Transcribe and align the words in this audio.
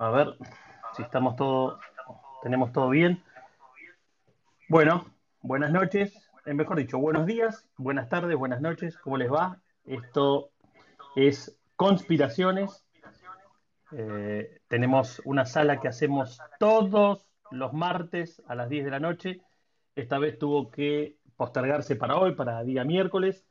A 0.00 0.08
ver 0.08 0.34
si 0.96 1.02
estamos 1.02 1.36
todo, 1.36 1.78
tenemos 2.42 2.72
todo 2.72 2.88
bien. 2.88 3.22
Bueno, 4.66 5.04
buenas 5.42 5.72
noches, 5.72 6.30
eh, 6.46 6.54
mejor 6.54 6.78
dicho, 6.78 6.98
buenos 6.98 7.26
días, 7.26 7.68
buenas 7.76 8.08
tardes, 8.08 8.34
buenas 8.34 8.62
noches, 8.62 8.96
¿cómo 8.96 9.18
les 9.18 9.30
va? 9.30 9.60
Esto 9.84 10.52
es 11.16 11.54
Conspiraciones. 11.76 12.82
Eh, 13.92 14.62
tenemos 14.68 15.20
una 15.26 15.44
sala 15.44 15.80
que 15.80 15.88
hacemos 15.88 16.40
todos 16.58 17.28
los 17.50 17.74
martes 17.74 18.42
a 18.48 18.54
las 18.54 18.70
10 18.70 18.86
de 18.86 18.90
la 18.90 19.00
noche. 19.00 19.42
Esta 19.96 20.18
vez 20.18 20.38
tuvo 20.38 20.70
que 20.70 21.18
postergarse 21.36 21.94
para 21.94 22.16
hoy, 22.16 22.34
para 22.34 22.64
día 22.64 22.84
miércoles. 22.84 23.44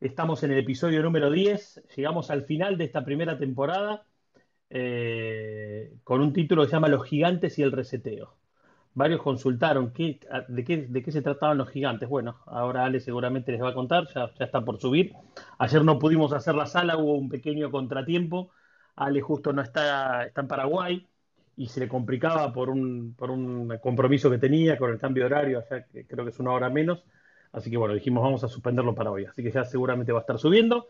Estamos 0.00 0.42
en 0.44 0.52
el 0.52 0.60
episodio 0.60 1.02
número 1.02 1.30
10, 1.30 1.88
llegamos 1.94 2.30
al 2.30 2.44
final 2.44 2.78
de 2.78 2.84
esta 2.84 3.04
primera 3.04 3.36
temporada 3.36 4.06
eh, 4.76 5.94
con 6.02 6.20
un 6.20 6.32
título 6.32 6.62
que 6.62 6.68
se 6.68 6.72
llama 6.74 6.88
Los 6.88 7.04
gigantes 7.06 7.58
y 7.60 7.62
el 7.62 7.70
reseteo. 7.70 8.34
Varios 8.92 9.22
consultaron 9.22 9.92
qué, 9.92 10.18
de, 10.48 10.64
qué, 10.64 11.12
se 11.12 11.22
trataban 11.22 11.58
los 11.58 11.70
gigantes. 11.70 12.08
Bueno, 12.08 12.40
ahora 12.46 12.84
Ale 12.84 12.98
seguramente 12.98 13.52
les 13.52 13.62
va 13.62 13.68
a 13.70 13.74
contar, 13.74 14.08
ya, 14.12 14.32
ya 14.36 14.44
está 14.44 14.64
por 14.64 14.80
subir. 14.80 15.12
Ayer 15.58 15.84
no 15.84 16.00
pudimos 16.00 16.32
hacer 16.32 16.56
la 16.56 16.66
sala, 16.66 16.96
hubo 16.96 17.14
un 17.14 17.28
pequeño 17.28 17.70
contratiempo. 17.70 18.50
Ale 18.96 19.20
justo 19.20 19.52
no 19.52 19.62
está, 19.62 20.24
está 20.26 20.40
en 20.40 20.48
Paraguay 20.48 21.06
y 21.56 21.68
se 21.68 21.78
le 21.78 21.88
complicaba 21.88 22.52
por 22.52 22.68
un, 22.68 23.14
por 23.16 23.30
un 23.30 23.78
compromiso 23.80 24.28
que 24.28 24.38
tenía 24.38 24.76
con 24.76 24.90
el 24.90 24.98
cambio 24.98 25.22
de 25.22 25.26
horario, 25.26 25.58
allá 25.60 25.86
que 25.86 26.04
creo 26.04 26.24
que 26.24 26.30
es 26.30 26.40
una 26.40 26.50
hora 26.50 26.68
menos. 26.68 27.04
Así 27.52 27.70
que 27.70 27.76
bueno, 27.76 27.94
dijimos 27.94 28.24
vamos 28.24 28.42
a 28.42 28.48
suspenderlo 28.48 28.92
para 28.96 29.12
hoy. 29.12 29.24
Así 29.24 29.40
que 29.42 29.52
ya 29.52 29.64
seguramente 29.64 30.10
va 30.10 30.18
a 30.18 30.22
estar 30.22 30.38
subiendo. 30.38 30.88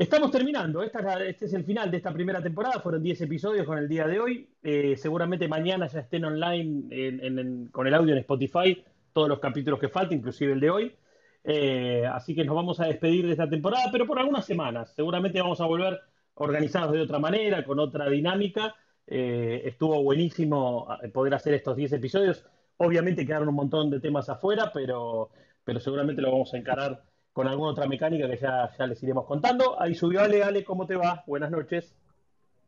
Estamos 0.00 0.30
terminando, 0.30 0.82
este 0.82 1.44
es 1.44 1.52
el 1.52 1.62
final 1.62 1.90
de 1.90 1.98
esta 1.98 2.10
primera 2.10 2.42
temporada, 2.42 2.80
fueron 2.80 3.02
10 3.02 3.20
episodios 3.20 3.66
con 3.66 3.76
el 3.76 3.86
día 3.86 4.06
de 4.06 4.18
hoy, 4.18 4.48
eh, 4.62 4.96
seguramente 4.96 5.46
mañana 5.46 5.88
ya 5.88 6.00
estén 6.00 6.24
online 6.24 7.68
con 7.70 7.86
el 7.86 7.92
audio 7.92 8.14
en 8.14 8.20
Spotify, 8.20 8.82
todos 9.12 9.28
los 9.28 9.40
capítulos 9.40 9.78
que 9.78 9.90
faltan, 9.90 10.16
inclusive 10.16 10.54
el 10.54 10.60
de 10.60 10.70
hoy, 10.70 10.96
eh, 11.44 12.06
así 12.10 12.34
que 12.34 12.46
nos 12.46 12.56
vamos 12.56 12.80
a 12.80 12.86
despedir 12.86 13.26
de 13.26 13.32
esta 13.32 13.50
temporada, 13.50 13.90
pero 13.92 14.06
por 14.06 14.18
algunas 14.18 14.46
semanas, 14.46 14.90
seguramente 14.96 15.38
vamos 15.38 15.60
a 15.60 15.66
volver 15.66 16.00
organizados 16.32 16.92
de 16.92 17.02
otra 17.02 17.18
manera, 17.18 17.62
con 17.62 17.78
otra 17.78 18.08
dinámica, 18.08 18.74
eh, 19.06 19.60
estuvo 19.66 20.02
buenísimo 20.02 20.88
poder 21.12 21.34
hacer 21.34 21.52
estos 21.52 21.76
10 21.76 21.92
episodios, 21.92 22.46
obviamente 22.78 23.26
quedaron 23.26 23.50
un 23.50 23.54
montón 23.54 23.90
de 23.90 24.00
temas 24.00 24.30
afuera, 24.30 24.70
pero, 24.72 25.28
pero 25.62 25.78
seguramente 25.78 26.22
lo 26.22 26.32
vamos 26.32 26.54
a 26.54 26.56
encarar 26.56 27.09
con 27.32 27.46
alguna 27.46 27.70
otra 27.70 27.86
mecánica 27.86 28.28
que 28.28 28.36
ya, 28.36 28.70
ya 28.78 28.86
les 28.86 29.02
iremos 29.02 29.26
contando. 29.26 29.80
Ahí 29.80 29.94
subió 29.94 30.20
Ale, 30.20 30.42
Ale, 30.42 30.64
¿cómo 30.64 30.86
te 30.86 30.96
va? 30.96 31.22
Buenas 31.26 31.50
noches. 31.50 31.94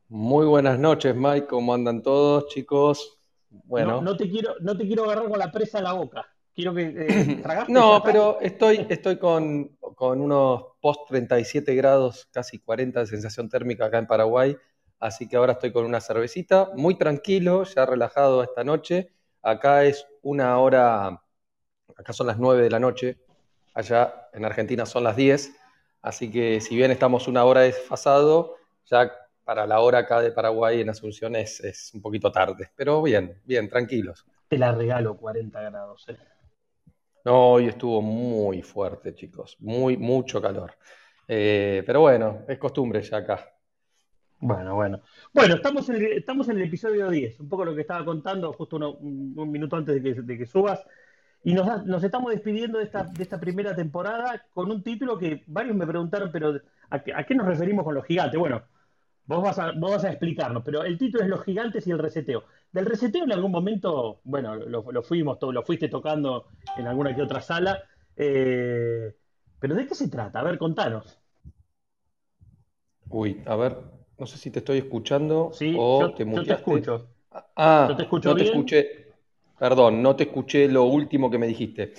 Muy 0.09 0.47
buenas 0.47 0.79
noches, 0.79 1.15
Mike. 1.15 1.47
¿Cómo 1.47 1.75
andan 1.75 2.03
todos, 2.03 2.49
chicos? 2.49 3.19
Bueno. 3.51 4.01
No, 4.01 4.17
te, 4.17 4.29
quiero, 4.29 4.55
no 4.61 4.77
te 4.77 4.87
quiero 4.87 5.05
agarrar 5.05 5.29
con 5.29 5.39
la 5.39 5.51
presa 5.51 5.79
a 5.79 5.83
la 5.83 5.93
boca. 5.93 6.27
Quiero 6.55 6.75
que. 6.75 6.83
Eh, 6.83 7.43
no, 7.69 8.03
pero 8.05 8.39
estoy, 8.41 8.87
estoy 8.89 9.17
con, 9.17 9.77
con 9.95 10.21
unos 10.21 10.65
post 10.81 11.09
37 11.09 11.75
grados, 11.75 12.29
casi 12.31 12.59
40 12.59 13.01
de 13.01 13.07
sensación 13.07 13.49
térmica 13.49 13.87
acá 13.87 13.99
en 13.99 14.07
Paraguay. 14.07 14.57
Así 14.99 15.29
que 15.29 15.37
ahora 15.37 15.55
estoy 15.55 15.73
con 15.73 15.85
una 15.85 16.01
cervecita, 16.01 16.71
muy 16.77 16.97
tranquilo, 16.97 17.65
ya 17.65 17.85
relajado 17.87 18.43
esta 18.43 18.63
noche. 18.63 19.13
Acá 19.43 19.85
es 19.85 20.07
una 20.23 20.59
hora, 20.59 21.21
acá 21.97 22.13
son 22.13 22.29
las 22.29 22.39
9 22.39 22.63
de 22.63 22.71
la 22.71 22.79
noche, 22.79 23.19
allá 23.75 24.29
en 24.33 24.45
Argentina 24.45 24.87
son 24.87 25.05
las 25.05 25.17
10, 25.17 25.57
así 26.03 26.31
que 26.31 26.61
si 26.61 26.77
bien 26.77 26.91
estamos 26.91 27.29
una 27.29 27.45
hora 27.45 27.63
desfasado, 27.63 28.57
ya 28.87 29.13
para 29.45 29.67
la 29.67 29.81
hora 29.81 29.99
acá 29.99 30.21
de 30.21 30.33
Paraguay 30.33 30.81
en 30.81 30.91
Asunción 30.91 31.37
es, 31.37 31.91
un 31.95 32.03
poquito 32.03 32.31
tarde, 32.31 32.71
pero 32.77 33.03
bien, 33.03 33.41
bien, 33.45 33.69
tranquilos. 33.69 34.27
Te 34.49 34.59
la 34.59 34.73
regalo 34.73 35.17
40 35.17 35.61
grados. 35.61 36.09
¿eh? 36.09 36.17
No, 37.25 37.53
hoy 37.53 37.69
estuvo 37.69 38.03
muy 38.03 38.63
fuerte, 38.63 39.15
chicos, 39.15 39.57
muy, 39.61 39.97
mucho 39.97 40.41
calor. 40.41 40.75
Eh, 41.27 41.83
pero 41.87 42.01
bueno, 42.01 42.45
es 42.49 42.59
costumbre 42.59 43.01
ya 43.03 43.19
acá. 43.19 43.49
Bueno, 44.41 44.75
bueno. 44.75 45.01
Bueno, 45.33 45.55
estamos 45.55 45.89
en, 45.89 45.97
el, 45.97 46.13
estamos 46.13 46.49
en 46.49 46.57
el 46.57 46.65
episodio 46.65 47.09
10, 47.09 47.41
un 47.41 47.49
poco 47.49 47.65
lo 47.65 47.75
que 47.75 47.83
estaba 47.83 48.05
contando 48.05 48.53
justo 48.53 48.77
un, 48.77 49.51
minuto 49.51 49.77
antes 49.77 50.03
de 50.03 50.39
que 50.39 50.47
subas. 50.47 50.85
Y 51.45 51.55
nos, 51.55 52.05
estamos 52.05 52.31
despidiendo 52.31 52.79
de 52.79 52.85
esta, 52.85 53.05
de 53.05 53.23
esta 53.23 53.41
primera 53.41 53.75
temporada 53.75 54.45
con 54.53 54.71
un 54.71 54.83
título 54.83 55.19
que 55.19 55.43
varios 55.47 55.75
me 55.75 55.87
preguntaron, 55.87 56.31
pero 56.31 56.61
¿a 56.91 57.01
qué, 57.01 57.35
nos 57.35 57.47
referimos 57.47 57.85
con 57.85 57.95
los 57.95 58.05
gigantes? 58.05 58.39
Bueno, 58.39 58.63
vos 59.27 59.43
vas, 59.43 59.59
a, 59.59 59.73
vos 59.73 59.91
vas 59.91 60.05
a 60.05 60.11
explicarnos, 60.11 60.63
pero 60.65 60.85
el 60.85 60.97
título 60.99 61.25
es 61.25 61.29
Los 61.29 61.45
gigantes 61.45 61.87
y 61.87 61.91
el 61.91 61.99
reseteo. 61.99 62.45
Del 62.71 62.87
reseteo 62.87 63.25
en 63.25 63.33
algún 63.33 63.51
momento, 63.51 64.21
bueno, 64.23 64.55
lo, 64.55 65.03
fuimos, 65.03 65.39
lo 65.41 65.63
fuiste 65.65 65.89
tocando 65.89 66.47
en 66.77 66.87
alguna 66.87 67.15
que 67.15 67.23
otra 67.23 67.41
sala, 67.41 67.83
eh, 68.17 69.13
pero 69.59 69.75
¿de 69.75 69.87
qué 69.87 69.95
se 69.97 70.09
trata? 70.09 70.41
A 70.41 70.45
ver, 70.45 70.59
contanos. 70.59 71.19
Uy, 73.09 73.43
a 73.47 73.57
ver, 73.57 73.79
no 74.17 74.27
sé 74.27 74.39
si 74.39 74.53
te 74.53 74.61
estoy 74.61 74.79
escuchando 74.79 75.51
sí, 75.53 75.75
o 75.77 76.15
te 76.15 76.25
Yo 76.25 76.45
te 76.45 76.53
escucho. 76.53 77.09
Ah, 77.31 77.87
yo 77.89 77.97
te 77.97 78.03
escucho 78.05 78.29
no 78.29 78.37
te 78.37 78.45
escuché. 78.45 79.02
Perdón, 79.63 80.03
no 80.03 80.17
te 80.17 80.25
escuché 80.25 80.67
lo 80.67 80.83
último 80.83 81.31
que 81.31 81.39
me 81.39 81.47
dijiste. 81.47 81.95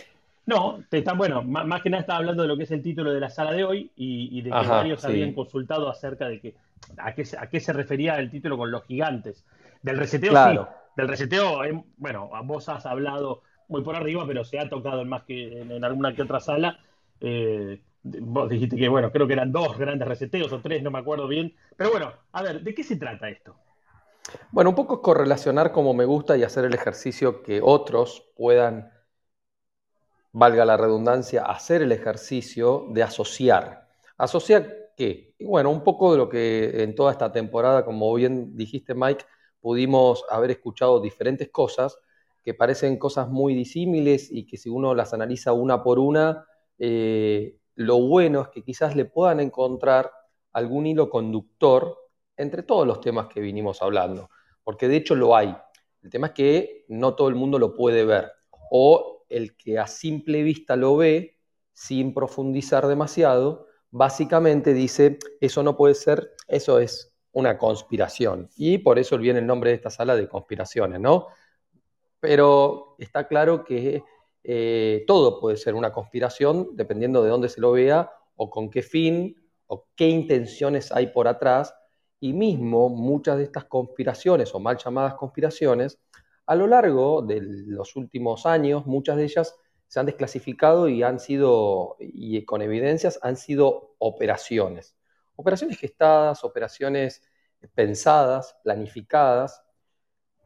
No, 0.46 0.84
te 0.90 0.98
están, 0.98 1.18
bueno, 1.18 1.44
más, 1.44 1.82
que 1.82 1.90
nada 1.90 2.02
estaba 2.02 2.20
hablando 2.20 2.42
de 2.42 2.50
lo 2.50 2.58
que 2.58 2.64
es 2.64 2.72
el 2.72 2.84
título 2.84 3.14
de 3.14 3.22
la 3.22 3.30
sala 3.30 3.54
de 3.54 3.64
hoy 3.64 3.90
y, 3.96 4.42
de 4.42 4.50
que 4.50 4.68
varios 4.68 5.06
habían 5.06 5.32
consultado 5.32 5.88
acerca 5.90 6.28
de 6.28 6.42
que 6.42 6.56
a 6.98 7.16
qué, 7.16 7.24
a 7.40 7.48
qué 7.48 7.62
se 7.62 7.72
refería 7.72 8.20
el 8.20 8.30
título 8.30 8.58
con 8.58 8.70
los 8.70 8.84
gigantes. 8.84 9.46
Del 9.82 9.98
reseteo, 9.98 10.32
claro. 10.32 10.68
sí. 10.70 10.78
Del 10.98 11.08
reseteo, 11.08 11.64
eh, 11.64 11.82
bueno, 11.96 12.30
vos 12.44 12.68
has 12.68 12.86
hablado 12.86 13.44
muy 13.70 13.82
por 13.82 13.96
arriba, 13.96 14.26
pero 14.28 14.44
se 14.44 14.60
ha 14.60 14.68
tocado 14.68 15.02
en 15.02 15.08
más 15.08 15.24
que 15.24 15.62
en, 15.62 15.86
alguna 15.86 16.14
que 16.14 16.24
otra 16.24 16.42
sala. 16.42 16.80
Eh, 17.22 17.80
vos 18.04 18.50
dijiste 18.50 18.76
que, 18.76 18.90
bueno, 18.90 19.10
creo 19.10 19.26
que 19.26 19.34
eran 19.34 19.54
dos 19.54 19.78
grandes 19.78 20.06
reseteos 20.06 20.52
o 20.52 20.60
tres, 20.60 20.84
no 20.84 20.92
me 20.92 21.00
acuerdo 21.00 21.30
bien. 21.30 21.56
Pero 21.78 21.92
bueno, 21.92 22.12
a 22.34 22.42
ver, 22.42 22.60
¿de 22.60 22.76
qué 22.76 22.84
se 22.84 22.98
trata 22.98 23.30
esto? 23.30 23.56
Bueno, 24.52 24.72
un 24.72 24.76
poco 24.76 25.02
correlacionar 25.02 25.72
como 25.72 25.94
me 25.94 26.06
gusta 26.06 26.38
y 26.38 26.44
hacer 26.44 26.66
el 26.66 26.74
ejercicio 26.74 27.44
que 27.44 27.62
otros 27.64 28.32
puedan, 28.36 28.92
valga 30.32 30.66
la 30.66 30.78
redundancia, 30.78 31.44
hacer 31.44 31.82
el 31.82 31.92
ejercicio 31.92 32.88
de 32.90 33.04
asociar. 33.04 33.88
¿Asociar 34.18 34.92
qué? 34.96 35.36
bueno, 35.40 35.70
un 35.70 35.84
poco 35.84 36.12
de 36.12 36.18
lo 36.18 36.30
que 36.30 36.84
en 36.84 36.96
toda 36.96 37.12
esta 37.12 37.32
temporada, 37.32 37.84
como 37.84 38.14
bien 38.14 38.56
dijiste 38.56 38.94
Mike, 38.94 39.26
pudimos 39.60 40.24
haber 40.30 40.52
escuchado 40.52 41.00
diferentes 41.00 41.50
cosas 41.50 41.98
que 42.44 42.54
parecen 42.54 42.98
cosas 42.98 43.30
muy 43.30 43.56
disímiles 43.56 44.30
y 44.32 44.46
que 44.46 44.58
si 44.58 44.70
uno 44.70 44.94
las 44.94 45.14
analiza 45.14 45.54
una 45.54 45.82
por 45.82 46.00
una, 46.00 46.46
eh, 46.78 47.58
lo 47.76 48.00
bueno 48.00 48.42
es 48.42 48.48
que 48.50 48.64
quizás 48.64 48.96
le 48.96 49.06
puedan 49.06 49.40
encontrar 49.40 50.12
algún 50.52 50.86
hilo 50.86 51.10
conductor 51.10 51.98
entre 52.38 52.64
todos 52.64 52.88
los 52.88 53.02
temas 53.02 53.28
que 53.28 53.40
vinimos 53.40 53.82
hablando, 53.82 54.30
porque 54.64 54.88
de 54.88 54.98
hecho 54.98 55.16
lo 55.16 55.36
hay. 55.36 55.56
El 56.02 56.10
tema 56.10 56.28
es 56.28 56.34
que 56.34 56.86
no 56.88 57.16
todo 57.16 57.30
el 57.30 57.36
mundo 57.36 57.60
lo 57.60 57.76
puede 57.76 58.06
ver, 58.06 58.32
o 58.72 59.26
el 59.30 59.56
que 59.56 59.80
a 59.80 59.88
simple 59.88 60.44
vista 60.44 60.76
lo 60.76 60.98
ve 60.98 61.40
sin 61.74 62.14
profundizar 62.14 62.88
demasiado, 62.88 63.68
básicamente 63.90 64.74
dice, 64.74 65.18
eso 65.40 65.64
no 65.64 65.76
puede 65.76 65.96
ser, 65.96 66.34
eso 66.48 66.80
es 66.80 67.14
una 67.32 67.58
conspiración. 67.58 68.50
Y 68.56 68.80
por 68.80 69.00
eso 69.00 69.18
viene 69.18 69.40
el 69.40 69.48
nombre 69.48 69.72
de 69.72 69.78
esta 69.78 69.90
sala 69.90 70.16
de 70.16 70.28
conspiraciones, 70.28 71.00
¿no? 71.00 71.28
Pero 72.20 72.96
está 73.00 73.28
claro 73.28 73.64
que 73.64 74.04
eh, 74.44 75.04
todo 75.08 75.40
puede 75.40 75.58
ser 75.58 75.74
una 75.74 75.92
conspiración 75.92 76.70
dependiendo 76.74 77.24
de 77.24 77.30
dónde 77.30 77.50
se 77.50 77.62
lo 77.62 77.72
vea 77.72 78.12
o 78.36 78.50
con 78.50 78.70
qué 78.70 78.82
fin 78.82 79.36
o 79.68 79.88
qué 79.96 80.08
intenciones 80.10 80.92
hay 80.92 81.08
por 81.08 81.28
atrás 81.28 81.74
y 82.24 82.32
mismo 82.32 82.88
muchas 82.88 83.36
de 83.36 83.44
estas 83.44 83.66
conspiraciones 83.66 84.56
o 84.56 84.60
mal 84.62 84.78
llamadas 84.78 85.16
conspiraciones, 85.16 86.00
a 86.46 86.56
lo 86.56 86.68
largo 86.68 87.22
de 87.22 87.42
los 87.42 87.98
últimos 87.98 88.46
años, 88.46 88.86
muchas 88.86 89.18
de 89.18 89.26
ellas 89.26 89.54
se 89.88 90.00
han 90.00 90.06
desclasificado 90.06 90.88
y 90.88 91.04
han 91.04 91.20
sido, 91.20 91.98
y 92.00 92.46
con 92.46 92.62
evidencias, 92.62 93.20
han 93.24 93.36
sido 93.36 93.96
operaciones. 93.98 94.96
Operaciones 95.36 95.78
gestadas, 95.78 96.46
operaciones 96.46 97.22
pensadas, 97.76 98.56
planificadas, 98.64 99.62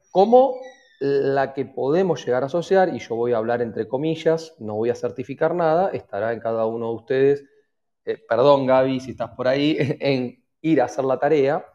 como 0.10 0.56
la 1.00 1.54
que 1.54 1.66
podemos 1.66 2.26
llegar 2.26 2.42
a 2.42 2.48
asociar, 2.48 2.90
y 2.90 2.98
yo 2.98 3.16
voy 3.16 3.34
a 3.34 3.38
hablar 3.38 3.62
entre 3.62 3.88
comillas, 3.88 4.56
no 4.58 4.74
voy 4.74 4.90
a 4.90 4.96
certificar 4.96 5.54
nada, 5.54 5.92
estará 5.92 6.34
en 6.34 6.40
cada 6.40 6.66
uno 6.66 6.90
de 6.90 6.96
ustedes, 6.96 7.46
eh, 8.04 8.18
perdón 8.28 8.66
Gaby 8.66 9.00
si 9.00 9.12
estás 9.12 9.30
por 9.36 9.48
ahí, 9.48 9.78
en 10.00 10.47
ir 10.62 10.82
a 10.82 10.86
hacer 10.86 11.06
la 11.06 11.20
tarea, 11.20 11.66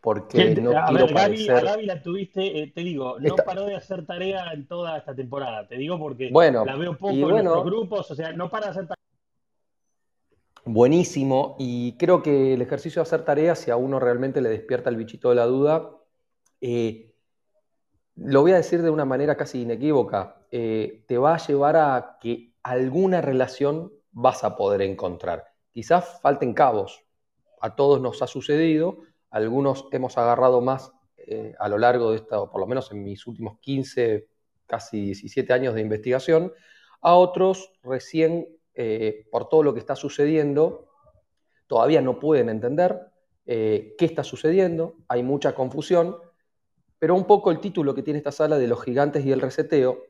porque 0.00 0.54
no 0.54 0.72
quiero 0.88 1.06
parecer... 1.12 1.56
A 1.56 1.60
Gaby 1.60 1.86
la 1.86 2.02
tuviste, 2.02 2.62
eh, 2.62 2.72
te 2.74 2.82
digo, 2.82 3.18
no 3.18 3.36
paró 3.36 3.66
de 3.66 3.76
hacer 3.76 4.06
tarea 4.06 4.52
en 4.52 4.66
toda 4.66 4.98
esta 4.98 5.14
temporada, 5.14 5.66
te 5.66 5.76
digo 5.76 5.98
porque 5.98 6.30
bueno, 6.30 6.64
la 6.64 6.76
veo 6.76 6.96
poco 6.96 7.12
en 7.12 7.44
los 7.44 7.64
grupos, 7.64 8.10
o 8.10 8.14
sea, 8.14 8.32
no 8.32 8.48
para 8.48 8.66
de 8.66 8.70
hacer 8.70 8.82
tarea. 8.88 9.04
buenísimo 10.64 11.56
y 11.58 11.96
creo 11.96 12.22
que 12.22 12.54
el 12.54 12.62
ejercicio 12.62 13.00
de 13.00 13.08
hacer 13.08 13.24
tareas, 13.24 13.58
si 13.58 13.70
a 13.70 13.76
uno 13.76 13.98
realmente 13.98 14.40
le 14.40 14.48
despierta 14.48 14.90
el 14.90 14.96
bichito 14.96 15.30
de 15.30 15.34
la 15.34 15.46
duda, 15.46 15.90
eh, 16.60 17.14
lo 18.16 18.42
voy 18.42 18.52
a 18.52 18.56
decir 18.56 18.82
de 18.82 18.90
una 18.90 19.04
manera 19.04 19.36
casi 19.36 19.62
inequívoca, 19.62 20.46
eh, 20.50 21.04
te 21.06 21.18
va 21.18 21.34
a 21.34 21.38
llevar 21.38 21.76
a 21.76 22.18
que 22.20 22.54
alguna 22.62 23.20
relación 23.20 23.92
vas 24.10 24.42
a 24.44 24.56
poder 24.56 24.82
encontrar. 24.82 25.44
Quizás 25.70 26.20
falten 26.20 26.52
cabos, 26.52 27.04
a 27.60 27.76
todos 27.76 28.00
nos 28.00 28.22
ha 28.22 28.26
sucedido, 28.26 28.98
algunos 29.30 29.86
hemos 29.92 30.16
agarrado 30.18 30.60
más 30.60 30.92
eh, 31.16 31.54
a 31.58 31.68
lo 31.68 31.78
largo 31.78 32.10
de 32.10 32.16
esta, 32.16 32.46
por 32.46 32.60
lo 32.60 32.66
menos 32.66 32.90
en 32.92 33.02
mis 33.02 33.26
últimos 33.26 33.58
15, 33.60 34.26
casi 34.66 35.00
17 35.06 35.52
años 35.52 35.74
de 35.74 35.82
investigación, 35.82 36.52
a 37.00 37.14
otros 37.14 37.72
recién 37.82 38.48
eh, 38.74 39.26
por 39.30 39.48
todo 39.48 39.62
lo 39.62 39.74
que 39.74 39.80
está 39.80 39.96
sucediendo, 39.96 40.88
todavía 41.66 42.00
no 42.00 42.18
pueden 42.18 42.48
entender 42.48 42.98
eh, 43.44 43.94
qué 43.98 44.04
está 44.04 44.24
sucediendo, 44.24 44.96
hay 45.08 45.22
mucha 45.22 45.54
confusión, 45.54 46.16
pero 46.98 47.14
un 47.14 47.24
poco 47.24 47.50
el 47.50 47.60
título 47.60 47.94
que 47.94 48.02
tiene 48.02 48.18
esta 48.18 48.32
sala 48.32 48.58
de 48.58 48.66
los 48.66 48.82
gigantes 48.82 49.24
y 49.24 49.32
el 49.32 49.40
reseteo, 49.40 50.02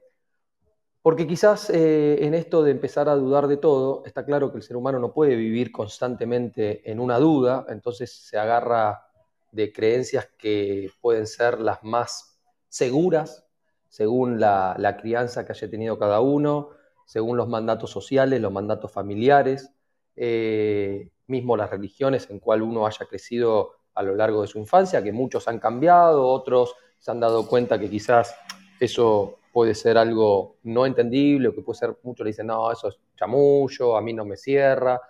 porque 1.02 1.26
quizás 1.26 1.70
eh, 1.70 2.18
en 2.24 2.34
esto 2.34 2.62
de 2.62 2.72
empezar 2.72 3.08
a 3.08 3.14
dudar 3.14 3.46
de 3.46 3.56
todo, 3.56 4.02
está 4.04 4.24
claro 4.24 4.50
que 4.50 4.58
el 4.58 4.62
ser 4.62 4.76
humano 4.76 4.98
no 4.98 5.12
puede 5.12 5.36
vivir 5.36 5.70
constantemente 5.72 6.90
en 6.90 7.00
una 7.00 7.18
duda, 7.18 7.66
entonces 7.68 8.12
se 8.12 8.38
agarra 8.38 9.06
de 9.52 9.72
creencias 9.72 10.28
que 10.36 10.90
pueden 11.00 11.26
ser 11.26 11.60
las 11.60 11.82
más 11.82 12.38
seguras, 12.68 13.46
según 13.88 14.38
la, 14.38 14.96
crianza 15.00 15.46
que 15.46 15.52
haya 15.52 15.70
tenido 15.70 15.98
cada 15.98 16.20
uno, 16.20 16.70
según 17.06 17.36
los 17.36 17.48
mandatos 17.48 17.90
sociales, 17.90 18.40
los 18.40 18.52
mandatos 18.52 18.92
familiares, 18.92 19.72
eh, 20.14 21.10
mismo 21.26 21.56
las 21.56 21.70
religiones 21.70 22.28
en 22.28 22.38
cual 22.38 22.62
uno 22.62 22.86
haya 22.86 23.06
crecido 23.06 23.72
a 23.94 24.02
lo 24.02 24.14
largo 24.14 24.42
de 24.42 24.48
su 24.48 24.58
infancia, 24.58 25.02
que 25.02 25.12
muchos 25.12 25.48
han 25.48 25.58
cambiado, 25.58 26.26
otros 26.26 26.74
se 26.98 27.10
han 27.10 27.20
dado 27.20 27.46
cuenta 27.48 27.78
que 27.78 27.88
quizás 27.88 28.34
eso 28.80 29.38
puede 29.52 29.74
ser 29.74 29.98
algo 29.98 30.56
no 30.64 30.86
entendible, 30.86 31.48
o 31.48 31.54
que 31.54 31.62
puede 31.62 31.78
ser, 31.78 31.96
muchos 32.02 32.24
le 32.24 32.30
dicen, 32.30 32.46
no, 32.46 32.70
eso 32.70 32.88
es 32.88 32.98
chamullo, 33.16 33.96
a 33.96 34.02
mí 34.02 34.12
no 34.12 34.24
me 34.24 34.36
cierra. 34.36 35.00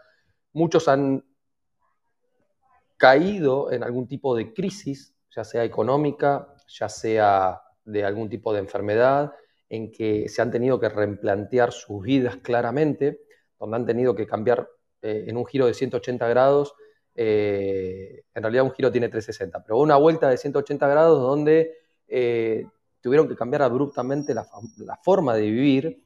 Muchos 0.52 0.88
han 0.88 1.25
caído 2.96 3.70
en 3.73 3.82
algún 3.82 4.06
tipo 4.06 4.35
de 4.37 4.52
crisis, 4.52 5.14
ya 5.35 5.44
sea 5.44 5.64
económica, 5.64 6.55
ya 6.67 6.88
sea 6.88 7.61
de 7.85 8.05
algún 8.05 8.29
tipo 8.29 8.52
de 8.52 8.61
enfermedad, 8.61 9.32
en 9.69 9.90
que 9.90 10.29
se 10.29 10.43
han 10.43 10.50
tenido 10.50 10.81
que 10.81 10.88
replantear 10.88 11.73
sus 11.73 12.02
vidas 12.02 12.37
claramente, 12.37 13.20
donde 13.58 13.76
han 13.76 13.87
tenido 13.87 14.14
que 14.14 14.26
cambiar 14.26 14.69
eh, 15.02 15.26
en 15.29 15.37
un 15.37 15.46
giro 15.46 15.67
de 15.67 15.75
180 15.75 16.26
grados, 16.29 16.75
eh, 17.14 18.23
en 18.35 18.43
realidad 18.43 18.64
un 18.64 18.73
giro 18.73 18.93
tiene 18.93 19.08
360, 19.08 19.62
pero 19.64 19.79
una 19.79 19.96
vuelta 19.96 20.29
de 20.29 20.37
180 20.37 20.87
grados 20.87 21.20
donde 21.20 21.76
eh, 22.06 22.67
tuvieron 23.00 23.28
que 23.28 23.36
cambiar 23.36 23.62
abruptamente 23.62 24.34
la, 24.34 24.46
forma 25.02 25.34
de 25.34 25.42
vivir 25.42 26.02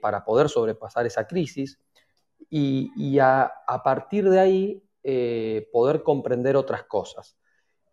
para 0.00 0.24
poder 0.24 0.48
sobrepasar 0.48 1.06
esa 1.06 1.26
crisis 1.26 1.78
y, 2.50 3.18
a, 3.18 3.50
partir 3.84 4.28
de 4.28 4.40
ahí 4.40 4.82
poder 5.72 6.02
comprender 6.02 6.56
otras 6.56 6.84
cosas. 6.84 7.36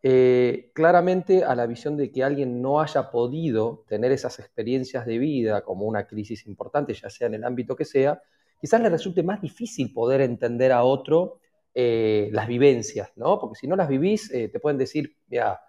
Eh, 0.01 0.71
claramente 0.74 1.44
a 1.44 1.56
la 1.56 1.68
visión 1.68 1.97
de 1.97 2.09
que 2.09 2.24
alguien 2.24 2.62
no 2.62 2.80
haya 2.80 3.12
podido 3.12 3.83
tener 3.86 4.13
esas 4.13 4.39
experiencias 4.39 5.06
de 5.06 5.18
vida 5.18 5.62
como 5.65 5.85
una 5.85 6.07
crisis 6.07 6.47
importante, 6.47 6.94
ya 6.94 7.09
sea 7.09 7.27
en 7.27 7.33
el 7.33 7.44
ámbito 7.44 7.75
que 7.75 7.83
sea, 7.83 8.21
quizás 8.62 8.80
le 8.81 8.89
resulte 8.89 9.24
más 9.24 9.42
difícil 9.42 9.92
poder 9.92 10.21
entender 10.21 10.71
a 10.71 10.83
otro 10.83 11.39
eh, 11.75 12.30
las 12.31 12.47
vivencias, 12.47 13.12
¿no? 13.18 13.39
Porque 13.39 13.59
si 13.59 13.68
no 13.68 13.75
las 13.75 13.89
vivís, 13.89 14.31
eh, 14.31 14.47
te 14.47 14.59
pueden 14.62 14.77
decir, 14.77 15.18
mira, 15.27 15.59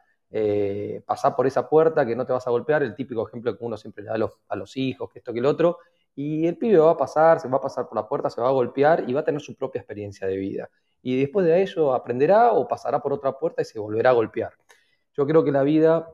pasá 1.04 1.34
por 1.34 1.46
esa 1.46 1.68
puerta 1.68 2.06
que 2.06 2.14
no 2.14 2.24
te 2.24 2.32
vas 2.32 2.46
a 2.46 2.50
golpear, 2.50 2.82
el 2.82 2.94
típico 2.94 3.26
ejemplo 3.26 3.56
que 3.56 3.64
uno 3.64 3.76
siempre 3.76 4.04
le 4.04 4.10
da 4.10 4.14
a 4.14 4.18
los, 4.18 4.32
a 4.48 4.56
los 4.56 4.76
hijos, 4.76 5.10
que 5.10 5.18
esto, 5.18 5.32
que 5.32 5.40
el 5.40 5.46
otro, 5.46 5.78
y 6.14 6.46
el 6.46 6.56
pibe 6.56 6.78
va 6.78 6.92
a 6.92 6.96
pasar, 6.96 7.40
se 7.40 7.48
va 7.48 7.58
a 7.58 7.60
pasar 7.60 7.88
por 7.88 7.96
la 7.96 8.08
puerta, 8.08 8.30
se 8.30 8.40
va 8.40 8.48
a 8.48 8.52
golpear 8.52 9.04
y 9.08 9.12
va 9.12 9.20
a 9.20 9.24
tener 9.24 9.40
su 9.40 9.56
propia 9.56 9.80
experiencia 9.80 10.26
de 10.26 10.36
vida 10.36 10.70
y 11.02 11.18
después 11.18 11.46
de 11.46 11.62
eso 11.62 11.94
aprenderá 11.94 12.52
o 12.52 12.68
pasará 12.68 13.00
por 13.00 13.12
otra 13.12 13.32
puerta 13.38 13.62
y 13.62 13.64
se 13.64 13.78
volverá 13.78 14.10
a 14.10 14.14
golpear. 14.14 14.52
Yo 15.16 15.26
creo 15.26 15.44
que 15.44 15.52
la 15.52 15.62
vida, 15.62 16.10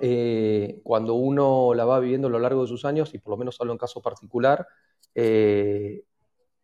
eh, 0.00 0.80
cuando 0.82 1.14
uno 1.14 1.74
la 1.74 1.84
va 1.84 2.00
viviendo 2.00 2.28
a 2.28 2.30
lo 2.30 2.38
largo 2.38 2.62
de 2.62 2.68
sus 2.68 2.84
años, 2.84 3.12
y 3.14 3.18
por 3.18 3.32
lo 3.32 3.36
menos 3.36 3.60
hablo 3.60 3.72
en 3.72 3.78
caso 3.78 4.00
particular, 4.00 4.66
eh, 5.14 6.04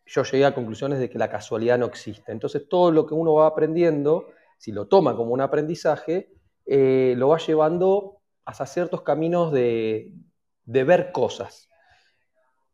yo 0.07 0.23
llegué 0.25 0.45
a 0.45 0.55
conclusiones 0.55 0.99
de 0.99 1.09
que 1.09 1.19
la 1.19 1.29
casualidad 1.29 1.79
no 1.79 1.87
existe. 1.87 2.33
Entonces 2.33 2.69
todo 2.69 2.91
lo 2.91 3.07
que 3.07 3.15
uno 3.15 3.35
va 3.35 3.47
aprendiendo, 3.47 4.29
si 4.59 4.73
lo 4.73 4.87
toma 4.87 5.17
como 5.17 5.33
un 5.33 5.41
aprendizaje, 5.41 6.31
eh, 6.73 7.15
lo 7.17 7.31
va 7.31 7.39
llevando 7.39 8.23
hacia 8.45 8.65
ciertos 8.65 9.03
caminos 9.03 9.51
de, 9.51 10.15
de 10.67 10.85
ver 10.85 11.11
cosas. 11.11 11.69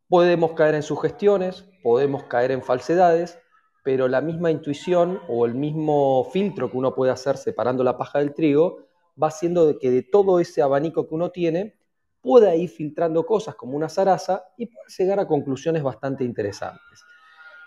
Podemos 0.07 0.51
caer 0.51 0.75
en 0.75 0.83
sugestiones, 0.83 1.67
podemos 1.81 2.25
caer 2.25 2.51
en 2.51 2.61
falsedades, 2.61 3.39
pero 3.83 4.07
la 4.07 4.21
misma 4.21 4.51
intuición 4.51 5.19
o 5.27 5.47
el 5.47 5.55
mismo 5.55 6.29
filtro 6.31 6.69
que 6.69 6.77
uno 6.77 6.93
puede 6.93 7.11
hacer 7.11 7.37
separando 7.37 7.83
la 7.83 7.97
paja 7.97 8.19
del 8.19 8.35
trigo 8.35 8.85
va 9.21 9.29
haciendo 9.29 9.79
que 9.79 9.89
de 9.89 10.03
todo 10.03 10.39
ese 10.39 10.61
abanico 10.61 11.07
que 11.07 11.15
uno 11.15 11.31
tiene 11.31 11.79
pueda 12.21 12.55
ir 12.55 12.69
filtrando 12.69 13.25
cosas 13.25 13.55
como 13.55 13.75
una 13.75 13.89
zaraza 13.89 14.43
y 14.57 14.67
pueda 14.67 14.85
llegar 14.95 15.19
a 15.19 15.27
conclusiones 15.27 15.81
bastante 15.81 16.23
interesantes. 16.23 17.03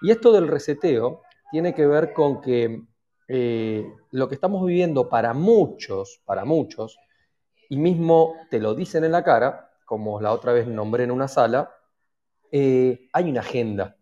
Y 0.01 0.13
esto 0.13 0.31
del 0.31 0.47
reseteo 0.47 1.23
tiene 1.51 1.75
que 1.75 1.89
ver 1.89 2.13
con 2.13 2.41
que 2.41 2.85
eh, 3.33 3.87
lo 4.11 4.29
que 4.29 4.35
estamos 4.35 4.67
viviendo 4.67 5.09
para 5.09 5.35
muchos, 5.35 6.21
para 6.25 6.45
muchos, 6.45 6.99
y 7.69 7.77
mismo 7.77 8.35
te 8.51 8.59
lo 8.59 8.75
dicen 8.75 9.05
en 9.05 9.13
la 9.13 9.23
cara, 9.23 9.71
como 9.85 10.21
la 10.21 10.33
otra 10.33 10.53
vez 10.53 10.67
nombré 10.67 11.05
en 11.05 11.13
una 11.13 11.29
sala, 11.29 11.73
eh, 12.51 13.09
hay 13.13 13.31
una 13.31 13.39
agenda. 13.39 13.97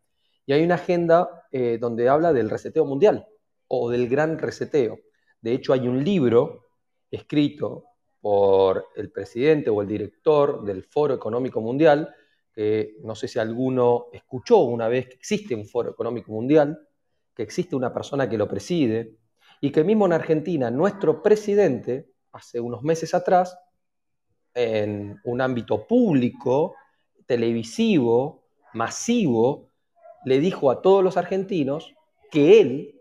Y 0.46 0.54
hay 0.54 0.64
una 0.64 0.76
agenda 0.76 1.44
eh, 1.52 1.76
donde 1.78 2.08
habla 2.08 2.32
del 2.32 2.48
reseteo 2.48 2.86
mundial 2.86 3.28
o 3.66 3.90
del 3.90 4.08
gran 4.08 4.38
reseteo. 4.38 4.98
De 5.42 5.52
hecho, 5.52 5.74
hay 5.74 5.86
un 5.86 6.02
libro 6.02 6.64
escrito 7.10 7.84
por 8.22 8.86
el 8.96 9.12
presidente 9.12 9.68
o 9.68 9.82
el 9.82 9.88
director 9.88 10.64
del 10.64 10.84
Foro 10.84 11.12
Económico 11.12 11.60
Mundial, 11.60 12.14
que 12.50 12.96
no 13.02 13.14
sé 13.14 13.28
si 13.28 13.38
alguno 13.38 14.06
escuchó 14.10 14.60
una 14.60 14.88
vez 14.88 15.06
que 15.06 15.16
existe 15.16 15.54
un 15.54 15.66
Foro 15.66 15.90
Económico 15.90 16.32
Mundial, 16.32 16.87
que 17.38 17.44
existe 17.44 17.76
una 17.76 17.94
persona 17.94 18.28
que 18.28 18.36
lo 18.36 18.48
preside, 18.48 19.14
y 19.60 19.70
que 19.70 19.84
mismo 19.84 20.06
en 20.06 20.12
Argentina 20.12 20.72
nuestro 20.72 21.22
presidente, 21.22 22.10
hace 22.32 22.58
unos 22.58 22.82
meses 22.82 23.14
atrás, 23.14 23.56
en 24.54 25.20
un 25.22 25.40
ámbito 25.40 25.86
público, 25.86 26.74
televisivo, 27.26 28.42
masivo, 28.72 29.70
le 30.24 30.40
dijo 30.40 30.68
a 30.72 30.82
todos 30.82 31.04
los 31.04 31.16
argentinos 31.16 31.94
que 32.32 32.60
él, 32.60 33.00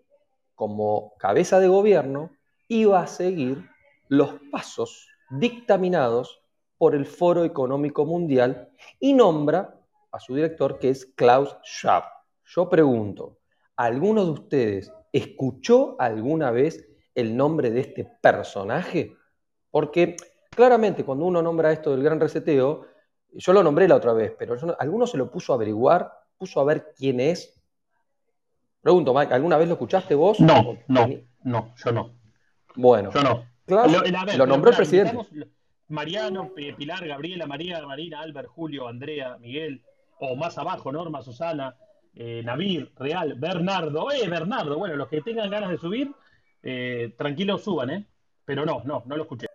como 0.53 1.13
cabeza 1.17 1.59
de 1.59 1.69
gobierno, 1.69 2.29
iba 2.67 3.01
a 3.01 3.07
seguir 3.07 3.67
los 4.07 4.35
pasos 4.51 5.07
dictaminados 5.31 6.43
por 6.77 6.93
el 6.93 7.07
Foro 7.07 7.43
Económico 7.43 8.05
Mundial 8.05 8.69
y 8.99 9.13
nombra 9.13 9.79
a 10.11 10.19
su 10.19 10.35
director 10.35 10.77
que 10.77 10.89
es 10.89 11.07
Klaus 11.07 11.57
Schwab. 11.63 12.03
Yo 12.45 12.69
pregunto, 12.69 13.39
¿alguno 13.77 14.25
de 14.25 14.31
ustedes 14.31 14.91
escuchó 15.13 15.95
alguna 15.99 16.51
vez 16.51 16.87
el 17.15 17.37
nombre 17.37 17.71
de 17.71 17.81
este 17.81 18.03
personaje? 18.21 19.15
Porque 19.71 20.17
claramente 20.49 21.05
cuando 21.05 21.25
uno 21.25 21.41
nombra 21.41 21.71
esto 21.71 21.91
del 21.91 22.03
gran 22.03 22.19
reseteo, 22.19 22.85
yo 23.31 23.53
lo 23.53 23.63
nombré 23.63 23.87
la 23.87 23.95
otra 23.95 24.13
vez, 24.13 24.33
pero 24.37 24.55
¿alguno 24.79 25.07
se 25.07 25.17
lo 25.17 25.31
puso 25.31 25.53
a 25.53 25.55
averiguar 25.55 26.11
puso 26.37 26.59
a 26.59 26.63
ver 26.63 26.93
quién 26.95 27.19
es? 27.19 27.53
Pregunto, 28.81 29.13
Mike, 29.13 29.33
¿alguna 29.33 29.57
vez 29.57 29.67
lo 29.67 29.73
escuchaste 29.73 30.15
vos? 30.15 30.39
No, 30.39 30.77
no, 30.87 31.07
no, 31.43 31.73
yo 31.75 31.91
no. 31.91 32.15
Bueno, 32.75 33.11
yo 33.11 33.21
no. 33.21 33.43
lo, 34.37 34.45
nombró 34.45 34.71
el 34.71 34.77
presidente. 34.77 35.17
Mariano, 35.89 36.51
Pilar, 36.53 37.05
Gabriela, 37.07 37.47
María, 37.47 37.85
Marina, 37.85 38.21
Albert, 38.21 38.49
Julio, 38.49 38.87
Andrea, 38.87 39.37
Miguel, 39.39 39.83
o 40.19 40.35
más 40.35 40.57
abajo, 40.57 40.91
Norma, 40.91 41.21
Susana, 41.21 41.75
eh, 42.19 42.41
Navir, 42.43 42.91
Real, 42.95 43.35
Bernardo, 43.35 44.11
eh, 44.11 44.27
Bernardo, 44.27 44.77
bueno, 44.77 44.95
los 44.95 45.07
que 45.07 45.21
tengan 45.21 45.49
ganas 45.49 45.69
de 45.69 45.77
subir, 45.77 46.11
eh, 46.63 47.13
tranquilos 47.17 47.63
suban, 47.63 47.89
¿eh? 47.91 48.07
Pero 48.43 48.65
no, 48.65 48.81
no, 48.85 49.03
no 49.05 49.17
lo 49.17 49.23
escuché. 49.23 49.47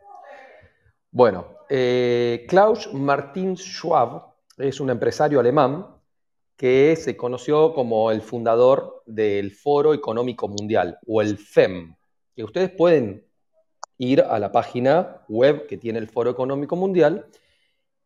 Bueno, 1.10 1.58
eh, 1.68 2.46
Klaus 2.48 2.92
Martin 2.94 3.56
Schwab 3.56 4.22
es 4.56 4.80
un 4.80 4.90
empresario 4.90 5.40
alemán 5.40 5.86
que 6.56 6.94
se 6.96 7.16
conoció 7.16 7.74
como 7.74 8.10
el 8.12 8.22
fundador 8.22 9.02
del 9.06 9.50
Foro 9.50 9.92
Económico 9.92 10.46
Mundial 10.46 10.98
o 11.06 11.20
el 11.20 11.38
FEM, 11.38 11.96
que 12.36 12.44
ustedes 12.44 12.70
pueden 12.70 13.26
ir 13.98 14.20
a 14.20 14.38
la 14.38 14.52
página 14.52 15.22
web 15.28 15.66
que 15.66 15.78
tiene 15.78 15.98
el 15.98 16.08
Foro 16.08 16.30
Económico 16.30 16.76
Mundial 16.76 17.26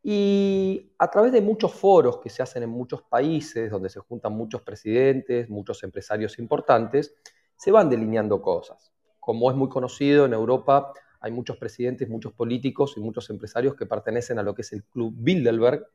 Y 0.09 0.93
a 0.99 1.11
través 1.11 1.33
de 1.33 1.41
muchos 1.41 1.73
foros 1.73 2.19
que 2.19 2.29
se 2.29 2.41
hacen 2.41 2.63
en 2.63 2.69
muchos 2.69 3.01
países, 3.01 3.69
donde 3.69 3.89
se 3.89 3.99
juntan 3.99 4.31
muchos 4.31 4.61
presidentes, 4.61 5.49
muchos 5.49 5.83
empresarios 5.83 6.39
importantes, 6.39 7.13
se 7.57 7.71
van 7.71 7.89
delineando 7.89 8.41
cosas. 8.41 8.93
Como 9.19 9.51
es 9.51 9.57
muy 9.57 9.67
conocido 9.67 10.25
en 10.25 10.31
Europa, 10.31 10.93
hay 11.19 11.33
muchos 11.33 11.57
presidentes, 11.57 12.07
muchos 12.07 12.31
políticos 12.31 12.93
y 12.95 13.01
muchos 13.01 13.29
empresarios 13.29 13.75
que 13.75 13.85
pertenecen 13.85 14.39
a 14.39 14.43
lo 14.43 14.55
que 14.55 14.61
es 14.61 14.71
el 14.71 14.85
Club 14.85 15.13
Bilderberg, 15.13 15.85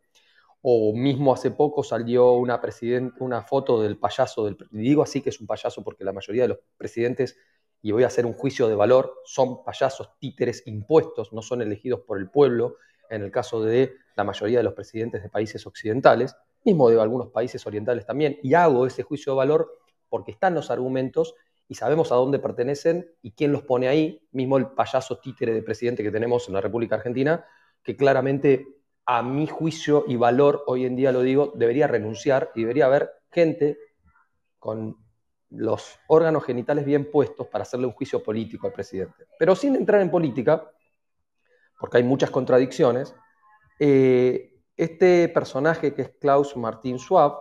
o 0.60 0.92
mismo 0.94 1.32
hace 1.32 1.50
poco 1.50 1.82
salió 1.82 2.32
una, 2.32 2.60
una 3.18 3.40
foto 3.40 3.80
del 3.80 3.96
payaso, 3.96 4.44
del, 4.44 4.58
digo 4.72 5.02
así 5.02 5.22
que 5.22 5.30
es 5.30 5.40
un 5.40 5.46
payaso 5.46 5.82
porque 5.82 6.04
la 6.04 6.12
mayoría 6.12 6.42
de 6.42 6.48
los 6.48 6.58
presidentes, 6.76 7.38
y 7.80 7.92
voy 7.92 8.02
a 8.02 8.08
hacer 8.08 8.26
un 8.26 8.34
juicio 8.34 8.68
de 8.68 8.74
valor, 8.74 9.22
son 9.24 9.64
payasos 9.64 10.10
títeres 10.18 10.66
impuestos, 10.66 11.32
no 11.32 11.40
son 11.40 11.62
elegidos 11.62 12.00
por 12.00 12.18
el 12.18 12.28
pueblo, 12.28 12.76
en 13.12 13.22
el 13.22 13.30
caso 13.30 13.62
de 13.62 13.94
la 14.16 14.24
mayoría 14.24 14.58
de 14.58 14.64
los 14.64 14.72
presidentes 14.72 15.22
de 15.22 15.28
países 15.28 15.66
occidentales, 15.66 16.34
mismo 16.64 16.88
de 16.88 17.00
algunos 17.00 17.28
países 17.28 17.64
orientales 17.66 18.06
también, 18.06 18.38
y 18.42 18.54
hago 18.54 18.86
ese 18.86 19.02
juicio 19.02 19.32
de 19.32 19.36
valor 19.36 19.70
porque 20.08 20.32
están 20.32 20.54
los 20.54 20.70
argumentos 20.70 21.34
y 21.68 21.74
sabemos 21.74 22.10
a 22.10 22.16
dónde 22.16 22.38
pertenecen 22.38 23.06
y 23.22 23.32
quién 23.32 23.52
los 23.52 23.62
pone 23.62 23.88
ahí, 23.88 24.26
mismo 24.32 24.56
el 24.56 24.68
payaso 24.68 25.18
títere 25.18 25.52
de 25.52 25.62
presidente 25.62 26.02
que 26.02 26.10
tenemos 26.10 26.48
en 26.48 26.54
la 26.54 26.60
República 26.60 26.96
Argentina, 26.96 27.44
que 27.82 27.96
claramente 27.96 28.66
a 29.04 29.22
mi 29.22 29.46
juicio 29.46 30.04
y 30.08 30.16
valor, 30.16 30.64
hoy 30.66 30.86
en 30.86 30.96
día 30.96 31.12
lo 31.12 31.20
digo, 31.20 31.52
debería 31.54 31.86
renunciar 31.86 32.50
y 32.54 32.62
debería 32.62 32.86
haber 32.86 33.10
gente 33.30 33.78
con 34.58 34.96
los 35.50 35.98
órganos 36.06 36.44
genitales 36.44 36.86
bien 36.86 37.10
puestos 37.10 37.46
para 37.48 37.62
hacerle 37.62 37.86
un 37.86 37.92
juicio 37.92 38.22
político 38.22 38.66
al 38.66 38.72
presidente. 38.72 39.26
Pero 39.38 39.54
sin 39.54 39.76
entrar 39.76 40.00
en 40.00 40.10
política, 40.10 40.70
porque 41.82 41.96
hay 41.96 42.04
muchas 42.04 42.30
contradicciones, 42.30 43.12
eh, 43.80 44.54
este 44.76 45.28
personaje 45.28 45.92
que 45.94 46.02
es 46.02 46.10
Klaus 46.20 46.56
Martin 46.56 46.96
Schwab, 46.96 47.38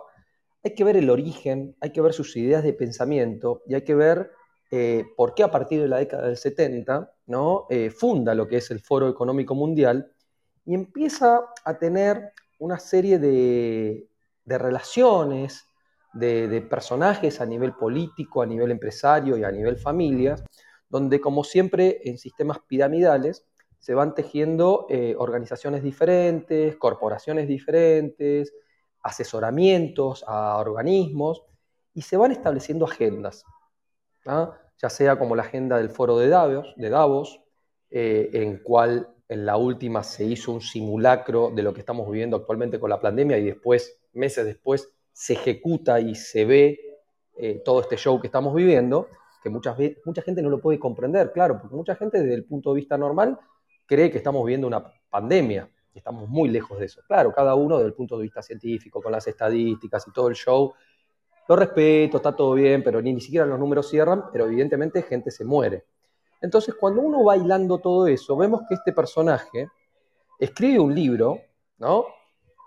hay 0.64 0.74
que 0.74 0.82
ver 0.82 0.96
el 0.96 1.10
origen, 1.10 1.76
hay 1.80 1.92
que 1.92 2.00
ver 2.00 2.12
sus 2.12 2.36
ideas 2.36 2.64
de 2.64 2.72
pensamiento 2.72 3.62
y 3.68 3.76
hay 3.76 3.82
que 3.82 3.94
ver 3.94 4.32
eh, 4.72 5.04
por 5.16 5.34
qué 5.34 5.44
a 5.44 5.50
partir 5.52 5.80
de 5.80 5.86
la 5.86 5.98
década 5.98 6.26
del 6.26 6.36
70 6.36 7.08
¿no? 7.26 7.66
Eh, 7.70 7.90
funda 7.90 8.34
lo 8.34 8.48
que 8.48 8.56
es 8.56 8.68
el 8.72 8.80
Foro 8.80 9.08
Económico 9.08 9.54
Mundial 9.54 10.10
y 10.64 10.74
empieza 10.74 11.42
a 11.64 11.78
tener 11.78 12.32
una 12.58 12.80
serie 12.80 13.20
de, 13.20 14.08
relaciones, 14.44 15.68
de, 16.14 16.66
personajes 16.68 17.40
a 17.40 17.46
nivel 17.46 17.74
político, 17.74 18.42
a 18.42 18.46
nivel 18.46 18.72
empresario 18.72 19.36
y 19.36 19.44
a 19.44 19.52
nivel 19.52 19.76
familias, 19.76 20.42
donde 20.88 21.20
como 21.20 21.44
siempre 21.44 22.00
en 22.02 22.18
sistemas 22.18 22.58
piramidales 22.66 23.46
se 23.82 23.94
van 23.94 24.14
tejiendo 24.14 24.86
eh, 24.88 25.16
organizaciones 25.18 25.82
diferentes, 25.82 26.76
corporaciones 26.76 27.48
diferentes, 27.48 28.54
asesoramientos 29.02 30.24
a 30.28 30.56
organismos 30.58 31.42
y 31.92 32.02
se 32.02 32.16
van 32.16 32.30
estableciendo 32.30 32.84
agendas, 32.84 33.44
ya 34.24 34.88
sea 34.88 35.18
como 35.18 35.34
la 35.34 35.42
agenda 35.42 35.78
del 35.78 35.90
foro 35.90 36.16
de 36.16 36.28
Davos, 36.28 36.72
de 36.76 36.90
Davos 36.90 37.40
eh, 37.90 38.30
en 38.34 38.58
cual 38.58 39.08
en 39.28 39.44
la 39.44 39.56
última 39.56 40.04
se 40.04 40.26
hizo 40.26 40.52
un 40.52 40.60
simulacro 40.60 41.50
de 41.52 41.64
lo 41.64 41.74
que 41.74 41.80
estamos 41.80 42.08
viviendo 42.08 42.36
actualmente 42.36 42.78
con 42.78 42.88
la 42.88 43.00
pandemia 43.00 43.36
y 43.38 43.46
después, 43.46 43.98
meses 44.12 44.46
después, 44.46 44.92
se 45.12 45.32
ejecuta 45.32 45.98
y 45.98 46.14
se 46.14 46.44
ve 46.44 46.80
eh, 47.36 47.60
todo 47.64 47.80
este 47.80 47.96
show 47.96 48.20
que 48.20 48.28
estamos 48.28 48.54
viviendo, 48.54 49.08
que 49.42 49.50
muchas 49.50 49.76
mucha 50.04 50.22
gente 50.22 50.40
no 50.40 50.50
lo 50.50 50.60
puede 50.60 50.78
comprender, 50.78 51.32
claro, 51.32 51.58
porque 51.60 51.74
mucha 51.74 51.96
gente 51.96 52.20
desde 52.20 52.34
el 52.34 52.44
punto 52.44 52.72
de 52.72 52.76
vista 52.76 52.96
normal 52.96 53.40
cree 53.86 54.10
que 54.10 54.18
estamos 54.18 54.44
viviendo 54.44 54.66
una 54.66 54.92
pandemia, 55.10 55.68
estamos 55.94 56.28
muy 56.28 56.48
lejos 56.48 56.78
de 56.78 56.86
eso. 56.86 57.02
Claro, 57.06 57.32
cada 57.32 57.54
uno 57.54 57.76
desde 57.76 57.88
el 57.88 57.94
punto 57.94 58.16
de 58.16 58.22
vista 58.22 58.42
científico, 58.42 59.02
con 59.02 59.12
las 59.12 59.26
estadísticas 59.26 60.06
y 60.06 60.12
todo 60.12 60.28
el 60.28 60.34
show, 60.34 60.72
lo 61.48 61.56
respeto, 61.56 62.18
está 62.18 62.34
todo 62.34 62.54
bien, 62.54 62.82
pero 62.82 63.02
ni, 63.02 63.12
ni 63.12 63.20
siquiera 63.20 63.44
los 63.44 63.58
números 63.58 63.88
cierran, 63.88 64.24
pero 64.32 64.46
evidentemente 64.46 65.02
gente 65.02 65.30
se 65.30 65.44
muere. 65.44 65.84
Entonces, 66.40 66.74
cuando 66.74 67.02
uno 67.02 67.24
va 67.24 67.36
hilando 67.36 67.78
todo 67.78 68.06
eso, 68.06 68.36
vemos 68.36 68.62
que 68.68 68.74
este 68.74 68.92
personaje 68.92 69.68
escribe 70.38 70.80
un 70.80 70.94
libro, 70.94 71.40
¿no? 71.78 72.06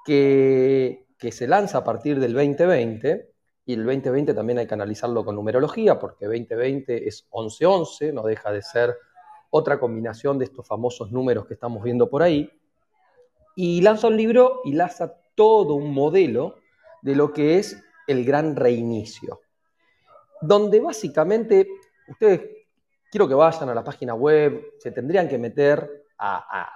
Que, 0.05 1.07
que 1.17 1.31
se 1.31 1.47
lanza 1.47 1.79
a 1.79 1.83
partir 1.83 2.19
del 2.19 2.33
2020, 2.33 3.31
y 3.65 3.73
el 3.73 3.83
2020 3.83 4.33
también 4.33 4.59
hay 4.59 4.67
que 4.67 4.73
analizarlo 4.75 5.25
con 5.25 5.35
numerología, 5.35 5.99
porque 5.99 6.25
2020 6.25 7.07
es 7.07 7.27
1111, 7.33 8.13
no 8.13 8.23
deja 8.23 8.51
de 8.51 8.61
ser 8.61 8.95
otra 9.57 9.79
combinación 9.79 10.37
de 10.37 10.43
estos 10.45 10.67
famosos 10.67 11.13
números 11.13 11.45
que 11.45 11.53
estamos 11.53 11.81
viendo 11.81 12.09
por 12.09 12.21
ahí, 12.21 12.51
y 13.55 13.79
lanza 13.81 14.07
un 14.07 14.17
libro 14.17 14.59
y 14.65 14.73
lanza 14.73 15.15
todo 15.33 15.75
un 15.75 15.93
modelo 15.93 16.55
de 17.01 17.15
lo 17.15 17.31
que 17.31 17.57
es 17.57 17.81
el 18.05 18.25
gran 18.25 18.57
reinicio, 18.57 19.39
donde 20.41 20.81
básicamente 20.81 21.69
ustedes 22.09 22.41
quiero 23.09 23.29
que 23.29 23.33
vayan 23.33 23.69
a 23.69 23.73
la 23.73 23.83
página 23.83 24.13
web, 24.13 24.73
se 24.77 24.91
tendrían 24.91 25.29
que 25.29 25.37
meter 25.37 26.03
a, 26.19 26.69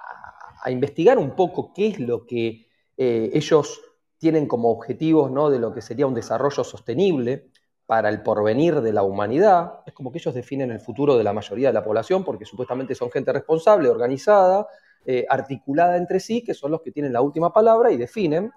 investigar 0.68 1.18
un 1.18 1.36
poco 1.36 1.74
qué 1.74 1.88
es 1.88 2.00
lo 2.00 2.26
que 2.26 2.66
eh, 2.96 3.30
ellos 3.34 3.82
tienen 4.18 4.48
como 4.48 4.72
objetivos 4.72 5.32
¿no? 5.32 5.50
de 5.50 5.60
lo 5.60 5.74
que 5.74 5.82
sería 5.82 6.08
un 6.08 6.14
desarrollo 6.14 6.64
sostenible 6.64 7.50
para 7.90 8.10
el 8.10 8.22
porvenir 8.22 8.82
de 8.82 8.94
la 8.94 9.02
humanidad. 9.02 9.80
Es 9.84 9.94
como 9.96 10.12
que 10.12 10.20
ellos 10.20 10.36
definen 10.36 10.70
el 10.70 10.80
futuro 10.80 11.18
de 11.18 11.24
la 11.24 11.34
mayoría 11.34 11.70
de 11.70 11.74
la 11.74 11.84
población 11.84 12.24
porque 12.24 12.46
supuestamente 12.46 12.94
son 12.94 13.10
gente 13.10 13.34
responsable, 13.34 13.90
organizada, 13.90 14.68
eh, 15.08 15.26
articulada 15.28 15.98
entre 15.98 16.20
sí, 16.20 16.44
que 16.44 16.54
son 16.54 16.70
los 16.70 16.84
que 16.84 16.92
tienen 16.92 17.12
la 17.12 17.22
última 17.22 17.52
palabra 17.52 17.92
y 17.92 17.98
definen, 17.98 18.52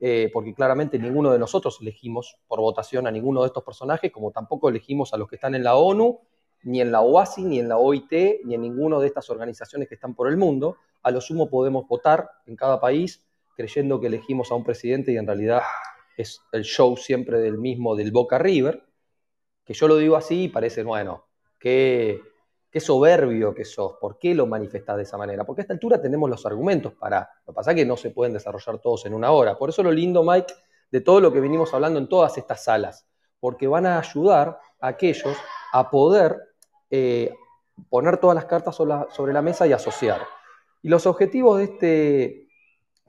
eh, 0.00 0.30
porque 0.32 0.54
claramente 0.54 0.98
ninguno 0.98 1.30
de 1.30 1.38
nosotros 1.38 1.76
elegimos 1.82 2.38
por 2.48 2.60
votación 2.60 3.06
a 3.06 3.10
ninguno 3.10 3.42
de 3.42 3.48
estos 3.48 3.62
personajes, 3.62 4.10
como 4.10 4.30
tampoco 4.30 4.70
elegimos 4.70 5.12
a 5.12 5.18
los 5.18 5.28
que 5.28 5.34
están 5.34 5.54
en 5.54 5.64
la 5.64 5.76
ONU 5.76 6.20
ni 6.62 6.80
en 6.80 6.90
la 6.90 7.02
OASI, 7.02 7.44
ni 7.44 7.58
en 7.58 7.68
la 7.68 7.76
OIT, 7.76 8.40
ni 8.46 8.54
en 8.54 8.62
ninguna 8.62 8.98
de 9.00 9.06
estas 9.06 9.28
organizaciones 9.28 9.86
que 9.86 9.96
están 9.96 10.14
por 10.14 10.28
el 10.28 10.38
mundo. 10.38 10.78
A 11.02 11.10
lo 11.10 11.20
sumo 11.20 11.50
podemos 11.50 11.86
votar 11.86 12.30
en 12.46 12.56
cada 12.56 12.80
país 12.80 13.22
creyendo 13.54 14.00
que 14.00 14.06
elegimos 14.06 14.50
a 14.50 14.54
un 14.54 14.64
presidente 14.64 15.12
y 15.12 15.18
en 15.18 15.26
realidad 15.26 15.60
es 16.18 16.42
el 16.52 16.64
show 16.64 16.96
siempre 16.96 17.38
del 17.38 17.58
mismo 17.58 17.96
del 17.96 18.10
Boca 18.10 18.38
River, 18.38 18.84
que 19.64 19.72
yo 19.72 19.88
lo 19.88 19.96
digo 19.96 20.16
así 20.16 20.44
y 20.44 20.48
parece, 20.48 20.82
bueno, 20.82 21.26
qué, 21.58 22.20
qué 22.70 22.80
soberbio 22.80 23.54
que 23.54 23.64
sos, 23.64 23.94
¿por 24.00 24.18
qué 24.18 24.34
lo 24.34 24.46
manifestás 24.46 24.96
de 24.96 25.04
esa 25.04 25.16
manera? 25.16 25.44
Porque 25.44 25.60
a 25.60 25.64
esta 25.64 25.74
altura 25.74 26.02
tenemos 26.02 26.28
los 26.28 26.44
argumentos 26.44 26.92
para, 26.94 27.30
lo 27.46 27.52
que 27.52 27.56
pasa 27.56 27.70
es 27.70 27.76
que 27.76 27.86
no 27.86 27.96
se 27.96 28.10
pueden 28.10 28.32
desarrollar 28.32 28.78
todos 28.80 29.06
en 29.06 29.14
una 29.14 29.30
hora. 29.30 29.56
Por 29.56 29.70
eso 29.70 29.82
lo 29.82 29.92
lindo, 29.92 30.22
Mike, 30.24 30.52
de 30.90 31.00
todo 31.00 31.20
lo 31.20 31.32
que 31.32 31.40
venimos 31.40 31.72
hablando 31.72 31.98
en 31.98 32.08
todas 32.08 32.36
estas 32.36 32.64
salas, 32.64 33.06
porque 33.40 33.66
van 33.66 33.86
a 33.86 33.98
ayudar 33.98 34.58
a 34.80 34.88
aquellos 34.88 35.36
a 35.72 35.90
poder 35.90 36.36
eh, 36.90 37.32
poner 37.88 38.18
todas 38.18 38.34
las 38.34 38.46
cartas 38.46 38.74
sobre 38.74 39.32
la, 39.32 39.42
mesa 39.42 39.66
y 39.66 39.72
asociar. 39.72 40.22
Y 40.82 40.88
los 40.88 41.06
objetivos 41.06 41.58
de 41.58 41.64
este 41.64 42.47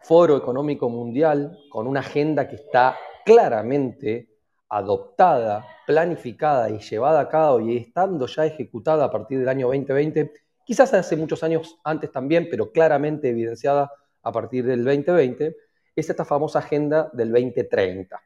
foro 0.02 0.38
económico 0.38 0.90
mundial, 0.90 1.58
con 1.70 1.88
una 1.88 2.00
agenda 2.00 2.48
que 2.48 2.56
está 2.56 2.98
claramente 3.26 4.30
adoptada, 4.70 5.66
planificada 5.86 6.70
y 6.70 6.80
llevada 6.80 7.22
a 7.22 7.30
cabo 7.30 7.60
y 7.60 7.78
estando 7.78 8.28
ya 8.28 8.46
ejecutada 8.46 9.06
a 9.06 9.12
partir 9.12 9.40
del 9.40 9.50
año 9.50 9.68
2020, 9.68 10.32
quizás 10.64 10.94
hace 10.94 11.16
muchos 11.16 11.44
años 11.44 11.80
antes 11.84 12.12
también, 12.12 12.48
pero 12.50 12.72
claramente 12.72 13.30
evidenciada 13.30 13.92
a 14.22 14.32
partir 14.32 14.66
del 14.66 14.84
2020, 14.84 15.56
es 15.96 16.10
esta 16.10 16.26
famosa 16.26 16.60
agenda 16.60 17.10
del 17.14 17.32
2030, 17.32 18.22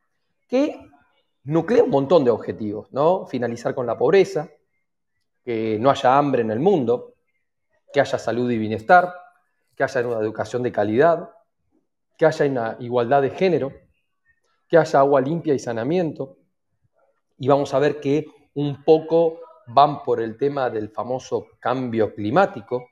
que 0.47 0.79
nuclea 1.45 1.83
un 1.83 1.89
montón 1.89 2.23
de 2.23 2.31
objetivos, 2.31 2.91
¿no? 2.91 3.25
Finalizar 3.27 3.73
con 3.73 3.85
la 3.85 3.97
pobreza, 3.97 4.49
que 5.43 5.77
no 5.79 5.89
haya 5.89 6.17
hambre 6.17 6.41
en 6.41 6.51
el 6.51 6.59
mundo, 6.59 7.15
que 7.91 8.01
haya 8.01 8.17
salud 8.17 8.49
y 8.51 8.57
bienestar, 8.57 9.13
que 9.75 9.83
haya 9.83 10.07
una 10.07 10.19
educación 10.19 10.63
de 10.63 10.71
calidad, 10.71 11.29
que 12.17 12.25
haya 12.25 12.45
una 12.45 12.77
igualdad 12.79 13.21
de 13.21 13.31
género, 13.31 13.71
que 14.67 14.77
haya 14.77 14.99
agua 14.99 15.21
limpia 15.21 15.53
y 15.53 15.59
saneamiento. 15.59 16.37
Y 17.37 17.47
vamos 17.47 17.73
a 17.73 17.79
ver 17.79 17.99
que 17.99 18.25
un 18.55 18.83
poco 18.83 19.39
van 19.67 20.03
por 20.03 20.21
el 20.21 20.37
tema 20.37 20.69
del 20.69 20.89
famoso 20.89 21.47
cambio 21.59 22.13
climático 22.13 22.87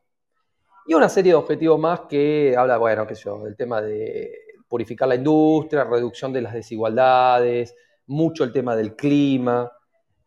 y 0.87 0.93
una 0.93 1.09
serie 1.09 1.33
de 1.33 1.37
objetivos 1.37 1.79
más 1.79 2.01
que 2.01 2.55
habla, 2.57 2.77
bueno, 2.77 3.05
qué 3.05 3.15
sé 3.15 3.23
yo, 3.25 3.43
del 3.43 3.55
tema 3.55 3.81
de 3.81 4.31
purificar 4.67 5.07
la 5.07 5.15
industria, 5.15 5.83
reducción 5.83 6.33
de 6.33 6.41
las 6.41 6.53
desigualdades, 6.53 7.75
mucho 8.07 8.43
el 8.43 8.51
tema 8.51 8.75
del 8.75 8.95
clima, 8.95 9.71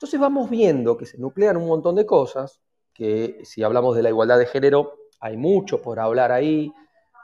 entonces 0.04 0.20
vamos 0.20 0.50
viendo 0.50 0.98
que 0.98 1.06
se 1.06 1.16
nuclean 1.16 1.56
un 1.56 1.66
montón 1.66 1.94
de 1.94 2.04
cosas, 2.04 2.60
que 2.92 3.38
si 3.42 3.62
hablamos 3.62 3.96
de 3.96 4.02
la 4.02 4.10
igualdad 4.10 4.38
de 4.38 4.44
género, 4.44 4.98
hay 5.18 5.36
mucho 5.38 5.80
por 5.80 5.98
hablar 5.98 6.30
ahí. 6.30 6.70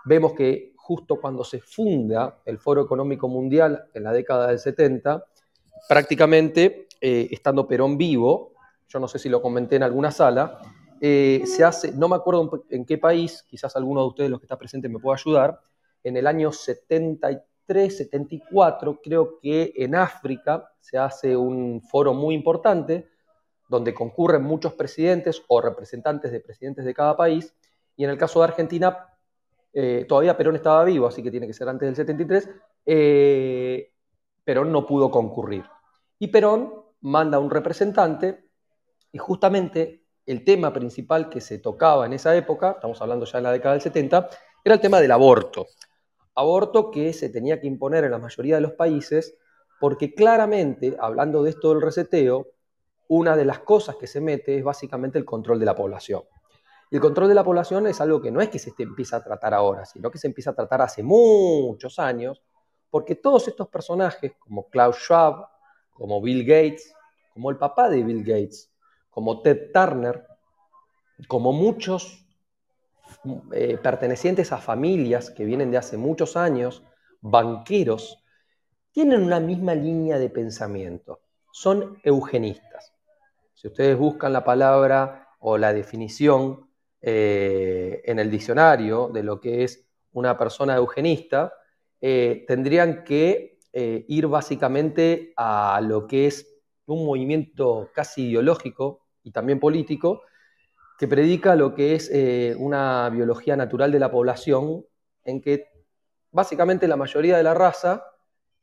Vemos 0.07 0.33
que 0.33 0.73
justo 0.91 1.21
cuando 1.21 1.45
se 1.45 1.61
funda 1.61 2.41
el 2.45 2.59
Foro 2.59 2.83
Económico 2.83 3.29
Mundial 3.29 3.85
en 3.95 4.03
la 4.03 4.13
década 4.13 4.49
del 4.49 4.59
70, 4.59 5.25
prácticamente 5.89 6.89
eh, 7.01 7.29
estando 7.31 7.69
Perón 7.69 7.97
vivo, 7.97 8.55
yo 8.89 8.99
no 8.99 9.07
sé 9.07 9.21
si 9.21 9.29
lo 9.29 9.41
comenté 9.41 9.77
en 9.77 9.85
alguna 9.85 10.11
sala, 10.11 10.61
eh, 11.01 11.43
se 11.45 11.63
hace, 11.63 11.93
no 11.93 12.09
me 12.09 12.17
acuerdo 12.17 12.65
en 12.71 12.85
qué 12.85 12.99
país, 12.99 13.45
quizás 13.49 13.77
alguno 13.77 14.01
de 14.01 14.09
ustedes 14.09 14.31
los 14.31 14.41
que 14.41 14.47
está 14.47 14.59
presente 14.59 14.89
me 14.89 14.99
pueda 14.99 15.15
ayudar, 15.17 15.61
en 16.03 16.17
el 16.17 16.27
año 16.27 16.51
73, 16.51 17.97
74, 17.97 19.01
creo 19.01 19.39
que 19.39 19.73
en 19.77 19.95
África 19.95 20.73
se 20.81 20.99
hace 20.99 21.37
un 21.37 21.83
foro 21.83 22.15
muy 22.15 22.35
importante 22.35 23.07
donde 23.69 23.95
concurren 23.95 24.43
muchos 24.43 24.73
presidentes 24.73 25.41
o 25.47 25.61
representantes 25.61 26.33
de 26.33 26.41
presidentes 26.41 26.85
de 26.85 26.95
cada 26.95 27.17
país, 27.17 27.55
y 27.95 28.03
en 28.03 28.11
el 28.11 28.19
caso 28.19 28.41
de 28.41 28.47
Argentina, 28.47 29.07
eh, 29.73 30.05
todavía 30.09 30.37
Perón 30.37 30.57
estaba 30.57 30.85
vivo, 30.85 31.07
así 31.07 31.23
que 31.23 31.31
tiene 31.31 31.47
que 31.47 31.53
ser 31.53 31.69
antes 31.69 31.87
del 31.87 31.97
73, 31.97 32.49
eh, 32.87 33.93
Perón 34.45 34.73
no 34.73 34.87
pudo 34.87 35.11
concurrir. 35.11 35.65
Y 36.19 36.29
Perón 36.29 36.75
manda 37.01 37.39
un 37.39 37.51
representante, 37.51 38.51
y 39.13 39.19
justamente 39.19 40.05
el 40.27 40.45
tema 40.45 40.73
principal 40.73 41.29
que 41.29 41.41
se 41.41 41.59
tocaba 41.59 42.07
en 42.07 42.13
esa 42.13 42.37
época, 42.37 42.73
estamos 42.73 43.01
hablando 43.01 43.25
ya 43.25 43.39
en 43.39 43.45
la 43.45 43.53
década 43.53 43.75
del 43.75 43.83
70, 43.83 44.29
era 44.65 44.75
el 44.75 44.81
tema 44.81 45.01
del 45.01 45.13
aborto. 45.13 45.67
Aborto 46.35 46.91
que 46.91 47.13
se 47.13 47.29
tenía 47.29 47.61
que 47.61 47.67
imponer 47.67 48.05
en 48.05 48.13
la 48.13 48.19
mayoría 48.19 48.57
de 48.57 48.61
los 48.61 48.73
países, 48.73 49.37
porque 49.81 50.15
claramente, 50.15 50.97
hablando 51.01 51.43
de 51.43 51.51
esto 51.51 51.71
del 51.71 51.83
reseteo, 51.83 52.49
una 53.09 53.37
de 53.37 53.45
las 53.45 53.61
cosas 53.61 53.97
que 53.97 54.07
se 54.07 54.21
mete 54.21 54.59
es 54.59 54.63
básicamente 54.63 55.19
el 55.19 55.25
control 55.25 55.59
de 55.59 55.67
la 55.67 55.75
población. 55.75 56.23
El 56.91 57.01
control 57.01 57.29
de 57.29 57.35
la 57.35 57.45
población 57.45 57.87
es 57.87 58.01
algo 58.01 58.21
que 58.21 58.33
no 58.33 58.41
es 58.41 58.49
que 58.49 58.59
se 58.59 58.73
empieza 58.79 59.17
a 59.17 59.23
tratar 59.23 59.55
ahora, 59.55 59.85
sino 59.85 60.11
que 60.11 60.19
se 60.19 60.27
empieza 60.27 60.51
a 60.51 60.55
tratar 60.55 60.83
hace 60.83 61.05
muchos 61.05 62.01
años, 62.01 62.43
porque 62.91 63.15
todos 63.15 63.47
estos 63.47 63.69
personajes, 63.69 64.33
como 64.41 64.69
Klaus 64.69 64.97
Schwab, 64.97 65.47
como 65.93 66.21
Bill 66.21 66.45
Gates, 66.45 66.93
como 67.33 67.51
el 67.51 67.59
papá 67.59 67.89
de 67.89 68.03
Bill 68.03 68.25
Gates, 68.25 68.73
como 69.09 69.41
Ted 69.41 69.71
Turner, 69.73 70.27
como 71.29 71.53
muchos 71.53 72.27
eh, 73.53 73.79
pertenecientes 73.81 74.51
a 74.51 74.59
familias 74.59 75.31
que 75.31 75.45
vienen 75.45 75.71
de 75.71 75.77
hace 75.77 75.97
muchos 75.97 76.37
años, 76.37 76.83
banqueros, 77.21 78.25
tienen 78.91 79.23
una 79.23 79.39
misma 79.39 79.75
línea 79.75 80.19
de 80.19 80.29
pensamiento. 80.29 81.21
Son 81.53 82.01
eugenistas. 82.03 82.95
Si 83.55 83.69
ustedes 83.69 83.97
buscan 83.97 84.33
la 84.33 84.43
palabra 84.43 85.29
o 85.39 85.57
la 85.57 85.73
definición 85.73 86.70
eh, 87.03 88.03
en 88.05 88.19
el 88.19 88.31
diccionario 88.31 89.09
de 89.13 89.23
lo 89.23 89.41
que 89.41 89.65
es 89.65 89.87
una 90.13 90.37
persona 90.37 90.77
eugenista, 90.77 91.53
eh, 92.01 92.45
tendrían 92.47 93.05
que 93.05 93.59
ir 93.73 94.27
básicamente 94.27 95.33
a 95.37 95.81
lo 95.81 96.09
que 96.09 96.27
es 96.27 96.61
un 96.87 97.07
movimiento 97.07 97.89
casi 97.95 98.29
ideológico 98.29 99.07
y 99.23 99.31
también 99.31 99.61
político 99.61 100.23
que 101.01 101.09
predica 101.09 101.57
lo 101.57 101.75
que 101.75 101.95
es 101.95 102.11
eh, 102.13 102.55
una 102.59 103.09
biología 103.09 103.57
natural 103.57 103.91
de 103.91 103.99
la 103.99 104.11
población, 104.11 104.85
en 105.25 105.41
que 105.41 105.69
básicamente 106.31 106.87
la 106.87 106.97
mayoría 106.97 107.39
de 107.39 107.43
la 107.43 107.55
raza 107.55 108.05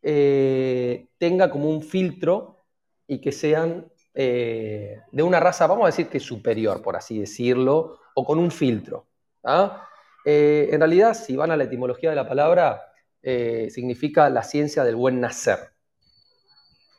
eh, 0.03 1.07
tenga 1.17 1.49
como 1.49 1.67
un 1.67 1.81
filtro 1.81 2.65
y 3.07 3.21
que 3.21 3.31
sean 3.31 3.91
eh, 4.13 4.99
de 5.11 5.23
una 5.23 5.39
raza, 5.39 5.65
vamos 5.65 5.85
a 5.85 5.87
decir 5.87 6.09
que 6.09 6.19
superior, 6.19 6.83
por 6.83 6.95
así 6.95 7.17
decirlo, 7.17 7.97
o 8.17 8.25
con 8.25 8.39
un 8.39 8.49
filtro. 8.49 9.07
¿ah? 9.43 9.83
en 10.25 10.79
realidad, 10.79 11.13
si 11.13 11.37
van 11.37 11.51
a 11.51 11.55
la 11.55 11.63
etimología 11.63 12.09
de 12.09 12.15
la 12.15 12.27
palabra, 12.27 12.81
significa 13.21 14.29
la 14.29 14.43
ciencia 14.43 14.83
del 14.83 14.95
buen 14.95 15.21
nacer. 15.21 15.59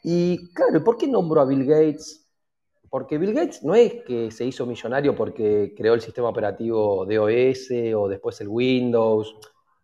Y 0.02 0.50
claro, 0.54 0.82
¿por 0.82 0.96
qué 0.96 1.06
nombro 1.06 1.40
a 1.40 1.44
Bill 1.44 1.66
Gates 1.66 2.28
porque 2.90 3.18
Bill 3.18 3.34
Gates 3.34 3.62
no 3.62 3.75
es 3.75 4.02
que 4.06 4.30
se 4.30 4.44
hizo 4.44 4.64
millonario 4.64 5.14
porque 5.14 5.75
creó 5.76 5.94
el 5.94 6.00
sistema 6.00 6.28
operativo 6.28 7.04
DOS 7.04 7.68
o 7.94 8.08
después 8.08 8.40
el 8.40 8.48
Windows. 8.48 9.37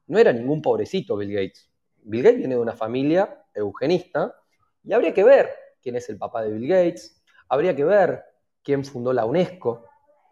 No 0.07 0.19
era 0.19 0.33
ningún 0.33 0.63
pobrecito 0.63 1.17
Bill 1.17 1.33
Gates. 1.33 1.71
Bill 2.03 2.23
Gates 2.23 2.39
viene 2.39 2.55
de 2.55 2.61
una 2.61 2.73
familia 2.73 3.45
eugenista 3.53 4.35
y 4.83 4.93
habría 4.93 5.13
que 5.13 5.25
ver 5.25 5.51
quién 5.83 5.97
es 5.97 6.09
el 6.09 6.17
papá 6.17 6.43
de 6.43 6.53
Bill 6.53 6.69
Gates, 6.69 7.23
habría 7.49 7.77
que 7.77 7.85
ver 7.85 8.23
quién 8.63 8.85
fundó 8.85 9.13
la 9.13 9.27
UNESCO, 9.27 9.85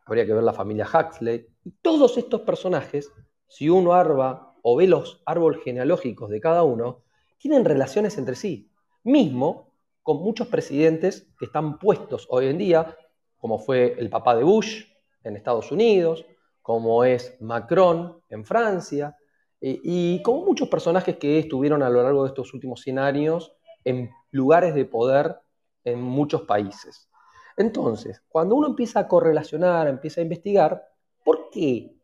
habría 0.05 0.27
que 0.27 0.35
ver 0.35 0.43
la 0.43 0.53
familia 0.53 0.87
Huxley. 0.87 1.47
Y 1.65 1.71
todos 1.83 2.19
estos 2.19 2.43
personajes, 2.43 3.11
si 3.49 3.69
uno 3.69 3.93
arba 3.93 4.55
o 4.63 4.77
ve 4.77 4.87
los 4.87 5.23
árboles 5.27 5.63
genealógicos 5.63 6.31
de 6.31 6.41
cada 6.41 6.63
uno, 6.63 7.03
tienen 7.39 7.65
relaciones 7.65 8.19
entre 8.19 8.35
sí. 8.35 8.71
Mismo 9.05 9.73
con 10.03 10.19
muchos 10.19 10.49
presidentes 10.49 11.29
que 11.39 11.47
están 11.47 11.79
puestos 11.79 12.27
hoy 12.31 12.47
en 12.47 12.59
día, 12.59 12.97
como 13.39 13.59
fue 13.59 13.97
el 13.99 14.11
papá 14.11 14.37
de 14.37 14.45
Bush 14.45 14.85
en 15.25 15.37
Estados 15.37 15.71
Unidos, 15.73 16.25
como 16.61 17.05
es 17.05 17.37
Macron 17.41 18.23
en 18.29 18.45
Francia, 18.45 19.17
y, 19.65 20.21
como 20.23 20.45
muchos 20.45 20.69
personajes 20.69 21.19
que 21.19 21.39
estuvieron 21.39 21.85
a 21.85 21.89
lo 21.89 22.03
largo 22.03 22.25
de 22.25 22.31
estos 22.31 22.53
últimos 22.53 22.81
100 22.81 22.99
años 22.99 23.53
en 23.85 24.11
lugares 24.33 24.75
de 24.75 24.85
poder 24.85 25.37
en 25.85 26.01
muchos 26.01 26.43
países. 26.43 27.09
Entonces, 27.57 28.23
cuando 28.29 28.55
uno 28.55 28.69
empieza 28.69 29.01
a 29.01 29.09
correlacionar, 29.09 29.89
empieza 29.89 30.21
a 30.21 30.25
investigar, 30.25 30.89
¿por 31.25 31.51
qué 31.51 31.95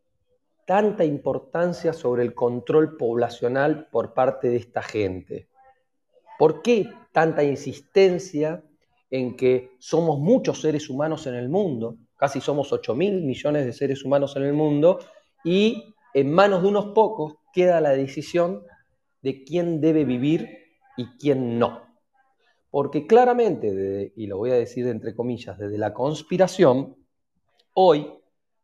tanta 0.67 1.05
importancia 1.05 1.93
sobre 1.93 2.23
el 2.23 2.35
control 2.35 2.97
poblacional 2.97 3.89
por 3.91 4.13
parte 4.13 4.51
de 4.51 4.57
esta 4.57 4.83
gente? 4.83 5.49
¿Por 6.39 6.63
qué 6.63 6.91
tanta 7.11 7.43
insistencia 7.43 8.63
en 9.11 9.37
que 9.37 9.71
somos 9.79 10.19
muchos 10.19 10.61
seres 10.61 10.91
humanos 10.91 11.27
en 11.27 11.35
el 11.35 11.49
mundo? 11.49 11.97
Casi 12.17 12.41
somos 12.41 12.73
8 12.73 12.95
mil 12.95 13.23
millones 13.23 13.65
de 13.65 13.73
seres 13.73 14.05
humanos 14.05 14.37
en 14.37 14.43
el 14.43 14.53
mundo 14.53 14.99
y 15.43 15.95
en 16.15 16.33
manos 16.33 16.63
de 16.63 16.69
unos 16.69 16.87
pocos 16.87 17.37
queda 17.53 17.81
la 17.81 17.91
decisión 17.91 18.63
de 19.23 19.45
quién 19.45 19.81
debe 19.81 20.05
vivir 20.05 20.49
y 20.97 21.07
quién 21.19 21.59
no. 21.59 21.88
Porque 22.71 23.07
claramente, 23.07 24.13
y 24.15 24.27
lo 24.27 24.39
voy 24.39 24.51
a 24.51 24.55
decir 24.57 24.87
entre 24.87 25.15
comillas, 25.15 25.59
desde 25.59 25.79
la 25.79 25.95
conspiración, 25.95 26.97
hoy 27.75 28.13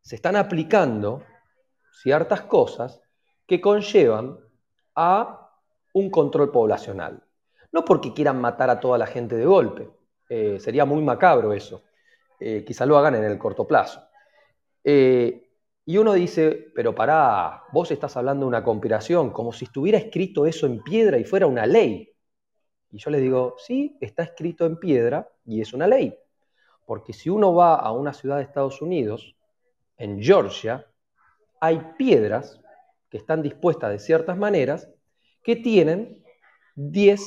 se 0.01 0.17
están 0.17 0.37
aplicando 0.37 1.23
ciertas 2.03 2.43
cosas 2.43 3.01
que 3.47 3.61
conllevan 3.61 4.39
a 4.95 5.51
un 5.95 6.11
control 6.11 6.51
poblacional. 6.51 7.23
No 7.73 7.85
porque 7.85 8.13
quieran 8.13 8.41
matar 8.41 8.71
a 8.71 8.81
toda 8.81 8.99
la 8.99 9.07
gente 9.07 9.37
de 9.37 9.47
golpe, 9.47 9.91
eh, 10.29 10.59
sería 10.61 10.85
muy 10.85 11.03
macabro 11.03 11.53
eso. 11.53 11.83
Eh, 12.39 12.65
quizá 12.67 12.85
lo 12.87 12.99
hagan 12.99 13.15
en 13.15 13.25
el 13.25 13.39
corto 13.39 13.67
plazo. 13.67 14.01
Eh, 14.83 15.51
y 15.87 15.99
uno 15.99 16.13
dice, 16.15 16.73
pero 16.75 16.95
pará, 16.95 17.65
vos 17.73 17.91
estás 17.91 18.17
hablando 18.17 18.45
de 18.45 18.49
una 18.49 18.65
conspiración, 18.65 19.31
como 19.31 19.53
si 19.53 19.67
estuviera 19.67 19.99
escrito 19.99 20.47
eso 20.47 20.67
en 20.67 20.83
piedra 20.83 21.19
y 21.19 21.25
fuera 21.25 21.47
una 21.47 21.67
ley. 21.67 22.14
Y 22.95 22.99
yo 22.99 23.11
les 23.11 23.23
digo, 23.23 23.57
sí, 23.59 23.99
está 24.01 24.23
escrito 24.23 24.65
en 24.67 24.77
piedra 24.77 25.29
y 25.45 25.61
es 25.61 25.73
una 25.73 25.89
ley. 25.89 26.17
Porque 26.87 27.13
si 27.13 27.29
uno 27.29 27.53
va 27.53 27.75
a 27.75 27.91
una 27.91 28.13
ciudad 28.13 28.37
de 28.37 28.45
Estados 28.45 28.81
Unidos, 28.81 29.35
en 29.97 30.23
Georgia, 30.23 30.87
hay 31.59 31.81
piedras 31.99 32.61
que 33.11 33.17
están 33.17 33.43
dispuestas 33.43 33.91
de 33.91 33.99
ciertas 33.99 34.37
maneras 34.37 34.89
que 35.43 35.57
tienen 35.57 36.23
10 36.77 37.21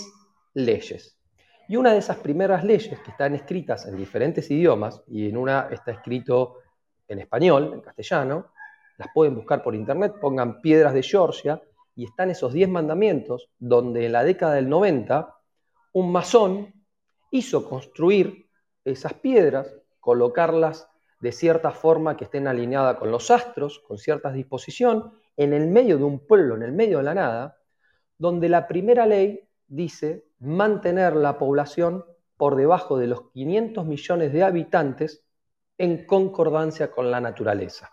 leyes. 0.53 1.19
Y 1.67 1.75
una 1.75 1.91
de 1.91 1.99
esas 1.99 2.15
primeras 2.19 2.63
leyes 2.63 2.97
que 3.01 3.11
están 3.11 3.35
escritas 3.35 3.85
en 3.87 3.97
diferentes 3.97 4.49
idiomas, 4.49 5.03
y 5.05 5.27
en 5.27 5.35
una 5.35 5.67
está 5.69 5.91
escrito 5.91 6.59
en 7.09 7.19
español, 7.19 7.73
en 7.73 7.81
castellano, 7.81 8.53
las 8.97 9.09
pueden 9.13 9.35
buscar 9.35 9.61
por 9.63 9.75
internet, 9.75 10.15
pongan 10.21 10.61
piedras 10.61 10.93
de 10.93 11.03
Georgia, 11.03 11.61
y 11.93 12.05
están 12.05 12.29
esos 12.29 12.53
10 12.53 12.69
mandamientos 12.69 13.49
donde 13.59 14.05
en 14.05 14.13
la 14.13 14.23
década 14.23 14.53
del 14.53 14.69
90 14.69 15.33
un 15.97 16.11
masón 16.11 16.75
hizo 17.31 17.67
construir 17.67 18.51
esas 18.85 19.15
piedras, 19.15 19.67
colocarlas 19.99 20.87
de 21.19 21.31
cierta 21.31 21.71
forma 21.71 22.15
que 22.15 22.25
estén 22.25 22.47
alineadas 22.47 22.97
con 22.97 23.09
los 23.09 23.31
astros, 23.31 23.79
con 23.79 23.97
cierta 23.97 24.31
disposición, 24.31 25.13
en 25.35 25.53
el 25.53 25.65
medio 25.65 25.97
de 25.97 26.03
un 26.03 26.19
pueblo, 26.19 26.55
en 26.55 26.61
el 26.61 26.71
medio 26.71 26.99
de 26.99 27.03
la 27.03 27.15
nada, 27.15 27.57
donde 28.15 28.47
la 28.47 28.67
primera 28.67 29.07
ley 29.07 29.49
dice 29.67 30.27
mantener 30.37 31.15
la 31.15 31.39
población 31.39 32.05
por 32.37 32.55
debajo 32.55 32.99
de 32.99 33.07
los 33.07 33.31
500 33.31 33.83
millones 33.87 34.31
de 34.31 34.43
habitantes 34.43 35.25
en 35.79 36.05
concordancia 36.05 36.91
con 36.91 37.09
la 37.09 37.19
naturaleza. 37.19 37.89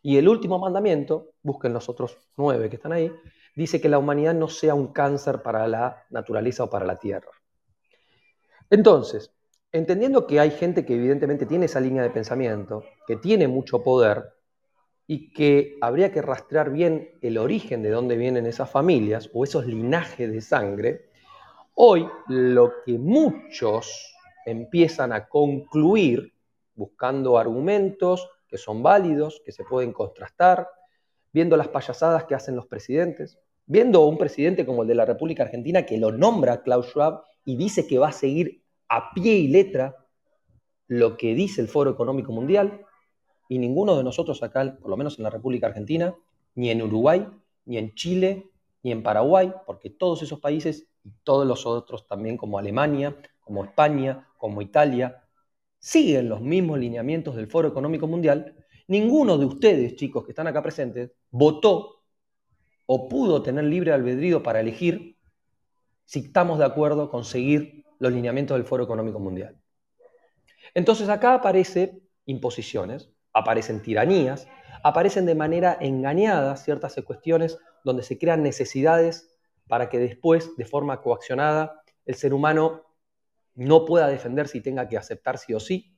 Y 0.00 0.16
el 0.16 0.28
último 0.28 0.60
mandamiento, 0.60 1.32
busquen 1.42 1.72
los 1.72 1.88
otros 1.88 2.16
nueve 2.36 2.70
que 2.70 2.76
están 2.76 2.92
ahí, 2.92 3.10
dice 3.54 3.80
que 3.80 3.88
la 3.88 3.98
humanidad 3.98 4.34
no 4.34 4.48
sea 4.48 4.74
un 4.74 4.88
cáncer 4.92 5.42
para 5.42 5.66
la 5.68 6.04
naturaleza 6.10 6.64
o 6.64 6.70
para 6.70 6.86
la 6.86 6.98
tierra. 6.98 7.30
Entonces, 8.70 9.32
entendiendo 9.72 10.26
que 10.26 10.40
hay 10.40 10.50
gente 10.50 10.84
que 10.84 10.94
evidentemente 10.94 11.46
tiene 11.46 11.66
esa 11.66 11.80
línea 11.80 12.02
de 12.02 12.10
pensamiento, 12.10 12.84
que 13.06 13.16
tiene 13.16 13.48
mucho 13.48 13.82
poder, 13.82 14.34
y 15.06 15.32
que 15.32 15.76
habría 15.80 16.12
que 16.12 16.22
rastrear 16.22 16.70
bien 16.70 17.10
el 17.20 17.38
origen 17.38 17.82
de 17.82 17.90
dónde 17.90 18.16
vienen 18.16 18.46
esas 18.46 18.70
familias 18.70 19.30
o 19.34 19.44
esos 19.44 19.66
linajes 19.66 20.32
de 20.32 20.40
sangre, 20.40 21.10
hoy 21.74 22.08
lo 22.28 22.82
que 22.84 22.98
muchos 22.98 24.14
empiezan 24.46 25.12
a 25.12 25.28
concluir, 25.28 26.32
buscando 26.74 27.38
argumentos 27.38 28.28
que 28.48 28.56
son 28.56 28.82
válidos, 28.82 29.42
que 29.44 29.52
se 29.52 29.64
pueden 29.64 29.92
contrastar, 29.92 30.68
viendo 31.32 31.56
las 31.56 31.68
payasadas 31.68 32.24
que 32.24 32.34
hacen 32.34 32.56
los 32.56 32.66
presidentes, 32.66 33.38
viendo 33.66 34.06
un 34.06 34.18
presidente 34.18 34.66
como 34.66 34.82
el 34.82 34.88
de 34.88 34.94
la 34.94 35.06
República 35.06 35.44
Argentina 35.44 35.86
que 35.86 35.98
lo 35.98 36.12
nombra 36.12 36.62
Klaus 36.62 36.86
Schwab 36.88 37.22
y 37.44 37.56
dice 37.56 37.86
que 37.86 37.98
va 37.98 38.08
a 38.08 38.12
seguir 38.12 38.62
a 38.88 39.12
pie 39.14 39.34
y 39.36 39.48
letra 39.48 39.96
lo 40.86 41.16
que 41.16 41.34
dice 41.34 41.60
el 41.60 41.68
Foro 41.68 41.90
Económico 41.90 42.32
Mundial, 42.32 42.84
y 43.48 43.58
ninguno 43.58 43.96
de 43.96 44.04
nosotros 44.04 44.42
acá, 44.42 44.76
por 44.80 44.90
lo 44.90 44.96
menos 44.96 45.18
en 45.18 45.24
la 45.24 45.30
República 45.30 45.66
Argentina, 45.66 46.14
ni 46.54 46.70
en 46.70 46.82
Uruguay, 46.82 47.26
ni 47.66 47.78
en 47.78 47.94
Chile, 47.94 48.50
ni 48.82 48.92
en 48.92 49.02
Paraguay, 49.02 49.52
porque 49.66 49.90
todos 49.90 50.22
esos 50.22 50.40
países 50.40 50.88
y 51.02 51.12
todos 51.22 51.46
los 51.46 51.66
otros 51.66 52.06
también 52.06 52.36
como 52.36 52.58
Alemania, 52.58 53.16
como 53.40 53.64
España, 53.64 54.28
como 54.38 54.62
Italia, 54.62 55.22
siguen 55.78 56.28
los 56.28 56.40
mismos 56.40 56.78
lineamientos 56.78 57.36
del 57.36 57.46
Foro 57.46 57.68
Económico 57.68 58.06
Mundial, 58.06 58.54
ninguno 58.88 59.36
de 59.38 59.46
ustedes, 59.46 59.96
chicos 59.96 60.24
que 60.24 60.32
están 60.32 60.46
acá 60.46 60.62
presentes, 60.62 61.12
votó 61.30 61.93
o 62.86 63.08
pudo 63.08 63.42
tener 63.42 63.64
libre 63.64 63.92
albedrío 63.92 64.42
para 64.42 64.60
elegir 64.60 65.16
si 66.04 66.20
estamos 66.20 66.58
de 66.58 66.66
acuerdo 66.66 67.10
con 67.10 67.24
seguir 67.24 67.84
los 67.98 68.12
lineamientos 68.12 68.56
del 68.56 68.66
Foro 68.66 68.84
Económico 68.84 69.18
Mundial. 69.18 69.58
Entonces 70.74 71.08
acá 71.08 71.34
aparecen 71.34 72.02
imposiciones, 72.26 73.10
aparecen 73.32 73.82
tiranías, 73.82 74.48
aparecen 74.82 75.26
de 75.26 75.34
manera 75.34 75.76
engañada 75.80 76.56
ciertas 76.56 76.94
cuestiones 77.04 77.58
donde 77.84 78.02
se 78.02 78.18
crean 78.18 78.42
necesidades 78.42 79.34
para 79.68 79.88
que 79.88 79.98
después, 79.98 80.56
de 80.56 80.64
forma 80.64 81.00
coaccionada, 81.00 81.82
el 82.04 82.16
ser 82.16 82.34
humano 82.34 82.82
no 83.54 83.84
pueda 83.84 84.08
defenderse 84.08 84.58
y 84.58 84.60
tenga 84.60 84.88
que 84.88 84.98
aceptar 84.98 85.38
sí 85.38 85.54
o 85.54 85.60
sí. 85.60 85.96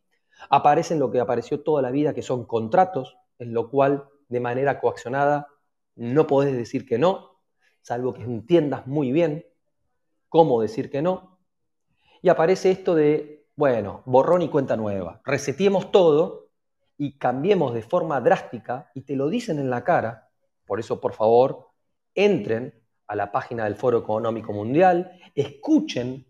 Aparecen 0.51 0.99
lo 0.99 1.11
que 1.11 1.21
apareció 1.21 1.63
toda 1.63 1.83
la 1.83 1.91
vida, 1.91 2.15
que 2.15 2.23
son 2.23 2.47
contratos, 2.47 3.17
en 3.39 3.55
lo 3.55 3.71
cual 3.71 4.05
de 4.29 4.41
manera 4.41 4.79
coaccionada 4.79 5.49
no 5.97 6.27
podés 6.27 6.57
decir 6.57 6.87
que 6.87 6.99
no, 6.99 7.41
salvo 7.83 8.15
que 8.15 8.23
entiendas 8.23 8.87
muy 8.87 9.13
bien 9.13 9.47
cómo 10.29 10.61
decir 10.61 10.91
que 10.91 11.03
no. 11.03 11.39
Y 12.23 12.29
aparece 12.29 12.71
esto 12.71 12.95
de, 12.95 13.47
bueno, 13.57 14.03
borrón 14.07 14.43
y 14.43 14.49
cuenta 14.49 14.77
nueva. 14.77 15.21
Resetiemos 15.25 15.91
todo 15.91 16.51
y 16.99 17.19
cambiemos 17.19 17.75
de 17.75 17.83
forma 17.83 18.21
drástica 18.21 18.91
y 18.95 19.03
te 19.03 19.17
lo 19.17 19.29
dicen 19.29 19.59
en 19.59 19.71
la 19.71 19.85
cara. 19.85 20.31
Por 20.67 20.81
eso, 20.81 21.01
por 21.01 21.13
favor, 21.13 21.71
entren 22.15 22.75
a 23.07 23.17
la 23.17 23.31
página 23.31 23.65
del 23.65 23.77
Foro 23.77 23.99
Económico 23.99 24.53
Mundial, 24.53 25.13
escuchen 25.35 26.27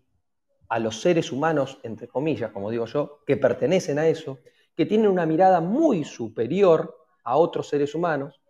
a 0.69 0.79
los 0.79 1.01
seres 1.01 1.31
humanos, 1.31 1.79
entre 1.83 2.07
comillas, 2.07 2.51
como 2.51 2.69
digo 2.69 2.85
yo, 2.85 3.23
que 3.25 3.37
pertenecen 3.37 3.99
a 3.99 4.07
eso, 4.07 4.39
que 4.75 4.85
tienen 4.85 5.07
una 5.07 5.25
mirada 5.25 5.59
muy 5.59 6.03
superior 6.03 6.95
a 7.23 7.37
otros 7.37 7.67
seres 7.67 7.95
humanos, 7.95 8.41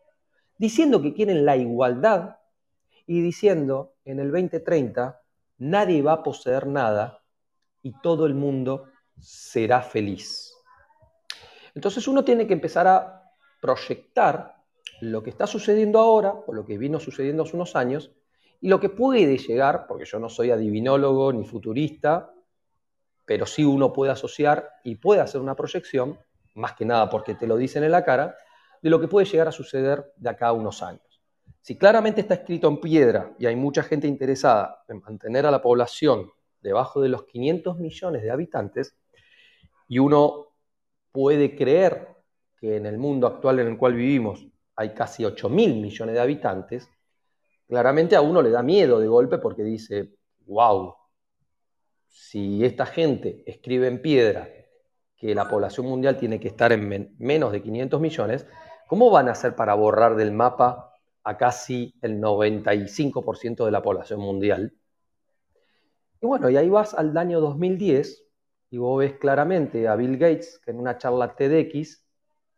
diciendo 0.57 1.01
que 1.01 1.13
quieren 1.13 1.45
la 1.45 1.55
igualdad 1.55 2.37
y 3.05 3.21
diciendo 3.21 3.95
en 4.05 4.19
el 4.19 4.31
2030 4.31 5.21
nadie 5.59 6.01
va 6.01 6.13
a 6.13 6.23
poseer 6.23 6.67
nada 6.67 7.23
y 7.81 7.93
todo 8.01 8.25
el 8.25 8.33
mundo 8.33 8.85
será 9.19 9.81
feliz. 9.81 10.53
Entonces 11.73 12.07
uno 12.07 12.23
tiene 12.23 12.47
que 12.47 12.53
empezar 12.53 12.87
a 12.87 13.23
proyectar 13.61 14.55
lo 15.01 15.21
que 15.21 15.29
está 15.29 15.47
sucediendo 15.47 15.99
ahora 15.99 16.33
o 16.45 16.53
lo 16.53 16.65
que 16.65 16.77
vino 16.77 16.99
sucediendo 16.99 17.43
hace 17.43 17.55
unos 17.55 17.75
años 17.75 18.11
y 18.59 18.69
lo 18.69 18.79
que 18.79 18.89
puede 18.89 19.37
llegar, 19.37 19.85
porque 19.87 20.05
yo 20.05 20.19
no 20.19 20.29
soy 20.29 20.51
adivinólogo 20.51 21.31
ni 21.31 21.45
futurista, 21.45 22.33
pero 23.25 23.45
sí 23.45 23.63
uno 23.63 23.93
puede 23.93 24.11
asociar 24.11 24.69
y 24.83 24.95
puede 24.95 25.21
hacer 25.21 25.41
una 25.41 25.55
proyección, 25.55 26.17
más 26.55 26.73
que 26.73 26.85
nada 26.85 27.09
porque 27.09 27.35
te 27.35 27.45
lo 27.45 27.57
dicen 27.57 27.83
en 27.83 27.91
la 27.91 28.03
cara, 28.03 28.35
de 28.81 28.89
lo 28.89 28.99
que 28.99 29.07
puede 29.07 29.25
llegar 29.25 29.47
a 29.47 29.51
suceder 29.51 30.13
de 30.15 30.29
acá 30.29 30.47
a 30.47 30.53
unos 30.53 30.81
años. 30.83 31.21
Si 31.61 31.77
claramente 31.77 32.21
está 32.21 32.35
escrito 32.35 32.67
en 32.67 32.79
piedra 32.79 33.35
y 33.39 33.45
hay 33.45 33.55
mucha 33.55 33.83
gente 33.83 34.07
interesada 34.07 34.83
en 34.87 35.01
mantener 35.01 35.45
a 35.45 35.51
la 35.51 35.61
población 35.61 36.31
debajo 36.61 37.01
de 37.01 37.09
los 37.09 37.25
500 37.25 37.77
millones 37.77 38.23
de 38.23 38.31
habitantes, 38.31 38.95
y 39.87 39.99
uno 39.99 40.47
puede 41.11 41.55
creer 41.55 42.07
que 42.59 42.77
en 42.77 42.85
el 42.85 42.97
mundo 42.97 43.27
actual 43.27 43.59
en 43.59 43.67
el 43.67 43.77
cual 43.77 43.93
vivimos 43.93 44.45
hay 44.75 44.93
casi 44.93 45.25
8 45.25 45.49
mil 45.49 45.75
millones 45.75 46.15
de 46.15 46.21
habitantes, 46.21 46.89
claramente 47.67 48.15
a 48.15 48.21
uno 48.21 48.41
le 48.41 48.49
da 48.49 48.63
miedo 48.63 48.99
de 48.99 49.07
golpe 49.07 49.37
porque 49.37 49.63
dice, 49.63 50.13
wow, 50.45 50.95
si 52.07 52.63
esta 52.63 52.85
gente 52.85 53.43
escribe 53.45 53.87
en 53.87 54.01
piedra 54.01 54.49
que 55.15 55.33
la 55.33 55.49
población 55.49 55.87
mundial 55.87 56.17
tiene 56.17 56.39
que 56.39 56.47
estar 56.47 56.71
en 56.71 57.15
menos 57.17 57.51
de 57.51 57.61
500 57.61 57.99
millones, 57.99 58.47
¿cómo 58.87 59.11
van 59.11 59.27
a 59.29 59.33
hacer 59.33 59.55
para 59.55 59.73
borrar 59.75 60.15
del 60.15 60.31
mapa 60.31 60.93
a 61.23 61.37
casi 61.37 61.93
el 62.01 62.19
95% 62.19 63.65
de 63.65 63.71
la 63.71 63.81
población 63.81 64.19
mundial? 64.19 64.73
Y 66.21 66.25
bueno, 66.25 66.49
y 66.49 66.57
ahí 66.57 66.69
vas 66.69 66.93
al 66.93 67.15
año 67.17 67.39
2010 67.39 68.25
y 68.71 68.77
vos 68.77 68.99
ves 68.99 69.13
claramente 69.19 69.87
a 69.87 69.95
Bill 69.95 70.17
Gates 70.17 70.59
que 70.63 70.71
en 70.71 70.79
una 70.79 70.97
charla 70.97 71.35
TEDx 71.35 72.03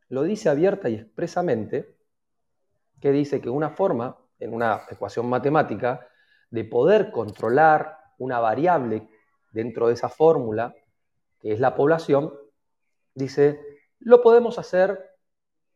lo 0.08 0.24
dice 0.24 0.50
abierta 0.50 0.90
y 0.90 0.96
expresamente, 0.96 1.96
que 3.00 3.12
dice 3.12 3.42
que 3.42 3.50
una 3.50 3.70
forma 3.70 4.18
en 4.40 4.54
una 4.54 4.82
ecuación 4.90 5.28
matemática 5.30 6.08
de 6.50 6.64
poder 6.64 7.12
controlar 7.12 7.98
una 8.18 8.40
variable 8.40 9.08
dentro 9.52 9.88
de 9.88 9.94
esa 9.94 10.10
fórmula, 10.10 10.74
que 11.40 11.54
es 11.54 11.60
la 11.60 11.76
población, 11.76 12.34
dice, 13.14 13.60
lo 14.00 14.22
podemos 14.22 14.58
hacer 14.58 15.09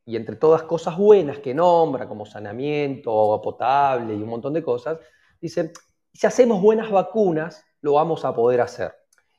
y 0.05 0.15
entre 0.15 0.35
todas 0.35 0.63
cosas 0.63 0.97
buenas 0.97 1.39
que 1.39 1.53
nombra, 1.53 2.07
como 2.07 2.25
saneamiento, 2.25 3.11
agua 3.11 3.41
potable 3.41 4.13
y 4.15 4.21
un 4.21 4.29
montón 4.29 4.53
de 4.53 4.63
cosas, 4.63 4.99
dice, 5.39 5.71
si 6.13 6.27
hacemos 6.27 6.61
buenas 6.61 6.91
vacunas, 6.91 7.65
lo 7.81 7.93
vamos 7.93 8.25
a 8.25 8.33
poder 8.33 8.61
hacer. 8.61 8.93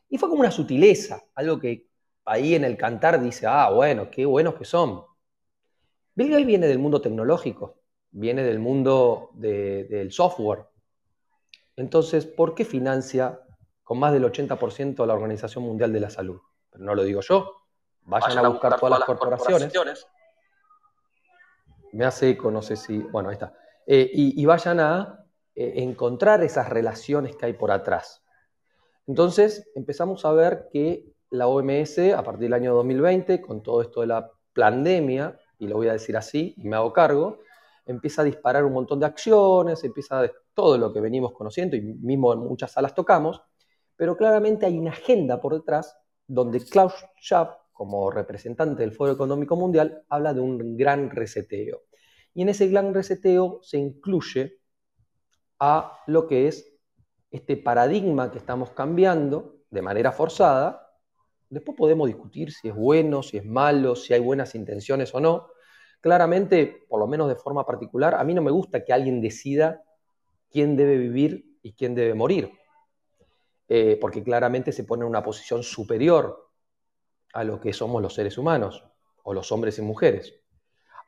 Y 0.09 0.19
fue 0.19 0.29
como 0.29 0.41
una 0.41 0.51
sutileza, 0.51 1.23
algo 1.35 1.59
que 1.59 1.89
ahí 2.25 2.55
en 2.55 2.65
el 2.65 2.77
cantar 2.77 3.21
dice, 3.21 3.47
ah, 3.47 3.71
bueno, 3.71 4.11
qué 4.11 4.25
buenos 4.25 4.55
que 4.55 4.65
son. 4.65 5.05
Bill 6.15 6.31
Gates 6.31 6.47
viene 6.47 6.67
del 6.67 6.79
mundo 6.79 7.01
tecnológico, 7.01 7.81
viene 8.11 8.43
del 8.43 8.59
mundo 8.59 9.31
del 9.35 10.13
software. 10.13 10.67
Entonces, 11.77 12.25
¿por 12.25 12.55
qué 12.55 12.65
financia 12.65 13.41
con 13.83 13.99
más 13.99 14.13
del 14.13 14.25
80% 14.25 15.03
a 15.03 15.07
la 15.07 15.15
Organización 15.15 15.65
Mundial 15.65 15.93
de 15.93 16.01
la 16.01 16.11
Salud? 16.11 16.41
Pero 16.71 16.85
no 16.85 16.95
lo 16.95 17.03
digo 17.03 17.21
yo. 17.21 17.53
Vayan, 18.03 18.39
a, 18.39 18.49
buscar 18.49 18.79
todas, 18.79 18.99
las 18.99 19.07
corporaciones. 19.07 19.73
Me 21.95 22.05
hace 22.05 22.31
eco, 22.31 22.51
no 22.51 22.63
sé 22.63 22.77
si. 22.77 22.99
Bueno, 22.99 23.29
ahí 23.29 23.35
está. 23.35 23.55
Eh, 23.87 24.11
y, 24.13 24.45
vayan 24.47 24.81
a 24.81 25.25
eh, 25.55 25.75
encontrar 25.77 26.43
esas 26.43 26.69
relaciones 26.69 27.37
que 27.37 27.47
hay 27.47 27.53
por 27.53 27.71
atrás. 27.71 28.23
Entonces, 29.07 29.71
empezamos 29.75 30.25
a 30.25 30.33
ver 30.33 30.69
que 30.73 31.05
la 31.31 31.47
OMS, 31.47 31.99
a 32.17 32.23
partir 32.23 32.45
del 32.45 32.55
año 32.55 32.75
2020, 32.75 33.41
con 33.41 33.63
todo 33.63 33.83
esto 33.83 34.01
de 34.01 34.07
la 34.07 34.31
pandemia, 34.55 35.39
y 35.59 35.67
lo 35.67 35.77
voy 35.77 35.89
a 35.89 35.93
decir 35.93 36.17
así, 36.17 36.55
y 36.57 36.67
me 36.67 36.77
hago 36.77 36.93
cargo, 36.93 37.41
empieza 37.87 38.23
a 38.23 38.25
disparar 38.25 38.65
un 38.65 38.73
montón 38.73 39.01
de 39.01 39.07
acciones, 39.07 39.85
empieza 39.85 40.21
a, 40.21 40.31
todo 40.55 40.79
lo 40.79 40.93
que 40.93 41.01
venimos 41.01 41.33
conociendo 41.33 41.77
y 41.77 41.83
mismo 41.83 42.33
en 42.33 42.41
muchas 42.41 42.73
salas 42.73 42.95
tocamos, 42.95 43.43
pero 43.97 44.17
claramente 44.17 44.67
hay 44.67 44.79
una 44.79 44.93
agenda 44.93 45.41
por 45.41 45.55
detrás 45.55 45.97
donde 46.27 46.61
Klaus 46.61 46.95
Schwab, 47.21 47.59
como 47.75 48.11
representante 48.11 48.81
del 48.83 48.93
Foro 48.93 49.13
Económico 49.13 49.57
Mundial, 49.57 50.05
habla 50.09 50.33
de 50.33 50.41
un 50.41 50.79
gran 50.79 51.11
reseteo. 51.11 51.83
Y 52.33 52.41
en 52.41 52.49
ese 52.49 52.69
gran 52.69 52.95
reseteo 52.95 53.61
se 53.63 53.77
incluye 53.77 54.61
a 55.59 55.99
lo 56.07 56.27
que 56.27 56.49
es 56.49 56.73
este 57.31 57.59
paradigma 57.59 58.31
que 58.33 58.39
estamos 58.39 58.71
cambiando 58.71 59.57
de 59.69 59.83
manera 59.83 60.13
forzada. 60.13 60.91
Después 61.51 61.77
podemos 61.77 62.07
discutir 62.07 62.51
si 62.51 62.69
es 62.69 62.75
bueno, 62.75 63.23
si 63.23 63.37
es 63.37 63.45
malo, 63.45 63.95
si 63.95 64.15
hay 64.15 64.21
buenas 64.21 64.55
intenciones 64.55 65.15
o 65.15 65.21
no, 65.21 65.49
Claramente, 66.05 66.85
por 66.87 67.01
lo 67.01 67.07
menos 67.07 67.29
de 67.29 67.35
forma 67.35 67.65
particular, 67.65 68.15
a 68.15 68.25
mí 68.25 68.35
no 68.35 68.43
me 68.43 68.51
gusta 68.51 68.85
que 68.85 68.93
alguien 68.93 69.23
decida 69.23 69.83
quién 70.51 70.77
debe 70.77 70.99
vivir 70.99 71.57
y 71.63 71.73
quién 71.73 71.95
debe 71.95 72.13
morir, 72.13 72.53
eh, 73.69 73.97
porque 73.99 74.23
claramente 74.23 74.71
se 74.71 74.85
pone 74.85 75.03
en 75.03 75.09
una 75.09 75.23
posición 75.23 75.63
superior 75.63 76.44
a 77.35 77.45
lo 77.45 77.61
que 77.61 77.73
somos 77.73 78.01
los 78.01 78.15
seres 78.15 78.39
humanos, 78.39 78.85
o 79.25 79.35
los 79.35 79.51
hombres 79.53 79.79
y 79.79 79.83
mujeres. 79.83 80.35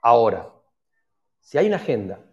Ahora, 0.02 0.52
si 1.40 1.58
hay 1.58 1.66
una 1.68 1.76
agenda 1.76 2.26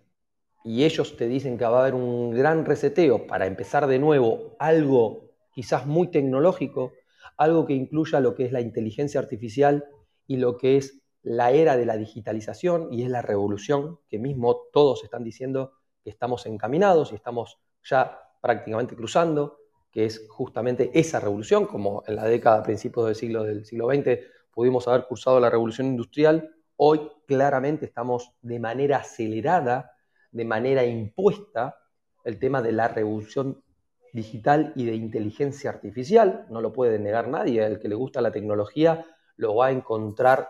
y 0.63 0.84
ellos 0.84 1.15
te 1.17 1.27
dicen 1.27 1.58
que 1.58 1.65
va 1.65 1.77
a 1.77 1.82
haber 1.82 1.93
un 1.93 2.32
gran 2.32 2.65
reseteo 2.65 3.27
para 3.27 3.45
empezar 3.45 3.86
de 3.88 3.99
nuevo 3.99 4.56
algo 4.60 5.29
quizás 5.53 5.86
muy 5.86 6.08
tecnológico, 6.10 6.93
algo 7.38 7.65
que 7.65 7.73
incluya 7.73 8.19
lo 8.19 8.34
que 8.34 8.45
es 8.45 8.51
la 8.51 8.62
inteligencia 8.62 9.19
artificial 9.19 9.86
y 10.25 10.38
lo 10.38 10.58
que 10.58 10.77
es 10.77 11.01
la 11.21 11.51
era 11.51 11.77
de 11.77 11.86
la 11.86 11.97
digitalización 11.97 12.91
y 12.91 13.03
es 13.03 13.10
la 13.10 13.21
revolución 13.21 13.99
que 14.10 14.19
mismo 14.19 14.63
todos 14.71 15.03
están 15.03 15.23
diciendo 15.23 15.73
que 16.03 16.10
estamos 16.10 16.45
encaminados 16.45 17.12
y 17.12 17.15
estamos 17.15 17.60
ya 17.84 18.19
prácticamente 18.41 18.95
cruzando, 18.95 19.58
que 19.93 20.06
es 20.06 20.27
justamente 20.27 20.91
esa 20.93 21.21
revolución, 21.21 21.67
como 21.67 22.03
en 22.08 22.17
la 22.17 22.25
década, 22.25 22.63
principios 22.63 23.06
del 23.06 23.15
siglo, 23.15 23.43
del 23.43 23.65
siglo 23.65 23.88
XX, 23.88 24.19
pudimos 24.51 24.88
haber 24.89 25.06
cursado 25.06 25.39
la 25.39 25.49
revolución 25.49 25.88
industrial, 25.88 26.53
Hoy 26.75 27.10
claramente 27.27 27.86
estamos 27.86 28.34
de 28.41 28.60
manera 28.60 28.97
acelerada, 28.97 29.95
de 30.32 30.45
manera 30.45 30.84
impuesta, 30.84 31.77
el 32.23 32.39
tema 32.39 32.62
de 32.62 32.71
la 32.71 32.88
revolución 32.88 33.63
digital 34.12 34.73
y 34.75 34.86
de 34.86 34.95
inteligencia 34.95 35.69
artificial, 35.69 36.45
no 36.49 36.62
lo 36.62 36.73
puede 36.73 36.99
negar 36.99 37.27
nadie, 37.27 37.65
el 37.65 37.79
que 37.79 37.88
le 37.88 37.95
gusta 37.95 38.21
la 38.21 38.32
tecnología 38.32 39.06
lo 39.38 39.56
va 39.56 39.67
a 39.67 39.71
encontrar 39.71 40.49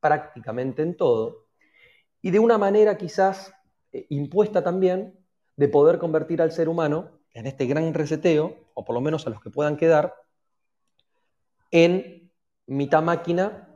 prácticamente 0.00 0.82
en 0.82 0.96
todo, 0.96 1.46
y 2.22 2.30
de 2.30 2.38
una 2.38 2.58
manera 2.58 2.96
quizás 2.96 3.52
eh, 3.92 4.06
impuesta 4.10 4.62
también 4.62 5.18
de 5.56 5.68
poder 5.68 5.98
convertir 5.98 6.40
al 6.40 6.52
ser 6.52 6.68
humano 6.68 7.20
en 7.34 7.46
este 7.46 7.66
gran 7.66 7.92
reseteo, 7.92 8.56
o 8.74 8.84
por 8.84 8.94
lo 8.94 9.00
menos 9.00 9.26
a 9.26 9.30
los 9.30 9.40
que 9.40 9.50
puedan 9.50 9.76
quedar, 9.76 10.14
en 11.70 12.32
mitad 12.66 13.02
máquina, 13.02 13.68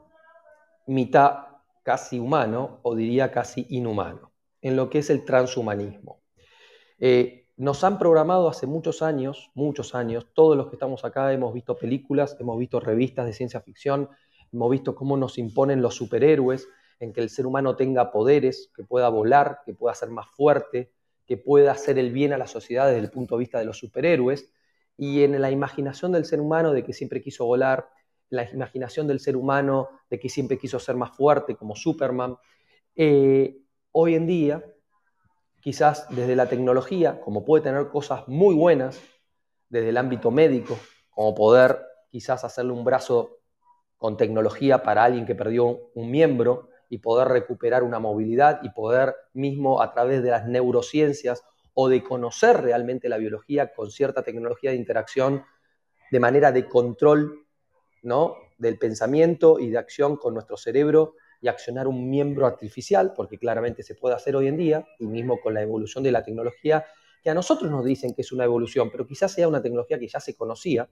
mitad 0.86 1.46
casi 1.82 2.18
humano, 2.18 2.78
o 2.82 2.94
diría 2.94 3.32
casi 3.32 3.66
inhumano, 3.68 4.32
en 4.62 4.76
lo 4.76 4.88
que 4.88 5.00
es 5.00 5.10
el 5.10 5.24
transhumanismo. 5.24 6.20
Eh, 7.00 7.48
nos 7.56 7.82
han 7.82 7.98
programado 7.98 8.48
hace 8.48 8.68
muchos 8.68 9.02
años, 9.02 9.50
muchos 9.54 9.96
años, 9.96 10.28
todos 10.32 10.56
los 10.56 10.68
que 10.68 10.76
estamos 10.76 11.04
acá 11.04 11.32
hemos 11.32 11.52
visto 11.52 11.76
películas, 11.76 12.36
hemos 12.38 12.56
visto 12.56 12.78
revistas 12.78 13.26
de 13.26 13.32
ciencia 13.32 13.60
ficción, 13.60 14.08
hemos 14.52 14.70
visto 14.70 14.94
cómo 14.94 15.16
nos 15.16 15.38
imponen 15.38 15.82
los 15.82 15.96
superhéroes, 15.96 16.68
en 17.00 17.12
que 17.12 17.20
el 17.20 17.30
ser 17.30 17.46
humano 17.46 17.74
tenga 17.74 18.12
poderes, 18.12 18.70
que 18.76 18.84
pueda 18.84 19.08
volar, 19.08 19.62
que 19.66 19.74
pueda 19.74 19.94
ser 19.94 20.10
más 20.10 20.28
fuerte, 20.28 20.92
que 21.28 21.36
pueda 21.36 21.72
hacer 21.72 21.98
el 21.98 22.10
bien 22.10 22.32
a 22.32 22.38
la 22.38 22.46
sociedad 22.46 22.86
desde 22.86 23.00
el 23.00 23.10
punto 23.10 23.36
de 23.36 23.40
vista 23.40 23.58
de 23.58 23.66
los 23.66 23.78
superhéroes, 23.78 24.50
y 24.96 25.22
en 25.22 25.40
la 25.40 25.50
imaginación 25.50 26.10
del 26.10 26.24
ser 26.24 26.40
humano 26.40 26.72
de 26.72 26.82
que 26.82 26.92
siempre 26.92 27.22
quiso 27.22 27.44
volar, 27.44 27.88
la 28.30 28.50
imaginación 28.50 29.06
del 29.06 29.20
ser 29.20 29.36
humano 29.36 29.88
de 30.10 30.18
que 30.18 30.28
siempre 30.28 30.58
quiso 30.58 30.78
ser 30.78 30.96
más 30.96 31.16
fuerte, 31.16 31.54
como 31.54 31.76
Superman. 31.76 32.36
Eh, 32.96 33.58
hoy 33.92 34.14
en 34.14 34.26
día 34.26 34.64
quizás 35.60 36.06
desde 36.10 36.34
la 36.34 36.48
tecnología, 36.48 37.20
como 37.20 37.44
puede 37.44 37.64
tener 37.64 37.88
cosas 37.88 38.26
muy 38.26 38.54
buenas, 38.54 39.00
desde 39.68 39.90
el 39.90 39.96
ámbito 39.98 40.30
médico, 40.30 40.78
como 41.10 41.34
poder 41.34 41.78
quizás 42.10 42.44
hacerle 42.44 42.72
un 42.72 42.84
brazo 42.84 43.38
con 43.98 44.16
tecnología 44.16 44.82
para 44.82 45.04
alguien 45.04 45.26
que 45.26 45.34
perdió 45.34 45.90
un 45.94 46.10
miembro 46.10 46.70
y 46.88 46.98
poder 46.98 47.28
recuperar 47.28 47.82
una 47.82 47.98
movilidad 47.98 48.60
y 48.62 48.70
poder 48.70 49.14
mismo 49.34 49.82
a 49.82 49.92
través 49.92 50.22
de 50.22 50.30
las 50.30 50.46
neurociencias 50.46 51.44
o 51.74 51.88
de 51.88 52.02
conocer 52.02 52.60
realmente 52.60 53.08
la 53.08 53.18
biología 53.18 53.72
con 53.72 53.90
cierta 53.90 54.22
tecnología 54.22 54.70
de 54.70 54.76
interacción 54.76 55.44
de 56.10 56.20
manera 56.20 56.52
de 56.52 56.66
control 56.66 57.46
¿no? 58.02 58.36
del 58.58 58.78
pensamiento 58.78 59.58
y 59.58 59.68
de 59.70 59.78
acción 59.78 60.16
con 60.16 60.34
nuestro 60.34 60.56
cerebro 60.56 61.14
y 61.40 61.48
accionar 61.48 61.86
un 61.86 62.10
miembro 62.10 62.46
artificial, 62.46 63.12
porque 63.14 63.38
claramente 63.38 63.82
se 63.82 63.94
puede 63.94 64.16
hacer 64.16 64.34
hoy 64.34 64.48
en 64.48 64.56
día, 64.56 64.86
y 64.98 65.06
mismo 65.06 65.40
con 65.40 65.54
la 65.54 65.62
evolución 65.62 66.02
de 66.02 66.10
la 66.10 66.24
tecnología, 66.24 66.84
que 67.22 67.30
a 67.30 67.34
nosotros 67.34 67.70
nos 67.70 67.84
dicen 67.84 68.14
que 68.14 68.22
es 68.22 68.32
una 68.32 68.44
evolución, 68.44 68.90
pero 68.90 69.06
quizás 69.06 69.32
sea 69.32 69.46
una 69.46 69.62
tecnología 69.62 69.98
que 69.98 70.08
ya 70.08 70.20
se 70.20 70.36
conocía, 70.36 70.88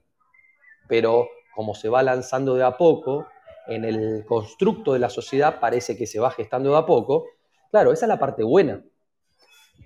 pero 0.87 1.27
como 1.53 1.75
se 1.75 1.89
va 1.89 2.03
lanzando 2.03 2.55
de 2.55 2.63
a 2.63 2.77
poco 2.77 3.27
en 3.67 3.85
el 3.85 4.25
constructo 4.25 4.93
de 4.93 4.99
la 4.99 5.09
sociedad, 5.09 5.59
parece 5.59 5.97
que 5.97 6.07
se 6.07 6.19
va 6.19 6.31
gestando 6.31 6.71
de 6.71 6.77
a 6.77 6.85
poco. 6.85 7.25
Claro, 7.71 7.91
esa 7.91 8.05
es 8.05 8.09
la 8.09 8.19
parte 8.19 8.43
buena, 8.43 8.81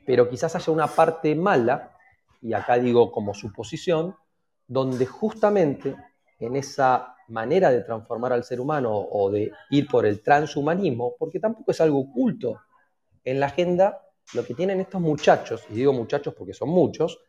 pero 0.05 0.29
quizás 0.29 0.55
haya 0.55 0.71
una 0.71 0.87
parte 0.87 1.35
mala, 1.35 1.97
y 2.41 2.53
acá 2.53 2.77
digo 2.77 3.11
como 3.11 3.33
suposición, 3.33 4.15
donde 4.67 5.05
justamente 5.05 5.95
en 6.39 6.55
esa 6.55 7.15
manera 7.27 7.71
de 7.71 7.81
transformar 7.81 8.33
al 8.33 8.43
ser 8.43 8.59
humano 8.59 8.91
o 8.93 9.31
de 9.31 9.51
ir 9.69 9.87
por 9.87 10.05
el 10.05 10.21
transhumanismo, 10.21 11.15
porque 11.17 11.39
tampoco 11.39 11.71
es 11.71 11.81
algo 11.81 11.99
oculto. 11.99 12.61
En 13.23 13.39
la 13.39 13.47
agenda, 13.47 14.01
lo 14.33 14.45
que 14.45 14.53
tienen 14.53 14.79
estos 14.79 15.01
muchachos, 15.01 15.63
y 15.69 15.73
digo 15.75 15.93
muchachos 15.93 16.33
porque 16.37 16.53
son 16.53 16.69
muchos, 16.69 17.19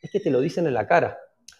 es 0.00 0.10
que 0.10 0.20
te 0.20 0.30
lo 0.30 0.40
dicen 0.40 0.66
en 0.66 0.74
la 0.74 0.86
cara. 0.86 1.18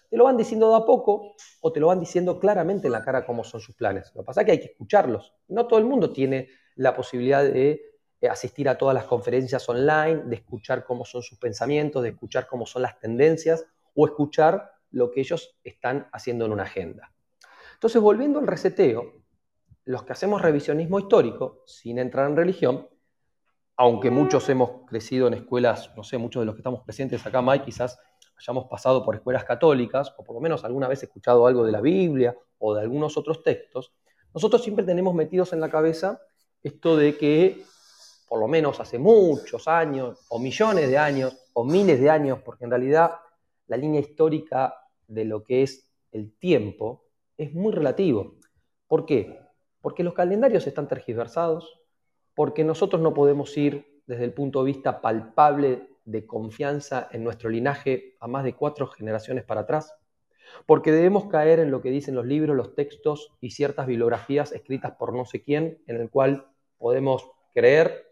Te 0.08 0.16
lo 0.16 0.24
van 0.24 0.36
diciendo 0.36 0.70
de 0.70 0.76
a 0.76 0.84
poco 0.84 1.34
o 1.60 1.72
te 1.72 1.80
lo 1.80 1.88
van 1.88 2.00
diciendo 2.00 2.38
claramente 2.38 2.88
en 2.88 2.92
la 2.92 3.04
cara 3.04 3.26
cómo 3.26 3.44
son 3.44 3.60
sus 3.60 3.74
planes. 3.74 4.10
Lo 4.14 4.22
que 4.22 4.26
pasa 4.26 4.40
es 4.40 4.46
que 4.46 4.52
hay 4.52 4.60
que 4.60 4.66
escucharlos. 4.66 5.34
No 5.48 5.66
todo 5.66 5.78
el 5.78 5.84
mundo 5.84 6.12
tiene 6.12 6.48
la 6.76 6.94
posibilidad 6.94 7.42
de 7.42 7.82
eh, 8.20 8.28
asistir 8.28 8.68
a 8.68 8.78
todas 8.78 8.94
las 8.94 9.04
conferencias 9.04 9.68
online, 9.68 10.22
de 10.24 10.36
escuchar 10.36 10.84
cómo 10.84 11.04
son 11.04 11.22
sus 11.22 11.38
pensamientos, 11.38 12.02
de 12.02 12.10
escuchar 12.10 12.46
cómo 12.46 12.66
son 12.66 12.82
las 12.82 12.98
tendencias 12.98 13.66
o 13.94 14.06
escuchar 14.06 14.72
lo 14.90 15.10
que 15.10 15.20
ellos 15.20 15.58
están 15.62 16.08
haciendo 16.12 16.46
en 16.46 16.52
una 16.52 16.62
agenda. 16.64 17.12
Entonces, 17.74 18.00
volviendo 18.00 18.38
al 18.38 18.46
reseteo, 18.46 19.12
los 19.84 20.02
que 20.02 20.12
hacemos 20.12 20.42
revisionismo 20.42 20.98
histórico, 20.98 21.62
sin 21.66 21.98
entrar 21.98 22.28
en 22.28 22.36
religión, 22.36 22.88
aunque 23.76 24.10
muchos 24.10 24.48
hemos 24.48 24.84
crecido 24.88 25.28
en 25.28 25.34
escuelas, 25.34 25.92
no 25.96 26.02
sé, 26.02 26.18
muchos 26.18 26.40
de 26.42 26.46
los 26.46 26.56
que 26.56 26.60
estamos 26.60 26.82
presentes 26.82 27.24
acá, 27.24 27.40
Mike, 27.40 27.64
quizás 27.64 27.98
hayamos 28.38 28.66
pasado 28.66 29.04
por 29.04 29.16
escuelas 29.16 29.44
católicas, 29.44 30.14
o 30.16 30.24
por 30.24 30.34
lo 30.34 30.40
menos 30.40 30.64
alguna 30.64 30.88
vez 30.88 31.02
escuchado 31.02 31.46
algo 31.46 31.64
de 31.64 31.72
la 31.72 31.80
Biblia 31.80 32.36
o 32.58 32.74
de 32.74 32.82
algunos 32.82 33.16
otros 33.16 33.42
textos, 33.42 33.92
nosotros 34.32 34.62
siempre 34.62 34.84
tenemos 34.84 35.14
metidos 35.14 35.52
en 35.52 35.60
la 35.60 35.70
cabeza 35.70 36.20
esto 36.62 36.96
de 36.96 37.16
que, 37.16 37.64
por 38.28 38.40
lo 38.40 38.48
menos 38.48 38.80
hace 38.80 38.98
muchos 38.98 39.68
años, 39.68 40.18
o 40.28 40.38
millones 40.38 40.88
de 40.88 40.98
años, 40.98 41.36
o 41.52 41.64
miles 41.64 42.00
de 42.00 42.10
años, 42.10 42.40
porque 42.44 42.64
en 42.64 42.70
realidad 42.70 43.12
la 43.66 43.76
línea 43.76 44.00
histórica 44.00 44.74
de 45.06 45.24
lo 45.24 45.44
que 45.44 45.62
es 45.62 45.88
el 46.12 46.32
tiempo 46.38 47.04
es 47.36 47.54
muy 47.54 47.72
relativo. 47.72 48.34
¿Por 48.86 49.06
qué? 49.06 49.38
Porque 49.80 50.04
los 50.04 50.14
calendarios 50.14 50.66
están 50.66 50.88
tergiversados, 50.88 51.80
porque 52.34 52.64
nosotros 52.64 53.00
no 53.02 53.14
podemos 53.14 53.56
ir 53.56 54.02
desde 54.06 54.24
el 54.24 54.32
punto 54.32 54.60
de 54.60 54.72
vista 54.72 55.00
palpable 55.00 55.88
de 56.08 56.26
confianza 56.26 57.08
en 57.12 57.22
nuestro 57.22 57.50
linaje 57.50 58.16
a 58.18 58.26
más 58.26 58.42
de 58.42 58.54
cuatro 58.54 58.86
generaciones 58.86 59.44
para 59.44 59.62
atrás, 59.62 59.94
porque 60.64 60.90
debemos 60.90 61.26
caer 61.26 61.60
en 61.60 61.70
lo 61.70 61.82
que 61.82 61.90
dicen 61.90 62.14
los 62.14 62.24
libros, 62.24 62.56
los 62.56 62.74
textos 62.74 63.36
y 63.42 63.50
ciertas 63.50 63.86
bibliografías 63.86 64.52
escritas 64.52 64.92
por 64.92 65.12
no 65.12 65.26
sé 65.26 65.42
quién, 65.42 65.82
en 65.86 65.96
el 65.96 66.08
cual 66.08 66.46
podemos 66.78 67.30
creer 67.52 68.06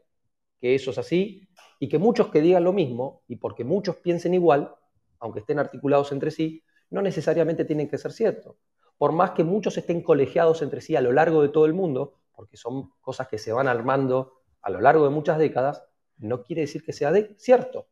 que 0.61 0.75
eso 0.75 0.91
es 0.91 0.99
así 0.99 1.49
y 1.81 1.89
que 1.89 1.99
muchos 1.99 2.29
que 2.29 2.43
digan 2.43 2.65
lo 2.65 2.75
mismo 2.75 3.23
y 3.29 3.37
porque 3.37 3.65
muchos 3.65 3.97
piensen 3.97 4.35
igual, 4.35 4.75
aunque 5.19 5.41
estén 5.41 5.59
articulados 5.59 6.13
entre 6.13 6.31
sí, 6.31 6.63
no 6.91 7.01
necesariamente 7.01 7.65
tienen 7.65 7.89
que 7.89 7.97
ser 7.97 8.13
cierto. 8.13 8.59
Por 8.99 9.13
más 9.13 9.31
que 9.31 9.43
muchos 9.43 9.79
estén 9.79 10.03
colegiados 10.03 10.61
entre 10.61 10.83
sí 10.83 10.97
a 10.97 11.01
lo 11.01 11.13
largo 11.13 11.41
de 11.41 11.49
todo 11.49 11.65
el 11.65 11.73
mundo, 11.73 12.21
porque 12.35 12.59
son 12.59 12.91
cosas 13.01 13.29
que 13.29 13.39
se 13.39 13.53
van 13.53 13.69
armando 13.69 14.43
a 14.61 14.71
lo 14.71 14.83
largo 14.83 15.05
de 15.05 15.11
muchas 15.11 15.39
décadas, 15.39 15.83
no 16.19 16.43
quiere 16.43 16.63
decir 16.63 16.83
que 16.85 16.93
sea 16.93 17.13
cierto. 17.37 17.87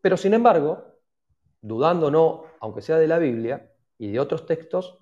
Pero 0.00 0.16
sin 0.16 0.34
embargo, 0.34 0.84
dudando 1.60 2.10
no, 2.10 2.44
aunque 2.60 2.82
sea 2.82 2.98
de 2.98 3.08
la 3.08 3.18
Biblia 3.18 3.70
y 3.98 4.10
de 4.10 4.20
otros 4.20 4.46
textos, 4.46 4.98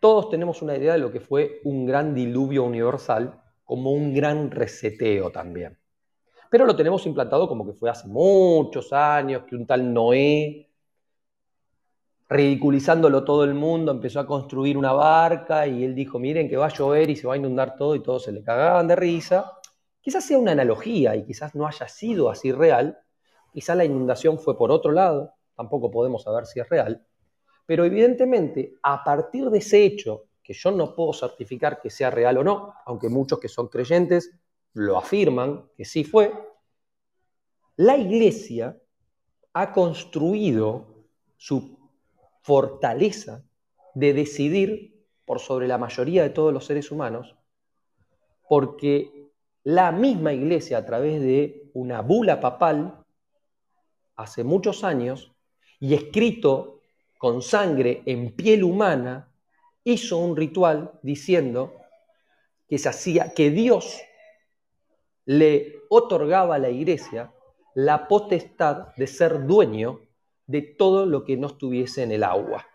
todos 0.00 0.28
tenemos 0.28 0.60
una 0.62 0.76
idea 0.76 0.92
de 0.92 0.98
lo 0.98 1.10
que 1.10 1.20
fue 1.20 1.60
un 1.64 1.86
gran 1.86 2.14
diluvio 2.14 2.64
universal, 2.64 3.40
como 3.64 3.92
un 3.92 4.12
gran 4.12 4.50
reseteo 4.50 5.30
también. 5.30 5.78
Pero 6.50 6.66
lo 6.66 6.76
tenemos 6.76 7.06
implantado 7.06 7.48
como 7.48 7.64
que 7.64 7.72
fue 7.72 7.88
hace 7.90 8.06
muchos 8.06 8.92
años, 8.92 9.44
que 9.44 9.56
un 9.56 9.66
tal 9.66 9.92
Noé 9.92 10.68
ridiculizándolo 12.28 13.24
todo 13.24 13.44
el 13.44 13.54
mundo, 13.54 13.92
empezó 13.92 14.20
a 14.20 14.26
construir 14.26 14.76
una 14.76 14.92
barca 14.92 15.66
y 15.66 15.84
él 15.84 15.94
dijo, 15.94 16.18
miren 16.18 16.48
que 16.48 16.56
va 16.56 16.66
a 16.66 16.72
llover 16.72 17.10
y 17.10 17.16
se 17.16 17.26
va 17.26 17.34
a 17.34 17.36
inundar 17.36 17.76
todo 17.76 17.94
y 17.94 18.00
todos 18.02 18.24
se 18.24 18.32
le 18.32 18.42
cagaban 18.42 18.88
de 18.88 18.96
risa. 18.96 19.52
Quizás 20.04 20.26
sea 20.26 20.36
una 20.36 20.52
analogía 20.52 21.16
y 21.16 21.24
quizás 21.24 21.54
no 21.54 21.66
haya 21.66 21.88
sido 21.88 22.28
así 22.28 22.52
real, 22.52 22.98
quizás 23.54 23.74
la 23.74 23.86
inundación 23.86 24.38
fue 24.38 24.54
por 24.54 24.70
otro 24.70 24.92
lado, 24.92 25.32
tampoco 25.56 25.90
podemos 25.90 26.24
saber 26.24 26.44
si 26.44 26.60
es 26.60 26.68
real, 26.68 27.06
pero 27.64 27.86
evidentemente 27.86 28.74
a 28.82 29.02
partir 29.02 29.48
de 29.48 29.58
ese 29.60 29.82
hecho, 29.82 30.26
que 30.42 30.52
yo 30.52 30.70
no 30.72 30.94
puedo 30.94 31.14
certificar 31.14 31.80
que 31.80 31.88
sea 31.88 32.10
real 32.10 32.36
o 32.36 32.44
no, 32.44 32.74
aunque 32.84 33.08
muchos 33.08 33.40
que 33.40 33.48
son 33.48 33.68
creyentes 33.68 34.30
lo 34.74 34.98
afirman 34.98 35.70
que 35.74 35.86
sí 35.86 36.04
fue, 36.04 36.34
la 37.76 37.96
iglesia 37.96 38.78
ha 39.54 39.72
construido 39.72 41.06
su 41.38 41.78
fortaleza 42.42 43.42
de 43.94 44.12
decidir 44.12 45.02
por 45.24 45.40
sobre 45.40 45.66
la 45.66 45.78
mayoría 45.78 46.24
de 46.24 46.28
todos 46.28 46.52
los 46.52 46.66
seres 46.66 46.90
humanos, 46.90 47.34
porque 48.46 49.23
la 49.64 49.92
misma 49.92 50.32
iglesia 50.32 50.78
a 50.78 50.84
través 50.84 51.20
de 51.22 51.70
una 51.72 52.02
bula 52.02 52.40
papal 52.40 53.02
hace 54.14 54.44
muchos 54.44 54.84
años 54.84 55.34
y 55.80 55.94
escrito 55.94 56.80
con 57.18 57.40
sangre 57.40 58.02
en 58.04 58.36
piel 58.36 58.62
humana, 58.62 59.32
hizo 59.82 60.18
un 60.18 60.36
ritual 60.36 60.98
diciendo 61.02 61.74
que 62.68 62.78
se 62.78 62.90
hacía 62.90 63.32
que 63.34 63.50
Dios 63.50 64.00
le 65.24 65.80
otorgaba 65.88 66.56
a 66.56 66.58
la 66.58 66.68
iglesia 66.70 67.32
la 67.74 68.08
potestad 68.08 68.94
de 68.96 69.06
ser 69.06 69.46
dueño 69.46 70.00
de 70.46 70.60
todo 70.60 71.06
lo 71.06 71.24
que 71.24 71.36
no 71.36 71.48
estuviese 71.48 72.02
en 72.02 72.12
el 72.12 72.22
agua. 72.22 72.66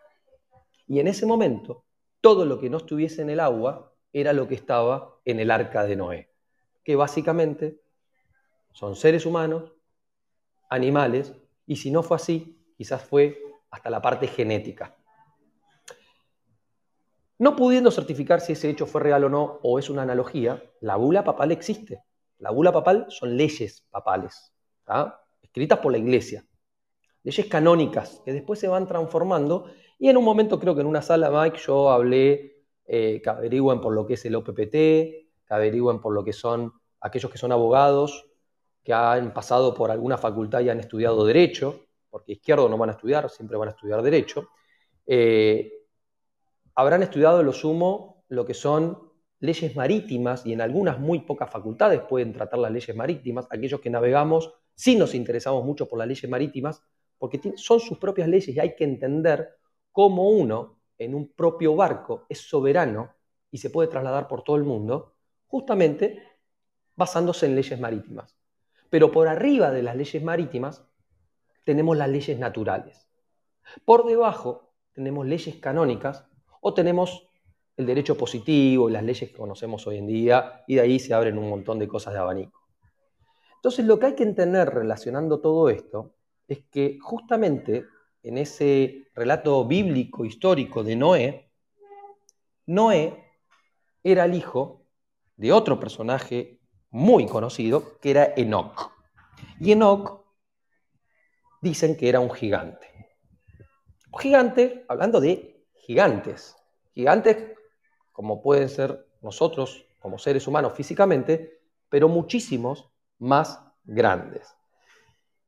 Y 0.88 1.00
en 1.00 1.08
ese 1.08 1.28
momento, 1.28 1.86
todo 2.22 2.46
lo 2.46 2.60
que 2.60 2.70
no 2.70 2.78
estuviese 2.78 3.22
en 3.22 3.30
el 3.30 3.40
agua 3.40 3.94
era 4.12 4.34
lo 4.34 4.48
que 4.48 4.56
estaba 4.56 5.20
en 5.26 5.40
el 5.40 5.52
arca 5.52 5.84
de 5.84 5.96
Noé. 5.96 6.29
Que 6.90 6.96
básicamente 6.96 7.80
son 8.72 8.96
seres 8.96 9.28
humanos, 9.28 9.74
animales, 10.72 11.36
y 11.68 11.76
si 11.76 11.92
no 11.92 12.02
fue 12.02 12.18
así, 12.18 12.60
quizás 12.76 13.04
fue 13.04 13.40
hasta 13.70 13.92
la 13.92 14.02
parte 14.02 14.26
genética. 14.26 14.98
No 17.38 17.56
pudiendo 17.56 17.92
certificar 17.92 18.42
si 18.42 18.54
ese 18.54 18.72
hecho 18.72 18.88
fue 18.88 19.02
real 19.02 19.24
o 19.26 19.30
no, 19.30 19.60
o 19.62 19.78
es 19.78 19.92
una 19.92 20.02
analogía, 20.02 20.64
la 20.82 20.96
bula 20.96 21.24
papal 21.24 21.52
existe. 21.52 22.02
La 22.40 22.50
bula 22.50 22.72
papal 22.72 23.06
son 23.10 23.38
leyes 23.38 23.86
papales, 23.92 24.52
escritas 25.44 25.78
por 25.78 25.92
la 25.92 26.00
iglesia. 26.00 26.44
Leyes 27.22 27.46
canónicas 27.46 28.24
que 28.26 28.34
después 28.34 28.58
se 28.58 28.68
van 28.68 28.88
transformando. 28.88 29.72
Y 30.00 30.10
en 30.10 30.18
un 30.18 30.24
momento, 30.24 30.60
creo 30.60 30.74
que 30.74 30.82
en 30.82 30.88
una 30.88 31.04
sala, 31.04 31.30
Mike, 31.30 31.60
yo 31.60 31.92
hablé 31.92 32.64
eh, 32.88 33.22
que 33.24 33.30
averigüen 33.30 33.80
por 33.80 33.94
lo 33.94 34.08
que 34.08 34.16
es 34.16 34.26
el 34.26 34.34
OPPT, 34.34 34.72
que 34.72 35.54
averigüen 35.54 36.02
por 36.02 36.16
lo 36.16 36.24
que 36.24 36.34
son 36.34 36.79
aquellos 37.02 37.32
que 37.32 37.38
son 37.38 37.52
abogados, 37.52 38.28
que 38.84 38.94
han 38.94 39.34
pasado 39.34 39.74
por 39.74 39.92
alguna 39.92 40.18
facultad 40.18 40.62
y 40.62 40.70
han 40.70 40.80
estudiado 40.80 41.26
Derecho, 41.26 41.88
porque 42.10 42.34
izquierdo 42.34 42.68
no 42.70 42.78
van 42.78 42.90
a 42.90 42.94
estudiar, 42.94 43.30
siempre 43.30 43.58
van 43.58 43.70
a 43.70 43.72
estudiar 43.72 44.02
Derecho. 44.02 44.50
Eh, 45.06 45.72
habrán 46.76 47.04
estudiado 47.04 47.44
lo 47.44 47.54
sumo 47.54 48.24
lo 48.30 48.46
que 48.46 48.54
son 48.54 49.12
leyes 49.40 49.76
marítimas 49.76 50.46
y 50.46 50.54
en 50.54 50.62
algunas 50.62 51.00
muy 51.00 51.22
pocas 51.22 51.50
facultades 51.50 52.02
pueden 52.02 52.34
tratar 52.34 52.60
las 52.60 52.72
leyes 52.72 52.96
marítimas, 52.96 53.48
aquellos 53.50 53.80
que 53.80 53.90
navegamos 53.90 54.54
sí 54.76 54.96
nos 54.96 55.14
interesamos 55.14 55.66
mucho 55.66 55.88
por 55.88 56.00
las 56.00 56.08
leyes 56.08 56.30
marítimas 56.30 56.82
porque 57.18 57.54
son 57.58 57.80
sus 57.80 57.98
propias 57.98 58.30
leyes 58.30 58.56
y 58.56 58.60
hay 58.60 58.76
que 58.76 58.86
entender 58.86 59.58
cómo 59.92 60.30
uno 60.30 60.80
en 60.98 61.16
un 61.16 61.34
propio 61.34 61.76
barco 61.76 62.26
es 62.30 62.40
soberano 62.40 63.14
y 63.52 63.58
se 63.58 63.70
puede 63.70 63.90
trasladar 63.90 64.28
por 64.28 64.44
todo 64.44 64.56
el 64.56 64.64
mundo, 64.64 65.16
justamente 65.48 66.24
basándose 67.00 67.46
en 67.46 67.56
leyes 67.56 67.80
marítimas. 67.80 68.38
Pero 68.90 69.10
por 69.10 69.28
arriba 69.28 69.72
de 69.72 69.82
las 69.82 69.96
leyes 69.96 70.22
marítimas 70.22 70.86
tenemos 71.64 71.96
las 71.98 72.10
leyes 72.10 72.38
naturales. 72.38 73.08
Por 73.86 74.06
debajo 74.06 74.74
tenemos 74.94 75.26
leyes 75.26 75.56
canónicas 75.56 76.28
o 76.60 76.74
tenemos 76.74 77.26
el 77.78 77.86
derecho 77.86 78.18
positivo 78.18 78.90
y 78.90 78.92
las 78.92 79.04
leyes 79.04 79.32
que 79.32 79.38
conocemos 79.38 79.88
hoy 79.88 79.98
en 79.98 80.08
día, 80.08 80.66
y 80.68 80.76
de 80.76 80.82
ahí 80.82 81.00
se 81.00 81.14
abren 81.14 81.38
un 81.38 81.50
montón 81.50 81.80
de 81.80 81.88
cosas 81.88 82.14
de 82.14 82.20
abanico. 82.20 82.68
Entonces, 83.56 83.86
lo 83.86 83.98
que 83.98 84.08
hay 84.08 84.16
que 84.16 84.24
entender 84.24 84.70
relacionando 84.70 85.40
todo 85.40 85.70
esto 85.70 86.16
es 86.50 86.66
que 86.66 86.98
justamente 87.00 87.86
en 88.24 88.38
ese 88.38 89.08
relato 89.16 89.64
bíblico 89.64 90.26
histórico 90.26 90.84
de 90.84 90.98
Noé, 90.98 91.52
Noé 92.66 93.24
era 94.04 94.26
el 94.26 94.34
hijo 94.34 94.82
de 95.38 95.54
otro 95.54 95.80
personaje 95.80 96.59
muy 96.92 97.28
conocido, 97.28 98.00
que 98.00 98.12
era 98.12 98.34
Enoch. 98.36 98.92
Y 99.60 99.72
Enoch 99.72 100.26
dicen 101.62 101.96
que 101.96 102.10
era 102.10 102.20
un 102.20 102.32
gigante. 102.32 102.88
Un 104.12 104.20
gigante, 104.20 104.86
hablando 104.88 105.20
de 105.20 105.66
gigantes. 105.74 106.56
Gigantes 106.94 107.38
como 108.12 108.42
pueden 108.42 108.68
ser 108.70 109.08
nosotros 109.22 109.86
como 110.00 110.18
seres 110.18 110.48
humanos 110.48 110.74
físicamente, 110.74 111.62
pero 111.90 112.08
muchísimos 112.08 112.90
más 113.18 113.64
grandes. 113.84 114.54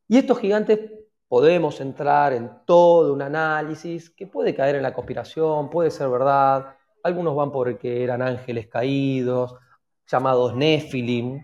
Y 0.07 0.17
estos 0.17 0.39
gigantes 0.39 0.79
podemos 1.27 1.79
entrar 1.79 2.33
en 2.33 2.51
todo 2.65 3.13
un 3.13 3.21
análisis 3.21 4.09
que 4.09 4.27
puede 4.27 4.53
caer 4.53 4.75
en 4.75 4.83
la 4.83 4.93
conspiración, 4.93 5.69
puede 5.69 5.91
ser 5.91 6.09
verdad. 6.09 6.75
Algunos 7.03 7.35
van 7.35 7.51
porque 7.51 8.03
eran 8.03 8.21
ángeles 8.21 8.67
caídos, 8.67 9.55
llamados 10.07 10.55
Nephilim, 10.55 11.43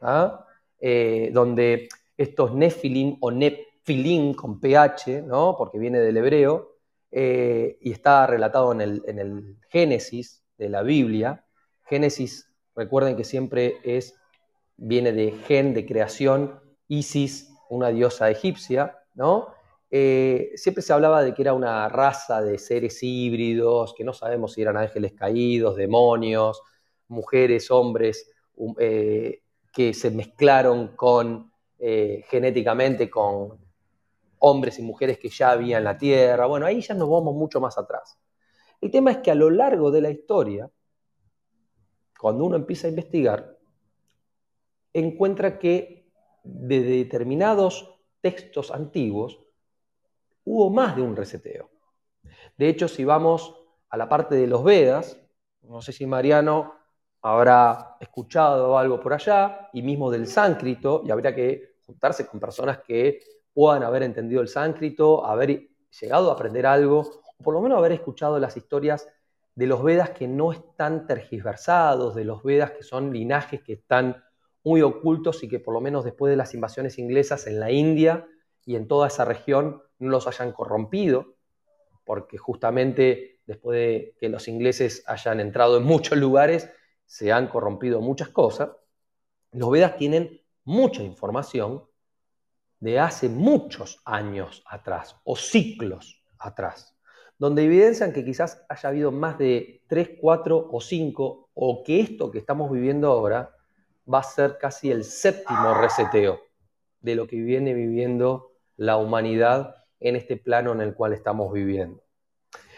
¿ah? 0.00 0.44
eh, 0.80 1.30
donde 1.32 1.88
estos 2.16 2.54
Nephilim 2.54 3.16
o 3.20 3.30
Nephilim 3.30 4.34
con 4.34 4.60
PH, 4.60 5.22
¿no? 5.22 5.56
porque 5.56 5.78
viene 5.78 6.00
del 6.00 6.16
hebreo, 6.16 6.78
eh, 7.10 7.78
y 7.80 7.92
está 7.92 8.26
relatado 8.26 8.72
en 8.72 8.80
el, 8.80 9.56
Génesis 9.70 10.42
de 10.56 10.68
la 10.68 10.82
Biblia. 10.82 11.44
Génesis, 11.84 12.50
recuerden 12.74 13.16
que 13.16 13.24
siempre 13.24 13.78
es, 13.84 14.14
viene 14.76 15.12
de 15.12 15.32
gen, 15.46 15.74
de 15.74 15.86
creación, 15.86 16.60
Isis, 16.88 17.50
una 17.68 17.88
diosa 17.88 18.30
egipcia, 18.30 18.98
¿no? 19.14 19.48
Eh, 19.90 20.52
siempre 20.56 20.82
se 20.82 20.92
hablaba 20.92 21.22
de 21.22 21.32
que 21.32 21.42
era 21.42 21.54
una 21.54 21.88
raza 21.88 22.42
de 22.42 22.58
seres 22.58 23.02
híbridos, 23.02 23.94
que 23.94 24.04
no 24.04 24.12
sabemos 24.12 24.52
si 24.52 24.62
eran 24.62 24.76
ángeles 24.76 25.12
caídos, 25.12 25.76
demonios, 25.76 26.62
mujeres, 27.08 27.70
hombres, 27.70 28.30
eh, 28.78 29.42
que 29.72 29.94
se 29.94 30.10
mezclaron 30.10 30.96
con, 30.96 31.52
genéticamente 31.78 33.08
con 33.08 33.58
hombres 34.40 34.78
y 34.78 34.82
mujeres 34.82 35.18
que 35.18 35.28
ya 35.28 35.52
había 35.52 35.78
en 35.78 35.84
la 35.84 35.96
tierra. 35.96 36.46
Bueno, 36.46 36.66
ahí 36.66 36.80
ya 36.80 36.94
nos 36.94 37.08
vamos 37.08 37.34
mucho 37.34 37.60
más 37.60 37.78
atrás. 37.78 38.18
El 38.80 38.90
tema 38.90 39.10
es 39.10 39.18
que 39.18 39.30
a 39.30 39.34
lo 39.34 39.50
largo 39.50 39.90
de 39.90 40.00
la 40.00 40.10
historia, 40.10 40.70
cuando 42.18 42.44
uno 42.44 42.56
empieza 42.56 42.86
a 42.86 42.90
investigar, 42.90 43.58
encuentra 44.92 45.58
que 45.58 46.10
de 46.44 46.80
determinados 46.80 48.00
textos 48.20 48.70
antiguos 48.70 49.40
hubo 50.44 50.70
más 50.70 50.96
de 50.96 51.02
un 51.02 51.16
reseteo. 51.16 51.70
De 52.56 52.68
hecho, 52.68 52.88
si 52.88 53.04
vamos 53.04 53.54
a 53.90 53.96
la 53.96 54.08
parte 54.08 54.34
de 54.34 54.46
los 54.46 54.64
Vedas, 54.64 55.20
no 55.62 55.82
sé 55.82 55.92
si 55.92 56.06
Mariano 56.06 56.74
habrá 57.22 57.96
escuchado 58.00 58.78
algo 58.78 59.00
por 59.00 59.12
allá, 59.12 59.68
y 59.72 59.82
mismo 59.82 60.10
del 60.10 60.26
sánscrito, 60.26 61.02
y 61.04 61.10
habría 61.10 61.34
que 61.34 61.76
juntarse 61.86 62.26
con 62.26 62.38
personas 62.38 62.78
que 62.78 63.20
puedan 63.52 63.82
haber 63.82 64.02
entendido 64.02 64.40
el 64.40 64.48
sánscrito, 64.48 65.24
haber 65.24 65.68
llegado 66.00 66.30
a 66.30 66.34
aprender 66.34 66.66
algo, 66.66 67.00
o 67.00 67.42
por 67.42 67.54
lo 67.54 67.60
menos 67.60 67.78
haber 67.78 67.92
escuchado 67.92 68.38
las 68.38 68.56
historias 68.56 69.08
de 69.54 69.66
los 69.66 69.82
Vedas 69.82 70.10
que 70.10 70.28
no 70.28 70.52
están 70.52 71.06
tergiversados, 71.06 72.14
de 72.14 72.24
los 72.24 72.42
Vedas 72.44 72.70
que 72.72 72.84
son 72.84 73.12
linajes 73.12 73.62
que 73.62 73.72
están 73.72 74.22
muy 74.62 74.82
ocultos 74.82 75.42
y 75.42 75.48
que 75.48 75.58
por 75.58 75.74
lo 75.74 75.80
menos 75.80 76.04
después 76.04 76.30
de 76.30 76.36
las 76.36 76.54
invasiones 76.54 76.98
inglesas 76.98 77.46
en 77.46 77.58
la 77.58 77.72
India 77.72 78.28
y 78.64 78.76
en 78.76 78.86
toda 78.86 79.08
esa 79.08 79.24
región 79.24 79.82
no 79.98 80.10
los 80.10 80.26
hayan 80.28 80.52
corrompido, 80.52 81.34
porque 82.04 82.38
justamente 82.38 83.40
después 83.46 83.76
de 83.78 84.14
que 84.20 84.28
los 84.28 84.46
ingleses 84.46 85.02
hayan 85.06 85.40
entrado 85.40 85.78
en 85.78 85.84
muchos 85.84 86.18
lugares, 86.18 86.70
se 87.08 87.32
han 87.32 87.48
corrompido 87.48 88.00
muchas 88.00 88.28
cosas. 88.28 88.70
Los 89.52 89.70
Vedas 89.70 89.96
tienen 89.96 90.40
mucha 90.64 91.02
información 91.02 91.82
de 92.80 93.00
hace 93.00 93.28
muchos 93.30 94.00
años 94.04 94.62
atrás 94.66 95.16
o 95.24 95.34
ciclos 95.34 96.22
atrás, 96.38 96.96
donde 97.38 97.64
evidencian 97.64 98.12
que 98.12 98.24
quizás 98.24 98.64
haya 98.68 98.90
habido 98.90 99.10
más 99.10 99.38
de 99.38 99.82
3, 99.88 100.18
4 100.20 100.68
o 100.70 100.80
5 100.80 101.50
o 101.54 101.82
que 101.82 102.00
esto 102.00 102.30
que 102.30 102.38
estamos 102.38 102.70
viviendo 102.70 103.10
ahora 103.10 103.56
va 104.12 104.20
a 104.20 104.22
ser 104.22 104.58
casi 104.58 104.90
el 104.90 105.02
séptimo 105.02 105.74
reseteo 105.74 106.40
de 107.00 107.14
lo 107.14 107.26
que 107.26 107.36
viene 107.36 107.72
viviendo 107.72 108.52
la 108.76 108.98
humanidad 108.98 109.76
en 109.98 110.14
este 110.14 110.36
plano 110.36 110.72
en 110.72 110.82
el 110.82 110.94
cual 110.94 111.14
estamos 111.14 111.52
viviendo. 111.52 112.04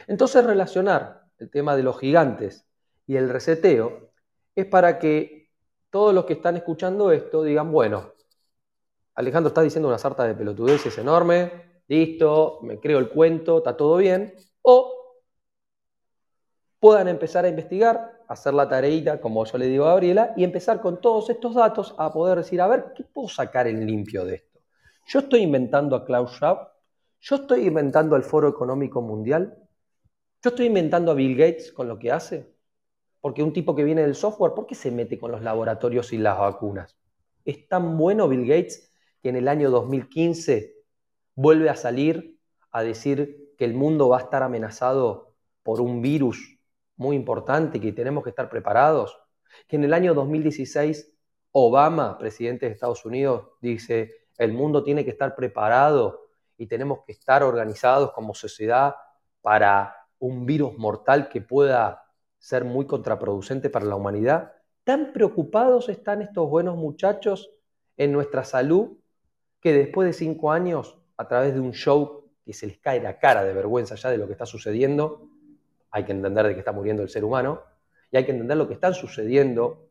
Entonces 0.06 0.44
relacionar 0.44 1.24
el 1.38 1.50
tema 1.50 1.74
de 1.74 1.82
los 1.82 1.98
gigantes 1.98 2.64
y 3.06 3.16
el 3.16 3.28
reseteo 3.28 4.09
es 4.54 4.66
para 4.66 4.98
que 4.98 5.50
todos 5.90 6.14
los 6.14 6.24
que 6.24 6.34
están 6.34 6.56
escuchando 6.56 7.12
esto 7.12 7.42
digan, 7.42 7.70
bueno, 7.72 8.12
Alejandro 9.14 9.48
está 9.48 9.62
diciendo 9.62 9.88
una 9.88 9.98
sarta 9.98 10.24
de 10.24 10.34
pelotudeces 10.34 10.96
enorme, 10.98 11.82
listo, 11.88 12.60
me 12.62 12.78
creo 12.78 12.98
el 12.98 13.08
cuento, 13.08 13.58
está 13.58 13.76
todo 13.76 13.96
bien, 13.96 14.34
o 14.62 14.94
puedan 16.78 17.08
empezar 17.08 17.44
a 17.44 17.48
investigar, 17.48 18.22
hacer 18.28 18.54
la 18.54 18.68
tareita, 18.68 19.20
como 19.20 19.44
yo 19.44 19.58
le 19.58 19.66
digo 19.66 19.84
a 19.84 19.88
Gabriela, 19.88 20.32
y 20.36 20.44
empezar 20.44 20.80
con 20.80 21.00
todos 21.00 21.28
estos 21.30 21.54
datos 21.54 21.94
a 21.98 22.12
poder 22.12 22.38
decir, 22.38 22.60
a 22.60 22.68
ver, 22.68 22.92
¿qué 22.94 23.04
puedo 23.04 23.28
sacar 23.28 23.66
en 23.66 23.86
limpio 23.86 24.24
de 24.24 24.36
esto? 24.36 24.60
Yo 25.06 25.18
estoy 25.18 25.40
inventando 25.40 25.96
a 25.96 26.04
Klaus 26.04 26.32
Schwab, 26.32 26.70
yo 27.20 27.36
estoy 27.36 27.66
inventando 27.66 28.16
al 28.16 28.22
Foro 28.22 28.48
Económico 28.48 29.02
Mundial, 29.02 29.58
yo 30.42 30.50
estoy 30.50 30.66
inventando 30.66 31.10
a 31.10 31.14
Bill 31.14 31.36
Gates 31.36 31.72
con 31.72 31.88
lo 31.88 31.98
que 31.98 32.12
hace, 32.12 32.54
porque 33.20 33.42
un 33.42 33.52
tipo 33.52 33.74
que 33.74 33.84
viene 33.84 34.02
del 34.02 34.14
software, 34.14 34.54
¿por 34.54 34.66
qué 34.66 34.74
se 34.74 34.90
mete 34.90 35.18
con 35.18 35.30
los 35.30 35.42
laboratorios 35.42 36.12
y 36.12 36.18
las 36.18 36.38
vacunas? 36.38 36.96
¿Es 37.44 37.68
tan 37.68 37.96
bueno 37.96 38.28
Bill 38.28 38.46
Gates 38.46 38.92
que 39.22 39.28
en 39.28 39.36
el 39.36 39.48
año 39.48 39.70
2015 39.70 40.74
vuelve 41.34 41.68
a 41.68 41.76
salir 41.76 42.38
a 42.70 42.82
decir 42.82 43.54
que 43.58 43.64
el 43.64 43.74
mundo 43.74 44.08
va 44.08 44.18
a 44.18 44.22
estar 44.22 44.42
amenazado 44.42 45.34
por 45.62 45.80
un 45.80 46.00
virus 46.00 46.58
muy 46.96 47.16
importante, 47.16 47.80
que 47.80 47.92
tenemos 47.92 48.24
que 48.24 48.30
estar 48.30 48.48
preparados, 48.48 49.18
que 49.66 49.76
en 49.76 49.84
el 49.84 49.92
año 49.92 50.14
2016 50.14 51.12
Obama, 51.52 52.16
presidente 52.16 52.66
de 52.66 52.72
Estados 52.72 53.04
Unidos, 53.04 53.48
dice, 53.60 54.26
el 54.38 54.52
mundo 54.52 54.82
tiene 54.82 55.04
que 55.04 55.10
estar 55.10 55.34
preparado 55.34 56.28
y 56.56 56.66
tenemos 56.66 57.00
que 57.04 57.12
estar 57.12 57.42
organizados 57.42 58.12
como 58.12 58.34
sociedad 58.34 58.94
para 59.40 59.96
un 60.18 60.46
virus 60.46 60.76
mortal 60.78 61.28
que 61.28 61.40
pueda 61.40 62.04
ser 62.40 62.64
muy 62.64 62.86
contraproducente 62.86 63.70
para 63.70 63.86
la 63.86 63.94
humanidad. 63.94 64.54
Tan 64.82 65.12
preocupados 65.12 65.88
están 65.88 66.22
estos 66.22 66.50
buenos 66.50 66.76
muchachos 66.76 67.50
en 67.96 68.10
nuestra 68.10 68.42
salud 68.42 68.96
que 69.60 69.72
después 69.72 70.06
de 70.06 70.14
cinco 70.14 70.50
años, 70.50 70.98
a 71.16 71.28
través 71.28 71.54
de 71.54 71.60
un 71.60 71.72
show 71.72 72.24
que 72.44 72.54
se 72.54 72.66
les 72.66 72.78
cae 72.78 73.00
la 73.00 73.18
cara 73.18 73.44
de 73.44 73.52
vergüenza 73.52 73.94
ya 73.94 74.10
de 74.10 74.18
lo 74.18 74.26
que 74.26 74.32
está 74.32 74.46
sucediendo, 74.46 75.28
hay 75.90 76.04
que 76.04 76.12
entender 76.12 76.46
de 76.46 76.54
que 76.54 76.60
está 76.60 76.72
muriendo 76.72 77.02
el 77.02 77.10
ser 77.10 77.24
humano, 77.24 77.62
y 78.10 78.16
hay 78.16 78.24
que 78.24 78.32
entender 78.32 78.56
lo 78.56 78.66
que 78.66 78.74
está 78.74 78.92
sucediendo. 78.92 79.86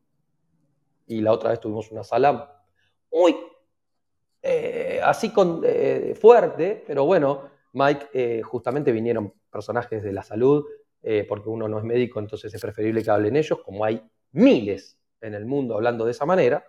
Y 1.07 1.21
la 1.21 1.31
otra 1.31 1.51
vez 1.51 1.59
tuvimos 1.59 1.91
una 1.91 2.03
sala 2.03 2.63
muy 3.11 3.35
eh, 4.41 4.99
así 5.03 5.31
con, 5.31 5.61
eh, 5.65 6.15
fuerte, 6.19 6.83
pero 6.85 7.05
bueno, 7.05 7.49
Mike, 7.73 8.07
eh, 8.13 8.41
justamente 8.41 8.91
vinieron 8.91 9.33
personajes 9.51 10.03
de 10.03 10.13
la 10.13 10.23
salud, 10.23 10.65
porque 11.27 11.49
uno 11.49 11.67
no 11.67 11.79
es 11.79 11.83
médico, 11.83 12.19
entonces 12.19 12.53
es 12.53 12.61
preferible 12.61 13.03
que 13.03 13.09
hablen 13.09 13.35
ellos, 13.35 13.59
como 13.63 13.85
hay 13.85 14.01
miles 14.31 14.99
en 15.21 15.33
el 15.33 15.45
mundo 15.45 15.75
hablando 15.75 16.05
de 16.05 16.11
esa 16.11 16.25
manera, 16.25 16.63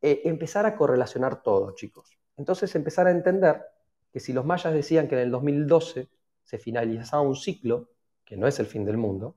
empezar 0.00 0.66
a 0.66 0.76
correlacionar 0.76 1.42
todo, 1.42 1.74
chicos. 1.74 2.18
Entonces 2.36 2.74
empezar 2.74 3.06
a 3.06 3.10
entender 3.10 3.62
que 4.12 4.20
si 4.20 4.32
los 4.32 4.44
mayas 4.44 4.72
decían 4.72 5.08
que 5.08 5.14
en 5.14 5.22
el 5.22 5.30
2012 5.30 6.08
se 6.42 6.58
finalizaba 6.58 7.22
un 7.22 7.36
ciclo, 7.36 7.90
que 8.24 8.36
no 8.36 8.46
es 8.46 8.58
el 8.60 8.66
fin 8.66 8.84
del 8.84 8.96
mundo, 8.96 9.36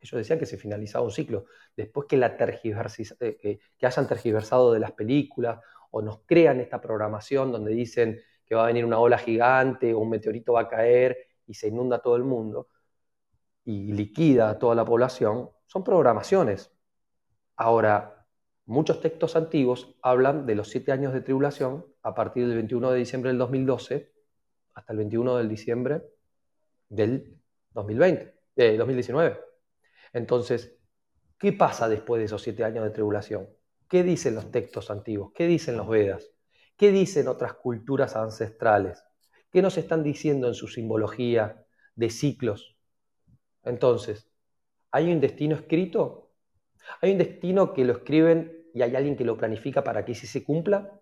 ellos 0.00 0.18
decían 0.18 0.38
que 0.38 0.46
se 0.46 0.56
finalizaba 0.56 1.04
un 1.04 1.10
ciclo. 1.10 1.46
Después 1.76 2.06
que, 2.08 2.16
la 2.16 2.36
que 2.36 3.60
hayan 3.82 4.08
tergiversado 4.08 4.72
de 4.72 4.80
las 4.80 4.92
películas 4.92 5.60
o 5.90 6.00
nos 6.02 6.20
crean 6.26 6.60
esta 6.60 6.80
programación 6.80 7.52
donde 7.52 7.72
dicen 7.72 8.20
que 8.44 8.54
va 8.54 8.64
a 8.64 8.66
venir 8.66 8.84
una 8.84 8.98
ola 8.98 9.18
gigante 9.18 9.92
o 9.94 9.98
un 9.98 10.10
meteorito 10.10 10.54
va 10.54 10.62
a 10.62 10.68
caer 10.68 11.16
y 11.46 11.54
se 11.54 11.68
inunda 11.68 12.00
todo 12.00 12.16
el 12.16 12.24
mundo 12.24 12.68
y 13.64 13.92
liquida 13.92 14.50
a 14.50 14.58
toda 14.58 14.74
la 14.74 14.84
población, 14.84 15.50
son 15.66 15.84
programaciones. 15.84 16.72
Ahora, 17.56 18.26
muchos 18.66 19.00
textos 19.00 19.36
antiguos 19.36 19.96
hablan 20.02 20.46
de 20.46 20.54
los 20.54 20.68
siete 20.68 20.92
años 20.92 21.12
de 21.12 21.20
tribulación 21.20 21.86
a 22.02 22.14
partir 22.14 22.46
del 22.46 22.56
21 22.56 22.90
de 22.92 22.98
diciembre 22.98 23.30
del 23.30 23.38
2012 23.38 24.12
hasta 24.74 24.92
el 24.92 24.98
21 24.98 25.36
de 25.36 25.48
diciembre 25.48 26.02
del 26.88 27.40
2020, 27.72 28.34
eh, 28.56 28.76
2019. 28.76 29.38
Entonces, 30.12 30.76
¿qué 31.38 31.52
pasa 31.52 31.88
después 31.88 32.18
de 32.18 32.26
esos 32.26 32.42
siete 32.42 32.64
años 32.64 32.84
de 32.84 32.90
tribulación? 32.90 33.48
¿Qué 33.88 34.02
dicen 34.02 34.34
los 34.34 34.50
textos 34.50 34.90
antiguos? 34.90 35.32
¿Qué 35.34 35.46
dicen 35.46 35.76
los 35.76 35.88
Vedas? 35.88 36.30
¿Qué 36.76 36.92
dicen 36.92 37.28
otras 37.28 37.54
culturas 37.54 38.16
ancestrales? 38.16 39.04
¿Qué 39.50 39.62
nos 39.62 39.76
están 39.76 40.02
diciendo 40.02 40.48
en 40.48 40.54
su 40.54 40.68
simbología 40.68 41.64
de 41.94 42.10
ciclos? 42.10 42.79
Entonces, 43.70 44.30
¿hay 44.90 45.12
un 45.12 45.20
destino 45.20 45.56
escrito? 45.56 46.30
¿Hay 47.00 47.12
un 47.12 47.18
destino 47.18 47.72
que 47.72 47.84
lo 47.84 47.94
escriben 47.94 48.68
y 48.74 48.82
hay 48.82 48.94
alguien 48.94 49.16
que 49.16 49.24
lo 49.24 49.36
planifica 49.36 49.82
para 49.82 50.04
que 50.04 50.14
sí 50.14 50.26
se 50.26 50.44
cumpla? 50.44 51.00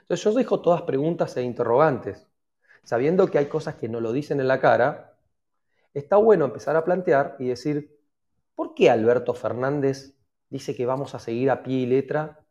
Entonces 0.00 0.24
yo 0.24 0.32
dejo 0.34 0.60
todas 0.60 0.82
preguntas 0.82 1.36
e 1.36 1.42
interrogantes. 1.42 2.26
Sabiendo 2.82 3.28
que 3.28 3.38
hay 3.38 3.46
cosas 3.46 3.76
que 3.76 3.88
no 3.88 4.00
lo 4.00 4.12
dicen 4.12 4.40
en 4.40 4.48
la 4.48 4.60
cara, 4.60 5.16
está 5.94 6.16
bueno 6.16 6.44
empezar 6.44 6.76
a 6.76 6.84
plantear 6.84 7.36
y 7.38 7.48
decir, 7.48 7.98
¿por 8.54 8.74
qué 8.74 8.90
Alberto 8.90 9.32
Fernández 9.32 10.14
dice 10.50 10.74
que 10.74 10.86
vamos 10.86 11.14
a 11.14 11.18
seguir 11.18 11.50
a 11.50 11.62
pie 11.62 11.78
y 11.78 11.86
letra 11.86 12.44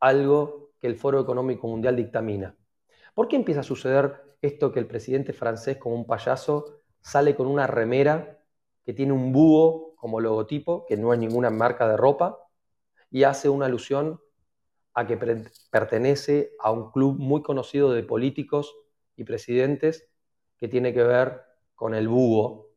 algo 0.00 0.72
que 0.80 0.86
el 0.86 0.96
Foro 0.96 1.20
Económico 1.20 1.66
Mundial 1.66 1.96
dictamina. 1.96 2.54
¿Por 3.14 3.26
qué 3.26 3.36
empieza 3.36 3.60
a 3.60 3.64
suceder 3.64 4.36
esto 4.42 4.70
que 4.70 4.80
el 4.80 4.86
presidente 4.86 5.32
francés, 5.32 5.78
como 5.78 5.94
un 5.94 6.06
payaso, 6.06 6.82
sale 7.04 7.36
con 7.36 7.46
una 7.46 7.66
remera 7.66 8.40
que 8.84 8.94
tiene 8.94 9.12
un 9.12 9.32
búho 9.32 9.94
como 9.96 10.20
logotipo, 10.20 10.86
que 10.86 10.96
no 10.96 11.12
es 11.12 11.18
ninguna 11.18 11.50
marca 11.50 11.86
de 11.88 11.96
ropa, 11.96 12.38
y 13.10 13.22
hace 13.24 13.48
una 13.48 13.66
alusión 13.66 14.20
a 14.94 15.06
que 15.06 15.16
pertenece 15.70 16.52
a 16.58 16.70
un 16.70 16.90
club 16.90 17.18
muy 17.18 17.42
conocido 17.42 17.92
de 17.92 18.02
políticos 18.02 18.74
y 19.16 19.24
presidentes 19.24 20.08
que 20.56 20.68
tiene 20.68 20.92
que 20.92 21.02
ver 21.02 21.42
con 21.74 21.94
el 21.94 22.08
búho. 22.08 22.70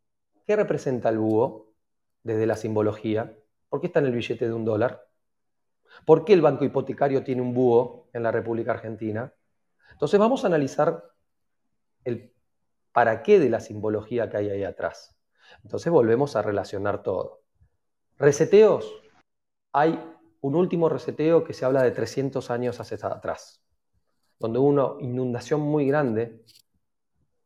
¿Qué 0.45 0.55
representa 0.55 1.09
el 1.09 1.19
búho 1.19 1.73
desde 2.23 2.45
la 2.45 2.55
simbología? 2.55 3.38
¿Por 3.69 3.82
qué 3.82 3.88
está 3.88 3.99
en 3.99 4.07
el 4.07 4.13
billete 4.13 4.45
de 4.45 4.53
un 4.53 4.65
dólar? 4.65 5.07
¿Por 6.05 6.25
qué 6.25 6.34
el 6.34 6.41
banco 6.41 6.65
hipotecario 6.65 7.23
tiene 7.23 7.41
un 7.41 7.53
búho 7.53 8.09
en 8.13 8.23
la 8.23 8.32
República 8.32 8.71
Argentina? 8.71 9.34
Entonces 9.91 10.19
vamos 10.19 10.43
a 10.43 10.47
analizar 10.47 11.03
el 12.03 12.36
para 12.97 13.21
qué 13.21 13.37
de 13.39 13.51
la 13.51 13.59
simbología 13.59 14.27
que 14.27 14.37
hay 14.37 14.49
ahí 14.49 14.63
atrás. 14.63 15.15
Entonces 15.63 15.91
volvemos 15.91 16.35
a 16.35 16.41
relacionar 16.41 17.03
todo. 17.03 17.43
Reseteos. 18.17 18.91
Hay 19.71 20.03
un 20.41 20.55
último 20.55 20.89
reseteo 20.89 21.43
que 21.43 21.53
se 21.53 21.63
habla 21.63 21.83
de 21.83 21.91
300 21.91 22.49
años 22.49 22.79
hacia 22.79 22.97
atrás, 23.05 23.63
donde 24.39 24.57
hubo 24.57 24.69
una 24.69 24.87
inundación 24.99 25.61
muy 25.61 25.85
grande 25.85 26.43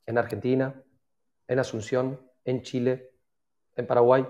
en 0.06 0.18
Argentina, 0.18 0.82
en 1.50 1.60
Asunción, 1.60 2.22
en 2.46 2.62
Chile, 2.62 3.12
en 3.76 3.88
Paraguay, 3.88 4.26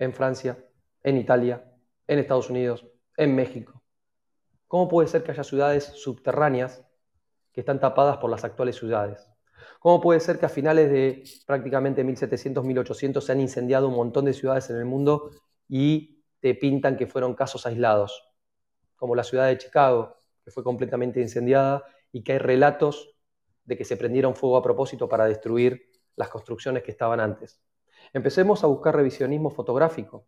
en 0.00 0.12
Francia, 0.12 0.58
en 1.04 1.18
Italia, 1.18 1.72
en 2.08 2.18
Estados 2.18 2.50
Unidos, 2.50 2.84
en 3.16 3.36
México. 3.36 3.80
¿Cómo 4.66 4.88
puede 4.88 5.06
ser 5.06 5.22
que 5.22 5.30
haya 5.30 5.44
ciudades 5.44 5.84
subterráneas 5.84 6.84
que 7.52 7.60
están 7.60 7.78
tapadas 7.78 8.16
por 8.16 8.28
las 8.28 8.42
actuales 8.42 8.74
ciudades? 8.74 9.27
¿Cómo 9.78 10.00
puede 10.00 10.20
ser 10.20 10.38
que 10.38 10.46
a 10.46 10.48
finales 10.48 10.90
de 10.90 11.22
prácticamente 11.46 12.02
1700, 12.02 12.64
1800 12.64 13.24
se 13.24 13.32
han 13.32 13.40
incendiado 13.40 13.88
un 13.88 13.94
montón 13.94 14.24
de 14.24 14.32
ciudades 14.32 14.70
en 14.70 14.76
el 14.76 14.84
mundo 14.84 15.30
y 15.68 16.24
te 16.40 16.54
pintan 16.54 16.96
que 16.96 17.06
fueron 17.06 17.34
casos 17.34 17.64
aislados? 17.66 18.28
Como 18.96 19.14
la 19.14 19.22
ciudad 19.22 19.46
de 19.46 19.58
Chicago, 19.58 20.16
que 20.44 20.50
fue 20.50 20.64
completamente 20.64 21.20
incendiada 21.20 21.84
y 22.10 22.24
que 22.24 22.32
hay 22.32 22.38
relatos 22.38 23.14
de 23.64 23.76
que 23.76 23.84
se 23.84 23.96
prendieron 23.96 24.34
fuego 24.34 24.56
a 24.56 24.62
propósito 24.62 25.08
para 25.08 25.26
destruir 25.26 25.90
las 26.16 26.28
construcciones 26.28 26.82
que 26.82 26.90
estaban 26.90 27.20
antes. 27.20 27.60
Empecemos 28.12 28.64
a 28.64 28.66
buscar 28.66 28.96
revisionismo 28.96 29.50
fotográfico. 29.50 30.26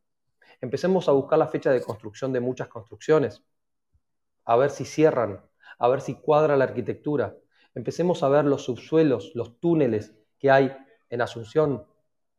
Empecemos 0.60 1.08
a 1.08 1.12
buscar 1.12 1.38
la 1.38 1.48
fecha 1.48 1.70
de 1.70 1.82
construcción 1.82 2.32
de 2.32 2.40
muchas 2.40 2.68
construcciones, 2.68 3.42
a 4.44 4.56
ver 4.56 4.70
si 4.70 4.84
cierran, 4.84 5.42
a 5.78 5.88
ver 5.88 6.02
si 6.02 6.14
cuadra 6.14 6.56
la 6.56 6.64
arquitectura. 6.64 7.34
Empecemos 7.74 8.22
a 8.22 8.28
ver 8.28 8.44
los 8.44 8.64
subsuelos, 8.64 9.32
los 9.34 9.60
túneles 9.60 10.14
que 10.38 10.50
hay 10.50 10.76
en 11.08 11.20
Asunción, 11.20 11.86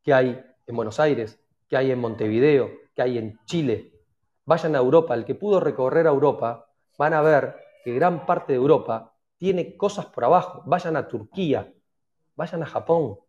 que 0.03 0.13
hay 0.13 0.43
en 0.67 0.75
Buenos 0.75 0.99
Aires, 0.99 1.39
que 1.67 1.77
hay 1.77 1.91
en 1.91 1.99
Montevideo, 1.99 2.71
que 2.93 3.01
hay 3.01 3.17
en 3.17 3.39
Chile. 3.45 3.93
Vayan 4.45 4.75
a 4.75 4.79
Europa, 4.79 5.13
el 5.13 5.25
que 5.25 5.35
pudo 5.35 5.59
recorrer 5.59 6.07
a 6.07 6.09
Europa, 6.09 6.67
van 6.97 7.13
a 7.13 7.21
ver 7.21 7.55
que 7.83 7.93
gran 7.93 8.25
parte 8.25 8.53
de 8.53 8.57
Europa 8.57 9.15
tiene 9.37 9.77
cosas 9.77 10.05
por 10.07 10.25
abajo. 10.25 10.63
Vayan 10.65 10.95
a 10.97 11.07
Turquía, 11.07 11.73
vayan 12.35 12.63
a 12.63 12.65
Japón. 12.65 13.19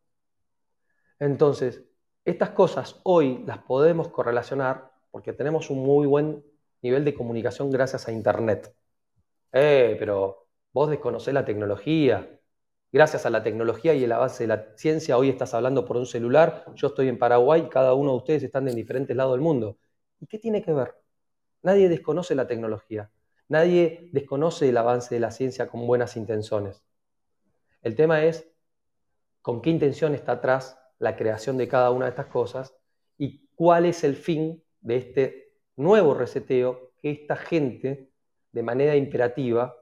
Entonces, 1.19 1.85
estas 2.25 2.51
cosas 2.51 3.01
hoy 3.05 3.45
las 3.47 3.59
podemos 3.59 4.09
correlacionar 4.09 4.91
porque 5.11 5.33
tenemos 5.33 5.71
un 5.71 5.85
muy 5.85 6.07
buen 6.07 6.45
nivel 6.83 7.05
de 7.05 7.15
comunicación 7.15 7.71
gracias 7.71 8.09
a 8.09 8.13
Internet. 8.13 8.75
Eh, 9.53 9.97
pero 9.99 10.42
vos 10.73 10.91
desconocés 10.91 11.35
la 11.35 11.45
tecnología. 11.45 12.39
Gracias 12.91 13.25
a 13.25 13.31
la 13.31 13.43
tecnología 13.43 13.95
y 13.95 14.05
el 14.05 14.13
avance 14.13 14.45
de 14.45 14.49
la 14.49 14.77
ciencia, 14.77 15.17
hoy 15.17 15.31
estás 15.31 15.55
hablando 15.55 15.85
por 15.85 15.97
un 15.97 16.07
celular, 16.07 16.67
yo 16.75 16.89
estoy 16.89 17.09
en 17.09 17.19
Paraguay, 17.19 17.69
cada 17.71 17.95
uno 17.95 18.11
de 18.13 18.17
ustedes 18.19 18.43
están 18.43 18.69
en 18.69 18.77
diferentes 18.77 19.17
lados 19.17 19.33
del 19.33 19.41
mundo. 19.41 19.79
¿Y 20.21 20.27
qué 20.27 20.39
tiene 20.39 20.63
que 20.63 20.73
ver? 20.73 20.95
Nadie 21.63 21.89
desconoce 21.89 22.35
la 22.35 22.47
tecnología, 22.47 23.11
nadie 23.49 24.11
desconoce 24.13 24.69
el 24.69 24.77
avance 24.77 25.15
de 25.15 25.21
la 25.21 25.31
ciencia 25.31 25.69
con 25.69 25.87
buenas 25.87 26.17
intenciones. 26.17 26.83
El 27.81 27.97
tema 27.97 28.25
es 28.25 28.47
con 29.41 29.63
qué 29.63 29.71
intención 29.71 30.15
está 30.15 30.33
atrás 30.33 30.79
la 30.99 31.17
creación 31.17 31.57
de 31.57 31.69
cada 31.69 31.91
una 31.91 32.07
de 32.07 32.11
estas 32.11 32.27
cosas 32.27 32.77
y 33.17 33.49
cuál 33.55 33.87
es 33.87 34.05
el 34.05 34.17
fin 34.17 34.63
de 34.81 34.97
este 34.97 35.55
nuevo 35.77 36.15
reseteo 36.15 36.93
que 37.01 37.11
esta 37.11 37.37
gente 37.37 38.11
de 38.53 38.63
manera 38.63 38.95
imperativa 38.97 39.82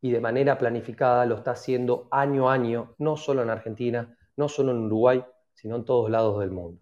y 0.00 0.10
de 0.10 0.20
manera 0.20 0.58
planificada 0.58 1.26
lo 1.26 1.36
está 1.36 1.52
haciendo 1.52 2.08
año 2.10 2.50
a 2.50 2.54
año, 2.54 2.94
no 2.98 3.16
solo 3.16 3.42
en 3.42 3.50
Argentina, 3.50 4.16
no 4.36 4.48
solo 4.48 4.72
en 4.72 4.84
Uruguay, 4.84 5.22
sino 5.54 5.76
en 5.76 5.84
todos 5.84 6.10
lados 6.10 6.40
del 6.40 6.50
mundo. 6.50 6.80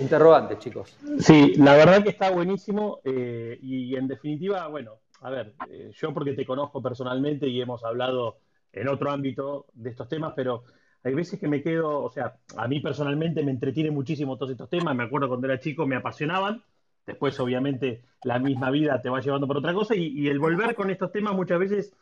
Interrogante, 0.00 0.58
chicos. 0.58 0.96
Sí, 1.18 1.54
la 1.56 1.74
verdad 1.74 2.02
que 2.02 2.10
está 2.10 2.30
buenísimo 2.30 3.00
eh, 3.04 3.58
y 3.60 3.94
en 3.96 4.08
definitiva, 4.08 4.66
bueno, 4.68 4.98
a 5.20 5.30
ver, 5.30 5.54
eh, 5.70 5.90
yo 5.94 6.12
porque 6.12 6.32
te 6.32 6.44
conozco 6.44 6.82
personalmente 6.82 7.48
y 7.48 7.60
hemos 7.60 7.84
hablado 7.84 8.38
en 8.72 8.88
otro 8.88 9.10
ámbito 9.10 9.66
de 9.72 9.90
estos 9.90 10.08
temas, 10.08 10.32
pero 10.34 10.64
hay 11.02 11.14
veces 11.14 11.38
que 11.38 11.48
me 11.48 11.62
quedo, 11.62 12.02
o 12.02 12.10
sea, 12.10 12.36
a 12.56 12.66
mí 12.66 12.80
personalmente 12.80 13.42
me 13.42 13.50
entretiene 13.50 13.90
muchísimo 13.90 14.36
todos 14.36 14.52
estos 14.52 14.68
temas, 14.68 14.96
me 14.96 15.04
acuerdo 15.04 15.28
cuando 15.28 15.46
era 15.46 15.60
chico 15.60 15.86
me 15.86 15.96
apasionaban, 15.96 16.62
después 17.06 17.38
obviamente 17.40 18.02
la 18.22 18.38
misma 18.38 18.70
vida 18.70 19.00
te 19.00 19.10
va 19.10 19.20
llevando 19.20 19.46
por 19.46 19.58
otra 19.58 19.74
cosa 19.74 19.94
y, 19.94 20.28
el 20.28 20.38
volver 20.38 20.74
con 20.74 20.90
estos 20.90 21.12
temas 21.12 21.34
muchas 21.34 21.58
veces 21.58 21.94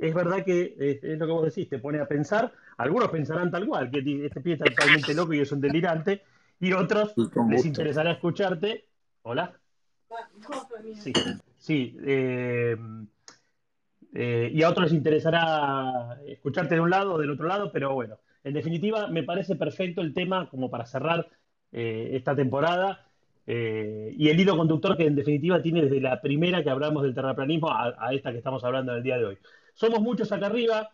es 0.00 0.14
verdad 0.14 0.44
que 0.44 0.74
es, 0.78 1.18
lo 1.18 1.26
que 1.26 1.32
vos 1.32 1.44
decís, 1.44 1.68
te 1.68 1.78
pone 1.78 2.00
a 2.00 2.08
pensar, 2.08 2.52
algunos 2.78 3.10
pensarán 3.10 3.50
tal 3.50 3.66
cual, 3.66 3.90
que 3.90 3.98
este 4.24 4.40
pie 4.40 4.54
está 4.54 4.64
totalmente 4.64 5.14
loco 5.14 5.34
y 5.34 5.40
es 5.40 5.52
un 5.52 5.60
delirante, 5.60 6.22
y 6.58 6.72
otros 6.72 7.14
les 7.48 7.66
interesará 7.66 8.12
escucharte. 8.12 8.86
Hola. 9.22 9.52
Sí, 10.94 11.12
sí. 11.58 11.96
Eh, 12.02 12.76
eh, 14.14 14.50
y 14.52 14.62
a 14.62 14.70
otros 14.70 14.86
les 14.86 14.94
interesará 14.94 16.18
escucharte 16.26 16.74
de 16.74 16.80
un 16.80 16.90
lado 16.90 17.14
o 17.14 17.18
del 17.18 17.30
otro 17.30 17.46
lado, 17.46 17.70
pero 17.70 17.92
bueno, 17.94 18.18
en 18.42 18.54
definitiva 18.54 19.06
me 19.08 19.22
parece 19.22 19.54
perfecto 19.54 20.00
el 20.00 20.14
tema 20.14 20.48
como 20.48 20.70
para 20.70 20.86
cerrar 20.86 21.28
eh, 21.72 22.10
esta 22.12 22.34
temporada 22.34 23.06
y 23.46 24.28
el 24.28 24.38
hilo 24.38 24.56
conductor 24.56 24.96
que 24.96 25.06
en 25.06 25.16
definitiva 25.16 25.60
tiene 25.60 25.82
desde 25.82 26.00
la 26.00 26.20
primera 26.20 26.62
que 26.62 26.70
hablamos 26.70 27.02
del 27.02 27.16
terraplanismo 27.16 27.68
a, 27.68 28.14
esta 28.14 28.30
que 28.30 28.38
estamos 28.38 28.62
hablando 28.62 28.92
en 28.92 28.98
el 28.98 29.02
día 29.02 29.18
de 29.18 29.24
hoy. 29.24 29.38
Somos 29.80 30.00
muchos 30.02 30.30
acá 30.30 30.44
arriba, 30.44 30.90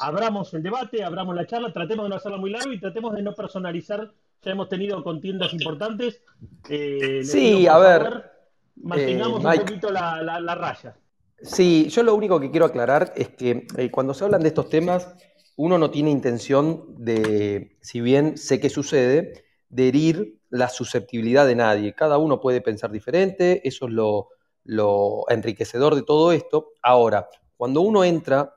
abramos 0.00 0.52
el 0.52 0.64
debate, 0.64 1.04
abramos 1.04 1.36
la 1.36 1.46
charla, 1.46 1.72
tratemos 1.72 2.06
de 2.06 2.08
no 2.08 2.16
hacerla 2.16 2.38
muy 2.38 2.50
larga 2.50 2.74
y 2.74 2.80
tratemos 2.80 3.14
de 3.14 3.22
no 3.22 3.34
personalizar 3.34 4.10
ya 4.42 4.50
hemos 4.52 4.68
tenido 4.68 5.02
contiendas 5.04 5.52
importantes. 5.52 6.20
Eh, 6.68 7.22
sí, 7.24 7.68
a 7.68 7.78
ver. 7.78 8.30
mantengamos 8.76 9.44
eh, 9.44 9.46
un 9.46 9.56
poquito 9.56 9.90
la, 9.90 10.54
raya. 10.56 10.96
Sí, 11.40 11.88
yo 11.88 12.02
lo 12.02 12.16
único 12.16 12.40
que 12.40 12.50
quiero 12.50 12.66
aclarar 12.66 13.12
es 13.16 13.28
que 13.28 13.66
eh, 13.76 13.90
cuando 13.90 14.14
se 14.14 14.24
hablan 14.24 14.42
de 14.42 14.48
estos 14.48 14.68
temas, 14.68 15.14
uno 15.56 15.78
no 15.78 15.90
tiene 15.90 16.10
intención 16.10 16.96
de, 16.96 17.76
si 17.80 18.00
bien 18.00 18.36
sé 18.36 18.58
que 18.58 18.70
sucede, 18.70 19.44
de 19.68 19.88
herir 19.88 20.38
la 20.50 20.68
susceptibilidad 20.68 21.46
de 21.46 21.54
nadie. 21.54 21.94
Cada 21.94 22.18
uno 22.18 22.40
puede 22.40 22.60
pensar 22.60 22.90
diferente, 22.90 23.66
eso 23.66 23.86
es 23.86 23.92
lo, 23.92 24.30
lo 24.66 25.24
enriquecedor 25.28 25.94
de 25.94 26.02
todo 26.02 26.32
esto. 26.32 26.72
Ahora, 26.82 27.28
cuando 27.56 27.80
uno 27.80 28.04
entra 28.04 28.54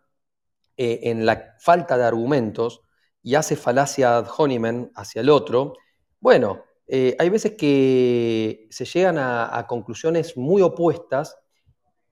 en 0.75 1.25
la 1.25 1.55
falta 1.59 1.97
de 1.97 2.05
argumentos, 2.05 2.83
y 3.21 3.35
hace 3.35 3.55
falacia 3.55 4.17
ad 4.17 4.27
hominem 4.37 4.89
hacia 4.95 5.21
el 5.21 5.29
otro, 5.29 5.73
bueno, 6.19 6.63
eh, 6.87 7.15
hay 7.19 7.29
veces 7.29 7.53
que 7.53 8.67
se 8.71 8.85
llegan 8.85 9.17
a, 9.19 9.65
conclusiones 9.67 10.37
muy 10.37 10.61
opuestas 10.61 11.37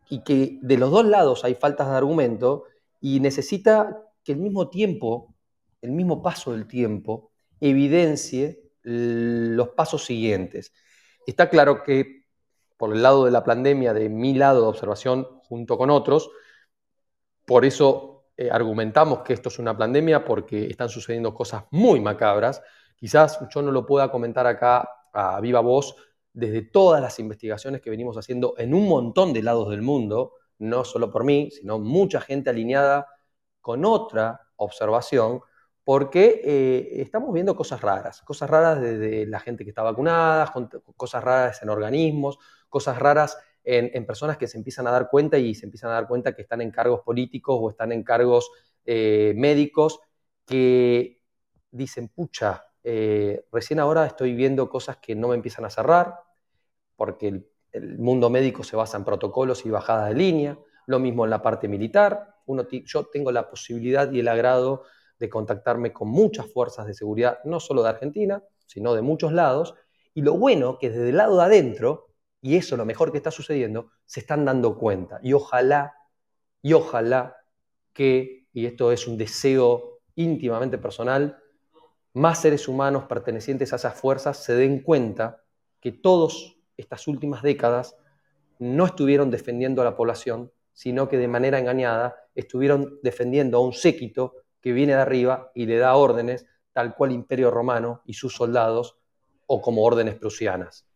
y 0.10 0.24
que 0.24 0.60
de 0.62 0.78
los 0.78 0.92
dos 0.92 1.06
lados 1.06 1.44
hay 1.44 1.56
faltas 1.56 1.90
de 1.90 1.96
argumento 1.96 2.66
y 3.02 3.20
necesita 3.20 4.04
que 4.24 4.34
el 4.34 4.38
mismo 4.38 4.70
tiempo, 4.70 5.34
el 5.82 5.92
mismo 5.92 6.22
paso 6.22 6.52
del 6.52 6.68
tiempo, 6.68 7.32
evidencie 7.60 8.62
los 8.84 9.70
pasos 9.70 10.06
siguientes. 10.06 10.74
Está 11.26 11.50
claro 11.50 11.84
que 11.84 12.17
por 12.78 12.94
el 12.94 13.02
lado 13.02 13.26
de 13.26 13.32
la 13.32 13.44
pandemia, 13.44 13.94
de 13.94 14.10
mi 14.10 14.34
lado 14.34 14.62
de 14.62 14.68
observación 14.68 15.28
junto 15.44 15.78
con 15.78 15.90
otros, 15.90 16.30
por 17.46 17.66
eso 17.66 18.26
eh, 18.38 18.50
argumentamos 18.52 19.20
que 19.20 19.34
esto 19.34 19.50
es 19.50 19.58
una 19.58 19.76
pandemia 19.76 20.24
porque 20.24 20.68
están 20.68 20.90
sucediendo 20.90 21.34
cosas 21.34 21.64
muy 21.72 22.00
macabras. 22.00 22.62
Quizás 22.96 23.40
yo 23.50 23.62
no 23.62 23.72
lo 23.72 23.86
pueda 23.86 24.12
comentar 24.12 24.46
acá 24.46 24.88
a 25.14 25.40
viva 25.42 25.60
voz 25.62 25.96
desde 26.34 26.62
todas 26.62 27.02
las 27.02 27.18
investigaciones 27.20 27.82
que 27.82 27.90
venimos 27.90 28.16
haciendo 28.16 28.54
en 28.58 28.76
un 28.76 28.88
montón 28.88 29.34
de 29.34 29.42
lados 29.42 29.70
del 29.70 29.82
mundo, 29.82 30.34
no 30.60 30.84
solo 30.84 31.10
por 31.10 31.24
mí, 31.24 31.50
sino 31.50 31.80
mucha 31.80 32.22
gente 32.22 32.52
alineada 32.52 33.08
con 33.60 33.86
otra 33.86 34.42
observación, 34.58 35.42
porque 35.88 36.42
eh, 36.44 37.02
estamos 37.02 37.34
viendo 37.34 37.56
cosas 37.56 37.80
raras, 37.80 38.22
cosas 38.24 38.50
raras 38.50 38.82
desde 38.82 39.26
la 39.26 39.40
gente 39.40 39.64
que 39.64 39.70
está 39.70 39.84
vacunada, 39.84 40.52
cosas 40.98 41.24
raras 41.24 41.64
en 41.64 41.70
organismos, 41.70 42.40
cosas 42.68 43.00
raras 43.00 43.38
en, 43.64 44.06
personas 44.06 44.36
que 44.36 44.50
se 44.50 44.58
empiezan 44.58 44.86
a 44.88 44.92
dar 44.92 45.10
cuenta 45.10 45.38
y 45.38 45.56
se 45.56 45.66
empiezan 45.66 45.92
a 45.92 45.94
dar 45.94 46.10
cuenta 46.10 46.36
que 46.36 46.42
están 46.42 46.60
en 46.60 46.72
cargos 46.72 47.04
políticos 47.04 47.58
o 47.58 47.70
están 47.70 47.94
en 47.94 48.04
cargos 48.04 48.52
eh, 48.84 49.32
médicos 49.38 50.02
que 50.46 51.22
dicen, 51.72 52.10
pucha, 52.10 52.66
eh, 52.84 53.46
recién 53.54 53.80
ahora 53.80 54.06
estoy 54.06 54.34
viendo 54.34 54.70
cosas 54.70 54.98
que 54.98 55.16
no 55.16 55.30
me 55.30 55.36
empiezan 55.36 55.64
a 55.64 55.70
cerrar, 55.70 56.16
porque 56.98 57.46
el, 57.72 57.98
mundo 57.98 58.30
médico 58.30 58.66
se 58.66 58.76
basa 58.76 58.98
en 58.98 59.06
protocolos 59.06 59.66
y 59.66 59.70
bajadas 59.70 60.10
de 60.10 60.16
línea, 60.16 60.60
lo 60.86 61.00
mismo 61.00 61.24
en 61.24 61.30
la 61.30 61.42
parte 61.42 61.70
militar, 61.70 62.36
Uno 62.46 62.68
yo 62.70 63.06
tengo 63.06 63.32
la 63.32 63.50
posibilidad 63.50 64.12
y 64.12 64.20
el 64.20 64.28
agrado 64.28 64.84
de 65.20 65.30
contactarme 65.30 65.94
con 65.94 66.10
muchas 66.10 66.52
fuerzas 66.52 66.88
de 66.88 66.94
seguridad, 66.94 67.40
no 67.44 67.60
solo 67.60 67.84
de 67.84 67.90
Argentina, 67.90 68.44
sino 68.66 68.94
de 68.94 69.02
muchos 69.02 69.32
lados, 69.32 69.74
y 70.14 70.22
lo 70.22 70.38
bueno 70.38 70.78
que 70.80 70.90
desde 70.90 71.10
el 71.10 71.18
lado 71.18 71.38
de 71.38 71.44
adentro 71.44 72.08
y 72.42 72.56
eso 72.56 72.78
lo 72.78 72.86
mejor 72.86 73.12
que 73.12 73.18
está 73.18 73.32
sucediendo, 73.32 73.92
se 74.06 74.20
están 74.20 74.46
dando 74.46 74.78
cuenta. 74.78 75.20
Y 75.24 75.34
ojalá, 75.34 75.94
y 76.62 76.74
ojalá 76.74 77.36
que, 77.94 78.48
y 78.54 78.66
esto 78.66 78.92
es 78.92 79.08
un 79.08 79.18
deseo 79.18 80.00
íntimamente 80.16 80.78
personal, 80.78 81.38
más 82.14 82.42
seres 82.42 82.68
humanos 82.68 83.06
pertenecientes 83.06 83.74
a 83.74 83.76
esas 83.76 84.00
fuerzas 84.00 84.38
se 84.38 84.56
den 84.56 84.82
cuenta 84.82 85.44
que 85.80 85.92
todas 85.92 86.56
estas 86.78 87.08
últimas 87.08 87.42
décadas 87.44 87.98
no 88.60 88.86
estuvieron 88.86 89.30
defendiendo 89.30 89.82
a 89.82 89.86
la 89.86 89.96
población, 89.96 90.52
sino 90.74 91.10
que 91.10 91.18
de 91.18 91.28
manera 91.28 91.60
engañada 91.60 92.16
estuvieron 92.34 93.00
defendiendo 93.04 93.58
a 93.58 93.62
un 93.62 93.74
séquito 93.74 94.34
que 94.62 94.72
viene 94.72 94.94
de 94.94 95.02
arriba 95.02 95.52
y 95.54 95.66
le 95.66 95.78
da 95.78 95.96
órdenes, 95.96 96.46
tal 96.74 96.96
cual 96.96 97.12
Imperio 97.12 97.52
Romano 97.52 98.02
y 98.06 98.14
sus 98.14 98.36
soldados, 98.36 98.98
o 99.46 99.62
como 99.62 99.84
órdenes 99.84 100.16
prusianas. 100.16 100.88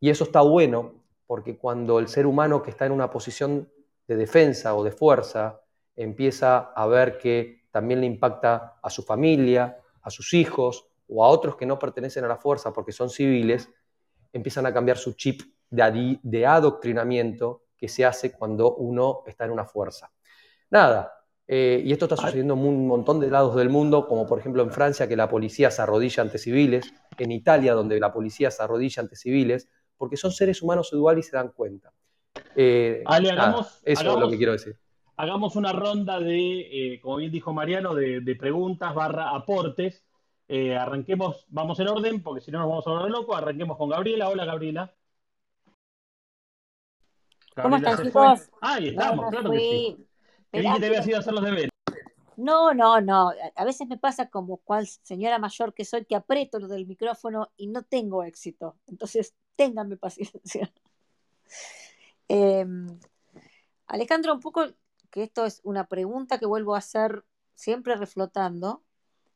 Y 0.00 0.10
eso 0.10 0.24
está 0.24 0.40
bueno 0.40 1.04
porque 1.26 1.56
cuando 1.56 1.98
el 1.98 2.08
ser 2.08 2.26
humano 2.26 2.62
que 2.62 2.70
está 2.70 2.84
en 2.86 2.92
una 2.92 3.10
posición 3.10 3.70
de 4.06 4.16
defensa 4.16 4.74
o 4.74 4.84
de 4.84 4.90
fuerza 4.90 5.62
empieza 5.94 6.58
a 6.58 6.86
ver 6.86 7.18
que 7.18 7.62
también 7.70 8.00
le 8.00 8.06
impacta 8.06 8.78
a 8.82 8.90
su 8.90 9.02
familia, 9.02 9.78
a 10.02 10.10
sus 10.10 10.34
hijos 10.34 10.88
o 11.08 11.24
a 11.24 11.28
otros 11.28 11.56
que 11.56 11.66
no 11.66 11.78
pertenecen 11.78 12.24
a 12.24 12.28
la 12.28 12.36
fuerza 12.36 12.72
porque 12.72 12.92
son 12.92 13.08
civiles, 13.08 13.70
empiezan 14.32 14.66
a 14.66 14.74
cambiar 14.74 14.98
su 14.98 15.12
chip 15.12 15.42
de, 15.70 16.46
adoctrinamiento 16.46 17.62
que 17.76 17.88
se 17.88 18.04
hace 18.04 18.32
cuando 18.32 18.74
uno 18.76 19.22
está 19.26 19.44
en 19.44 19.52
una 19.52 19.64
fuerza. 19.64 20.12
Nada, 20.70 21.21
eh, 21.54 21.82
y 21.84 21.92
esto 21.92 22.06
está 22.06 22.16
sucediendo 22.16 22.54
en 22.54 22.60
un 22.60 22.86
montón 22.86 23.20
de 23.20 23.28
lados 23.28 23.54
del 23.56 23.68
mundo, 23.68 24.06
como 24.08 24.26
por 24.26 24.38
ejemplo 24.38 24.62
en 24.62 24.70
Francia, 24.70 25.06
que 25.06 25.16
la 25.16 25.28
policía 25.28 25.70
se 25.70 25.82
arrodilla 25.82 26.22
ante 26.22 26.38
civiles, 26.38 26.90
en 27.18 27.30
Italia, 27.30 27.74
donde 27.74 28.00
la 28.00 28.10
policía 28.10 28.50
se 28.50 28.62
arrodilla 28.62 29.02
ante 29.02 29.16
civiles, 29.16 29.68
porque 29.98 30.16
son 30.16 30.32
seres 30.32 30.62
humanos 30.62 30.94
iguales 30.94 31.26
y 31.26 31.28
se 31.28 31.36
dan 31.36 31.50
cuenta. 31.50 31.92
Eh, 32.56 33.02
Ale, 33.04 33.32
hagamos, 33.32 33.82
eso 33.84 34.14
es 34.14 34.18
lo 34.18 34.30
que 34.30 34.38
quiero 34.38 34.52
decir. 34.52 34.78
Hagamos 35.18 35.54
una 35.54 35.74
ronda 35.74 36.18
de, 36.20 36.94
eh, 36.94 37.00
como 37.02 37.16
bien 37.16 37.30
dijo 37.30 37.52
Mariano, 37.52 37.94
de, 37.94 38.36
preguntas 38.40 38.94
barra 38.94 39.36
aportes. 39.36 40.06
Eh, 40.48 40.74
arranquemos, 40.74 41.44
vamos 41.50 41.78
en 41.80 41.88
orden, 41.88 42.22
porque 42.22 42.40
si 42.40 42.50
no 42.50 42.60
nos 42.60 42.68
vamos 42.70 42.86
a 42.86 42.92
volver 42.92 43.10
locos. 43.10 43.36
Arranquemos 43.36 43.76
con 43.76 43.90
Gabriela. 43.90 44.30
Hola, 44.30 44.46
Gabriela. 44.46 44.90
¿Cómo 47.60 47.76
están, 47.76 48.02
chicos? 48.02 48.50
Ahí 48.62 48.88
estamos, 48.88 49.30
claro 49.30 49.50
que 49.50 49.58
sí. 49.58 50.08
Que 50.52 50.62
te 50.62 51.16
hacer 51.16 51.32
los 51.32 51.44
deberes. 51.44 51.70
No, 52.36 52.74
no, 52.74 53.00
no. 53.00 53.32
A 53.54 53.64
veces 53.64 53.86
me 53.88 53.98
pasa 53.98 54.28
como 54.28 54.58
cual 54.58 54.86
señora 54.86 55.38
mayor 55.38 55.74
que 55.74 55.84
soy 55.84 56.04
que 56.04 56.16
aprieto 56.16 56.58
lo 56.58 56.68
del 56.68 56.86
micrófono 56.86 57.52
y 57.56 57.68
no 57.68 57.82
tengo 57.82 58.22
éxito. 58.22 58.76
Entonces 58.86 59.34
ténganme 59.56 59.96
paciencia. 59.96 60.72
Em, 62.28 62.98
Alejandro, 63.86 64.32
un 64.32 64.40
poco 64.40 64.64
que 65.10 65.22
esto 65.24 65.44
es 65.44 65.60
una 65.64 65.86
pregunta 65.86 66.38
que 66.38 66.46
vuelvo 66.46 66.74
a 66.74 66.78
hacer 66.78 67.26
siempre 67.54 67.94
reflotando. 67.94 68.82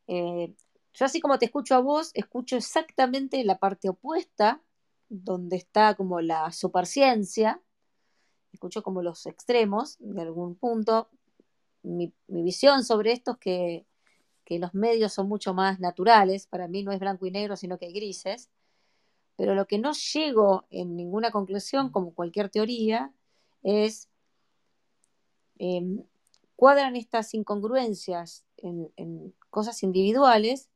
Eh, 0.07 0.55
yo 0.95 1.05
así 1.05 1.21
como 1.21 1.39
te 1.39 1.45
escucho 1.45 1.75
a 1.75 1.81
vos, 1.81 2.11
escucho 2.15 2.57
exactamente 2.57 3.45
la 3.45 3.59
parte 3.59 3.91
opuesta, 3.91 4.63
donde 5.11 5.57
está 5.57 5.95
como 5.95 6.23
la 6.23 6.51
superciencia, 6.53 7.61
escucho 8.57 8.83
como 8.83 9.03
los 9.03 9.27
extremos 9.27 9.97
de 10.01 10.23
algún 10.23 10.57
punto. 10.57 11.09
Mi, 11.83 12.13
visión 12.27 12.85
sobre 12.85 13.13
esto 13.13 13.33
es 13.33 13.39
que, 13.39 13.87
que 14.45 14.59
los 14.59 14.75
medios 14.75 15.13
son 15.13 15.29
mucho 15.29 15.55
más 15.55 15.79
naturales, 15.81 16.47
para 16.47 16.69
mí 16.69 16.83
no 16.83 16.93
es 16.93 17.01
blanco 17.01 17.27
y 17.27 17.31
negro, 17.31 17.57
sino 17.57 17.79
que 17.79 17.87
hay 17.87 17.93
grises 17.93 18.51
pero 19.37 19.55
lo 19.55 19.67
que 19.67 19.79
no 19.79 19.93
llego 19.93 20.67
en 20.71 20.97
ninguna 20.97 21.31
conclusión, 21.31 21.91
como 21.91 22.15
cualquier 22.15 22.49
teoría, 22.49 23.13
es 23.63 24.09
em, 25.59 26.03
cuadran 26.57 26.97
estas 26.97 27.35
incongruencias 27.35 28.45
en, 28.57 29.35
cosas 29.51 29.83
individuales, 29.83 30.71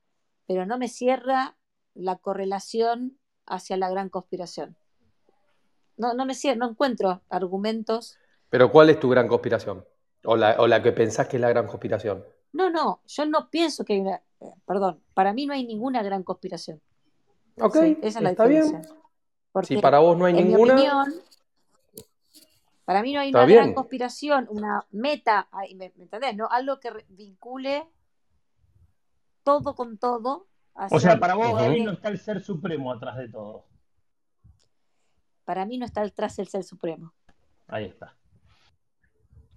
pero 0.46 0.66
no 0.66 0.78
me 0.78 0.88
cierra 0.88 1.56
la 1.94 2.16
correlación 2.16 3.18
hacia 3.46 3.76
la 3.76 3.90
gran 3.90 4.08
conspiración. 4.08 4.76
No, 6.00 6.14
no 6.14 6.24
me 6.24 6.32
no 6.56 6.70
encuentro 6.70 7.20
argumentos. 7.28 8.16
Pero 8.48 8.72
¿cuál 8.72 8.88
es 8.88 8.98
tu 8.98 9.10
gran 9.10 9.28
conspiración? 9.28 9.84
O 10.24 10.34
la, 10.34 10.56
o 10.58 10.66
la 10.66 10.82
que 10.82 10.92
pensás 10.92 11.28
que 11.28 11.36
es 11.36 11.40
la 11.42 11.50
gran 11.50 11.66
conspiración. 11.66 12.24
No, 12.52 12.70
no, 12.70 13.02
yo 13.06 13.26
no 13.26 13.50
pienso 13.50 13.84
que 13.84 13.92
hay 13.92 14.00
una, 14.00 14.16
eh, 14.40 14.54
perdón, 14.66 15.02
para 15.12 15.34
mí 15.34 15.44
no 15.44 15.52
hay 15.52 15.66
ninguna 15.66 16.02
gran 16.02 16.22
conspiración. 16.22 16.80
Ok, 17.60 17.76
esa 18.00 18.18
es 18.18 18.22
la 18.22 18.30
está 18.30 18.46
bien. 18.46 18.80
si 19.62 19.76
para 19.76 19.98
vos 19.98 20.16
no 20.16 20.24
hay 20.24 20.32
ninguna. 20.32 20.72
opinión, 20.72 21.14
para 22.86 23.02
mí 23.02 23.12
no 23.12 23.20
hay 23.20 23.28
una 23.28 23.44
gran 23.44 23.74
conspiración, 23.74 24.46
una 24.48 24.86
meta, 24.92 25.48
¿me, 25.76 25.92
entendés? 25.98 26.34
¿No? 26.34 26.48
Algo 26.50 26.80
que 26.80 26.90
vincule 27.10 27.86
todo 29.42 29.74
con 29.74 29.98
todo. 29.98 30.46
O 30.90 30.98
sea, 30.98 31.20
para 31.20 31.34
vos, 31.34 31.60
no 31.84 31.92
está 31.92 32.08
el 32.08 32.18
ser 32.18 32.40
supremo 32.40 32.90
atrás 32.90 33.18
de 33.18 33.28
todo. 33.28 33.69
Para 35.50 35.66
mí 35.66 35.78
no 35.78 35.84
está 35.84 36.02
detrás 36.02 36.38
el 36.38 36.46
ser 36.46 36.62
supremo. 36.62 37.12
Ahí 37.66 37.86
está. 37.86 38.14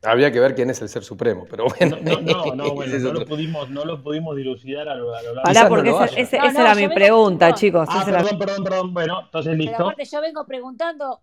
Habría 0.01 0.31
que 0.31 0.39
ver 0.39 0.55
quién 0.55 0.71
es 0.71 0.81
el 0.81 0.89
ser 0.89 1.03
supremo, 1.03 1.45
pero 1.47 1.65
bueno. 1.67 1.97
No, 2.01 2.19
no, 2.19 2.55
no, 2.55 2.73
bueno, 2.73 2.97
no, 2.97 3.13
lo 3.13 3.25
pudimos, 3.27 3.69
no 3.69 3.85
lo 3.85 4.01
pudimos 4.01 4.35
dilucidar 4.35 4.89
a 4.89 4.95
lo, 4.95 5.13
a 5.13 5.21
lo 5.21 5.35
largo. 5.35 5.43
Pará, 5.53 5.69
porque 5.69 5.91
no 5.91 5.99
lo 5.99 6.03
esa, 6.03 6.13
haya. 6.15 6.23
ese- 6.23 6.37
No, 6.39 6.45
esa 6.45 6.53
no, 6.53 6.65
era 6.65 6.73
mi 6.75 6.81
vengo- 6.81 6.95
pregunta, 6.95 7.49
no. 7.49 7.55
chicos. 7.55 7.87
Ah, 7.91 8.01
perdón, 8.03 8.39
perdón, 8.39 8.63
perdón. 8.63 8.93
Bueno, 8.95 9.21
entonces 9.25 9.51
Pero 9.55 9.63
listo. 9.69 9.83
aparte 9.83 10.05
yo 10.05 10.19
vengo 10.21 10.45
preguntando 10.47 11.21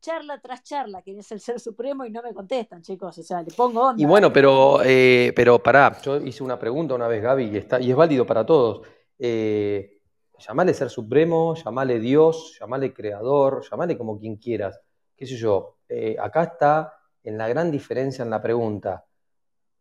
charla 0.00 0.40
tras 0.40 0.62
charla 0.62 1.02
quién 1.02 1.18
es 1.18 1.30
el 1.32 1.40
ser 1.40 1.60
supremo 1.60 2.06
y 2.06 2.10
no 2.10 2.22
me 2.22 2.32
contestan, 2.32 2.80
chicos. 2.80 3.18
O 3.18 3.22
sea, 3.22 3.42
le 3.42 3.52
pongo 3.54 3.88
onda. 3.88 4.02
Y 4.02 4.06
bueno, 4.06 4.32
pero, 4.32 4.80
eh, 4.82 5.30
pero 5.36 5.62
pará, 5.62 5.94
yo 6.02 6.16
hice 6.16 6.42
una 6.42 6.58
pregunta 6.58 6.94
una 6.94 7.06
vez, 7.08 7.22
Gaby, 7.22 7.44
y, 7.52 7.56
está, 7.58 7.78
y 7.82 7.90
es 7.90 7.96
válido 7.96 8.24
para 8.24 8.46
todos. 8.46 8.80
Eh, 9.18 9.95
llamale 10.38 10.74
ser 10.74 10.90
supremo, 10.90 11.54
llamale 11.54 11.98
Dios, 12.00 12.56
llamale 12.60 12.92
creador, 12.92 13.64
llamale 13.70 13.96
como 13.96 14.18
quien 14.18 14.36
quieras. 14.36 14.80
¿Qué 15.16 15.26
sé 15.26 15.36
yo? 15.36 15.78
Eh, 15.88 16.16
acá 16.18 16.44
está 16.44 16.94
en 17.24 17.38
la 17.38 17.48
gran 17.48 17.70
diferencia 17.70 18.22
en 18.22 18.30
la 18.30 18.42
pregunta. 18.42 19.04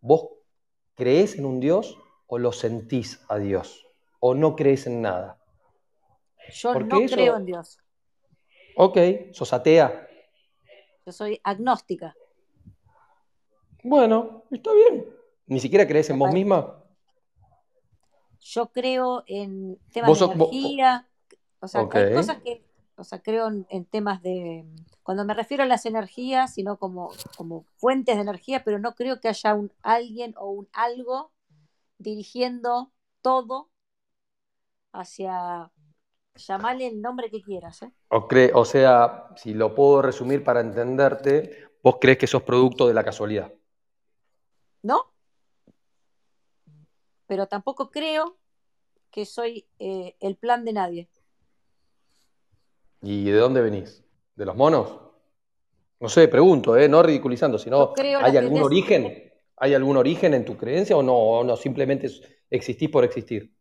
¿Vos 0.01 0.29
creés 0.95 1.37
en 1.37 1.45
un 1.45 1.59
Dios 1.59 1.97
o 2.27 2.37
lo 2.39 2.51
sentís 2.51 3.23
a 3.27 3.37
Dios? 3.37 3.85
¿O 4.19 4.33
no 4.33 4.55
crees 4.55 4.87
en 4.87 5.01
nada? 5.01 5.39
yo 6.51 6.73
porque 6.73 6.89
no 6.95 6.99
eso- 7.01 7.15
creo 7.15 7.35
en 7.37 7.45
Dios. 7.45 7.79
Ok, 8.77 8.97
sos 9.31 9.51
atea. 9.53 10.07
Yo 11.05 11.11
soy 11.11 11.39
agnóstica. 11.43 12.15
Bueno, 13.83 14.43
está 14.51 14.73
bien. 14.73 15.05
¿Ni 15.47 15.59
siquiera 15.59 15.87
crees 15.87 16.09
en 16.09 16.17
vos 16.19 16.31
misma? 16.31 16.83
Yo 18.47 18.71
creo 18.71 19.23
en 19.25 19.79
temas 19.91 20.19
de 20.19 20.25
vos- 20.27 20.35
energía. 20.35 21.07
O 21.61 21.67
sea, 21.67 21.81
Ok. 21.81 21.95
hay 21.95 22.13
cosas 22.13 22.37
que. 22.43 22.63
O 22.95 23.03
sea, 23.03 23.19
creo 23.21 23.47
en, 23.47 23.65
en 23.69 23.85
temas 23.85 24.21
de. 24.21 24.65
Cuando 25.01 25.25
me 25.25 25.33
refiero 25.33 25.63
a 25.63 25.65
las 25.65 25.85
energías, 25.87 26.53
sino 26.53 26.77
como, 26.77 27.11
como 27.37 27.65
fuentes 27.77 28.15
de 28.15 28.21
energía, 28.21 28.63
pero 28.63 28.77
no 28.79 28.93
creo 28.93 29.19
que 29.19 29.29
haya 29.29 29.55
un 29.55 29.71
alguien 29.81 30.35
o 30.37 30.49
un 30.51 30.67
algo 30.73 31.31
dirigiendo 31.97 32.91
todo 33.21 33.69
hacia. 34.93 35.71
Llamarle 36.35 36.87
el 36.87 37.01
nombre 37.01 37.31
que 37.31 37.41
quieras, 37.41 37.81
¿eh? 37.81 37.91
O, 38.09 38.27
cre- 38.27 38.51
o 38.53 38.65
sea, 38.65 39.29
si 39.37 39.53
lo 39.53 39.73
puedo 39.73 40.01
resumir 40.01 40.43
para 40.43 40.59
entenderte, 40.59 41.69
vos 41.81 41.95
crees 41.99 42.17
que 42.17 42.27
sos 42.27 42.43
producto 42.43 42.87
de 42.87 42.93
la 42.93 43.05
casualidad. 43.05 43.53
¿No? 44.83 45.14
Pero 47.27 47.47
tampoco 47.47 47.89
creo 47.91 48.37
que 49.11 49.25
soy 49.25 49.65
eh, 49.79 50.15
el 50.19 50.35
plan 50.35 50.65
de 50.65 50.73
nadie. 50.73 51.09
¿Y 53.01 53.25
de 53.25 53.37
dónde 53.37 53.61
venís? 53.61 54.03
¿De 54.35 54.45
los 54.45 54.55
monos? 54.55 54.99
No 55.99 56.09
sé, 56.09 56.27
pregunto, 56.27 56.75
¿eh? 56.75 56.89
No 56.89 57.01
ridiculizando, 57.01 57.57
sino 57.57 57.93
¿hay 58.21 58.37
algún 58.37 58.61
origen? 58.61 59.31
¿Hay 59.57 59.73
algún 59.73 59.95
origen 59.95 60.33
en 60.33 60.43
tu 60.43 60.57
creencia 60.57 60.97
o 60.97 61.03
no? 61.03 61.15
¿O 61.15 61.43
no 61.43 61.55
simplemente 61.55 62.09
existís 62.49 62.89
por 62.89 63.03
existir? 63.05 63.53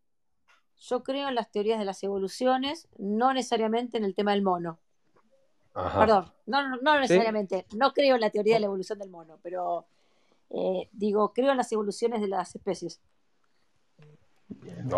Yo 0.77 1.03
creo 1.03 1.29
en 1.29 1.35
las 1.35 1.49
teorías 1.49 1.79
de 1.79 1.85
las 1.85 2.03
evoluciones, 2.03 2.89
no 2.97 3.33
necesariamente 3.33 3.97
en 3.97 4.03
el 4.03 4.13
tema 4.13 4.33
del 4.33 4.41
mono. 4.41 4.79
Ajá. 5.73 5.99
Perdón, 5.99 6.33
no, 6.45 6.67
no, 6.69 6.77
no 6.81 6.99
necesariamente. 6.99 7.65
No 7.75 7.93
creo 7.93 8.15
en 8.15 8.21
la 8.21 8.29
teoría 8.29 8.55
de 8.55 8.59
la 8.61 8.65
evolución 8.67 8.99
del 8.99 9.09
mono, 9.09 9.39
pero 9.41 9.85
eh, 10.49 10.89
digo, 10.91 11.33
creo 11.33 11.51
en 11.51 11.57
las 11.57 11.71
evoluciones 11.71 12.21
de 12.21 12.27
las 12.27 12.55
especies. 12.55 12.99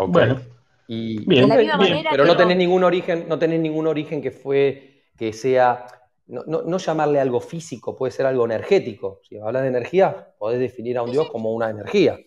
Bueno, 0.06 0.40
Y, 0.86 1.26
Bien, 1.26 1.42
De 1.42 1.48
la 1.48 1.56
misma 1.58 1.76
bien, 1.76 1.88
manera 1.90 2.10
pero 2.10 2.24
no 2.24 2.36
tenés 2.36 2.56
ningún 2.56 2.82
origen, 2.84 3.28
no 3.28 3.38
tenés 3.38 3.60
ningún 3.60 3.86
origen 3.86 4.22
que 4.22 4.30
fue, 4.30 5.02
que 5.18 5.32
sea, 5.34 5.84
no, 6.26 6.44
no- 6.46 6.62
no 6.62 6.78
llamarle 6.78 7.20
algo 7.20 7.40
físico, 7.40 7.94
puede 7.94 8.10
ser 8.12 8.24
algo 8.26 8.44
energético. 8.46 9.20
Si 9.28 9.36
hablas 9.38 9.62
de 9.62 9.68
energía, 9.68 10.34
podés 10.38 10.60
definir 10.60 10.96
a 10.98 11.02
un 11.02 11.10
Sí, 11.10 11.12
Dios 11.12 11.28
como 11.28 11.52
una 11.52 11.68
energía. 11.70 12.18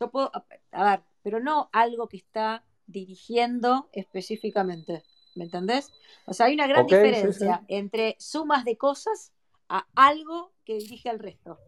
Yo 0.00 0.10
puedo, 0.10 0.30
a 0.72 0.84
ver, 0.84 1.02
pero 1.22 1.40
no 1.40 1.70
algo 1.72 2.08
que 2.08 2.16
está 2.18 2.64
dirigiendo 2.86 3.88
específicamente. 3.92 5.02
¿Me 5.34 5.44
entendés? 5.44 5.92
O 6.26 6.34
sea, 6.34 6.46
hay 6.46 6.54
una 6.54 6.66
gran 6.66 6.86
diferencia 6.86 7.62
sí. 7.62 7.74
entre 7.74 8.16
sumas 8.18 8.64
de 8.64 8.76
cosas 8.76 9.32
a 9.68 9.86
algo 9.94 10.52
que 10.64 10.74
dirige 10.74 11.08
al 11.08 11.18
resto. 11.18 11.58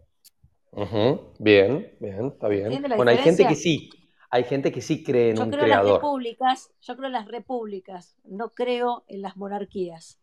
Bien, 1.38 1.86
bien, 2.00 2.26
está 2.26 2.48
bien. 2.48 2.64
¿Entiende 2.64 2.88
la 2.88 2.96
Bueno, 2.96 3.10
hay 3.10 3.18
gente 3.18 3.46
que 3.46 3.54
sí, 3.54 3.90
hay 4.34 4.42
gente 4.42 4.72
que 4.72 4.80
sí 4.82 5.04
cree 5.04 5.30
en 5.30 5.36
Yo 5.36 5.44
un 5.44 5.50
creo 5.50 5.62
en 5.62 5.70
las 5.70 5.78
creador. 5.78 6.00
repúblicas, 6.00 6.72
yo 6.80 6.96
creo 6.96 7.06
en 7.06 7.12
las 7.12 7.28
repúblicas, 7.28 8.16
no 8.24 8.48
creo 8.52 9.04
en 9.06 9.22
las 9.22 9.36
monarquías. 9.36 10.18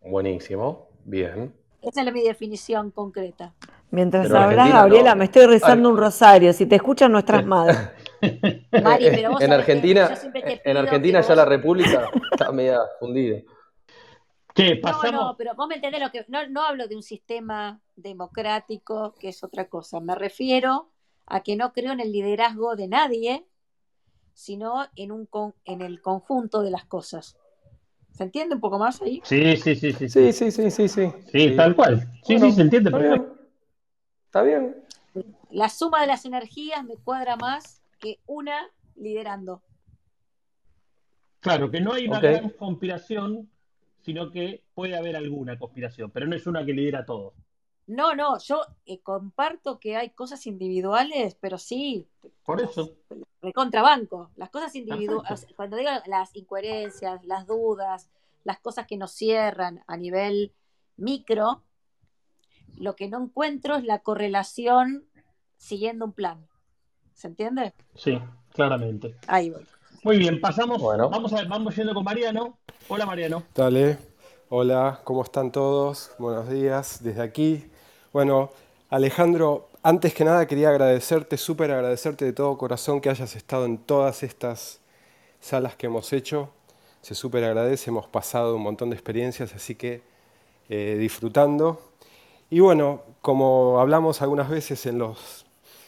Buenísimo, 0.00 0.88
bien. 1.04 1.54
Esa 1.82 2.00
es 2.00 2.12
mi 2.14 2.22
definición 2.22 2.90
concreta. 2.90 3.54
Mientras 3.90 4.26
Pero 4.26 4.38
hablas, 4.38 4.52
Argentina 4.58 4.80
Gabriela, 4.80 5.10
no. 5.10 5.16
me 5.16 5.24
estoy 5.26 5.44
rezando 5.44 5.88
Ay. 5.90 5.92
un 5.92 5.98
rosario. 5.98 6.52
Si 6.54 6.64
te 6.64 6.76
escuchan 6.76 7.12
nuestras 7.12 7.44
madres. 7.44 7.76
Mari, 8.82 9.10
pero 9.10 9.32
vos 9.32 9.42
en 9.42 9.52
Argentina, 9.52 10.10
en 10.32 10.76
Argentina 10.78 11.20
ya 11.20 11.34
la 11.34 11.44
República 11.44 12.08
está 12.32 12.52
media 12.52 12.80
fundida. 12.98 13.42
¿qué? 14.54 14.76
No, 14.76 14.80
Pasamos. 14.80 15.12
no, 15.12 15.36
pero 15.36 15.54
vos 15.54 15.68
me 15.68 15.74
entendés 15.74 16.00
lo 16.00 16.10
que. 16.10 16.24
No, 16.28 16.48
no 16.48 16.62
hablo 16.62 16.88
de 16.88 16.96
un 16.96 17.02
sistema 17.02 17.82
democrático, 17.96 19.14
que 19.20 19.28
es 19.28 19.44
otra 19.44 19.68
cosa. 19.68 20.00
Me 20.00 20.14
refiero 20.14 20.93
a 21.26 21.42
que 21.42 21.56
no 21.56 21.72
creo 21.72 21.92
en 21.92 22.00
el 22.00 22.12
liderazgo 22.12 22.76
de 22.76 22.88
nadie, 22.88 23.46
sino 24.34 24.86
en, 24.96 25.12
un 25.12 25.26
con- 25.26 25.54
en 25.64 25.80
el 25.82 26.00
conjunto 26.02 26.62
de 26.62 26.70
las 26.70 26.84
cosas. 26.84 27.36
¿Se 28.12 28.24
entiende 28.24 28.54
un 28.54 28.60
poco 28.60 28.78
más 28.78 29.02
ahí? 29.02 29.20
Sí, 29.24 29.56
sí, 29.56 29.74
sí, 29.74 29.92
sí. 29.92 30.08
Sí, 30.08 30.32
sí, 30.32 30.50
sí, 30.50 30.70
sí, 30.70 30.88
sí. 30.88 31.12
Sí, 31.32 31.56
tal 31.56 31.74
cual. 31.74 32.00
Sí, 32.22 32.34
Bueno, 32.34 32.46
sí, 32.46 32.52
se 32.52 32.62
entiende 32.62 32.90
está 32.90 32.98
perfecto. 32.98 33.26
bien. 33.26 33.48
Está 34.26 34.42
bien. 34.42 34.76
La 35.50 35.68
suma 35.68 36.00
de 36.00 36.06
las 36.08 36.24
energías 36.24 36.84
me 36.84 36.96
cuadra 36.96 37.36
más 37.36 37.82
que 38.00 38.18
una 38.26 38.70
liderando. 38.96 39.62
Claro, 41.40 41.70
que 41.70 41.80
no 41.80 41.92
hay 41.92 42.06
una 42.08 42.18
Ok. 42.18 42.24
gran 42.24 42.50
conspiración, 42.50 43.50
sino 44.02 44.30
que 44.30 44.62
puede 44.74 44.96
haber 44.96 45.16
alguna 45.16 45.58
conspiración, 45.58 46.10
pero 46.10 46.26
no 46.26 46.36
es 46.36 46.46
una 46.46 46.64
que 46.64 46.72
lidera 46.72 47.04
todo. 47.04 47.34
No, 47.86 48.14
no, 48.14 48.38
yo 48.38 48.62
eh, 48.86 49.00
comparto 49.00 49.78
que 49.78 49.96
hay 49.96 50.10
cosas 50.10 50.46
individuales, 50.46 51.36
pero 51.38 51.58
sí, 51.58 52.08
Por 52.44 52.62
eso. 52.62 52.92
de 53.42 53.52
contrabanco. 53.52 54.30
Las 54.36 54.48
cosas 54.50 54.74
individuales, 54.74 55.46
cuando 55.54 55.76
digo 55.76 55.90
las 56.06 56.34
incoherencias, 56.34 57.24
las 57.26 57.46
dudas, 57.46 58.08
las 58.42 58.58
cosas 58.60 58.86
que 58.86 58.96
nos 58.96 59.12
cierran 59.12 59.84
a 59.86 59.96
nivel 59.96 60.52
micro, 60.96 61.62
lo 62.76 62.96
que 62.96 63.08
no 63.08 63.22
encuentro 63.22 63.76
es 63.76 63.84
la 63.84 64.00
correlación 64.00 65.04
siguiendo 65.56 66.06
un 66.06 66.12
plan. 66.12 66.46
¿Se 67.12 67.28
entiende? 67.28 67.74
Sí, 67.94 68.18
claramente. 68.52 69.16
Ahí 69.26 69.50
voy. 69.50 69.66
Muy 70.02 70.18
bien, 70.18 70.40
pasamos. 70.40 70.80
Bueno. 70.80 71.08
Vamos, 71.08 71.32
a, 71.32 71.44
vamos 71.44 71.76
yendo 71.76 71.94
con 71.94 72.04
Mariano. 72.04 72.58
Hola, 72.88 73.06
Mariano. 73.06 73.44
Dale, 73.54 73.98
hola, 74.48 75.00
¿cómo 75.04 75.22
están 75.22 75.52
todos? 75.52 76.12
Buenos 76.18 76.48
días 76.48 77.02
desde 77.02 77.22
aquí. 77.22 77.70
Bueno, 78.14 78.52
Alejandro, 78.90 79.70
antes 79.82 80.14
que 80.14 80.24
nada 80.24 80.46
quería 80.46 80.68
agradecerte, 80.68 81.36
súper 81.36 81.72
agradecerte 81.72 82.24
de 82.24 82.32
todo 82.32 82.56
corazón 82.56 83.00
que 83.00 83.10
hayas 83.10 83.34
estado 83.34 83.64
en 83.64 83.76
todas 83.76 84.22
estas 84.22 84.78
salas 85.40 85.74
que 85.74 85.86
hemos 85.86 86.12
hecho. 86.12 86.48
Se 87.02 87.16
súper 87.16 87.42
agradece, 87.42 87.90
hemos 87.90 88.06
pasado 88.06 88.54
un 88.54 88.62
montón 88.62 88.90
de 88.90 88.94
experiencias, 88.94 89.52
así 89.52 89.74
que 89.74 90.02
eh, 90.68 90.96
disfrutando. 90.96 91.82
Y 92.50 92.60
bueno, 92.60 93.02
como 93.20 93.80
hablamos 93.80 94.22
algunas 94.22 94.48
veces 94.48 94.86
en 94.86 95.00
los 95.00 95.44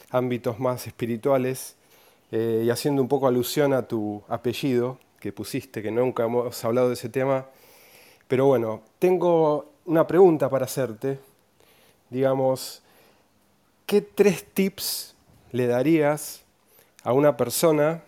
ámbitos 0.09 0.59
más 0.59 0.85
espirituales, 0.85 1.77
eh, 2.33 2.63
y 2.65 2.69
haciendo 2.69 3.01
un 3.01 3.07
poco 3.07 3.27
alusión 3.27 3.71
a 3.71 3.87
tu 3.87 4.21
apellido 4.27 4.99
que 5.21 5.31
pusiste, 5.31 5.81
que 5.81 5.91
nunca 5.91 6.25
hemos 6.25 6.65
hablado 6.65 6.89
de 6.89 6.95
ese 6.95 7.07
tema, 7.07 7.45
pero 8.27 8.47
bueno, 8.47 8.81
tengo 8.99 9.67
una 9.85 10.05
pregunta 10.05 10.49
para 10.49 10.65
hacerte. 10.65 11.19
Digamos, 12.09 12.81
¿qué 13.85 14.01
tres 14.01 14.45
tips 14.45 15.15
le 15.51 15.67
darías 15.67 16.43
a 17.03 17.13
una 17.13 17.37
persona 17.37 18.03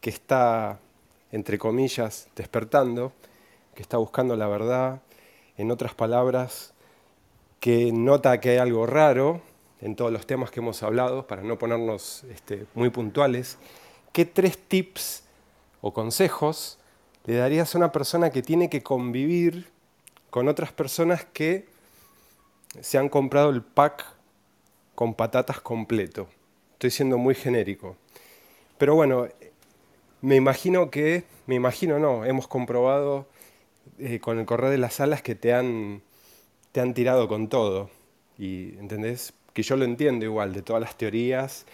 que 0.00 0.10
está, 0.10 0.78
entre 1.32 1.58
comillas, 1.58 2.28
despertando, 2.36 3.12
que 3.74 3.82
está 3.82 3.96
buscando 3.96 4.36
la 4.36 4.46
verdad, 4.46 5.00
en 5.56 5.70
otras 5.70 5.94
palabras, 5.94 6.72
que 7.60 7.92
nota 7.92 8.40
que 8.40 8.50
hay 8.50 8.58
algo 8.58 8.86
raro 8.86 9.40
en 9.80 9.96
todos 9.96 10.12
los 10.12 10.26
temas 10.26 10.50
que 10.50 10.60
hemos 10.60 10.82
hablado, 10.82 11.26
para 11.26 11.42
no 11.42 11.58
ponernos 11.58 12.24
este, 12.24 12.66
muy 12.74 12.90
puntuales, 12.90 13.58
¿qué 14.12 14.24
tres 14.24 14.58
tips 14.58 15.24
o 15.80 15.92
consejos 15.92 16.78
le 17.24 17.36
darías 17.36 17.74
a 17.74 17.78
una 17.78 17.92
persona 17.92 18.30
que 18.30 18.42
tiene 18.42 18.68
que 18.68 18.82
convivir 18.82 19.70
con 20.30 20.48
otras 20.48 20.72
personas 20.72 21.24
que 21.24 21.66
se 22.80 22.98
han 22.98 23.08
comprado 23.08 23.50
el 23.50 23.62
pack 23.62 24.04
con 24.94 25.14
patatas 25.14 25.60
completo? 25.60 26.28
Estoy 26.72 26.90
siendo 26.90 27.18
muy 27.18 27.34
genérico. 27.34 27.96
Pero 28.78 28.94
bueno, 28.94 29.28
me 30.20 30.36
imagino 30.36 30.90
que, 30.90 31.24
me 31.46 31.54
imagino 31.54 31.98
no, 31.98 32.24
hemos 32.24 32.48
comprobado 32.48 33.26
eh, 33.98 34.18
con 34.20 34.38
el 34.38 34.46
correr 34.46 34.70
de 34.70 34.78
las 34.78 35.00
alas 35.00 35.22
que 35.22 35.34
te 35.34 35.52
han, 35.52 36.02
te 36.72 36.80
han 36.80 36.94
tirado 36.94 37.28
con 37.28 37.48
todo. 37.48 37.90
Y, 38.38 38.76
¿entendés? 38.78 39.32
Que 39.52 39.62
yo 39.62 39.76
lo 39.76 39.84
entiendo 39.84 40.24
igual, 40.24 40.52
de 40.52 40.62
todas 40.62 40.82
las 40.82 40.96
teorías 40.96 41.66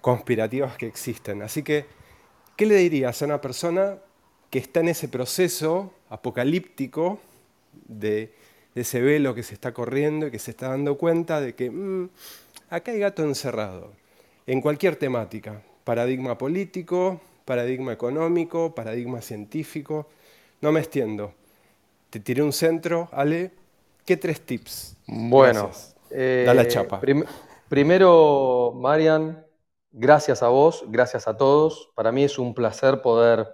conspirativas 0.00 0.76
que 0.76 0.86
existen. 0.86 1.42
Así 1.42 1.62
que, 1.62 1.84
¿qué 2.56 2.66
le 2.66 2.76
dirías 2.76 3.20
a 3.20 3.26
una 3.26 3.40
persona 3.40 3.98
que 4.50 4.58
está 4.58 4.80
en 4.80 4.88
ese 4.88 5.08
proceso 5.08 5.92
apocalíptico 6.08 7.20
de, 7.86 8.32
ese 8.74 9.00
velo 9.00 9.34
que 9.34 9.42
se 9.42 9.54
está 9.54 9.72
corriendo 9.72 10.26
y 10.26 10.30
que 10.30 10.38
se 10.38 10.52
está 10.52 10.68
dando 10.68 10.96
cuenta 10.96 11.40
de 11.40 11.54
que 11.54 11.70
mm, 11.70 12.08
acá 12.70 12.92
hay 12.92 13.00
gato 13.00 13.22
encerrado, 13.22 13.92
en 14.46 14.60
cualquier 14.60 14.96
temática, 14.96 15.62
paradigma 15.84 16.38
político, 16.38 17.20
paradigma 17.44 17.92
económico, 17.92 18.74
paradigma 18.74 19.22
científico, 19.22 20.06
no 20.60 20.72
me 20.72 20.80
extiendo. 20.80 21.32
Te 22.10 22.20
tiré 22.20 22.42
un 22.42 22.52
centro, 22.52 23.08
Ale, 23.12 23.52
¿qué 24.04 24.16
tres 24.16 24.40
tips? 24.40 24.96
Bueno, 25.06 25.70
eh, 26.10 26.44
da 26.46 26.54
la 26.54 26.68
chapa. 26.68 27.00
primero, 27.68 28.72
Marian, 28.76 29.44
gracias 29.92 30.42
a 30.42 30.48
vos, 30.48 30.84
gracias 30.88 31.28
a 31.28 31.36
todos. 31.36 31.90
Para 31.94 32.12
mí 32.12 32.24
es 32.24 32.38
un 32.38 32.54
placer 32.54 33.02
poder 33.02 33.46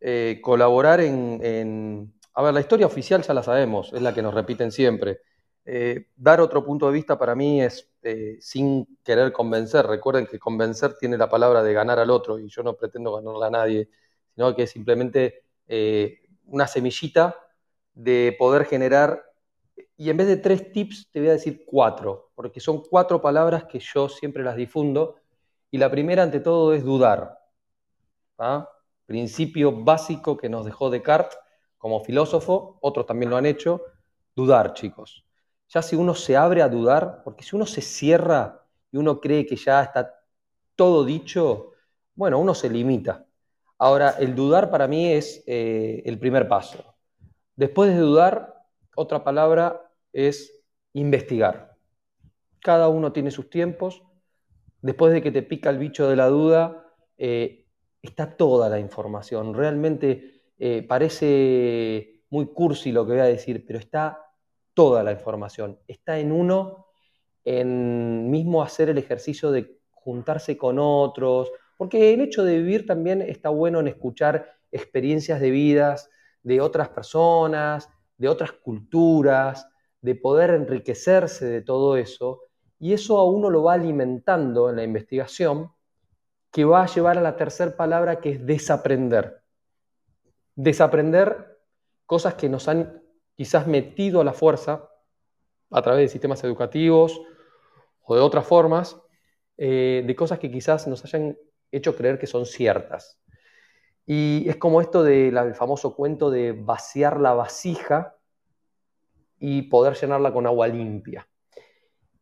eh, 0.00 0.40
colaborar 0.42 1.00
en, 1.00 2.12
A 2.34 2.42
ver, 2.42 2.54
la 2.54 2.60
historia 2.60 2.86
oficial 2.86 3.22
ya 3.22 3.34
la 3.34 3.42
sabemos, 3.42 3.92
es 3.92 4.02
la 4.02 4.14
que 4.14 4.22
nos 4.22 4.34
repiten 4.34 4.70
siempre. 4.72 5.20
Eh, 5.64 6.06
dar 6.16 6.40
otro 6.40 6.64
punto 6.64 6.86
de 6.86 6.92
vista 6.92 7.18
para 7.18 7.34
mí 7.34 7.62
es 7.62 7.90
eh, 8.02 8.38
sin 8.40 8.98
querer 9.04 9.32
convencer. 9.32 9.86
Recuerden 9.86 10.26
que 10.26 10.38
convencer 10.38 10.94
tiene 10.98 11.18
la 11.18 11.28
palabra 11.28 11.62
de 11.62 11.72
ganar 11.72 11.98
al 11.98 12.10
otro 12.10 12.38
y 12.38 12.48
yo 12.48 12.62
no 12.62 12.74
pretendo 12.74 13.14
ganarle 13.14 13.46
a 13.46 13.50
nadie, 13.50 13.88
sino 14.34 14.54
que 14.54 14.64
es 14.64 14.70
simplemente 14.70 15.44
una 16.46 16.66
semillita 16.66 17.36
de 17.94 18.34
poder 18.38 18.64
generar, 18.64 19.22
y 19.96 20.10
en 20.10 20.16
vez 20.16 20.26
de 20.26 20.36
tres 20.36 20.72
tips 20.72 21.08
te 21.12 21.20
voy 21.20 21.28
a 21.28 21.32
decir 21.32 21.64
cuatro, 21.64 22.32
porque 22.34 22.58
son 22.58 22.82
cuatro 22.82 23.20
palabras 23.20 23.64
que 23.64 23.78
yo 23.78 24.08
siempre 24.08 24.42
las 24.42 24.56
difundo, 24.56 25.16
y 25.70 25.78
la 25.78 25.90
primera 25.90 26.24
ante 26.24 26.40
todo 26.40 26.74
es 26.74 26.82
dudar. 26.82 27.38
¿ah? 28.38 28.68
principio 29.06 29.72
básico 29.72 30.36
que 30.36 30.48
nos 30.48 30.64
dejó 30.64 30.88
Descartes 30.88 31.38
como 31.80 32.04
filósofo, 32.04 32.78
otros 32.82 33.06
también 33.06 33.30
lo 33.30 33.38
han 33.38 33.46
hecho, 33.46 33.80
dudar, 34.36 34.74
chicos. 34.74 35.24
Ya 35.70 35.80
si 35.80 35.96
uno 35.96 36.14
se 36.14 36.36
abre 36.36 36.60
a 36.60 36.68
dudar, 36.68 37.22
porque 37.24 37.42
si 37.42 37.56
uno 37.56 37.64
se 37.64 37.80
cierra 37.80 38.66
y 38.92 38.98
uno 38.98 39.18
cree 39.18 39.46
que 39.46 39.56
ya 39.56 39.82
está 39.82 40.14
todo 40.76 41.06
dicho, 41.06 41.70
bueno, 42.14 42.38
uno 42.38 42.54
se 42.54 42.68
limita. 42.68 43.26
Ahora, 43.78 44.10
el 44.18 44.34
dudar 44.34 44.70
para 44.70 44.86
mí 44.86 45.10
es 45.10 45.42
eh, 45.46 46.02
el 46.04 46.18
primer 46.18 46.48
paso. 46.48 46.84
Después 47.56 47.90
de 47.94 47.98
dudar, 47.98 48.62
otra 48.94 49.24
palabra 49.24 49.90
es 50.12 50.52
investigar. 50.92 51.78
Cada 52.60 52.88
uno 52.88 53.10
tiene 53.10 53.30
sus 53.30 53.48
tiempos. 53.48 54.02
Después 54.82 55.14
de 55.14 55.22
que 55.22 55.30
te 55.30 55.42
pica 55.42 55.70
el 55.70 55.78
bicho 55.78 56.10
de 56.10 56.16
la 56.16 56.28
duda, 56.28 56.84
eh, 57.16 57.64
está 58.02 58.36
toda 58.36 58.68
la 58.68 58.78
información. 58.78 59.54
Realmente 59.54 60.39
eh, 60.60 60.84
parece 60.86 62.22
muy 62.28 62.46
cursi 62.52 62.92
lo 62.92 63.06
que 63.06 63.12
voy 63.12 63.20
a 63.22 63.24
decir, 63.24 63.64
pero 63.66 63.78
está 63.78 64.26
toda 64.74 65.02
la 65.02 65.12
información. 65.12 65.78
Está 65.88 66.18
en 66.18 66.30
uno, 66.30 66.86
en 67.44 68.30
mismo 68.30 68.62
hacer 68.62 68.90
el 68.90 68.98
ejercicio 68.98 69.50
de 69.50 69.80
juntarse 69.90 70.56
con 70.56 70.78
otros, 70.78 71.50
porque 71.76 72.12
el 72.14 72.20
hecho 72.20 72.44
de 72.44 72.58
vivir 72.58 72.86
también 72.86 73.22
está 73.22 73.48
bueno 73.48 73.80
en 73.80 73.88
escuchar 73.88 74.52
experiencias 74.70 75.40
de 75.40 75.50
vidas 75.50 76.10
de 76.42 76.60
otras 76.60 76.90
personas, 76.90 77.88
de 78.18 78.28
otras 78.28 78.52
culturas, 78.52 79.66
de 80.00 80.14
poder 80.14 80.50
enriquecerse 80.50 81.46
de 81.46 81.62
todo 81.62 81.96
eso, 81.96 82.42
y 82.78 82.92
eso 82.92 83.18
a 83.18 83.24
uno 83.24 83.50
lo 83.50 83.62
va 83.62 83.74
alimentando 83.74 84.70
en 84.70 84.76
la 84.76 84.82
investigación 84.82 85.70
que 86.50 86.64
va 86.64 86.82
a 86.82 86.86
llevar 86.86 87.18
a 87.18 87.22
la 87.22 87.36
tercera 87.36 87.76
palabra 87.76 88.20
que 88.20 88.30
es 88.32 88.46
desaprender. 88.46 89.39
Desaprender 90.62 91.58
cosas 92.04 92.34
que 92.34 92.50
nos 92.50 92.68
han 92.68 93.02
quizás 93.34 93.66
metido 93.66 94.20
a 94.20 94.24
la 94.24 94.34
fuerza 94.34 94.90
a 95.70 95.80
través 95.80 96.02
de 96.02 96.08
sistemas 96.08 96.44
educativos 96.44 97.18
o 98.02 98.14
de 98.14 98.20
otras 98.20 98.46
formas, 98.46 99.00
eh, 99.56 100.04
de 100.06 100.14
cosas 100.14 100.38
que 100.38 100.50
quizás 100.50 100.86
nos 100.86 101.02
hayan 101.02 101.38
hecho 101.72 101.96
creer 101.96 102.18
que 102.18 102.26
son 102.26 102.44
ciertas. 102.44 103.18
Y 104.04 104.46
es 104.50 104.56
como 104.56 104.82
esto 104.82 105.02
del 105.02 105.54
famoso 105.54 105.96
cuento 105.96 106.30
de 106.30 106.52
vaciar 106.52 107.18
la 107.20 107.32
vasija 107.32 108.16
y 109.38 109.62
poder 109.62 109.94
llenarla 109.94 110.30
con 110.30 110.46
agua 110.46 110.68
limpia. 110.68 111.26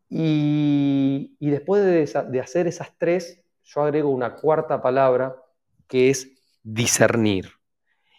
Y, 0.08 1.34
después 1.40 1.84
de 1.84 2.40
hacer 2.40 2.68
esas 2.68 2.96
tres, 2.98 3.42
yo 3.64 3.82
agrego 3.82 4.10
una 4.10 4.36
cuarta 4.36 4.80
palabra 4.80 5.42
que 5.88 6.10
es 6.10 6.38
discernir. 6.62 7.57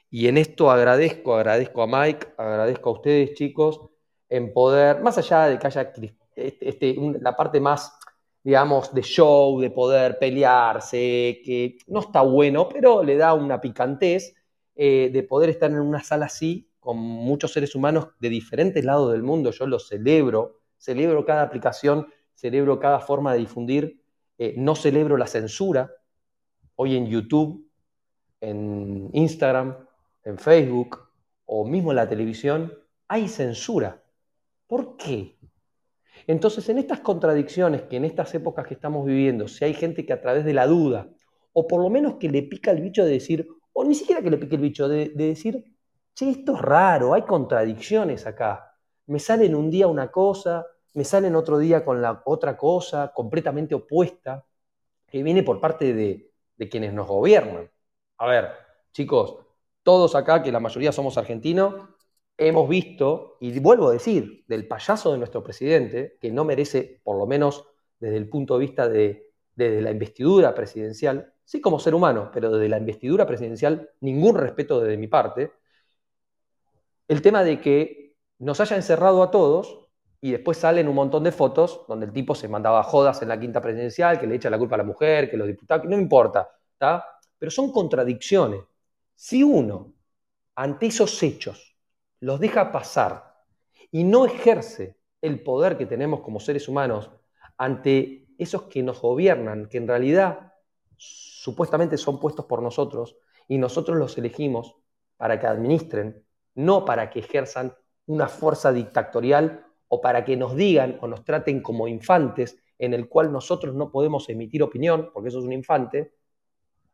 Y 0.09 0.27
en 0.27 0.37
esto 0.37 0.71
agradezco, 0.71 1.35
agradezco 1.35 1.83
a 1.83 1.87
Mike, 1.87 2.27
agradezco 2.37 2.89
a 2.89 2.93
ustedes 2.93 3.33
chicos, 3.35 3.81
en 4.27 4.53
poder, 4.53 5.01
más 5.01 5.17
allá 5.17 5.45
de 5.45 5.59
que 5.59 5.67
haya 5.67 5.93
este, 6.35 6.69
este 6.69 6.95
la 7.21 7.35
parte 7.35 7.59
más, 7.59 7.97
digamos, 8.43 8.93
de 8.93 9.01
show, 9.01 9.59
de 9.59 9.69
poder 9.71 10.17
pelearse, 10.19 11.41
que 11.43 11.77
no 11.87 11.99
está 11.99 12.21
bueno, 12.21 12.69
pero 12.69 13.03
le 13.03 13.17
da 13.17 13.33
una 13.33 13.61
picantez, 13.61 14.35
eh, 14.75 15.09
de 15.11 15.23
poder 15.23 15.49
estar 15.49 15.69
en 15.69 15.79
una 15.79 16.03
sala 16.03 16.25
así, 16.25 16.71
con 16.79 16.97
muchos 16.97 17.51
seres 17.51 17.75
humanos 17.75 18.09
de 18.19 18.29
diferentes 18.29 18.83
lados 18.85 19.11
del 19.11 19.23
mundo, 19.23 19.51
yo 19.51 19.67
lo 19.67 19.79
celebro, 19.79 20.61
celebro 20.77 21.25
cada 21.25 21.43
aplicación, 21.43 22.07
celebro 22.33 22.79
cada 22.79 22.99
forma 22.99 23.33
de 23.33 23.39
difundir 23.39 23.99
eh, 24.41 24.55
no 24.57 24.73
celebro 24.73 25.17
la 25.17 25.27
censura. 25.27 25.91
Hoy 26.75 26.95
en 26.95 27.07
YouTube, 27.07 27.69
en 28.39 29.09
Instagram, 29.11 29.75
en 30.23 30.37
Facebook 30.37 30.99
o 31.45 31.65
mismo 31.65 31.91
en 31.91 31.97
la 31.97 32.09
televisión, 32.09 32.73
hay 33.07 33.27
censura. 33.27 34.03
¿Por 34.67 34.97
qué? 34.97 35.37
Entonces, 36.27 36.67
en 36.69 36.77
estas 36.77 36.99
contradicciones 36.99 37.83
que 37.83 37.97
en 37.97 38.05
estas 38.05 38.33
épocas 38.35 38.67
que 38.67 38.73
estamos 38.73 39.05
viviendo, 39.05 39.47
si 39.47 39.65
hay 39.65 39.73
gente 39.73 40.05
que 40.05 40.13
a 40.13 40.21
través 40.21 40.45
de 40.45 40.53
la 40.53 40.67
duda, 40.67 41.09
o 41.53 41.67
por 41.67 41.81
lo 41.81 41.89
menos 41.89 42.15
que 42.15 42.29
le 42.29 42.43
pica 42.43 42.71
el 42.71 42.81
bicho 42.81 43.03
de 43.03 43.11
decir, 43.11 43.47
o 43.73 43.83
ni 43.83 43.95
siquiera 43.95 44.21
que 44.21 44.29
le 44.29 44.37
pique 44.37 44.55
el 44.55 44.61
bicho, 44.61 44.87
de, 44.87 45.09
de 45.09 45.27
decir, 45.27 45.63
che, 46.13 46.29
esto 46.29 46.55
es 46.55 46.61
raro, 46.61 47.13
hay 47.13 47.23
contradicciones 47.23 48.27
acá. 48.27 48.75
Me 49.07 49.19
sale 49.19 49.45
en 49.45 49.55
un 49.55 49.71
día 49.71 49.87
una 49.87 50.11
cosa, 50.11 50.65
me 50.93 51.03
salen 51.03 51.35
otro 51.35 51.57
día 51.57 51.85
con 51.85 52.01
la 52.01 52.21
otra 52.25 52.57
cosa 52.57 53.11
completamente 53.13 53.75
opuesta, 53.75 54.45
que 55.07 55.23
viene 55.23 55.43
por 55.43 55.59
parte 55.59 55.93
de, 55.93 56.31
quienes 56.69 56.93
nos 56.93 57.07
gobiernan. 57.07 57.69
A 58.17 58.27
ver, 58.27 58.51
chicos, 58.91 59.37
todos 59.83 60.15
acá, 60.15 60.43
que 60.43 60.51
la 60.51 60.59
mayoría 60.59 60.91
somos 60.91 61.17
argentinos, 61.17 61.75
hemos 62.37 62.69
visto, 62.69 63.37
y 63.39 63.59
vuelvo 63.59 63.89
a 63.89 63.93
decir, 63.93 64.45
del 64.47 64.67
payaso 64.67 65.11
de 65.11 65.17
nuestro 65.17 65.43
presidente, 65.43 66.17
que 66.21 66.31
no 66.31 66.45
merece, 66.45 67.01
por 67.03 67.17
lo 67.17 67.25
menos 67.25 67.65
desde 67.99 68.17
el 68.17 68.29
punto 68.29 68.53
de 68.55 68.59
vista 68.61 68.87
de 68.87 69.31
la 69.55 69.91
investidura 69.91 70.55
presidencial, 70.55 71.33
sí 71.43 71.59
como 71.59 71.79
ser 71.79 71.95
humano, 71.95 72.29
pero 72.33 72.51
desde 72.51 72.69
la 72.69 72.77
investidura 72.77 73.25
presidencial, 73.25 73.89
ningún 73.99 74.35
respeto 74.35 74.79
desde 74.79 74.97
mi 74.97 75.07
parte, 75.07 75.51
el 77.07 77.21
tema 77.21 77.43
de 77.43 77.59
que 77.59 78.15
nos 78.37 78.59
haya 78.61 78.75
encerrado 78.75 79.23
a 79.23 79.31
todos 79.31 79.87
y 80.21 80.31
después 80.31 80.57
salen 80.57 80.87
un 80.87 80.95
montón 80.95 81.23
de 81.23 81.31
fotos 81.31 81.85
donde 81.87 82.05
el 82.05 82.13
tipo 82.13 82.35
se 82.35 82.47
mandaba 82.47 82.83
jodas 82.83 83.21
en 83.21 83.29
la 83.29 83.39
quinta 83.39 83.61
presidencial, 83.61 84.19
que 84.19 84.27
le 84.27 84.35
echa 84.35 84.49
la 84.49 84.59
culpa 84.59 84.75
a 84.75 84.77
la 84.77 84.83
mujer, 84.83 85.29
que 85.29 85.37
los 85.37 85.47
diputados, 85.47 85.87
no 85.87 85.97
importa. 85.97 86.47
Pero 87.37 87.51
son 87.51 87.71
contradicciones. 87.71 88.61
Si 89.21 89.43
uno, 89.43 89.95
ante 90.55 90.85
esos 90.85 91.21
hechos, 91.23 91.75
los 92.21 92.39
deja 92.39 92.71
pasar 92.71 93.43
y 93.91 94.05
no 94.05 94.25
ejerce 94.25 94.95
el 95.21 95.43
poder 95.43 95.77
que 95.77 95.85
tenemos 95.85 96.21
como 96.21 96.39
seres 96.39 96.69
humanos 96.69 97.11
ante 97.57 98.29
esos 98.37 98.63
que 98.63 98.81
nos 98.81 99.01
gobiernan, 99.01 99.67
que 99.67 99.77
en 99.77 99.89
realidad 99.89 100.53
supuestamente 100.95 101.97
son 101.97 102.17
puestos 102.17 102.45
por 102.45 102.63
nosotros 102.63 103.17
y 103.49 103.57
nosotros 103.57 103.97
los 103.97 104.17
elegimos 104.17 104.77
para 105.17 105.37
que 105.37 105.47
administren, 105.47 106.25
no 106.55 106.85
para 106.85 107.09
que 107.09 107.19
ejerzan 107.19 107.75
una 108.05 108.29
fuerza 108.29 108.71
dictatorial 108.71 109.65
o 109.89 109.99
para 109.99 110.23
que 110.23 110.37
nos 110.37 110.55
digan 110.55 110.97
o 111.01 111.07
nos 111.07 111.25
traten 111.25 111.61
como 111.61 111.89
infantes 111.89 112.57
en 112.77 112.93
el 112.93 113.09
cual 113.09 113.33
nosotros 113.33 113.75
no 113.75 113.91
podemos 113.91 114.29
emitir 114.29 114.63
opinión, 114.63 115.09
porque 115.13 115.27
eso 115.27 115.39
es 115.39 115.45
un 115.45 115.51
infante, 115.51 116.13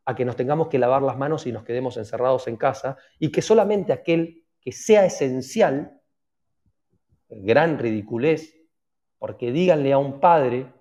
a 0.06 0.16
que 0.16 0.26
nos 0.26 0.36
tengamos 0.36 0.68
que 0.68 0.80
lavar 0.80 1.02
las 1.02 1.18
manos 1.18 1.48
y 1.48 1.52
nos 1.52 1.64
quedemos 1.64 1.98
encerrados 1.98 2.48
en 2.48 2.58
casa, 2.58 2.98
y 3.20 3.32
que 3.32 3.42
solamente 3.42 3.92
aquel 3.92 4.46
que 4.62 4.72
sea 4.72 5.06
esencial, 5.06 6.00
gran 7.30 7.80
ridiculez, 7.80 8.56
porque 9.18 9.52
díganle 9.52 9.94
a 9.94 9.98
un 9.98 10.20
padre 10.20 10.72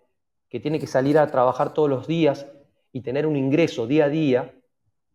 que 0.49 0.61
tiene 0.61 0.79
que 0.79 0.87
salir 0.87 1.19
a 1.19 1.27
trabajar 1.27 1.73
todos 1.73 1.89
los 1.89 2.07
días 2.07 2.47
y 2.93 3.01
tener 3.01 3.27
un 3.27 3.37
ingreso 3.37 3.87
día 3.87 4.05
a 4.05 4.09
día, 4.09 4.55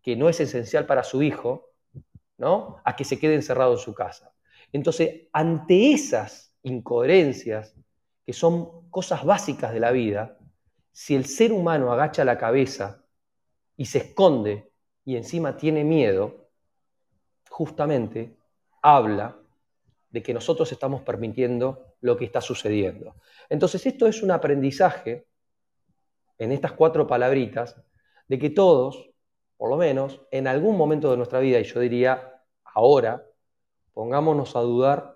que 0.02 0.16
no 0.16 0.28
es 0.28 0.40
esencial 0.40 0.86
para 0.86 1.04
su 1.04 1.22
hijo, 1.22 1.70
¿no? 2.38 2.78
A 2.84 2.96
que 2.96 3.06
se 3.06 3.20
quede 3.20 3.36
encerrado 3.36 3.74
en 3.74 3.80
su 3.80 3.94
casa. 3.94 4.34
Entonces, 4.72 5.28
ante 5.34 5.94
esas 5.94 6.56
incoherencias, 6.64 7.76
que 8.26 8.34
son 8.34 8.90
cosas 8.90 9.24
básicas 9.24 9.74
de 9.74 9.80
la 9.80 9.92
vida, 9.92 10.38
si 10.92 11.16
el 11.16 11.26
ser 11.26 11.52
humano 11.52 11.92
agacha 11.92 12.26
la 12.26 12.38
cabeza 12.38 13.06
y 13.80 13.86
se 13.86 14.00
esconde 14.00 14.74
y 15.06 15.16
encima 15.16 15.56
tiene 15.56 15.86
miedo, 15.86 16.50
justamente 17.50 18.36
habla 18.82 19.40
de 20.10 20.22
que 20.22 20.34
nosotros 20.34 20.70
estamos 20.74 21.02
permitiendo 21.04 21.96
lo 22.02 22.18
que 22.18 22.26
está 22.26 22.42
sucediendo. 22.42 23.16
Entonces, 23.48 23.86
esto 23.86 24.06
es 24.06 24.22
un 24.22 24.32
aprendizaje 24.32 25.28
en 26.38 26.52
estas 26.52 26.74
cuatro 26.74 27.08
palabritas 27.08 27.82
de 28.28 28.38
que 28.38 28.50
todos, 28.50 29.12
por 29.56 29.70
lo 29.70 29.78
menos, 29.78 30.28
en 30.30 30.48
algún 30.48 30.76
momento 30.76 31.10
de 31.10 31.16
nuestra 31.16 31.40
vida, 31.40 31.58
y 31.62 31.64
yo 31.64 31.80
diría 31.80 32.44
ahora, 32.66 33.26
pongámonos 33.94 34.58
a 34.58 34.60
dudar, 34.60 35.16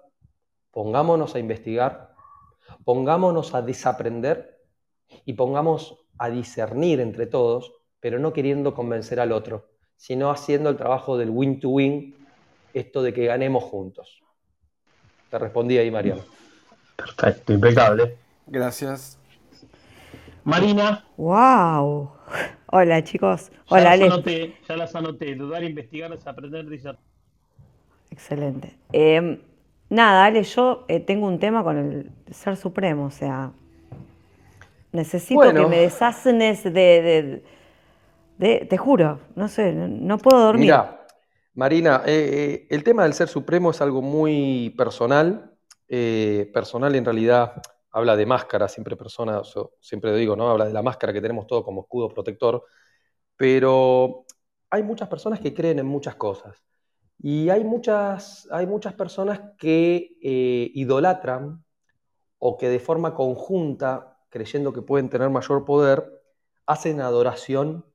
pongámonos 0.71 1.35
a 1.35 1.39
investigar, 1.39 2.15
pongámonos 2.85 3.55
a 3.55 3.61
desaprender 3.61 4.61
y 5.25 5.33
pongamos 5.33 6.05
a 6.17 6.29
discernir 6.29 7.01
entre 7.01 7.27
todos, 7.27 7.82
pero 8.03 8.19
no 8.19 8.33
queriendo 8.33 8.73
convencer 8.73 9.21
al 9.21 9.31
otro, 9.31 9.65
sino 9.95 10.29
haciendo 10.29 10.69
el 10.69 10.75
trabajo 10.75 11.17
del 11.17 11.29
win-to-win, 11.29 12.13
esto 12.73 13.01
de 13.01 13.13
que 13.13 13.25
ganemos 13.27 13.63
juntos. 13.63 14.21
Te 15.29 15.39
respondí 15.39 15.77
ahí, 15.77 15.89
Mariano. 15.89 16.21
Perfecto, 16.97 17.53
impecable. 17.53 18.17
Gracias. 18.45 19.17
Marina. 20.43 21.05
¡Wow! 21.15 22.11
Hola, 22.65 23.01
chicos. 23.05 23.49
Ya 23.51 23.57
Hola, 23.69 23.83
las 23.83 23.93
Ale. 23.93 24.05
anoté, 24.07 24.55
ya 24.67 24.75
las 24.75 24.93
anoté. 24.95 25.35
Dudar, 25.35 25.63
investigar, 25.63 26.11
desaprender, 26.11 26.67
discernir. 26.67 26.99
Excelente. 28.11 28.75
Eh, 28.91 29.39
nada, 29.89 30.25
Ale, 30.25 30.43
yo 30.43 30.83
eh, 30.89 30.99
tengo 30.99 31.25
un 31.25 31.39
tema 31.39 31.63
con 31.63 31.77
el 31.77 32.11
Ser 32.33 32.57
Supremo, 32.57 33.05
o 33.05 33.11
sea, 33.11 33.53
necesito 34.91 35.35
Bueno. 35.39 35.61
que 35.63 35.67
me 35.69 35.77
desasnes 35.79 36.65
de, 36.65 36.71
de- 36.71 37.43
te 38.39 38.77
juro, 38.77 39.19
no 39.35 39.47
sé, 39.47 39.71
no, 39.73 40.17
puedo 40.17 40.39
dormir. 40.39 40.65
Mira, 40.65 41.05
Marina, 41.53 42.01
eh, 42.05 42.29
eh, 42.33 42.67
el 42.69 42.83
tema 42.83 43.03
del 43.03 43.13
ser 43.13 43.27
supremo 43.27 43.71
es 43.71 43.81
algo 43.81 44.01
muy 44.01 44.73
personal. 44.77 45.51
eh, 45.87 46.49
personal 46.53 46.95
en 46.95 47.05
realidad 47.05 47.61
habla 47.91 48.15
de 48.15 48.25
máscara, 48.25 48.67
siempre 48.67 48.95
persona, 48.95 49.41
yo 49.43 49.73
siempre 49.79 50.15
digo, 50.15 50.35
¿no? 50.35 50.49
Habla 50.49 50.65
de 50.65 50.73
la 50.73 50.81
máscara 50.81 51.13
que 51.13 51.21
tenemos 51.21 51.45
todo 51.45 51.63
como 51.63 51.81
escudo 51.81 52.09
protector. 52.09 52.63
Pero 53.35 54.25
hay 54.71 54.81
muchas 54.81 55.07
personas 55.07 55.39
que 55.39 55.53
creen 55.53 55.79
en 55.79 55.85
muchas 55.85 56.15
cosas. 56.15 56.63
Y 57.19 57.49
hay 57.49 57.63
muchas, 57.63 58.47
hay 58.51 58.65
muchas 58.65 58.93
personas 58.93 59.41
que 59.57 60.17
idolatran 60.73 61.63
o 62.39 62.57
que 62.57 62.69
de 62.69 62.79
forma 62.79 63.13
conjunta, 63.13 64.17
creyendo 64.29 64.73
que 64.73 64.81
pueden 64.81 65.09
tener 65.09 65.29
mayor 65.29 65.63
poder, 65.63 66.23
hacen 66.65 66.99
adoración 67.01 67.85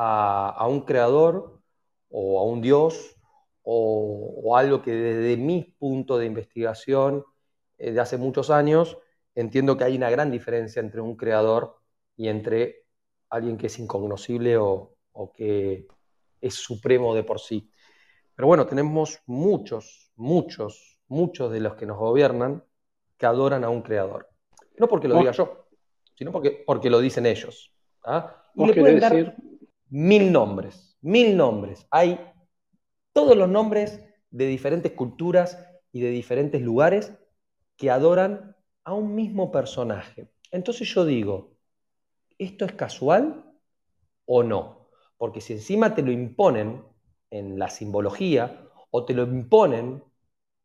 a, 0.00 0.50
a 0.50 0.68
un 0.68 0.82
creador 0.82 1.60
o 2.08 2.38
a 2.38 2.44
un 2.44 2.62
dios 2.62 3.16
o, 3.62 4.40
o 4.44 4.56
algo 4.56 4.80
que 4.80 4.92
desde 4.92 5.36
mi 5.36 5.74
punto 5.76 6.18
de 6.18 6.26
investigación 6.26 7.24
eh, 7.78 7.90
de 7.90 8.00
hace 8.00 8.16
muchos 8.16 8.48
años 8.50 8.96
entiendo 9.34 9.76
que 9.76 9.82
hay 9.82 9.96
una 9.96 10.08
gran 10.08 10.30
diferencia 10.30 10.78
entre 10.78 11.00
un 11.00 11.16
creador 11.16 11.80
y 12.16 12.28
entre 12.28 12.84
alguien 13.28 13.58
que 13.58 13.66
es 13.66 13.78
incognoscible 13.80 14.56
o, 14.56 14.94
o 15.10 15.32
que 15.32 15.88
es 16.40 16.54
supremo 16.54 17.12
de 17.12 17.24
por 17.24 17.40
sí. 17.40 17.68
Pero 18.36 18.46
bueno, 18.46 18.66
tenemos 18.66 19.20
muchos, 19.26 20.12
muchos, 20.14 21.00
muchos 21.08 21.50
de 21.50 21.58
los 21.58 21.74
que 21.74 21.86
nos 21.86 21.98
gobiernan 21.98 22.62
que 23.16 23.26
adoran 23.26 23.64
a 23.64 23.68
un 23.68 23.82
creador. 23.82 24.28
No 24.76 24.86
porque 24.86 25.08
lo 25.08 25.18
diga 25.18 25.32
yo, 25.32 25.66
sino 26.14 26.30
porque, 26.30 26.62
porque 26.64 26.88
lo 26.88 27.00
dicen 27.00 27.26
ellos. 27.26 27.74
¿ah? 28.04 28.44
Y 28.54 28.60
Vos 28.60 28.68
le 28.68 28.74
pueden 28.80 29.00
querés 29.00 29.00
dar 29.00 29.12
decir, 29.12 29.57
mil 29.90 30.32
nombres, 30.32 30.96
mil 31.00 31.36
nombres. 31.36 31.86
Hay 31.90 32.20
todos 33.12 33.36
los 33.36 33.48
nombres 33.48 34.04
de 34.30 34.46
diferentes 34.46 34.92
culturas 34.92 35.58
y 35.92 36.00
de 36.00 36.10
diferentes 36.10 36.60
lugares 36.60 37.12
que 37.76 37.90
adoran 37.90 38.56
a 38.84 38.94
un 38.94 39.14
mismo 39.14 39.50
personaje. 39.50 40.30
Entonces 40.50 40.88
yo 40.88 41.04
digo, 41.04 41.56
¿esto 42.38 42.64
es 42.64 42.72
casual 42.72 43.44
o 44.26 44.42
no? 44.42 44.88
Porque 45.16 45.40
si 45.40 45.54
encima 45.54 45.94
te 45.94 46.02
lo 46.02 46.12
imponen 46.12 46.84
en 47.30 47.58
la 47.58 47.68
simbología 47.68 48.68
o 48.90 49.04
te 49.04 49.14
lo 49.14 49.24
imponen 49.24 50.02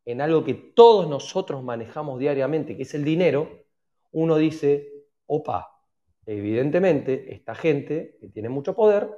en 0.06 0.20
algo 0.20 0.44
que 0.44 0.54
todos 0.54 1.08
nosotros 1.08 1.62
manejamos 1.62 2.18
diariamente, 2.18 2.76
que 2.76 2.82
es 2.82 2.94
el 2.94 3.04
dinero, 3.04 3.64
uno 4.12 4.36
dice, 4.36 5.06
opa, 5.26 5.73
evidentemente 6.26 7.32
esta 7.34 7.54
gente 7.54 8.16
que 8.20 8.28
tiene 8.28 8.48
mucho 8.48 8.74
poder 8.74 9.10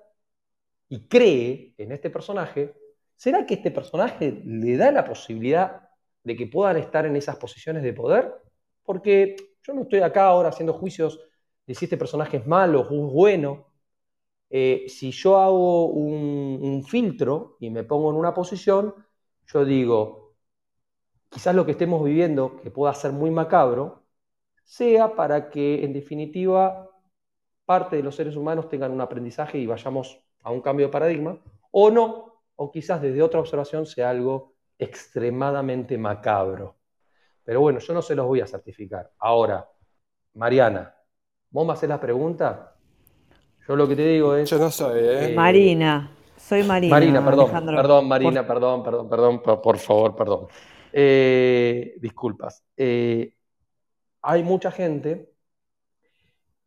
y 0.88 1.08
cree 1.08 1.74
en 1.78 1.92
este 1.92 2.10
personaje, 2.10 2.74
¿será 3.16 3.46
que 3.46 3.54
este 3.54 3.70
personaje 3.70 4.42
le 4.44 4.76
da 4.76 4.90
la 4.92 5.04
posibilidad 5.04 5.88
de 6.22 6.36
que 6.36 6.46
puedan 6.46 6.76
estar 6.76 7.06
en 7.06 7.16
esas 7.16 7.36
posiciones 7.36 7.82
de 7.82 7.92
poder? 7.92 8.32
Porque 8.84 9.36
yo 9.62 9.74
no 9.74 9.82
estoy 9.82 10.00
acá 10.00 10.26
ahora 10.26 10.50
haciendo 10.50 10.72
juicios 10.74 11.20
de 11.66 11.74
si 11.74 11.86
este 11.86 11.96
personaje 11.96 12.38
es 12.38 12.46
malo 12.46 12.82
o 12.82 13.06
es 13.06 13.12
bueno. 13.12 13.66
Eh, 14.50 14.84
si 14.88 15.10
yo 15.12 15.38
hago 15.38 15.86
un, 15.86 16.60
un 16.62 16.84
filtro 16.84 17.56
y 17.60 17.70
me 17.70 17.84
pongo 17.84 18.10
en 18.10 18.16
una 18.16 18.32
posición, 18.34 18.94
yo 19.46 19.64
digo, 19.64 20.36
quizás 21.28 21.54
lo 21.54 21.64
que 21.66 21.72
estemos 21.72 22.04
viviendo, 22.04 22.60
que 22.62 22.70
pueda 22.70 22.94
ser 22.94 23.12
muy 23.12 23.30
macabro, 23.30 24.04
sea 24.64 25.14
para 25.14 25.50
que 25.50 25.84
en 25.84 25.92
definitiva 25.92 26.85
parte 27.66 27.96
de 27.96 28.02
los 28.02 28.14
seres 28.14 28.36
humanos 28.36 28.68
tengan 28.68 28.92
un 28.92 29.00
aprendizaje 29.00 29.58
y 29.58 29.66
vayamos 29.66 30.18
a 30.42 30.50
un 30.50 30.62
cambio 30.62 30.86
de 30.86 30.92
paradigma, 30.92 31.38
o 31.72 31.90
no, 31.90 32.40
o 32.54 32.70
quizás 32.70 33.02
desde 33.02 33.22
otra 33.22 33.40
observación 33.40 33.84
sea 33.84 34.10
algo 34.10 34.54
extremadamente 34.78 35.98
macabro. 35.98 36.76
Pero 37.44 37.60
bueno, 37.60 37.80
yo 37.80 37.92
no 37.92 38.02
se 38.02 38.14
los 38.14 38.26
voy 38.26 38.40
a 38.40 38.46
certificar. 38.46 39.10
Ahora, 39.18 39.68
Mariana, 40.34 40.94
¿vos 41.50 41.66
me 41.66 41.72
haces 41.72 41.88
la 41.88 42.00
pregunta? 42.00 42.74
Yo 43.66 43.74
lo 43.74 43.88
que 43.88 43.96
te 43.96 44.06
digo 44.06 44.36
es... 44.36 44.48
Yo 44.48 44.58
no 44.58 44.70
soy, 44.70 45.00
¿eh? 45.00 45.32
Eh, 45.32 45.34
Marina, 45.34 46.10
soy 46.36 46.62
Marina. 46.62 46.94
Marina, 46.94 47.24
perdón, 47.24 47.44
Alejandro. 47.46 47.76
perdón, 47.76 48.08
Marina, 48.08 48.46
perdón, 48.46 48.82
perdón, 48.84 49.08
perdón, 49.08 49.42
por, 49.42 49.60
por 49.60 49.78
favor, 49.78 50.14
perdón. 50.14 50.46
Eh, 50.92 51.94
disculpas. 51.98 52.64
Eh, 52.76 53.34
hay 54.22 54.42
mucha 54.42 54.70
gente 54.70 55.35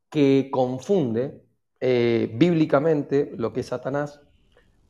que 0.10 0.50
confunde 0.52 1.42
eh, 1.80 2.30
bíblicamente 2.34 3.32
lo 3.38 3.54
que 3.54 3.62
es 3.62 3.68
Satanás 3.68 4.22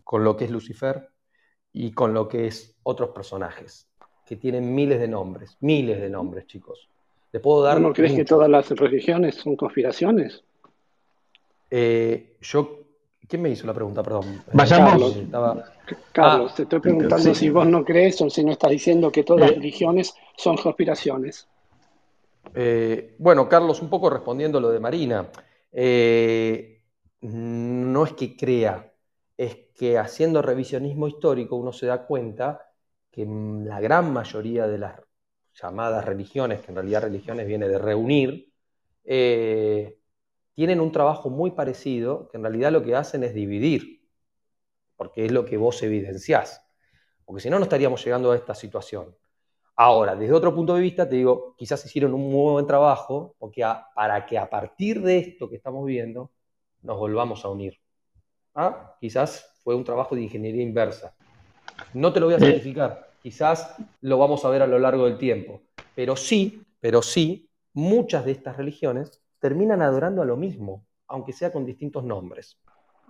con 0.03 0.23
lo 0.23 0.35
que 0.35 0.45
es 0.45 0.51
Lucifer 0.51 1.09
y 1.71 1.91
con 1.91 2.13
lo 2.13 2.27
que 2.27 2.47
es 2.47 2.75
otros 2.83 3.09
personajes, 3.09 3.87
que 4.25 4.35
tienen 4.37 4.73
miles 4.73 4.99
de 4.99 5.07
nombres, 5.07 5.57
miles 5.59 6.01
de 6.01 6.09
nombres, 6.09 6.47
chicos. 6.47 6.89
Le 7.31 7.39
puedo 7.39 7.61
dar 7.61 7.79
¿no 7.79 7.93
crees 7.93 8.13
que 8.13 8.25
todas 8.25 8.49
las 8.49 8.69
religiones 8.71 9.35
son 9.35 9.55
conspiraciones? 9.55 10.43
Eh, 11.69 12.37
yo, 12.41 12.79
¿quién 13.27 13.41
me 13.43 13.49
hizo 13.51 13.67
la 13.67 13.73
pregunta? 13.73 14.01
Perdón. 14.01 14.41
Vayamos. 14.53 14.89
Carlos. 14.91 15.15
Estaba- 15.17 15.65
Carlos, 16.11 16.51
Ah, 16.51 16.55
te 16.55 16.63
estoy 16.63 16.79
preguntando 16.79 17.33
sí. 17.33 17.35
si 17.35 17.49
vos 17.49 17.67
no 17.67 17.83
crees 17.85 18.19
o 18.21 18.29
si 18.31 18.43
no 18.43 18.51
estás 18.51 18.71
diciendo 18.71 19.11
que 19.11 19.23
todas 19.23 19.41
las 19.41 19.51
Eh. 19.51 19.55
religiones 19.55 20.15
son 20.37 20.57
conspiraciones. 20.57 21.47
Eh, 22.53 23.15
bueno, 23.19 23.47
Carlos, 23.47 23.81
un 23.81 23.89
poco 23.89 24.09
respondiendo 24.09 24.59
lo 24.59 24.69
de 24.69 24.79
Marina, 24.79 25.29
eh, 25.71 26.83
no 27.21 28.05
es 28.05 28.13
que 28.13 28.35
crea, 28.35 28.93
es 29.37 29.55
que 29.75 29.97
haciendo 29.97 30.41
revisionismo 30.41 31.07
histórico 31.07 31.55
uno 31.55 31.71
se 31.71 31.87
da 31.87 32.05
cuenta 32.05 32.73
que 33.11 33.25
la 33.25 33.79
gran 33.79 34.11
mayoría 34.13 34.67
de 34.67 34.77
las 34.77 35.01
llamadas 35.53 36.05
religiones, 36.05 36.61
que 36.61 36.71
en 36.71 36.75
realidad 36.75 37.03
religiones 37.03 37.47
viene 37.47 37.67
de 37.67 37.77
reunir, 37.77 38.53
eh, 39.03 39.99
tienen 40.53 40.81
un 40.81 40.91
trabajo 40.91 41.29
muy 41.29 41.51
parecido, 41.51 42.29
que 42.29 42.37
en 42.37 42.43
realidad 42.43 42.71
lo 42.71 42.83
que 42.83 42.95
hacen 42.95 43.23
es 43.23 43.33
dividir, 43.33 44.07
porque 44.95 45.25
es 45.25 45.31
lo 45.31 45.45
que 45.45 45.57
vos 45.57 45.81
evidenciás, 45.83 46.65
porque 47.25 47.41
si 47.41 47.49
no, 47.49 47.57
no 47.57 47.63
estaríamos 47.63 48.03
llegando 48.03 48.31
a 48.31 48.35
esta 48.35 48.55
situación. 48.55 49.15
Ahora, 49.81 50.13
desde 50.13 50.33
otro 50.33 50.53
punto 50.53 50.75
de 50.75 50.81
vista, 50.81 51.07
te 51.07 51.15
digo, 51.15 51.55
quizás 51.57 51.85
hicieron 51.85 52.13
un 52.13 52.29
muy 52.29 52.51
buen 52.51 52.67
trabajo 52.67 53.33
porque 53.39 53.63
a- 53.63 53.85
para 53.95 54.25
que 54.25 54.37
a 54.37 54.49
partir 54.49 55.01
de 55.01 55.19
esto 55.19 55.49
que 55.49 55.55
estamos 55.55 55.85
viendo 55.85 56.31
nos 56.81 56.97
volvamos 56.97 57.45
a 57.45 57.47
unir. 57.47 57.79
¿Ah? 58.55 58.97
Quizás 58.99 59.57
fue 59.63 59.75
un 59.75 59.85
trabajo 59.85 60.15
de 60.15 60.23
ingeniería 60.23 60.63
inversa. 60.63 61.15
No 61.93 62.11
te 62.11 62.19
lo 62.19 62.25
voy 62.25 62.35
a 62.35 62.39
certificar, 62.39 63.07
quizás 63.21 63.77
lo 64.01 64.17
vamos 64.17 64.43
a 64.43 64.49
ver 64.49 64.63
a 64.63 64.67
lo 64.67 64.79
largo 64.79 65.05
del 65.05 65.17
tiempo, 65.17 65.61
pero 65.95 66.17
sí, 66.17 66.61
pero 66.81 67.01
sí, 67.01 67.49
muchas 67.71 68.25
de 68.25 68.33
estas 68.33 68.57
religiones 68.57 69.21
terminan 69.39 69.81
adorando 69.81 70.21
a 70.21 70.25
lo 70.25 70.35
mismo, 70.35 70.85
aunque 71.07 71.31
sea 71.31 71.53
con 71.53 71.65
distintos 71.65 72.03
nombres. 72.03 72.59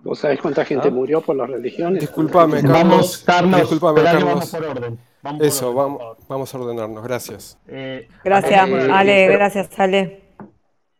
¿Vos 0.02 0.18
sabés 0.18 0.40
cuánta 0.40 0.64
gente 0.64 0.88
¿Ah? 0.88 0.90
murió 0.90 1.20
por 1.20 1.36
las 1.36 1.48
religiones? 1.50 2.00
Disculpame, 2.00 2.62
Carlos. 2.62 2.72
Vamos. 2.72 3.18
Carlos, 3.26 3.60
Disculpame, 3.60 4.02
Carlos. 4.02 4.24
vamos 4.24 4.50
por 4.50 4.64
orden. 4.64 4.98
Vamos 5.22 5.38
por 5.38 5.46
Eso, 5.46 5.70
orden, 5.76 6.16
vamos, 6.28 6.54
a 6.54 6.58
ordenarnos. 6.58 7.04
Gracias. 7.04 7.58
Eh, 7.68 8.08
Gracias, 8.24 8.68
Eh. 8.68 8.88
Ale, 8.90 9.26
pero- 9.26 9.32
gracias, 9.38 9.78
Ale. 9.78 10.22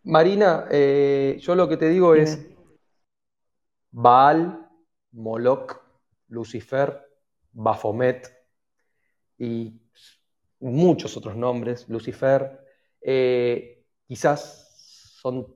Marina, 0.02 0.66
eh, 0.70 1.38
yo 1.40 1.54
lo 1.54 1.68
que 1.68 1.76
te 1.76 1.88
digo 1.88 2.14
es 2.14 2.42
Dime. 2.42 2.56
Baal, 3.90 4.68
Moloch, 5.12 5.80
Lucifer, 6.28 7.06
Baphomet 7.52 8.30
y 9.38 9.80
muchos 10.60 11.16
otros 11.16 11.36
nombres, 11.36 11.88
Lucifer, 11.88 12.60
eh, 13.00 13.84
quizás 14.06 15.14
son 15.20 15.54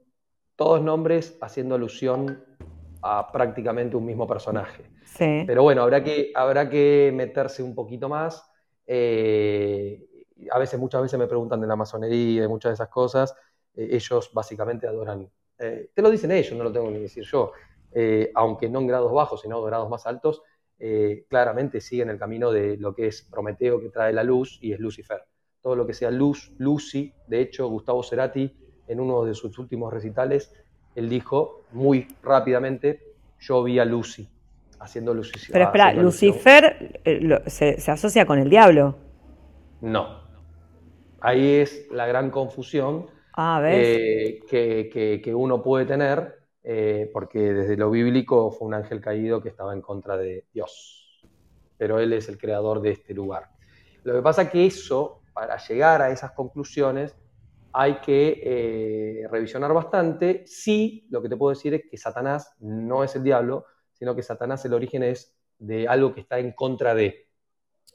todos 0.57 0.80
nombres 0.82 1.36
haciendo 1.40 1.74
alusión 1.74 2.42
a 3.07 3.30
prácticamente 3.30 3.96
un 3.96 4.07
mismo 4.07 4.26
personaje. 4.26 4.84
Sí. 5.05 5.44
Pero 5.46 5.62
bueno, 5.62 5.82
habrá 5.82 6.02
que, 6.02 6.32
habrá 6.34 6.70
que 6.70 7.12
meterse 7.14 7.62
un 7.62 7.74
poquito 7.74 8.09
más. 8.09 8.42
Eh, 8.86 10.09
a 10.50 10.59
veces, 10.59 10.80
muchas 10.80 11.02
veces 11.02 11.18
me 11.18 11.26
preguntan 11.26 11.61
de 11.61 11.66
la 11.66 11.76
masonería 11.76 12.36
y 12.36 12.38
de 12.40 12.48
muchas 12.48 12.70
de 12.70 12.74
esas 12.74 12.88
cosas. 12.88 13.36
Eh, 13.74 13.88
ellos 13.92 14.30
básicamente 14.32 14.86
adoran, 14.86 15.30
eh, 15.59 15.90
te 15.94 16.00
lo 16.00 16.11
dicen 16.11 16.30
ellos, 16.30 16.57
no 16.57 16.64
lo 16.64 16.72
tengo 16.72 16.88
que 16.88 16.98
decir 16.98 17.24
yo, 17.24 17.52
Eh, 17.96 18.32
aunque 18.34 18.68
no 18.68 18.80
en 18.80 18.88
grados 18.88 19.12
bajos, 19.12 19.42
sino 19.42 19.59
en 19.59 19.66
grados 19.66 19.88
más 19.88 20.07
altos, 20.07 20.42
claramente 21.28 21.80
siguen 21.80 22.11
el 22.11 22.18
camino 22.18 22.50
de 22.50 22.76
lo 22.76 22.92
que 22.92 23.07
es 23.07 23.22
Prometeo 23.22 23.80
que 23.80 23.90
trae 23.90 24.12
la 24.12 24.24
luz 24.24 24.59
y 24.61 24.72
es 24.72 24.80
Lucifer. 24.80 25.22
Todo 25.62 25.76
lo 25.76 25.86
que 25.86 25.94
sea 25.94 26.11
luz, 26.11 26.52
Lucy, 26.59 27.14
de 27.28 27.40
hecho, 27.40 27.68
Gustavo 27.68 28.02
Cerati, 28.02 28.52
en 28.88 28.98
uno 28.98 29.24
de 29.24 29.34
sus 29.34 29.57
últimos 29.59 29.92
recitales, 29.92 30.52
él 30.95 31.09
dijo 31.09 31.62
muy 31.72 32.07
rápidamente, 32.22 33.01
yo 33.40 33.62
vi 33.62 33.78
a 33.78 33.84
Lucy 33.84 34.28
haciendo 34.80 35.14
Lucy. 35.14 35.32
Pero 35.53 35.64
espera. 35.66 35.92
Lucifer 35.95 37.01
eh, 37.05 37.42
se, 37.47 37.80
se 37.80 37.90
asocia 37.90 38.26
con 38.26 38.38
el 38.38 38.51
diablo. 38.51 38.97
No. 39.80 40.22
Ahí 41.20 41.55
es 41.57 41.86
la 41.90 42.07
gran 42.07 42.30
confusión 42.30 43.07
Ah, 43.36 43.61
eh, 43.66 44.40
que, 44.49 44.88
que- 44.92 45.20
que 45.20 45.34
uno 45.34 45.61
puede 45.61 45.86
tener, 45.86 46.38
eh, 46.62 47.11
porque 47.12 47.40
desde 47.53 47.76
lo 47.76 47.90
bíblico 47.90 48.53
fue 48.53 48.68
un 48.68 48.74
ángel 48.74 49.01
caído 49.01 49.42
que 49.42 49.49
estaba 49.49 49.72
en 49.72 49.80
contra 49.82 50.16
de 50.16 50.45
Dios. 50.53 51.20
Pero 51.76 51.99
Él 51.99 52.12
es 52.12 52.28
el 52.28 52.38
creador 52.38 52.80
de 52.80 52.90
este 52.92 53.12
lugar. 53.12 53.49
Lo 54.05 54.14
que 54.14 54.22
pasa 54.22 54.42
es 54.42 54.51
que 54.51 54.66
eso, 54.66 55.22
para 55.32 55.57
llegar 55.57 56.01
a 56.03 56.11
esas 56.11 56.30
conclusiones, 56.32 57.16
hay 57.77 57.97
que 57.97 58.41
eh, 58.43 59.29
revisionar 59.29 59.72
bastante. 59.75 60.45
Sí, 60.47 61.07
lo 61.11 61.20
que 61.20 61.29
te 61.29 61.37
puedo 61.37 61.51
decir 61.51 61.75
es 61.75 61.83
que 61.91 61.97
Satanás 61.97 62.55
no 62.61 63.03
es 63.03 63.16
el 63.16 63.25
diablo, 63.25 63.66
sino 63.93 64.14
que 64.14 64.22
Satanás 64.22 64.64
el 64.64 64.75
origen 64.75 65.03
es 65.03 65.37
de 65.59 65.89
algo 65.89 66.14
que 66.14 66.20
está 66.20 66.39
en 66.39 66.53
contra 66.53 66.95
de. 66.95 67.29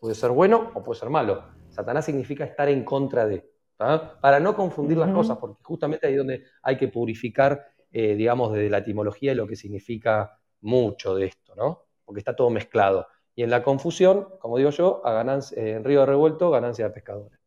Puede 0.02 0.16
ser 0.16 0.32
bueno 0.32 0.72
o 0.74 0.84
puede 0.84 1.00
ser 1.00 1.10
malo. 1.10 1.46
Satanás 1.70 2.06
significa 2.06 2.44
estar 2.44 2.68
en 2.68 2.84
contra 2.84 3.26
de. 3.26 3.50
¿tá? 3.78 4.20
Para 4.20 4.42
no 4.42 4.54
confundir 4.54 4.98
las 4.98 5.12
cosas, 5.12 5.38
porque 5.38 5.64
justamente 5.64 6.08
ahí 6.08 6.14
es 6.14 6.20
donde 6.20 6.44
hay 6.62 6.78
que 6.78 6.90
purificar, 6.90 7.66
eh, 7.90 8.16
digamos, 8.16 8.52
desde 8.52 8.70
la 8.70 8.80
etimología 8.80 9.32
y 9.32 9.36
lo 9.36 9.48
que 9.48 9.56
significa 9.56 10.38
mucho 10.60 11.16
de 11.16 11.28
esto, 11.28 11.56
¿no? 11.56 11.86
Porque 12.04 12.20
está 12.20 12.36
todo 12.36 12.50
mezclado. 12.50 13.08
Y 13.34 13.44
en 13.44 13.50
la 13.50 13.64
confusión, 13.64 14.28
como 14.40 14.58
digo 14.58 14.72
yo, 14.72 15.02
a 15.06 15.14
ganancia, 15.14 15.58
eh, 15.58 15.76
en 15.76 15.86
río 15.86 16.06
revuelto, 16.06 16.52
ganancia 16.52 16.86
de 16.86 16.92
pescadores. 16.92 17.40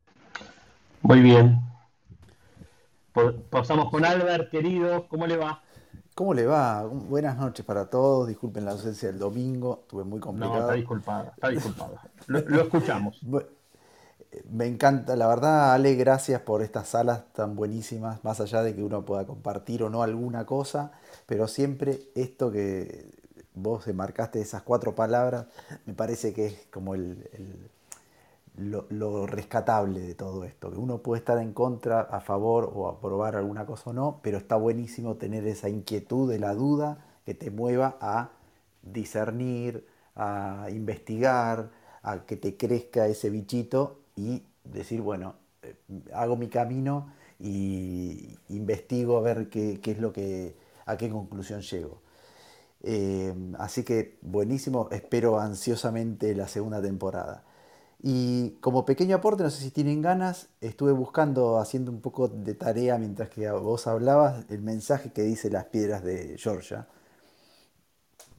Muy 1.03 1.20
bien. 1.20 1.71
Pasamos 3.50 3.90
con 3.90 4.04
Albert, 4.04 4.50
querido. 4.50 5.06
¿Cómo 5.08 5.26
le 5.26 5.36
va? 5.36 5.62
¿Cómo 6.14 6.34
le 6.34 6.46
va? 6.46 6.84
Buenas 6.84 7.36
noches 7.36 7.64
para 7.64 7.86
todos. 7.90 8.28
Disculpen 8.28 8.64
la 8.64 8.72
ausencia 8.72 9.08
del 9.08 9.18
domingo, 9.18 9.80
estuve 9.82 10.04
muy 10.04 10.18
No, 10.18 10.24
complicado. 10.26 10.60
está 10.60 10.72
disculpada, 10.74 11.32
está 11.34 11.48
disculpada. 11.48 12.02
Lo, 12.26 12.40
lo 12.40 12.62
escuchamos. 12.62 13.20
Bu- 13.26 13.46
Me 14.50 14.66
encanta, 14.66 15.14
la 15.16 15.26
verdad, 15.26 15.74
Ale, 15.74 15.94
gracias 15.94 16.40
por 16.40 16.62
estas 16.62 16.88
salas 16.88 17.22
tan 17.34 17.54
buenísimas, 17.54 18.24
más 18.24 18.40
allá 18.40 18.62
de 18.62 18.74
que 18.74 18.82
uno 18.82 19.04
pueda 19.04 19.26
compartir 19.26 19.82
o 19.82 19.90
no 19.90 20.02
alguna 20.02 20.46
cosa, 20.46 20.92
pero 21.26 21.46
siempre 21.48 21.98
esto 22.14 22.50
que 22.50 23.10
vos 23.54 23.86
marcaste, 23.94 24.40
esas 24.40 24.62
cuatro 24.62 24.94
palabras, 24.94 25.46
me 25.84 25.92
parece 25.92 26.32
que 26.32 26.46
es 26.46 26.66
como 26.70 26.94
el, 26.94 27.28
el- 27.34 27.70
lo, 28.57 29.26
rescatable 29.26 30.00
de 30.00 30.14
todo 30.14 30.44
esto, 30.44 30.70
que 30.70 30.78
uno 30.78 30.98
puede 30.98 31.20
estar 31.20 31.38
en 31.38 31.53
contra, 31.53 32.03
a 32.03 32.20
favor 32.20 32.70
o 32.74 32.88
aprobar 32.88 33.36
alguna 33.36 33.66
cosa 33.66 33.90
o 33.90 33.92
no, 33.92 34.20
pero 34.22 34.38
está 34.38 34.57
buenísimo 34.57 35.16
tener 35.16 35.46
esa 35.46 35.68
inquietud 35.68 36.30
de 36.30 36.38
la 36.38 36.55
duda 36.55 37.05
que 37.24 37.34
te 37.34 37.50
mueva 37.50 37.96
a 38.00 38.30
discernir, 38.82 39.86
a 40.16 40.66
investigar, 40.70 41.70
a 42.03 42.26
que 42.26 42.36
te 42.36 42.57
crezca 42.57 43.07
ese 43.07 43.30
bichito 43.30 44.00
y 44.16 44.42
decir, 44.64 45.00
bueno, 45.00 45.36
eh, 45.62 45.76
hago 46.14 46.36
mi 46.36 46.48
camino 46.48 47.12
y 47.38 48.36
investigo 48.48 49.16
a 49.16 49.20
ver 49.22 49.48
qué, 49.48 49.80
qué 49.82 49.92
es 49.92 49.98
lo 49.98 50.12
que, 50.12 50.55
a 50.86 50.96
qué 50.96 51.11
conclusión 51.11 51.62
llego. 51.62 52.03
Eh, 52.82 53.34
así 53.59 53.84
que 53.84 54.18
buenísimo, 54.22 54.88
espero 54.90 55.38
ansiosamente 55.38 56.34
la 56.34 56.48
segunda 56.48 56.82
temporada. 56.82 57.44
Y 58.03 58.53
como 58.61 58.84
pequeño 58.84 59.16
aporte, 59.16 59.44
no 59.44 59.50
sé 59.50 59.62
si 59.62 59.70
tienen 59.70 60.03
ganas, 60.03 60.48
estuve 60.61 60.92
buscando, 60.92 61.59
haciendo 61.59 61.92
un 61.92 62.00
poco 62.00 62.28
de 62.28 62.55
tarea 62.55 62.98
mientras 62.98 63.30
que 63.30 63.48
vos 63.53 63.86
hablabas, 63.86 64.44
el 64.50 64.61
mensaje 64.62 65.12
que 65.12 65.22
dice 65.22 65.50
las 65.50 65.66
piedras 65.66 66.03
de 66.05 66.36
Georgia. 66.38 66.88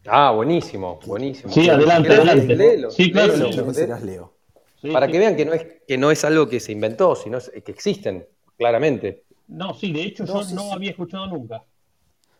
Ah, 0.06 0.32
buenísimo, 0.32 1.02
buenísimo. 1.06 1.54
Sí, 1.54 1.70
adelante, 1.70 2.14
Léelo, 2.14 2.14
adelante. 2.14 2.56
léelo, 2.56 2.90
Sí, 2.90 3.12
claro, 3.12 3.36
léelo, 3.36 3.38
léelo. 3.38 3.66
Yo 3.66 3.74
se 3.74 3.88
las 3.88 4.04
leo. 4.04 4.34
Sí, 4.82 4.90
Para 4.92 5.08
sí. 5.08 5.12
que 5.12 5.20
vean 5.20 5.36
que 5.36 5.46
no 5.46 5.54
es, 5.54 5.66
que 5.88 5.98
no 5.98 6.12
es 6.12 6.24
algo 6.26 6.50
que 6.50 6.60
se 6.60 6.72
inventó, 6.72 7.16
sino 7.16 7.40
que 7.40 7.72
existen, 7.72 8.28
claramente. 8.58 9.26
No, 9.48 9.74
sí, 9.74 9.94
de 9.94 10.04
hecho 10.04 10.26
No, 10.26 10.42
yo 10.42 10.44
sí, 10.44 10.58
no 10.58 10.74
sí. 10.74 10.74
había 10.74 10.92
escuchado 10.92 11.28
nunca. 11.28 11.66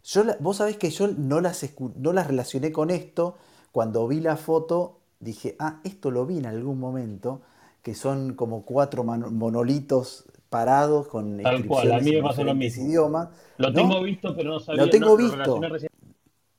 Yo 0.04 0.24
vos 0.40 0.58
sabés 0.58 0.78
que 0.78 0.90
yo 0.92 1.08
no 1.08 1.40
las, 1.42 1.66
no 1.96 2.14
las 2.14 2.28
relacioné 2.28 2.72
con 2.72 2.90
esto. 2.90 3.38
Cuando 3.72 4.08
vi 4.08 4.20
la 4.20 4.38
foto, 4.38 5.00
dije, 5.24 5.56
ah, 5.60 5.80
esto 5.84 6.12
lo 6.12 6.26
vi 6.26 6.38
en 6.38 6.46
algún 6.46 6.80
momento, 6.80 7.42
que 7.82 7.96
son 7.96 8.34
como 8.36 8.64
cuatro 8.64 9.04
monolitos 9.04 10.26
parados 10.50 11.08
con 11.08 11.38
Tal 11.42 11.66
cual, 11.66 11.92
a 11.92 12.00
mí 12.00 12.12
me 12.12 12.22
pasó 12.22 12.44
lo 12.44 12.54
mismo. 12.54 12.86
idiomas. 12.86 13.30
Lo 13.58 13.70
¿no? 13.70 13.74
tengo 13.74 14.02
visto, 14.04 14.36
pero 14.36 14.52
no 14.52 14.60
sabía. 14.60 14.84
Lo 14.84 14.90
tengo 14.90 15.10
no, 15.10 15.16
visto. 15.18 15.62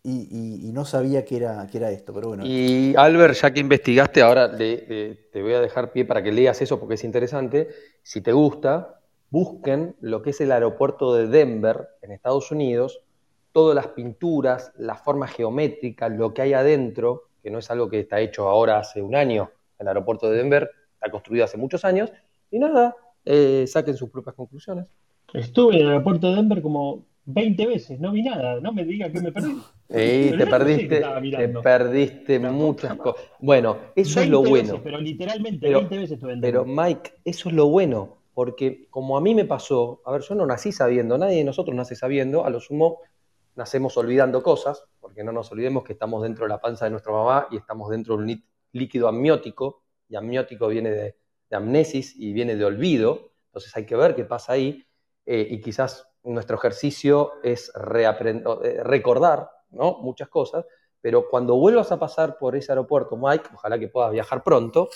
Y, 0.03 0.29
y- 0.31 0.69
y 0.69 0.73
no 0.73 0.85
sabía 0.85 1.25
que 1.25 1.37
era, 1.37 1.67
que 1.67 1.79
era 1.79 1.91
esto, 1.91 2.13
pero 2.13 2.29
bueno. 2.29 2.45
Y 2.45 2.95
Albert, 2.97 3.35
ya 3.37 3.53
que 3.53 3.61
investigaste, 3.61 4.21
ahora 4.21 4.49
le- 4.49 4.85
le- 4.87 5.15
te 5.33 5.43
voy 5.43 5.55
a 5.55 5.61
dejar 5.61 5.93
pie 5.93 6.05
para 6.05 6.23
que 6.23 6.31
leas 6.31 6.61
eso 6.61 6.79
porque 6.79 6.95
es 6.97 7.05
interesante. 7.05 7.69
Si 8.03 8.21
te 8.21 8.33
gusta, 8.33 9.01
busquen 9.31 9.97
lo 10.01 10.21
que 10.21 10.31
es 10.31 10.41
el 10.43 10.53
aeropuerto 10.53 11.15
de 11.15 11.27
Denver 11.27 11.89
en 12.03 12.13
Estados 12.13 12.51
Unidos, 12.51 13.01
todas 13.53 13.75
las 13.75 13.89
pinturas, 13.89 14.73
las 14.77 15.01
formas 15.03 15.31
geométricas, 15.33 16.13
lo 16.13 16.35
que 16.35 16.43
hay 16.43 16.53
adentro, 16.53 17.23
que 17.45 17.51
no 17.51 17.59
es 17.59 17.71
algo 17.71 17.91
que 17.91 18.01
está 18.01 18.21
hecho 18.21 18.49
ahora 18.49 18.79
hace 18.79 19.03
un 19.03 19.15
año. 19.15 19.51
El 19.79 19.87
aeropuerto 19.87 20.31
de 20.31 20.39
Denver 20.39 20.71
está 20.95 21.11
construido 21.11 21.45
hace 21.45 21.59
muchos 21.59 21.85
años. 21.85 22.11
Y 22.51 22.59
nada, 22.59 22.97
eh, 23.27 23.67
saquen 23.69 23.97
sus 23.99 24.09
propias 24.09 24.35
conclusiones. 24.35 24.87
Estuve 25.35 25.77
en 25.77 25.83
el 25.83 25.89
aeropuerto 25.89 26.31
de 26.31 26.37
Denver 26.37 26.63
como 26.63 27.05
20 27.27 27.67
veces, 27.67 28.01
no 28.01 28.13
vi 28.13 28.23
nada, 28.23 28.61
no 28.61 28.73
me 28.73 28.85
diga 28.85 29.11
que 29.11 29.21
me 29.21 29.31
perdí. 29.31 29.57
Pero 29.89 30.39
te 30.39 30.47
perdiste, 30.47 31.03
te 31.37 31.49
perdiste 31.49 32.39
muchas 32.39 32.97
cosas. 32.97 33.23
Bueno, 33.41 33.77
eso 33.95 34.21
es 34.21 34.29
lo 34.29 34.39
20 34.43 34.51
bueno. 34.51 34.69
veces, 34.73 34.81
pero 34.85 34.99
literalmente 34.99 35.59
Pero- 35.67 35.79
20 35.81 35.97
veces 35.99 36.13
estuve 36.13 36.33
en 36.33 36.41
Pero 36.41 36.65
Denver. 36.65 36.87
Mike, 36.87 37.13
eso 37.27 37.49
es 37.51 37.55
lo 37.55 37.67
bueno, 37.69 38.17
porque 38.33 38.87
como 38.91 39.19
a 39.19 39.21
mí 39.21 39.35
me 39.35 39.45
pasó, 39.45 40.01
a 40.07 40.13
ver, 40.13 40.23
yo 40.23 40.35
no 40.35 40.47
nací 40.47 40.73
sabiendo, 40.73 41.19
nadie 41.19 41.37
de 41.39 41.45
nosotros 41.45 41.77
nace 41.77 41.95
sabiendo, 41.95 42.45
a 42.47 42.51
lo 42.51 42.61
sumo 42.61 43.01
nacemos 43.57 43.97
olvidando 43.97 44.43
cosas, 44.43 44.85
porque 45.01 45.23
no 45.23 45.33
nos 45.33 45.51
olvidemos 45.53 45.85
que 45.85 45.93
estamos 45.93 46.23
dentro 46.23 46.45
de 46.45 46.49
la 46.49 46.61
panza 46.61 46.85
de 46.87 46.91
nuestra 46.91 47.13
mamá 47.13 47.49
y 47.51 47.57
estamos 47.57 47.91
dentro 47.91 48.17
de 48.17 48.23
un 48.23 48.27
lí- 48.27 48.45
líquido 48.73 49.09
amniótico, 49.09 49.83
y 50.09 50.17
amniótico 50.17 50.69
viene 50.69 50.91
de, 50.91 51.17
amnesis 51.51 52.17
y 52.17 52.33
viene 52.33 52.57
de 52.57 52.65
olvido, 52.65 53.31
entonces 53.47 53.77
hay 53.77 53.87
que 53.87 53.95
ver 53.95 54.17
qué 54.17 54.25
pasa 54.25 54.55
ahí, 54.55 54.85
eh, 55.25 55.47
y 55.49 55.61
quizás 55.61 56.09
nuestro 56.25 56.57
ejercicio 56.57 57.35
es 57.45 57.71
eh, 57.77 58.83
recordar 58.83 59.51
¿no? 59.71 59.99
muchas 60.01 60.29
cosas, 60.29 60.67
pero 61.01 61.29
cuando 61.29 61.55
vuelvas 61.55 61.93
a 61.93 61.99
pasar 62.01 62.39
por 62.39 62.57
ese 62.57 62.73
aeropuerto, 62.73 63.17
Mike, 63.17 63.51
ojalá 63.55 63.79
que 63.79 63.87
puedas 63.87 64.11
viajar 64.11 64.43
pronto, 64.43 64.89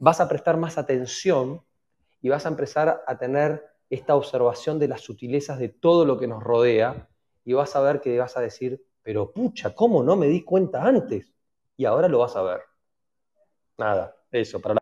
vas 0.00 0.20
a 0.20 0.28
prestar 0.28 0.56
más 0.56 0.76
atención 0.76 1.62
y 2.20 2.30
vas 2.30 2.46
a 2.46 2.48
empezar 2.48 3.04
a 3.06 3.18
tener 3.18 3.64
esta 3.90 4.16
observación 4.16 4.78
de 4.78 4.88
las 4.88 5.02
sutilezas 5.02 5.58
de 5.58 5.68
todo 5.68 6.04
lo 6.04 6.18
que 6.18 6.26
nos 6.26 6.42
rodea 6.42 7.08
y 7.44 7.52
vas 7.54 7.74
a 7.76 7.80
ver 7.80 8.00
que 8.00 8.18
vas 8.18 8.36
a 8.36 8.40
decir, 8.40 8.84
pero 9.02 9.32
pucha, 9.32 9.74
¿cómo 9.74 10.02
no 10.02 10.16
me 10.16 10.26
di 10.28 10.42
cuenta 10.44 10.84
antes? 10.84 11.32
Y 11.76 11.84
ahora 11.86 12.08
lo 12.08 12.18
vas 12.20 12.36
a 12.36 12.42
ver. 12.42 12.60
Nada, 13.78 14.14
eso, 14.30 14.60
para 14.60 14.74
la... 14.74 14.80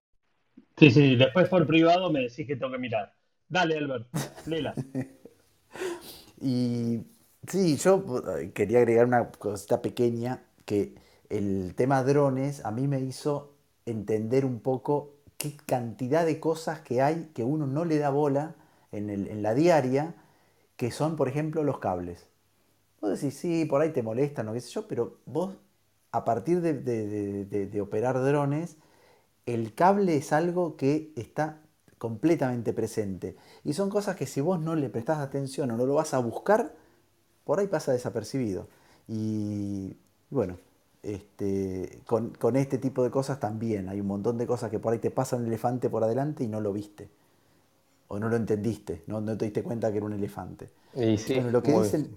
Sí, 0.78 0.90
sí, 0.90 1.16
después 1.16 1.48
por 1.48 1.66
privado 1.66 2.10
me 2.10 2.20
decís 2.20 2.46
que 2.46 2.56
tengo 2.56 2.72
que 2.72 2.78
mirar. 2.78 3.14
Dale, 3.48 3.76
Albert, 3.78 4.08
léela. 4.44 4.80
Y 6.40 7.00
Sí, 7.46 7.76
yo 7.78 8.04
eh, 8.38 8.52
quería 8.52 8.78
agregar 8.80 9.06
una 9.06 9.30
cosita 9.30 9.80
pequeña 9.80 10.44
que 10.66 10.94
el 11.30 11.74
tema 11.76 12.02
drones 12.02 12.64
a 12.66 12.70
mí 12.72 12.86
me 12.88 13.00
hizo 13.00 13.54
entender 13.86 14.44
un 14.44 14.60
poco 14.60 15.14
qué 15.38 15.56
cantidad 15.66 16.26
de 16.26 16.40
cosas 16.40 16.80
que 16.80 17.00
hay 17.00 17.30
que 17.34 17.44
uno 17.44 17.66
no 17.66 17.84
le 17.86 17.98
da 17.98 18.10
bola 18.10 18.56
en, 18.92 19.08
el- 19.10 19.28
en 19.28 19.42
la 19.42 19.54
diaria, 19.54 20.14
que 20.76 20.90
son, 20.92 21.16
por 21.16 21.28
ejemplo, 21.28 21.64
los 21.64 21.78
cables. 21.80 22.27
Vos 23.00 23.10
decís, 23.20 23.38
sí, 23.38 23.64
por 23.64 23.80
ahí 23.80 23.92
te 23.92 24.02
molestan 24.02 24.48
o 24.48 24.52
qué 24.54 24.60
sé 24.60 24.70
yo, 24.70 24.88
pero 24.88 25.18
vos, 25.26 25.56
a 26.12 26.24
partir 26.24 26.60
de, 26.60 26.74
de- 26.74 27.06
de- 27.06 27.44
de- 27.44 27.66
de 27.66 27.80
operar 27.80 28.20
drones, 28.22 28.76
el 29.46 29.74
cable 29.74 30.16
es 30.16 30.32
algo 30.32 30.76
que 30.76 31.12
está 31.16 31.62
completamente 31.98 32.72
presente. 32.74 33.36
Y 33.64 33.74
son 33.74 33.90
cosas 33.90 34.16
que 34.16 34.26
si 34.26 34.40
vos 34.40 34.60
no 34.60 34.76
le 34.76 34.90
prestás 34.90 35.18
atención 35.18 35.70
o 35.72 35.76
no 35.76 35.86
lo 35.86 35.94
vas 35.94 36.14
a 36.14 36.18
buscar, 36.20 36.74
por 37.44 37.60
ahí 37.60 37.66
pasa 37.68 37.92
desapercibido. 37.92 38.68
Y 39.08 39.96
bueno, 40.30 40.58
este, 41.02 42.00
con, 42.06 42.30
con 42.30 42.56
este 42.56 42.78
tipo 42.78 43.04
de 43.04 43.10
cosas 43.10 43.40
también. 43.40 43.88
Hay 43.88 44.00
un 44.00 44.06
montón 44.08 44.38
de 44.38 44.46
cosas 44.46 44.70
que 44.70 44.78
por 44.80 44.92
ahí 44.92 44.98
te 45.00 45.10
pasa 45.10 45.36
un 45.36 45.46
elefante 45.46 45.90
por 45.90 46.04
adelante 46.04 46.44
y 46.44 46.48
no 46.48 46.60
lo 46.60 46.72
viste. 46.72 47.10
O 48.08 48.18
no 48.18 48.28
lo 48.28 48.36
entendiste, 48.36 49.02
no, 49.06 49.20
no 49.20 49.36
te 49.36 49.44
diste 49.46 49.62
cuenta 49.62 49.90
que 49.90 49.98
era 49.98 50.06
un 50.06 50.12
elefante. 50.14 50.70
Y 51.00 51.18
sí, 51.18 51.34
Bueno, 51.34 51.50
lo 51.50 51.62
que 51.62 51.72
dicen, 51.72 52.16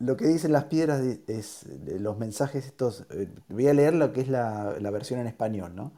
lo 0.00 0.16
que 0.16 0.26
dicen 0.26 0.52
las 0.52 0.64
piedras 0.64 1.02
es 1.28 1.66
los 2.00 2.18
mensajes 2.18 2.66
estos. 2.66 3.06
eh, 3.10 3.28
voy 3.48 3.68
a 3.68 3.74
leer 3.74 3.94
lo 3.94 4.12
que 4.12 4.22
es 4.22 4.28
la, 4.28 4.76
la 4.80 4.90
versión 4.90 5.20
en 5.20 5.26
español, 5.28 5.76
¿no? 5.76 5.92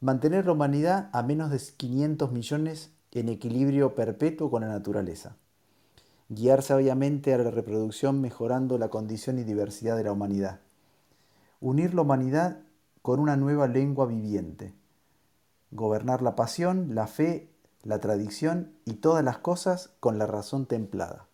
Mantener 0.00 0.46
la 0.46 0.52
humanidad 0.52 1.10
a 1.12 1.22
menos 1.22 1.50
de 1.50 1.60
500 1.76 2.30
millones 2.30 2.92
en 3.12 3.28
equilibrio 3.28 3.94
perpetuo 3.94 4.50
con 4.50 4.62
la 4.62 4.68
naturaleza. 4.68 5.36
Guiar 6.28 6.62
sabiamente 6.62 7.34
a 7.34 7.38
la 7.38 7.50
reproducción 7.50 8.20
mejorando 8.20 8.78
la 8.78 8.88
condición 8.88 9.38
y 9.38 9.44
diversidad 9.44 9.96
de 9.96 10.04
la 10.04 10.12
humanidad. 10.12 10.60
Unir 11.60 11.94
la 11.94 12.02
humanidad 12.02 12.58
con 13.02 13.20
una 13.20 13.36
nueva 13.36 13.66
lengua 13.66 14.06
viviente. 14.06 14.72
Gobernar 15.72 16.22
la 16.22 16.36
pasión, 16.36 16.94
la 16.94 17.06
fe, 17.08 17.48
la 17.82 17.98
tradición 17.98 18.72
y 18.84 18.94
todas 18.94 19.24
las 19.24 19.38
cosas 19.38 19.90
con 20.00 20.18
la 20.18 20.26
razón 20.26 20.66
templada. 20.66 21.26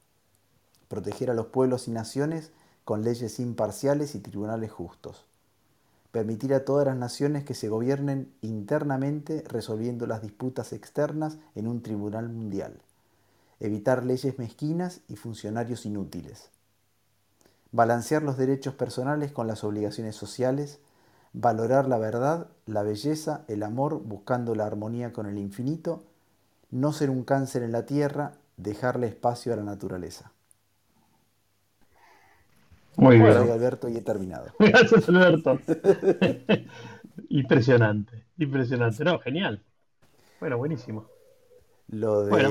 Proteger 0.91 1.31
a 1.31 1.35
los 1.35 1.47
pueblos 1.47 1.87
y 1.87 1.93
naciones 1.93 2.51
con 2.85 3.05
leyes 3.05 3.39
imparciales 3.39 4.17
y 4.17 4.19
tribunales 4.19 4.73
justos. 4.73 5.25
Permitir 6.11 6.53
a 6.53 6.65
todas 6.65 6.85
las 6.85 6.97
naciones 6.97 7.45
que 7.45 7.55
se 7.55 7.69
gobiernen 7.69 8.33
internamente 8.43 9.45
resolviendo 9.47 10.09
las 10.09 10.21
disputas 10.21 10.73
externas 10.73 11.39
en 11.55 11.69
un 11.69 11.81
tribunal 11.81 12.29
mundial, 12.29 12.81
evitar 13.61 14.05
leyes 14.05 14.37
mezquinas 14.41 15.03
y 15.07 15.15
funcionarios 15.15 15.87
inútiles, 15.87 16.51
balancear 17.71 18.25
los 18.25 18.37
derechos 18.37 18.75
personales 18.75 19.31
con 19.31 19.47
las 19.47 19.63
obligaciones 19.63 20.17
sociales, 20.17 20.81
valorar 21.33 21.87
la 21.87 21.99
verdad, 21.99 22.49
la 22.67 22.83
belleza, 22.83 23.45
el 23.47 23.63
amor, 23.63 24.03
buscando 24.03 24.57
la 24.57 24.67
armonía 24.67 25.13
con 25.13 25.27
el 25.27 25.39
infinito, 25.39 26.03
no 26.73 26.93
ser 26.93 27.11
un 27.11 27.23
cáncer 27.23 27.63
en 27.63 27.71
la 27.71 27.87
tierra, 27.87 28.33
dejarle 28.57 29.07
espacio 29.07 29.53
a 29.53 29.57
la 29.57 29.63
naturaleza. 29.63 30.33
Muy 32.97 33.19
bien. 33.19 33.33
Soy 33.33 33.51
Alberto 33.51 33.89
y 33.89 33.97
he 33.97 34.01
terminado. 34.03 34.47
Gracias, 34.59 35.09
Alberto. 35.09 35.59
impresionante, 37.29 38.25
impresionante. 38.39 39.05
No, 39.05 39.19
genial. 39.19 39.63
Bueno, 40.41 40.59
buenísimo. 40.59 41.07
Lo 41.89 42.23
de, 42.25 42.31
Bueno. 42.31 42.51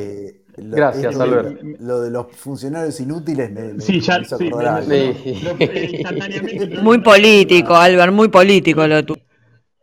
lo- 0.57 0.75
Gracias, 0.75 1.11
esto- 1.13 1.23
Alberto. 1.23 1.63
Lo 1.79 2.01
de 2.01 2.11
los 2.11 2.27
funcionarios 2.35 2.99
inútiles 2.99 3.49
me, 3.51 3.73
me- 3.73 3.81
Sí, 3.81 3.99
ya, 4.01 4.21
sí, 4.23 4.49
lo- 4.49 4.61
eh. 4.91 6.79
Muy 6.83 6.99
político, 7.01 7.75
Albert, 7.75 8.11
muy 8.11 8.27
político 8.27 8.85
lo 8.85 9.03
tuyo. 9.05 9.21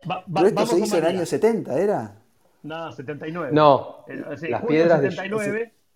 Va- 0.09 0.17
va- 0.17 0.23
Pero 0.33 0.47
esto 0.47 0.55
vamos 0.55 0.69
se 0.69 0.79
hizo 0.79 0.97
en 0.97 1.03
el 1.05 1.09
año 1.15 1.25
70, 1.25 1.79
¿era? 1.79 2.15
No, 2.63 2.91
79. 2.91 3.49
No, 3.53 4.05
Eh, 4.07 4.23
las 4.49 4.63
piedras 4.65 5.01
de- 5.01 5.09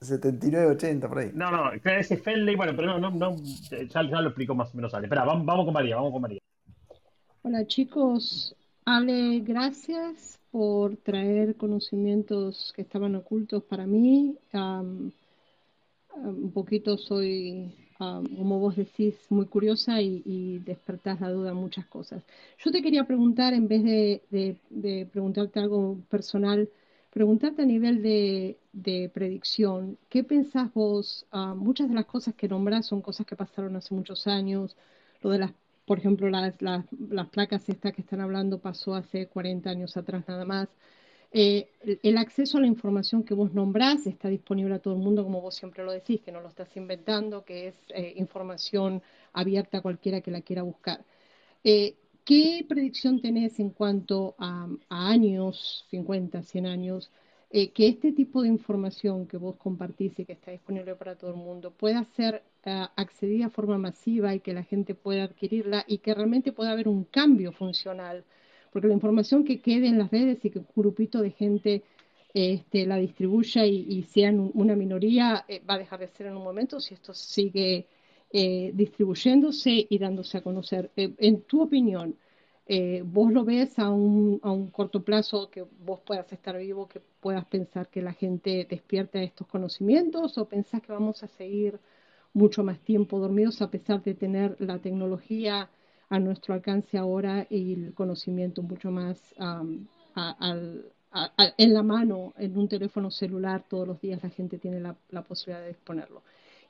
79. 0.01 0.65
79, 0.65 0.65
80, 0.75 1.07
por 1.07 1.19
ahí. 1.19 1.31
No, 1.33 1.51
no, 1.51 1.71
ese 1.73 2.17
Fenley, 2.17 2.55
bueno, 2.55 2.73
pero 2.75 2.99
no, 2.99 3.11
no, 3.11 3.11
no, 3.11 3.35
ya, 3.71 4.03
ya 4.03 4.21
lo 4.21 4.29
explico 4.29 4.55
más 4.55 4.73
o 4.73 4.75
menos 4.75 4.93
Ale. 4.93 5.05
Espera, 5.05 5.23
vamos, 5.25 5.45
vamos 5.45 5.65
con 5.65 5.73
María, 5.73 5.95
vamos 5.95 6.11
con 6.11 6.21
María. 6.21 6.39
Hola 7.43 7.65
chicos, 7.67 8.55
Ale, 8.85 9.39
gracias 9.41 10.39
por 10.51 10.97
traer 10.97 11.55
conocimientos 11.55 12.73
que 12.75 12.81
estaban 12.81 13.15
ocultos 13.15 13.63
para 13.63 13.85
mí. 13.85 14.35
Am, 14.53 15.11
un 16.15 16.51
poquito 16.51 16.97
soy, 16.97 17.71
am, 17.99 18.25
como 18.35 18.59
vos 18.59 18.75
decís, 18.75 19.15
muy 19.29 19.45
curiosa 19.45 20.01
y, 20.01 20.21
y 20.25 20.59
despertás 20.59 21.21
la 21.21 21.29
duda 21.31 21.51
en 21.51 21.57
muchas 21.57 21.85
cosas. 21.85 22.23
Yo 22.63 22.71
te 22.71 22.81
quería 22.81 23.05
preguntar, 23.05 23.53
en 23.53 23.67
vez 23.67 23.83
de, 23.83 24.21
de- 24.29 24.57
de 24.69 25.05
preguntarte 25.11 25.59
algo 25.59 25.97
personal, 26.09 26.69
preguntarte 27.11 27.61
a 27.61 27.65
nivel 27.65 28.01
de, 28.01 28.59
de 28.73 29.09
predicción, 29.13 29.97
¿qué 30.09 30.23
pensás 30.23 30.73
vos? 30.73 31.25
Ah, 31.31 31.53
muchas 31.55 31.89
de 31.89 31.95
las 31.95 32.05
cosas 32.05 32.35
que 32.35 32.47
nombrás 32.47 32.87
son 32.87 33.01
cosas 33.01 33.25
que 33.27 33.35
pasaron 33.35 33.75
hace 33.75 33.93
muchos 33.93 34.27
años, 34.27 34.75
lo 35.21 35.29
de 35.29 35.39
las 35.39 35.51
por 35.91 35.99
ejemplo, 35.99 36.29
las, 36.29 36.55
placas 37.31 37.67
estas 37.67 37.93
que 37.93 38.01
están 38.01 38.21
hablando 38.21 38.59
pasó 38.59 38.95
hace 38.95 39.27
40 39.27 39.69
años 39.69 39.97
atrás 39.97 40.23
nada 40.25 40.45
más. 40.45 40.69
Eh, 41.33 41.69
el 42.03 42.17
acceso 42.17 42.57
a 42.57 42.61
la 42.61 42.67
información 42.67 43.23
que 43.23 43.33
vos 43.33 43.53
nombrás 43.53 44.07
está 44.07 44.29
disponible 44.29 44.75
a 44.75 44.79
todo 44.79 44.93
el 44.93 45.01
mundo, 45.01 45.23
como 45.23 45.41
vos 45.41 45.55
siempre 45.55 45.83
lo 45.83 45.91
decís, 45.91 46.21
que 46.21 46.31
no 46.31 46.39
lo 46.39 46.47
estás 46.47 46.75
inventando, 46.77 47.43
que 47.43 47.67
es 47.67 47.75
eh, 47.89 48.13
información 48.15 49.01
abierta 49.33 49.79
a 49.79 49.81
cualquiera 49.81 50.21
que 50.21 50.31
la 50.31 50.41
quiera 50.41 50.61
buscar. 50.61 51.03
Eh, 51.63 51.95
¿Qué 52.23 52.65
predicción 52.67 53.21
tenés 53.21 53.59
en 53.59 53.71
cuanto 53.71 54.35
a, 54.39 54.67
años, 54.89 55.85
50, 55.89 56.43
100 56.43 56.65
años, 56.67 57.11
eh, 57.49 57.71
que 57.73 57.87
este 57.87 58.11
tipo 58.13 58.41
de 58.43 58.47
información 58.49 59.27
que 59.27 59.37
vos 59.37 59.57
compartís 59.57 60.17
y 60.19 60.25
que 60.25 60.33
está 60.33 60.51
disponible 60.51 60.95
para 60.95 61.17
todo 61.17 61.31
el 61.31 61.37
mundo 61.37 61.71
pueda 61.75 62.03
ser 62.05 62.43
eh, 62.63 62.85
accedida 62.95 63.45
de 63.45 63.51
forma 63.51 63.77
masiva 63.77 64.33
y 64.35 64.39
que 64.39 64.53
la 64.53 64.63
gente 64.63 64.95
pueda 64.95 65.23
adquirirla 65.25 65.83
y 65.87 65.97
que 65.99 66.13
realmente 66.13 66.53
pueda 66.53 66.71
haber 66.71 66.87
un 66.87 67.03
cambio 67.05 67.51
funcional? 67.51 68.23
Porque 68.71 68.87
la 68.87 68.93
información 68.93 69.43
que 69.43 69.59
quede 69.61 69.87
en 69.87 69.97
las 69.99 70.11
redes 70.11 70.43
y 70.45 70.49
que 70.51 70.59
un 70.59 70.67
grupito 70.75 71.21
de 71.21 71.31
gente 71.31 71.83
este, 72.33 72.85
la 72.85 72.95
distribuya 72.97 73.65
y, 73.65 73.85
y 73.89 74.03
sean 74.03 74.39
un- 74.39 74.51
una 74.53 74.75
minoría, 74.75 75.43
eh, 75.47 75.61
va 75.69 75.73
a 75.75 75.77
dejar 75.79 75.99
de 75.99 76.07
ser 76.07 76.27
en 76.27 76.37
un 76.37 76.43
momento 76.43 76.79
si 76.79 76.93
esto 76.93 77.13
sigue 77.13 77.87
eh, 78.33 78.71
distribuyéndose 78.73 79.87
y 79.89 79.97
dándose 79.99 80.37
a 80.37 80.41
conocer. 80.43 80.91
Eh, 80.95 81.13
en 81.17 81.41
tu 81.43 81.61
opinión, 81.61 82.15
eh, 82.65 83.03
¿vos 83.05 83.31
lo 83.33 83.43
ves 83.43 83.77
a 83.79 83.89
un, 83.89 84.39
a 84.43 84.51
un 84.51 84.69
corto 84.71 85.03
plazo 85.03 85.49
que 85.49 85.63
vos 85.85 85.99
puedas 86.05 86.31
estar 86.31 86.57
vivo, 86.57 86.87
que 86.87 87.01
puedas 87.19 87.45
pensar 87.45 87.89
que 87.89 88.01
la 88.01 88.13
gente 88.13 88.65
despierta 88.69 89.21
estos 89.21 89.47
conocimientos 89.47 90.37
o 90.37 90.47
pensás 90.47 90.81
que 90.81 90.91
vamos 90.93 91.23
a 91.23 91.27
seguir 91.27 91.79
mucho 92.33 92.63
más 92.63 92.79
tiempo 92.79 93.19
dormidos 93.19 93.61
a 93.61 93.69
pesar 93.71 94.01
de 94.03 94.13
tener 94.15 94.55
la 94.59 94.79
tecnología 94.79 95.69
a 96.09 96.19
nuestro 96.19 96.53
alcance 96.53 96.97
ahora 96.97 97.47
y 97.49 97.73
el 97.73 97.93
conocimiento 97.93 98.61
mucho 98.63 98.91
más 98.91 99.33
a- 99.37 99.63
en 101.57 101.73
la 101.73 101.83
mano, 101.83 102.33
en 102.37 102.57
un 102.57 102.67
teléfono 102.67 103.11
celular, 103.11 103.65
todos 103.67 103.87
los 103.87 103.99
días 104.01 104.23
la 104.23 104.29
gente 104.29 104.57
tiene 104.57 104.79
la, 104.79 104.95
la 105.09 105.23
posibilidad 105.23 105.61
de 105.61 105.69
disponerlo. 105.69 106.23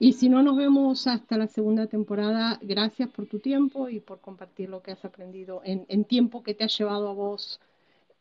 Y 0.04 0.14
si 0.14 0.30
no 0.30 0.42
nos 0.42 0.58
vemos 0.58 1.06
hasta 1.06 1.38
la 1.38 1.46
segunda 1.46 1.86
temporada, 1.86 2.58
gracias 2.64 3.08
por 3.08 3.28
tu 3.28 3.38
tiempo 3.38 3.88
y 3.88 4.00
por 4.00 4.20
compartir 4.20 4.68
lo 4.68 4.82
que 4.82 4.90
has 4.90 5.06
aprendido 5.06 5.62
en, 5.64 6.06
tiempo 6.06 6.42
que 6.42 6.56
te 6.56 6.64
ha 6.64 6.68
llevado 6.68 7.08
a 7.08 7.14
vos 7.14 7.62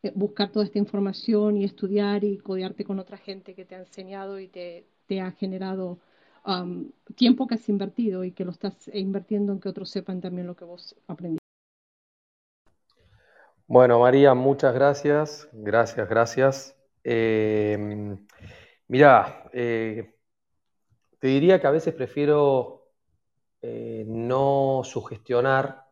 eh, 0.02 0.12
buscar 0.14 0.52
toda 0.52 0.66
esta 0.66 0.78
información 0.78 1.56
y 1.56 1.64
estudiar 1.64 2.22
y 2.22 2.36
codearte 2.36 2.84
con 2.84 2.98
otra 2.98 3.16
gente 3.16 3.54
que 3.54 3.64
te 3.64 3.76
ha 3.76 3.78
enseñado 3.78 4.38
y 4.38 4.48
te, 4.48 4.84
te 5.06 5.22
ha 5.22 5.30
generado 5.30 5.96
um, 6.44 6.90
tiempo 7.16 7.46
que 7.46 7.54
has 7.54 7.66
invertido 7.70 8.24
y 8.24 8.32
que 8.32 8.44
lo 8.44 8.50
estás 8.50 8.90
invirtiendo 8.92 9.54
en 9.54 9.60
que 9.60 9.70
otros 9.70 9.88
sepan 9.88 10.20
también 10.20 10.48
lo 10.48 10.56
que 10.56 10.66
vos 10.66 10.94
aprendiste. 11.06 11.40
Bueno, 13.66 14.00
María, 14.00 14.34
muchas 14.34 14.74
gracias, 14.74 15.48
gracias, 15.54 16.06
gracias. 16.06 16.76
Eh, 17.04 18.18
mirá, 18.86 19.48
eh, 19.54 20.19
te 21.20 21.28
diría 21.28 21.60
que 21.60 21.68
a 21.68 21.72
veces 21.72 21.94
prefiero 21.94 22.88
eh, 23.62 24.04
no 24.08 24.82
sugestionar, 24.84 25.86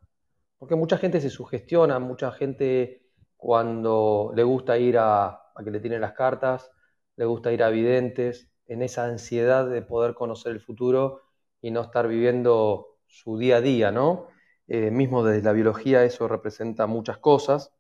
porque 0.59 0.77
mucha 0.77 0.99
gente 0.99 1.21
se 1.21 1.31
sugestiona, 1.31 1.99
mucha 1.99 2.33
gente 2.33 3.03
cuando 3.37 4.33
le 4.35 4.43
gusta 4.43 4.79
ir 4.79 4.99
a, 4.99 5.27
a 5.29 5.65
que 5.65 5.71
le 5.71 5.81
tiren 5.81 6.01
las 6.01 6.15
cartas, 6.15 6.71
le 7.17 7.25
gusta 7.27 7.53
ir 7.53 7.63
a 7.63 7.71
videntes, 7.71 8.51
en 8.67 8.83
esa 8.83 9.05
ansiedad 9.07 9.69
de 9.69 9.83
poder 9.83 10.15
conocer 10.15 10.53
el 10.53 10.61
futuro 10.61 11.23
y 11.61 11.71
no 11.71 11.81
estar 11.83 12.09
viviendo 12.09 12.99
su 13.07 13.39
día 13.39 13.57
a 13.57 13.61
día, 13.61 13.91
¿no? 13.93 14.29
Eh, 14.69 14.91
mismo 14.91 15.25
desde 15.25 15.43
la 15.43 15.53
biología 15.53 16.05
eso 16.05 16.29
representa 16.29 16.87
muchas 16.87 17.19
cosas, 17.19 17.73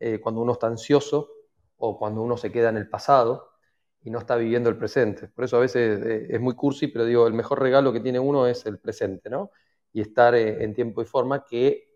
eh, 0.00 0.20
cuando 0.20 0.40
uno 0.42 0.52
está 0.52 0.68
ansioso 0.68 1.30
o 1.76 1.98
cuando 1.98 2.22
uno 2.22 2.36
se 2.36 2.52
queda 2.52 2.68
en 2.70 2.76
el 2.76 2.88
pasado. 2.88 3.50
Y 4.02 4.10
no 4.10 4.18
está 4.18 4.36
viviendo 4.36 4.70
el 4.70 4.76
presente. 4.76 5.28
Por 5.28 5.44
eso 5.44 5.56
a 5.56 5.60
veces 5.60 6.00
eh, 6.04 6.26
es 6.30 6.40
muy 6.40 6.54
cursi, 6.54 6.88
pero 6.88 7.04
digo, 7.04 7.26
el 7.26 7.34
mejor 7.34 7.60
regalo 7.60 7.92
que 7.92 8.00
tiene 8.00 8.18
uno 8.18 8.46
es 8.46 8.64
el 8.66 8.78
presente, 8.78 9.28
¿no? 9.30 9.50
Y 9.92 10.00
estar 10.00 10.34
eh, 10.34 10.62
en 10.62 10.74
tiempo 10.74 11.02
y 11.02 11.04
forma 11.04 11.44
que 11.44 11.88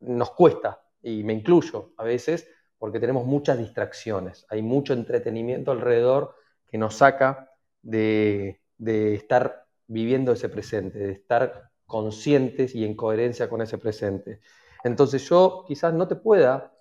nos 0.00 0.30
cuesta, 0.32 0.82
y 1.02 1.24
me 1.24 1.32
incluyo 1.32 1.92
a 1.96 2.04
veces, 2.04 2.48
porque 2.78 3.00
tenemos 3.00 3.24
muchas 3.26 3.58
distracciones, 3.58 4.46
hay 4.50 4.62
mucho 4.62 4.92
entretenimiento 4.92 5.70
alrededor 5.70 6.34
que 6.66 6.78
nos 6.78 6.96
saca 6.96 7.50
de, 7.82 8.60
de 8.78 9.14
estar 9.14 9.66
viviendo 9.86 10.32
ese 10.32 10.48
presente, 10.48 10.98
de 10.98 11.12
estar 11.12 11.70
conscientes 11.86 12.74
y 12.74 12.84
en 12.84 12.94
coherencia 12.94 13.48
con 13.48 13.62
ese 13.62 13.78
presente. 13.78 14.40
Entonces 14.82 15.26
yo 15.28 15.64
quizás 15.66 15.94
no 15.94 16.08
te 16.08 16.16
pueda 16.16 16.73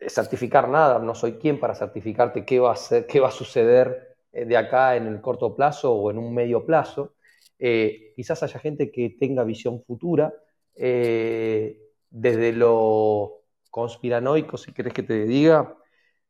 certificar 0.00 0.68
nada, 0.68 0.98
no 0.98 1.14
soy 1.14 1.34
quien 1.34 1.58
para 1.58 1.74
certificarte 1.74 2.44
qué 2.44 2.60
va 2.60 2.72
a, 2.72 2.76
ser, 2.76 3.06
qué 3.06 3.20
va 3.20 3.28
a 3.28 3.32
suceder 3.32 4.16
eh, 4.32 4.44
de 4.44 4.56
acá 4.56 4.96
en 4.96 5.06
el 5.06 5.20
corto 5.20 5.54
plazo 5.54 5.92
o 5.92 6.10
en 6.10 6.18
un 6.18 6.34
medio 6.34 6.64
plazo. 6.64 7.14
Eh, 7.58 8.12
quizás 8.14 8.42
haya 8.42 8.60
gente 8.60 8.90
que 8.90 9.16
tenga 9.18 9.44
visión 9.44 9.82
futura, 9.82 10.34
eh, 10.74 11.80
desde 12.10 12.52
lo 12.52 13.42
conspiranoico, 13.70 14.56
si 14.56 14.72
querés 14.72 14.92
que 14.92 15.02
te 15.02 15.24
diga, 15.24 15.76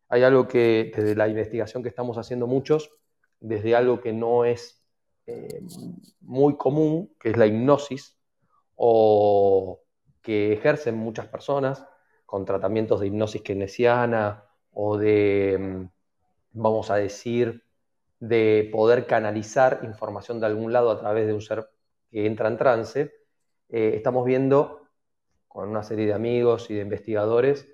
hay 0.09 0.23
algo 0.23 0.47
que 0.47 0.93
desde 0.95 1.17
la 1.17 1.29
investigación 1.29 1.83
que 1.83 1.89
estamos 1.89 2.19
haciendo 2.19 2.47
muchos, 2.47 2.91
desde 3.41 3.75
algo 3.75 4.01
que 4.01 4.13
no 4.13 4.45
es 4.45 4.83
muy 6.21 6.57
común, 6.57 7.13
que 7.19 7.31
es 7.31 7.37
la 7.37 7.47
hipnosis, 7.47 8.17
o 8.77 9.81
que 10.23 10.53
ejercen 10.53 10.97
muchas 10.97 11.27
personas, 11.27 11.85
con 12.27 12.45
tratamientos 12.45 13.01
de 13.01 13.07
hipnosis 13.07 13.43
keynesiana 13.43 14.45
o 14.73 14.99
de, 14.99 15.57
mm, 15.59 16.61
vamos 16.61 16.91
a 16.91 16.97
decir, 16.97 17.65
de 18.21 18.69
poder 18.73 19.07
canalizar 19.07 19.81
información 19.85 20.41
de 20.41 20.47
algún 20.47 20.73
lado 20.73 20.91
a 20.91 20.99
través 20.99 21.27
de 21.27 21.35
un 21.35 21.41
ser 21.41 21.71
que 22.11 22.27
entra 22.27 22.49
en 22.49 22.57
trance, 22.59 23.13
eh, 23.69 23.93
estamos 23.95 24.25
viendo 24.25 24.83
con 25.49 25.69
una 25.69 25.83
serie 25.83 26.07
de 26.07 26.15
amigos 26.15 26.71
y 26.71 26.75
de 26.75 26.83
investigadores 26.83 27.69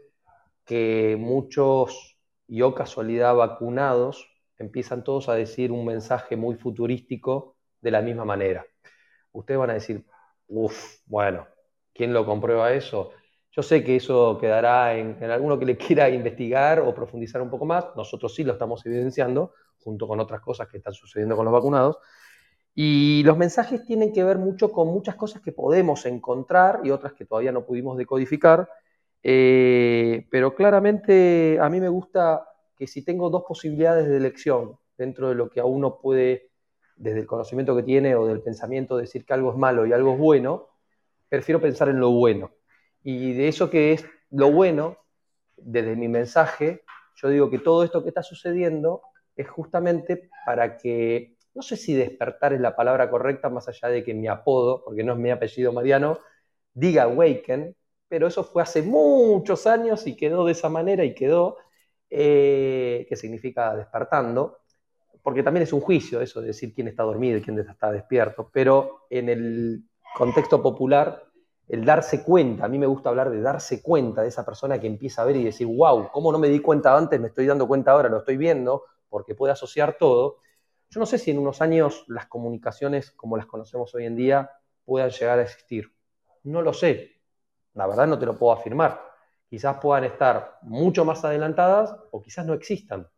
que 0.64 1.16
muchos, 1.18 2.18
y 2.46 2.62
o 2.62 2.74
casualidad 2.74 3.34
vacunados, 3.34 4.28
empiezan 4.58 5.02
todos 5.04 5.28
a 5.28 5.34
decir 5.34 5.72
un 5.72 5.84
mensaje 5.84 6.36
muy 6.36 6.54
futurístico 6.56 7.56
de 7.80 7.90
la 7.90 8.02
misma 8.02 8.24
manera. 8.24 8.64
Ustedes 9.32 9.58
van 9.58 9.70
a 9.70 9.74
decir, 9.74 10.04
uff, 10.46 11.00
bueno, 11.06 11.46
¿quién 11.92 12.12
lo 12.12 12.24
comprueba 12.24 12.72
eso? 12.72 13.10
Yo 13.54 13.62
sé 13.62 13.84
que 13.84 13.96
eso 13.96 14.38
quedará 14.40 14.96
en, 14.96 15.22
alguno 15.24 15.58
que 15.58 15.66
le 15.66 15.76
quiera 15.76 16.08
investigar 16.08 16.80
o 16.80 16.94
profundizar 16.94 17.42
un 17.42 17.50
poco 17.50 17.66
más. 17.66 17.84
Nosotros 17.94 18.34
sí 18.34 18.44
lo 18.44 18.54
estamos 18.54 18.84
evidenciando, 18.86 19.52
junto 19.84 20.08
con 20.08 20.20
otras 20.20 20.40
cosas 20.40 20.68
que 20.68 20.78
están 20.78 20.94
sucediendo 20.94 21.36
con 21.36 21.44
los 21.44 21.52
vacunados. 21.52 21.98
Y 22.74 23.22
los 23.24 23.36
mensajes 23.36 23.84
tienen 23.84 24.10
que 24.10 24.24
ver 24.24 24.38
mucho 24.38 24.72
con 24.72 24.88
muchas 24.88 25.16
cosas 25.16 25.42
que 25.42 25.52
podemos 25.52 26.06
encontrar 26.06 26.80
y 26.82 26.90
otras 26.90 27.12
que 27.12 27.26
todavía 27.26 27.52
no 27.52 27.66
pudimos 27.66 27.98
decodificar. 27.98 28.66
Eh, 29.22 30.26
pero 30.30 30.54
claramente 30.54 31.58
a 31.60 31.68
mí 31.68 31.78
me 31.78 31.90
gusta 31.90 32.48
que 32.74 32.86
si 32.86 33.04
tengo 33.04 33.28
dos 33.28 33.44
posibilidades 33.46 34.08
de 34.08 34.16
elección 34.16 34.78
dentro 34.96 35.28
de 35.28 35.34
lo 35.34 35.50
que 35.50 35.60
a 35.60 35.66
uno 35.66 35.98
puede, 36.00 36.48
desde 36.96 37.20
el 37.20 37.26
conocimiento 37.26 37.76
que 37.76 37.82
tiene 37.82 38.14
o 38.16 38.26
del 38.26 38.40
pensamiento, 38.40 38.96
decir 38.96 39.26
que 39.26 39.34
algo 39.34 39.50
es 39.50 39.58
malo 39.58 39.84
y 39.84 39.92
algo 39.92 40.14
es 40.14 40.18
bueno, 40.18 40.70
prefiero 41.28 41.60
pensar 41.60 41.90
en 41.90 42.00
lo 42.00 42.10
bueno 42.12 42.50
y 43.04 43.32
de 43.32 43.48
eso 43.48 43.70
que 43.70 43.92
es 43.92 44.04
lo 44.30 44.50
bueno, 44.50 44.98
desde 45.56 45.96
mi 45.96 46.08
mensaje, 46.08 46.84
yo 47.16 47.28
digo 47.28 47.50
que 47.50 47.58
todo 47.58 47.84
esto 47.84 48.02
que 48.02 48.08
está 48.08 48.22
sucediendo 48.22 49.02
es 49.36 49.48
justamente 49.48 50.30
para 50.44 50.76
que, 50.76 51.36
no 51.54 51.62
sé 51.62 51.76
si 51.76 51.94
despertar 51.94 52.52
es 52.52 52.60
la 52.60 52.76
palabra 52.76 53.10
correcta, 53.10 53.48
más 53.48 53.68
allá 53.68 53.88
de 53.88 54.02
que 54.04 54.14
mi 54.14 54.28
apodo, 54.28 54.82
porque 54.84 55.04
no 55.04 55.12
es 55.12 55.18
mi 55.18 55.30
apellido 55.30 55.72
Mariano, 55.72 56.18
diga 56.72 57.04
awaken, 57.04 57.76
pero 58.08 58.26
eso 58.26 58.44
fue 58.44 58.62
hace 58.62 58.82
muchos 58.82 59.66
años 59.66 60.06
y 60.06 60.16
quedó 60.16 60.44
de 60.44 60.52
esa 60.52 60.68
manera 60.68 61.04
y 61.04 61.14
quedó, 61.14 61.56
eh, 62.10 63.06
que 63.08 63.16
significa 63.16 63.74
despertando, 63.74 64.58
porque 65.22 65.42
también 65.42 65.62
es 65.62 65.72
un 65.72 65.80
juicio 65.80 66.20
eso 66.20 66.40
de 66.40 66.48
decir 66.48 66.74
quién 66.74 66.88
está 66.88 67.04
dormido 67.04 67.38
y 67.38 67.42
quién 67.42 67.58
está 67.58 67.90
despierto, 67.90 68.50
pero 68.52 69.06
en 69.08 69.28
el 69.28 69.84
contexto 70.14 70.62
popular 70.62 71.31
el 71.72 71.86
darse 71.86 72.22
cuenta, 72.22 72.66
a 72.66 72.68
mí 72.68 72.78
me 72.78 72.84
gusta 72.84 73.08
hablar 73.08 73.30
de 73.30 73.40
darse 73.40 73.80
cuenta 73.80 74.20
de 74.20 74.28
esa 74.28 74.44
persona 74.44 74.78
que 74.78 74.86
empieza 74.86 75.22
a 75.22 75.24
ver 75.24 75.36
y 75.36 75.44
decir, 75.44 75.66
wow, 75.66 76.10
¿cómo 76.12 76.30
no 76.30 76.38
me 76.38 76.50
di 76.50 76.60
cuenta 76.60 76.94
antes? 76.94 77.18
Me 77.18 77.28
estoy 77.28 77.46
dando 77.46 77.66
cuenta 77.66 77.92
ahora, 77.92 78.10
lo 78.10 78.18
estoy 78.18 78.36
viendo, 78.36 78.84
porque 79.08 79.34
puede 79.34 79.54
asociar 79.54 79.96
todo. 79.98 80.36
Yo 80.90 81.00
no 81.00 81.06
sé 81.06 81.16
si 81.16 81.30
en 81.30 81.38
unos 81.38 81.62
años 81.62 82.04
las 82.08 82.26
comunicaciones 82.26 83.10
como 83.12 83.38
las 83.38 83.46
conocemos 83.46 83.94
hoy 83.94 84.04
en 84.04 84.16
día 84.16 84.50
puedan 84.84 85.08
llegar 85.08 85.38
a 85.38 85.42
existir. 85.42 85.90
No 86.42 86.60
lo 86.60 86.74
sé. 86.74 87.22
La 87.72 87.86
verdad 87.86 88.06
no 88.06 88.18
te 88.18 88.26
lo 88.26 88.36
puedo 88.36 88.52
afirmar. 88.52 89.00
Quizás 89.48 89.78
puedan 89.80 90.04
estar 90.04 90.58
mucho 90.60 91.06
más 91.06 91.24
adelantadas 91.24 91.96
o 92.10 92.20
quizás 92.20 92.44
no 92.44 92.52
existan. 92.52 93.08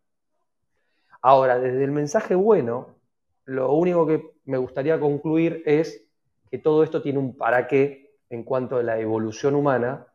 Ahora, 1.21 1.59
desde 1.59 1.83
el 1.83 1.91
mensaje 1.91 2.37
bueno, 2.37 3.01
lo 3.47 3.73
único 3.73 4.07
que 4.07 4.31
me 4.45 4.59
gustaría 4.59 5.01
concluir 5.01 5.65
es 5.67 6.07
que 6.49 6.59
todo 6.59 6.85
esto 6.85 7.03
tiene 7.03 7.19
un 7.19 7.37
para 7.37 7.67
qué 7.67 8.04
en 8.35 8.43
cuanto 8.43 8.77
a 8.77 8.83
la 8.83 8.99
evolución 8.99 9.55
humana. 9.55 10.09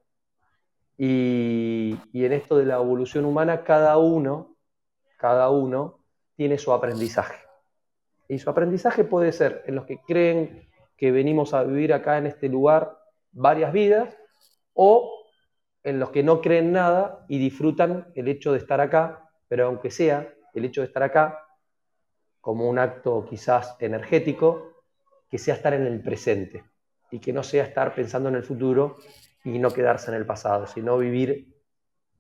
Y, 0.97 1.97
en 2.13 2.33
esto 2.33 2.57
de 2.57 2.65
la 2.65 2.75
evolución 2.75 3.23
humana, 3.23 3.63
cada 3.63 3.97
uno, 3.97 4.57
cada 5.17 5.49
uno 5.49 6.03
tiene 6.35 6.57
su 6.57 6.73
aprendizaje. 6.73 7.37
Y 8.27 8.37
su 8.37 8.49
aprendizaje 8.49 9.05
puede 9.05 9.31
ser 9.31 9.63
en 9.65 9.75
los 9.75 9.85
que 9.85 9.99
creen 10.05 10.67
que 10.97 11.11
venimos 11.11 11.53
a 11.53 11.63
vivir 11.63 11.93
acá 11.93 12.17
en 12.17 12.25
este 12.25 12.49
lugar 12.49 12.99
varias 13.31 13.71
vidas, 13.71 14.17
o 14.73 15.23
en 15.83 15.99
los 15.99 16.09
que 16.09 16.21
no 16.21 16.41
creen 16.41 16.73
nada 16.73 17.25
y 17.29 17.39
disfrutan 17.39 18.11
el 18.15 18.27
hecho 18.27 18.51
de 18.51 18.57
estar 18.57 18.81
acá, 18.81 19.29
pero 19.47 19.67
aunque 19.67 19.91
sea 19.91 20.33
el 20.53 20.65
hecho 20.65 20.81
de 20.81 20.87
estar 20.87 21.03
acá 21.03 21.45
como 22.41 22.69
un 22.69 22.79
acto 22.79 23.25
quizás 23.29 23.77
energético, 23.79 24.73
que 25.29 25.37
sea 25.37 25.55
estar 25.55 25.73
en 25.73 25.85
el 25.85 26.01
presente 26.01 26.63
y 27.11 27.19
que 27.19 27.33
no 27.33 27.43
sea 27.43 27.63
estar 27.63 27.93
pensando 27.93 28.29
en 28.29 28.35
el 28.35 28.43
futuro 28.43 28.97
y 29.43 29.57
no 29.59 29.71
quedarse 29.71 30.11
en 30.11 30.17
el 30.17 30.25
pasado, 30.25 30.67
sino 30.67 30.97
vivir 30.97 31.55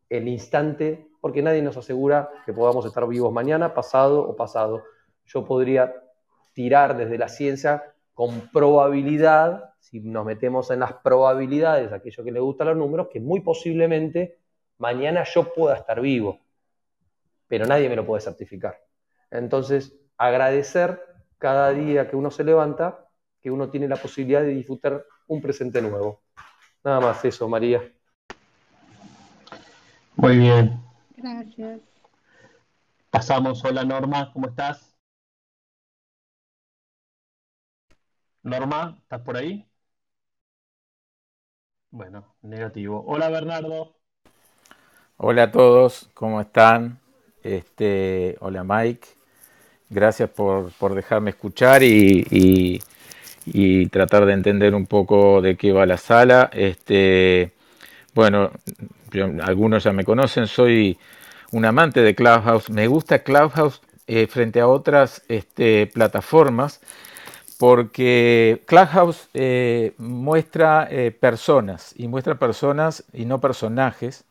el 0.09 0.27
instante, 0.27 1.07
porque 1.21 1.41
nadie 1.41 1.61
nos 1.61 1.77
asegura 1.77 2.29
que 2.45 2.53
podamos 2.53 2.85
estar 2.85 3.07
vivos 3.07 3.31
mañana, 3.31 3.73
pasado 3.73 4.21
o 4.21 4.35
pasado. 4.35 4.83
Yo 5.25 5.45
podría 5.45 5.93
tirar 6.53 6.97
desde 6.97 7.17
la 7.17 7.27
ciencia 7.27 7.93
con 8.13 8.49
probabilidad, 8.51 9.73
si 9.79 9.99
nos 10.01 10.25
metemos 10.25 10.71
en 10.71 10.79
las 10.79 10.93
probabilidades, 10.93 11.91
aquello 11.91 12.23
que 12.23 12.31
le 12.31 12.39
gustan 12.39 12.67
los 12.67 12.77
números, 12.77 13.07
que 13.11 13.19
muy 13.19 13.41
posiblemente 13.41 14.39
mañana 14.77 15.23
yo 15.23 15.53
pueda 15.53 15.75
estar 15.75 16.01
vivo, 16.01 16.39
pero 17.47 17.65
nadie 17.65 17.87
me 17.89 17.95
lo 17.95 18.05
puede 18.05 18.21
certificar. 18.21 18.79
Entonces, 19.31 19.95
agradecer 20.17 21.01
cada 21.37 21.71
día 21.71 22.09
que 22.09 22.15
uno 22.15 22.31
se 22.31 22.43
levanta 22.43 23.08
que 23.41 23.51
uno 23.51 23.69
tiene 23.69 23.87
la 23.87 23.95
posibilidad 23.95 24.41
de 24.41 24.55
disfrutar 24.55 25.05
un 25.27 25.41
presente 25.41 25.81
nuevo. 25.81 26.21
Nada 26.83 26.99
más 26.99 27.23
eso, 27.25 27.47
María. 27.47 27.81
Muy 30.15 30.37
bien. 30.37 30.79
Gracias. 31.15 31.81
Pasamos. 33.09 33.63
Hola 33.65 33.83
Norma, 33.83 34.31
¿cómo 34.33 34.47
estás? 34.47 34.95
Norma, 38.43 38.97
¿estás 39.01 39.21
por 39.21 39.37
ahí? 39.37 39.65
Bueno, 41.91 42.35
negativo. 42.41 43.03
Hola 43.07 43.29
Bernardo. 43.29 43.95
Hola 45.17 45.43
a 45.43 45.51
todos, 45.51 46.09
¿cómo 46.13 46.39
están? 46.39 46.99
Este, 47.43 48.37
hola 48.39 48.63
Mike, 48.63 49.07
gracias 49.89 50.29
por, 50.29 50.71
dejarme 50.93 51.31
escuchar 51.31 51.83
y, 51.83 52.25
y 52.29 52.79
tratar 53.89 54.25
de 54.25 54.33
entender 54.33 54.75
un 54.75 54.85
poco 54.85 55.41
de 55.41 55.55
qué 55.55 55.71
va 55.71 55.85
la 55.85 55.97
sala. 55.97 56.49
Este, 56.53 57.53
bueno, 58.13 58.51
algunos 59.43 59.83
ya 59.83 59.93
me 59.93 60.03
conocen, 60.03 60.47
soy 60.47 60.97
un 61.51 61.65
amante 61.65 62.01
de 62.01 62.15
Clubhouse. 62.15 62.69
Me 62.69 62.87
gusta 62.87 63.19
Clubhouse 63.19 63.81
eh, 64.07 64.27
frente 64.27 64.59
a 64.59 64.67
otras 64.67 65.23
este, 65.27 65.87
plataformas 65.87 66.81
porque 67.59 68.63
Clubhouse 68.65 69.27
eh, 69.33 69.93
muestra 69.97 70.87
eh, 70.89 71.11
personas 71.11 71.93
y 71.97 72.07
muestra 72.07 72.39
personas 72.39 73.03
y 73.11 73.25
no 73.25 73.41
personajes 73.41 74.23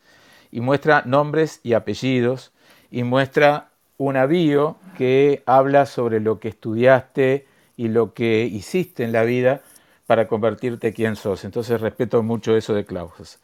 y 0.51 0.61
muestra 0.61 1.03
nombres 1.05 1.61
y 1.63 1.75
apellidos 1.75 2.53
y 2.91 3.03
muestra 3.03 3.69
un 3.99 4.17
avío 4.17 4.77
que 4.97 5.43
habla 5.45 5.85
sobre 5.85 6.21
lo 6.21 6.41
que 6.41 6.49
estudiaste, 6.49 7.47
y 7.79 7.89
lo 7.89 8.13
que 8.13 8.43
hiciste 8.45 9.05
en 9.05 9.13
la 9.13 9.23
vida 9.23 9.63
para 10.07 10.29
convertirte 10.29 10.93
quien 10.93 11.17
sos. 11.17 11.45
Entonces 11.45 11.81
respeto 11.81 12.23
mucho 12.23 12.57
eso 12.57 12.75
de 12.75 12.85
Klaus. 12.85 13.39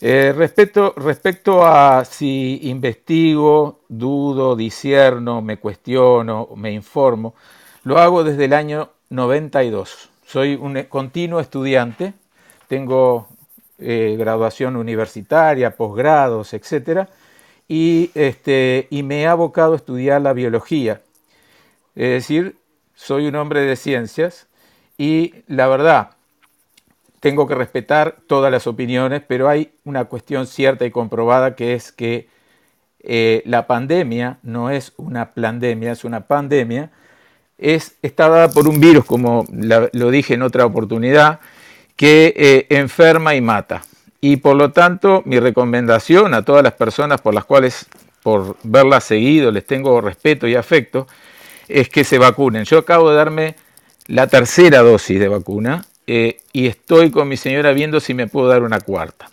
Eh, 0.00 0.34
respecto, 0.36 0.92
respecto 0.96 1.64
a 1.64 2.04
si 2.04 2.58
investigo, 2.64 3.80
dudo, 3.88 4.56
disierno, 4.56 5.40
me 5.40 5.58
cuestiono, 5.58 6.48
me 6.56 6.72
informo, 6.72 7.34
lo 7.84 7.98
hago 7.98 8.24
desde 8.24 8.44
el 8.46 8.52
año 8.52 8.90
92. 9.08 10.10
Soy 10.26 10.54
un 10.54 10.82
continuo 10.88 11.38
estudiante, 11.38 12.14
tengo 12.66 13.28
eh, 13.78 14.16
graduación 14.18 14.74
universitaria, 14.76 15.76
posgrados, 15.76 16.52
etc. 16.52 17.08
Y, 17.68 18.10
este, 18.14 18.88
y 18.90 19.04
me 19.04 19.22
he 19.22 19.26
abocado 19.28 19.74
a 19.74 19.76
estudiar 19.76 20.20
la 20.20 20.32
biología. 20.32 21.00
Es 21.94 22.10
decir, 22.10 22.56
soy 22.96 23.28
un 23.28 23.36
hombre 23.36 23.60
de 23.60 23.76
ciencias 23.76 24.48
y 24.98 25.34
la 25.46 25.68
verdad, 25.68 26.10
tengo 27.20 27.46
que 27.46 27.54
respetar 27.54 28.16
todas 28.26 28.50
las 28.50 28.66
opiniones, 28.66 29.22
pero 29.26 29.48
hay 29.48 29.70
una 29.84 30.06
cuestión 30.06 30.46
cierta 30.46 30.84
y 30.84 30.90
comprobada 30.90 31.54
que 31.54 31.74
es 31.74 31.92
que 31.92 32.28
eh, 33.00 33.42
la 33.44 33.66
pandemia 33.66 34.38
no 34.42 34.70
es 34.70 34.92
una 34.96 35.32
pandemia, 35.32 35.92
es 35.92 36.04
una 36.04 36.22
pandemia, 36.22 36.90
es, 37.58 37.96
está 38.02 38.28
dada 38.28 38.50
por 38.50 38.68
un 38.68 38.80
virus, 38.80 39.04
como 39.04 39.44
lo 39.50 40.10
dije 40.10 40.34
en 40.34 40.42
otra 40.42 40.66
oportunidad, 40.66 41.40
que 41.94 42.34
eh, 42.36 42.66
enferma 42.70 43.34
y 43.34 43.40
mata. 43.40 43.82
Y 44.20 44.38
por 44.38 44.56
lo 44.56 44.72
tanto, 44.72 45.22
mi 45.24 45.38
recomendación 45.38 46.34
a 46.34 46.42
todas 46.42 46.62
las 46.62 46.72
personas 46.72 47.20
por 47.20 47.34
las 47.34 47.44
cuales, 47.44 47.86
por 48.22 48.56
verla 48.62 49.00
seguido, 49.00 49.50
les 49.52 49.66
tengo 49.66 50.00
respeto 50.00 50.48
y 50.48 50.54
afecto, 50.54 51.06
es 51.68 51.88
que 51.88 52.04
se 52.04 52.18
vacunen. 52.18 52.64
Yo 52.64 52.78
acabo 52.78 53.10
de 53.10 53.16
darme 53.16 53.54
la 54.06 54.26
tercera 54.26 54.82
dosis 54.82 55.18
de 55.18 55.28
vacuna 55.28 55.84
eh, 56.06 56.38
y 56.52 56.66
estoy 56.66 57.10
con 57.10 57.28
mi 57.28 57.36
señora 57.36 57.72
viendo 57.72 58.00
si 58.00 58.14
me 58.14 58.26
puedo 58.26 58.48
dar 58.48 58.62
una 58.62 58.80
cuarta. 58.80 59.28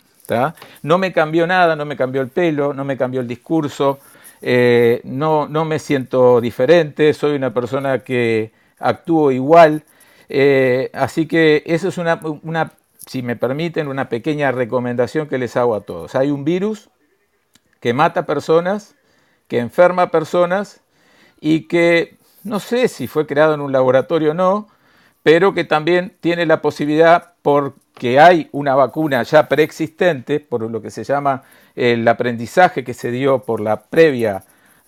No 0.82 0.98
me 0.98 1.12
cambió 1.12 1.46
nada, 1.46 1.76
no 1.76 1.84
me 1.84 1.96
cambió 1.96 2.22
el 2.22 2.28
pelo, 2.28 2.72
no 2.72 2.84
me 2.84 2.96
cambió 2.96 3.20
el 3.20 3.28
discurso, 3.28 4.00
eh, 4.40 5.00
no, 5.04 5.48
no 5.48 5.64
me 5.64 5.78
siento 5.78 6.40
diferente, 6.40 7.12
soy 7.12 7.36
una 7.36 7.52
persona 7.52 7.98
que 8.00 8.52
actúo 8.78 9.30
igual. 9.30 9.84
Eh, 10.28 10.90
así 10.94 11.26
que 11.26 11.62
eso 11.66 11.88
es 11.88 11.98
una, 11.98 12.20
una, 12.42 12.72
si 13.06 13.22
me 13.22 13.36
permiten, 13.36 13.88
una 13.88 14.08
pequeña 14.08 14.50
recomendación 14.50 15.28
que 15.28 15.38
les 15.38 15.56
hago 15.56 15.74
a 15.74 15.82
todos. 15.82 16.14
Hay 16.14 16.30
un 16.30 16.44
virus 16.44 16.88
que 17.80 17.92
mata 17.92 18.24
personas, 18.24 18.94
que 19.46 19.58
enferma 19.58 20.10
personas 20.10 20.80
y 21.40 21.68
que 21.68 22.16
no 22.44 22.60
sé 22.60 22.88
si 22.88 23.06
fue 23.06 23.26
creado 23.26 23.54
en 23.54 23.60
un 23.60 23.72
laboratorio 23.72 24.30
o 24.30 24.34
no, 24.34 24.68
pero 25.22 25.54
que 25.54 25.64
también 25.64 26.14
tiene 26.20 26.46
la 26.46 26.60
posibilidad, 26.60 27.32
porque 27.42 28.20
hay 28.20 28.48
una 28.52 28.74
vacuna 28.74 29.22
ya 29.22 29.48
preexistente, 29.48 30.40
por 30.40 30.70
lo 30.70 30.82
que 30.82 30.90
se 30.90 31.04
llama 31.04 31.42
el 31.74 32.06
aprendizaje 32.06 32.84
que 32.84 32.94
se 32.94 33.10
dio 33.10 33.40
por 33.40 33.60
la 33.60 33.84
previa 33.84 34.44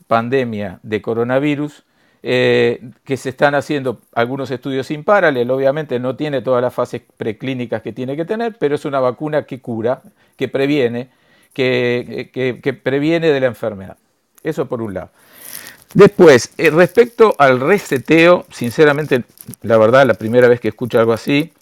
pandemia 0.07 0.79
de 0.83 1.01
coronavirus, 1.03 1.85
eh, 2.23 2.91
que 3.05 3.17
se 3.17 3.31
están 3.31 3.55
haciendo 3.55 4.03
algunos 4.13 4.51
estudios 4.51 4.89
sin 4.89 5.05
paralelo, 5.05 5.57
obviamente 5.57 5.99
no 5.99 6.17
tiene 6.17 6.43
todas 6.43 6.61
las 6.61 6.75
fases 6.75 7.03
preclínicas 7.17 7.81
que 7.83 7.93
tiene 7.93 8.17
que 8.17 8.25
tener, 8.25 8.57
pero 8.59 8.75
es 8.75 8.85
una 8.85 9.01
vacuna 9.01 9.45
que 9.47 9.61
cura, 9.61 10.03
que 10.37 10.49
previene, 10.49 11.09
que 11.55 12.81
previene 12.83 13.29
de 13.29 13.41
la 13.41 13.47
enfermedad. 13.47 13.97
Eso 14.43 14.67
por 14.69 14.83
un 14.83 14.95
lado. 14.95 15.11
Después, 15.97 16.51
eh, 16.59 16.69
respecto 16.69 17.35
al 17.39 17.59
reseteo, 17.59 18.45
sinceramente, 18.53 19.25
la 19.63 19.79
verdad, 19.79 20.07
la 20.07 20.13
primera 20.13 20.47
vez 20.47 20.61
que 20.61 20.69
escucho 20.69 20.99
algo 20.99 21.15
así, 21.15 21.55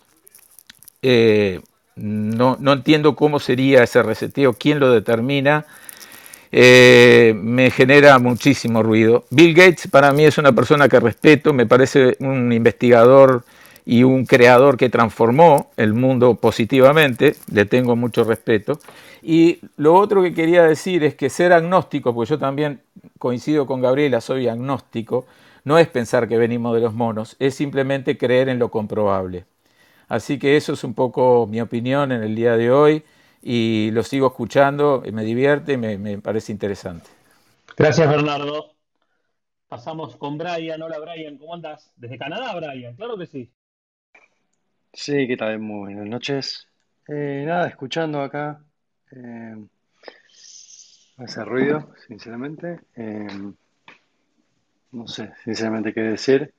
eh, 1.02 1.60
no, 1.94 2.58
entiendo 2.72 3.14
cómo 3.14 3.38
sería 3.38 3.84
ese 3.84 4.02
reseteo, 4.02 4.52
quién 4.54 4.80
lo 4.80 4.90
determina, 4.90 5.66
eh, 6.50 7.32
me 7.36 7.70
genera 7.70 8.18
muchísimo 8.18 8.82
ruido. 8.82 9.24
Bill 9.30 9.54
Gates 9.54 9.86
para 9.86 10.12
mí 10.12 10.24
es 10.24 10.36
una 10.36 10.50
persona 10.50 10.88
que 10.88 10.98
respeto, 10.98 11.52
me 11.52 11.66
parece 11.66 12.16
un 12.18 12.52
investigador 12.52 13.44
y 13.86 14.02
un 14.02 14.24
creador 14.24 14.76
que 14.76 14.88
transformó 14.88 15.70
el 15.76 15.92
mundo 15.94 16.36
positivamente, 16.36 17.36
le 17.52 17.66
tengo 17.66 17.96
mucho 17.96 18.24
respeto. 18.24 18.78
Y 19.22 19.58
lo 19.76 19.94
otro 19.94 20.22
que 20.22 20.34
quería 20.34 20.64
decir 20.64 21.04
es 21.04 21.14
que 21.14 21.30
ser 21.30 21.52
agnóstico, 21.52 22.14
porque 22.14 22.30
yo 22.30 22.38
también 22.38 22.80
coincido 23.18 23.66
con 23.66 23.80
Gabriela, 23.80 24.20
soy 24.20 24.48
agnóstico, 24.48 25.26
no 25.64 25.78
es 25.78 25.88
pensar 25.88 26.28
que 26.28 26.38
venimos 26.38 26.74
de 26.74 26.80
los 26.80 26.94
monos, 26.94 27.36
es 27.38 27.54
simplemente 27.54 28.18
creer 28.18 28.48
en 28.48 28.58
lo 28.58 28.70
comprobable. 28.70 29.44
Así 30.08 30.38
que 30.38 30.56
eso 30.56 30.74
es 30.74 30.84
un 30.84 30.94
poco 30.94 31.46
mi 31.50 31.60
opinión 31.60 32.12
en 32.12 32.22
el 32.22 32.34
día 32.34 32.56
de 32.56 32.70
hoy 32.70 33.02
y 33.42 33.90
lo 33.92 34.02
sigo 34.02 34.28
escuchando, 34.28 35.02
me 35.12 35.24
divierte 35.24 35.76
me, 35.76 35.98
me 35.98 36.18
parece 36.18 36.52
interesante. 36.52 37.08
Gracias, 37.76 38.08
Bernardo. 38.08 38.74
Pasamos 39.68 40.16
con 40.16 40.38
Brian. 40.38 40.80
Hola, 40.82 40.98
Brian, 41.00 41.38
¿cómo 41.38 41.54
andas? 41.54 41.92
Desde 41.96 42.18
Canadá, 42.18 42.54
Brian, 42.54 42.94
claro 42.94 43.16
que 43.18 43.26
sí. 43.26 43.50
Sí, 44.94 45.26
¿qué 45.28 45.36
tal? 45.36 45.58
Muy 45.58 45.92
buenas 45.94 46.08
noches. 46.08 46.66
Eh, 47.08 47.44
nada, 47.46 47.68
escuchando 47.68 48.20
acá. 48.22 48.64
Eh, 49.10 49.56
hace 51.16 51.44
ruido, 51.44 51.92
sinceramente. 52.06 52.80
Eh, 52.94 53.26
no 54.92 55.06
sé, 55.06 55.30
sinceramente, 55.44 55.92
qué 55.92 56.00
decir. 56.00 56.54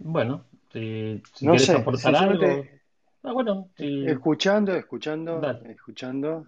Bueno, 0.00 0.46
si, 0.72 1.22
No 1.42 1.52
quieres 1.52 1.68
sé, 1.68 1.74
aportar 1.74 2.14
algo. 2.16 2.46
sinceramente, 2.46 2.80
Ah, 3.22 3.32
bueno, 3.32 3.68
si- 3.76 4.06
escuchando, 4.06 4.74
escuchando, 4.74 5.40
dale. 5.40 5.62
escuchando. 5.64 6.46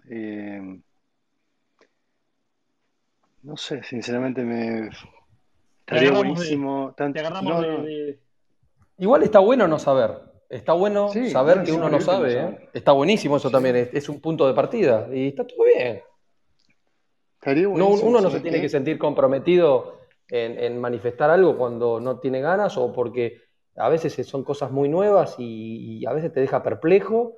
no 3.43 3.55
sé, 3.57 3.83
sinceramente, 3.83 4.43
me 4.43 4.89
Te 5.85 5.95
estaría 5.95 5.99
agarramos 5.99 6.39
de, 6.39 6.47
buenísimo. 6.47 6.93
te 7.11 7.19
Tanto, 7.19 7.19
agarramos 7.19 7.55
no, 7.55 7.61
de, 7.61 7.67
no, 7.67 7.83
de- 7.83 8.19
Igual 8.97 9.21
está 9.21 9.37
bueno 9.37 9.67
no 9.67 9.77
saber. 9.77 10.32
Está 10.53 10.73
bueno 10.73 11.09
sí, 11.09 11.31
saber 11.31 11.57
no, 11.57 11.63
que 11.63 11.71
uno 11.71 11.89
no 11.89 11.99
sabe. 11.99 12.33
¿eh? 12.33 12.69
Está 12.73 12.91
buenísimo 12.91 13.37
eso 13.37 13.47
Sí, 13.47 13.53
también. 13.53 13.75
Es, 13.75 13.89
es 13.93 14.09
un 14.09 14.21
punto 14.21 14.47
de 14.47 14.53
partida. 14.53 15.07
Y 15.11 15.29
está 15.29 15.45
todo 15.47 15.63
bien. 15.65 16.01
No, 17.75 17.87
uno 17.89 18.21
no 18.21 18.29
se 18.29 18.37
¿sabes 18.37 18.43
tiene 18.43 18.61
que 18.61 18.69
sentir 18.69 18.97
comprometido 18.97 19.99
en, 20.29 20.57
en 20.59 20.79
manifestar 20.79 21.29
algo 21.29 21.57
cuando 21.57 21.99
no 21.99 22.19
tiene 22.19 22.39
ganas 22.39 22.77
o 22.77 22.93
porque 22.93 23.41
a 23.75 23.89
veces 23.89 24.13
son 24.27 24.43
cosas 24.43 24.71
muy 24.71 24.87
nuevas 24.87 25.35
y, 25.39 25.97
y 25.99 26.05
a 26.05 26.13
veces 26.13 26.31
te 26.31 26.39
deja 26.39 26.61
perplejo. 26.63 27.33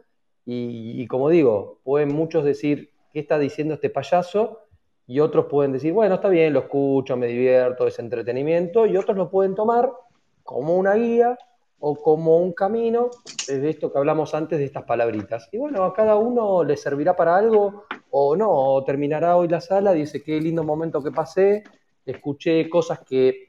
Y, 0.46 1.02
y 1.02 1.08
como 1.08 1.30
digo, 1.30 1.80
pueden 1.84 2.14
muchos 2.14 2.44
decir, 2.44 2.92
¿qué 3.14 3.22
está 3.22 3.40
diciendo 3.40 3.74
este 3.76 3.90
payaso? 3.90 4.60
Y 5.08 5.22
otros 5.22 5.46
pueden 5.46 5.72
decir, 5.72 5.94
bueno, 5.94 6.16
está 6.16 6.28
bien, 6.30 6.54
lo 6.54 6.60
escucho, 6.60 7.16
me 7.16 7.28
divierto, 7.28 7.88
es 7.88 7.98
entretenimiento. 7.98 8.86
Y 8.86 8.98
otros 8.98 9.18
lo 9.18 9.32
pueden 9.32 9.56
tomar 9.56 9.90
como 10.44 10.76
una 10.76 10.96
guía 10.96 11.38
o 11.80 11.96
como 11.96 12.38
un 12.38 12.54
camino, 12.54 13.10
de 13.48 13.70
esto 13.70 13.92
que 13.92 13.98
hablamos 13.98 14.34
antes 14.34 14.60
de 14.60 14.66
estas 14.66 14.84
palabritas. 14.84 15.50
Y 15.52 15.58
bueno, 15.58 15.84
a 15.84 15.94
cada 15.94 16.16
uno 16.16 16.64
le 16.64 16.78
servirá 16.78 17.16
para 17.16 17.36
algo 17.36 17.86
o 18.10 18.36
no, 18.36 18.50
o 18.50 18.84
terminará 18.84 19.36
hoy 19.36 19.48
la 19.48 19.62
sala, 19.62 19.92
dice, 19.94 20.24
qué 20.24 20.40
lindo 20.40 20.64
momento 20.64 21.04
que 21.04 21.12
pasé, 21.12 21.64
escuché 22.06 22.70
cosas 22.70 23.00
que 23.00 23.48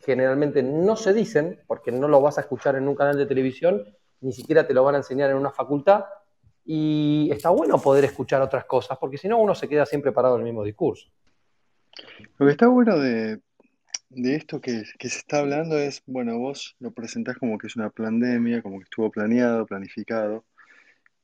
generalmente 0.00 0.62
no 0.62 0.96
se 0.96 1.12
dicen, 1.12 1.60
porque 1.66 1.90
no 1.90 2.08
lo 2.08 2.20
vas 2.20 2.38
a 2.38 2.42
escuchar 2.42 2.76
en 2.76 2.86
un 2.86 2.94
canal 2.94 3.16
de 3.16 3.26
televisión, 3.26 3.84
ni 4.20 4.32
siquiera 4.32 4.66
te 4.66 4.74
lo 4.74 4.84
van 4.84 4.94
a 4.94 4.98
enseñar 4.98 5.30
en 5.30 5.36
una 5.36 5.50
facultad, 5.50 6.04
y 6.64 7.28
está 7.32 7.50
bueno 7.50 7.78
poder 7.78 8.04
escuchar 8.04 8.40
otras 8.40 8.64
cosas, 8.64 8.96
porque 8.98 9.18
si 9.18 9.28
no 9.28 9.38
uno 9.38 9.54
se 9.54 9.68
queda 9.68 9.84
siempre 9.84 10.12
parado 10.12 10.36
en 10.36 10.42
el 10.42 10.44
mismo 10.44 10.64
discurso. 10.64 11.10
Lo 12.38 12.46
que 12.46 12.52
está 12.52 12.68
bueno 12.68 12.98
de, 12.98 13.40
de 14.16 14.36
esto 14.36 14.60
que, 14.60 14.84
se 14.84 15.06
está 15.18 15.38
hablando 15.40 15.78
es, 15.78 16.02
bueno, 16.06 16.38
vos 16.38 16.76
lo 16.80 16.92
presentás 16.92 17.36
como 17.38 17.58
que 17.58 17.66
es 17.66 17.76
una 17.76 17.90
pandemia, 17.90 18.62
como 18.62 18.78
que 18.78 18.84
estuvo 18.84 19.10
planeado, 19.10 19.66
planificado. 19.66 20.44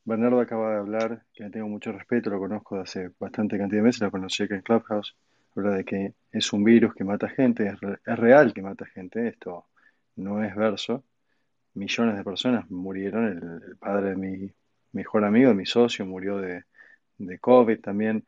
Bernardo 0.04 0.40
acaba 0.40 0.72
de 0.72 0.78
hablar, 0.78 1.24
que 1.34 1.44
le 1.44 1.50
tengo 1.50 1.68
mucho 1.68 1.92
respeto, 1.92 2.30
lo 2.30 2.38
conozco 2.38 2.76
de 2.76 2.82
hace 2.82 3.10
bastante 3.18 3.58
cantidad 3.58 3.80
de 3.80 3.84
meses, 3.84 4.02
lo 4.02 4.10
conocí 4.10 4.42
acá 4.42 4.56
en 4.56 4.62
Clubhouse, 4.62 5.16
habla 5.56 5.72
de 5.72 5.84
que 5.84 6.14
es 6.32 6.52
un 6.52 6.64
virus 6.64 6.94
que 6.94 7.04
mata 7.04 7.28
gente, 7.28 7.66
es, 7.68 7.74
es 8.06 8.18
real 8.18 8.52
que 8.54 8.62
mata 8.62 8.86
gente, 8.86 9.28
esto 9.28 9.66
no 10.16 10.42
es 10.42 10.54
verso. 10.56 11.04
Millones 11.74 12.16
de 12.16 12.24
personas 12.24 12.70
murieron, 12.70 13.26
el, 13.26 13.70
el 13.70 13.76
padre 13.76 14.10
de 14.10 14.16
mi 14.16 14.52
mejor 14.92 15.24
amigo, 15.24 15.50
de 15.50 15.54
mi 15.54 15.66
socio, 15.66 16.04
murió 16.06 16.38
de 16.38 16.64
COVID 17.40 17.80
también. 17.80 18.24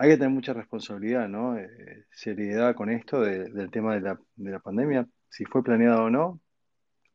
Hay 0.00 0.08
que 0.10 0.16
tener 0.16 0.30
mucha 0.32 0.52
responsabilidad, 0.54 1.28
¿no? 1.28 1.58
Eh, 1.58 2.06
seriedad 2.10 2.74
con 2.74 2.88
esto 2.90 3.20
de- 3.20 3.50
del 3.50 3.70
tema 3.70 3.94
de 3.94 4.00
la, 4.00 4.18
de 4.36 4.50
la 4.50 4.58
pandemia. 4.58 5.06
Si 5.28 5.44
fue 5.44 5.62
planeado 5.62 6.04
o 6.04 6.10
no, 6.10 6.40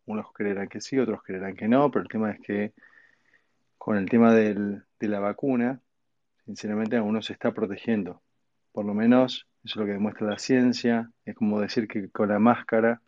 unos 0.06 0.34
creerán 0.34 0.70
que 0.70 0.82
sí, 0.82 1.00
otros 1.00 1.24
creerán 1.24 1.56
que 1.56 1.68
no, 1.68 1.92
pero 1.92 2.04
el 2.04 2.10
tema 2.10 2.32
es 2.32 2.40
que 2.42 2.74
con 3.78 3.98
el 3.98 4.10
tema 4.10 4.34
del- 4.34 4.84
de 5.00 5.08
la 5.08 5.20
vacuna, 5.20 5.82
sinceramente 6.46 7.00
uno 7.02 7.22
se 7.22 7.34
está 7.34 7.54
protegiendo. 7.54 8.22
Por 8.74 8.86
lo 8.86 8.94
menos 8.96 9.48
eso 9.64 9.74
es 9.74 9.78
lo 9.78 9.86
que 9.86 9.94
demuestra 9.94 10.28
la 10.28 10.40
ciencia. 10.40 11.12
Es 11.26 11.36
como 11.36 11.62
decir 11.62 11.88
que 11.88 12.10
con 12.12 12.30
la 12.30 12.40
máscara 12.40 13.02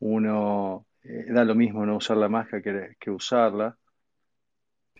uno 0.00 0.86
eh, 1.04 1.26
da 1.30 1.44
lo 1.44 1.54
mismo 1.54 1.86
no 1.86 1.96
usar 1.98 2.16
la 2.18 2.28
máscara 2.28 2.90
que 3.00 3.10
usarla. 3.10 3.78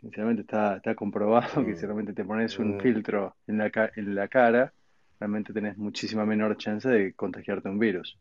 Sinceramente 0.00 0.42
está, 0.42 0.76
está 0.76 0.94
comprobado 0.94 1.64
que 1.64 1.76
si 1.76 1.86
realmente 1.86 2.12
te 2.14 2.24
pones 2.24 2.58
un 2.58 2.76
Mm, 2.76 2.76
filtro 2.76 3.36
en 3.46 3.58
la, 3.58 3.70
ca- 3.70 3.90
en 3.96 4.14
la 4.14 4.28
cara, 4.28 4.72
realmente 5.18 5.52
tenés 5.52 5.76
muchísima 5.78 6.24
menor 6.26 6.56
chance 6.56 6.88
de 6.88 7.14
contagiarte 7.14 7.68
un 7.68 7.78
virus. 7.78 8.18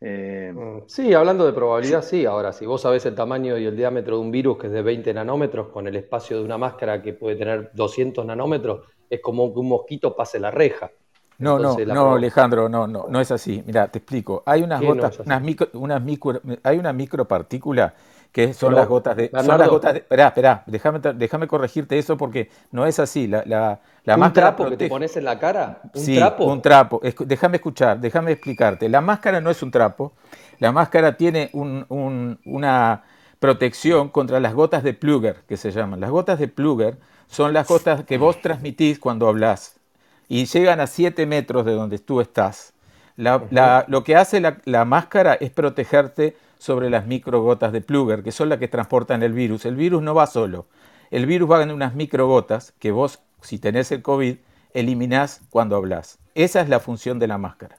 Eh, 0.00 0.54
mm. 0.54 0.80
Sí, 0.86 1.14
hablando 1.14 1.46
de 1.46 1.52
probabilidad, 1.52 2.02
sí. 2.02 2.26
Ahora, 2.26 2.52
si 2.52 2.66
vos 2.66 2.82
sabés 2.82 3.06
el 3.06 3.14
tamaño 3.14 3.56
y 3.58 3.66
el 3.66 3.76
diámetro 3.76 4.16
de 4.16 4.22
un 4.22 4.30
virus 4.30 4.58
que 4.58 4.66
es 4.66 4.72
de 4.72 4.82
20 4.82 5.14
nanómetros, 5.14 5.68
con 5.68 5.86
el 5.86 5.96
espacio 5.96 6.38
de 6.38 6.44
una 6.44 6.58
máscara 6.58 7.02
que 7.02 7.12
puede 7.14 7.36
tener 7.36 7.70
200 7.74 8.26
nanómetros, 8.26 8.86
es 9.08 9.20
como 9.20 9.52
que 9.52 9.60
un 9.60 9.68
mosquito 9.68 10.14
pase 10.16 10.40
la 10.40 10.50
reja. 10.50 10.90
No, 11.38 11.58
no, 11.58 11.80
Entonces, 11.80 11.86
no, 11.86 12.14
Alejandro, 12.14 12.68
no, 12.68 12.86
no, 12.86 13.06
no 13.08 13.20
es 13.20 13.30
así. 13.30 13.62
Mira, 13.66 13.88
te 13.90 13.98
explico. 13.98 14.42
Hay 14.44 14.62
unas 14.62 14.82
¿Qué 14.82 14.92
no 14.92 15.08
gotas, 15.08 15.20
unas 15.24 15.40
micro, 15.42 15.68
unas 15.74 16.02
micro, 16.02 16.40
hay 16.62 16.76
una 16.78 16.92
micropartícula 16.92 17.94
que 18.32 18.54
son 18.54 18.74
las 18.74 18.86
gotas 18.88 19.16
de, 19.16 19.28
son 19.28 19.32
las 19.36 19.46
Bernardo, 19.46 19.70
gotas 19.72 19.92
de, 19.94 19.98
esperá, 20.00 20.28
esperá, 20.28 20.62
déjame, 20.66 21.00
déjame 21.14 21.46
corregirte 21.48 21.98
eso 21.98 22.16
porque 22.16 22.50
no 22.70 22.86
es 22.86 22.98
así. 23.00 23.26
La, 23.26 23.42
la, 23.44 23.80
la 24.04 24.14
¿un 24.14 24.20
máscara 24.20 24.54
trapo 24.54 24.70
que 24.70 24.76
te 24.76 24.88
pones 24.88 25.16
en 25.16 25.24
la 25.24 25.38
cara? 25.38 25.80
¿Un 25.94 26.04
Sí, 26.04 26.14
trapo? 26.16 26.44
un 26.44 26.62
trapo. 26.62 27.00
Déjame 27.26 27.56
escuchar, 27.56 27.98
déjame 28.00 28.32
explicarte. 28.32 28.88
La 28.88 29.00
máscara 29.00 29.40
no 29.40 29.50
es 29.50 29.62
un 29.62 29.70
trapo. 29.70 30.12
La 30.60 30.70
máscara 30.72 31.16
tiene 31.16 31.50
un- 31.52 31.84
un- 31.88 32.38
una 32.44 33.02
protección 33.40 34.08
contra 34.10 34.38
las 34.40 34.54
gotas 34.54 34.82
de 34.82 34.94
Pluger, 34.94 35.42
que 35.48 35.56
se 35.56 35.70
llaman. 35.72 36.00
Las 36.00 36.10
gotas 36.10 36.38
de 36.38 36.48
Pluger 36.48 36.98
son 37.26 37.52
las 37.52 37.66
gotas 37.66 38.04
que 38.04 38.18
vos 38.18 38.40
transmitís 38.42 38.98
cuando 38.98 39.28
hablas 39.28 39.80
y 40.28 40.44
llegan 40.44 40.80
a 40.80 40.86
7 40.86 41.26
metros 41.26 41.64
de 41.64 41.72
donde 41.72 41.98
tú 41.98 42.20
estás. 42.20 42.74
La- 43.16 43.42
la- 43.50 43.84
lo 43.88 44.04
que 44.04 44.16
hace 44.16 44.40
la, 44.40 44.58
la 44.64 44.84
máscara 44.84 45.34
es 45.34 45.50
protegerte 45.50 46.36
sobre 46.60 46.90
las 46.90 47.06
microgotas 47.06 47.72
de 47.72 47.80
Pluger, 47.80 48.22
que 48.22 48.32
son 48.32 48.50
las 48.50 48.58
que 48.58 48.68
transportan 48.68 49.22
el 49.22 49.32
virus. 49.32 49.64
El 49.64 49.76
virus 49.76 50.02
no 50.02 50.14
va 50.14 50.26
solo. 50.26 50.66
El 51.10 51.24
virus 51.24 51.50
va 51.50 51.62
en 51.62 51.70
unas 51.70 51.94
microgotas 51.94 52.74
que 52.78 52.92
vos, 52.92 53.20
si 53.40 53.58
tenés 53.58 53.90
el 53.92 54.02
COVID, 54.02 54.36
eliminás 54.74 55.40
cuando 55.48 55.74
hablas. 55.74 56.18
Esa 56.34 56.60
es 56.60 56.68
la 56.68 56.78
función 56.78 57.18
de 57.18 57.28
la 57.28 57.38
máscara. 57.38 57.78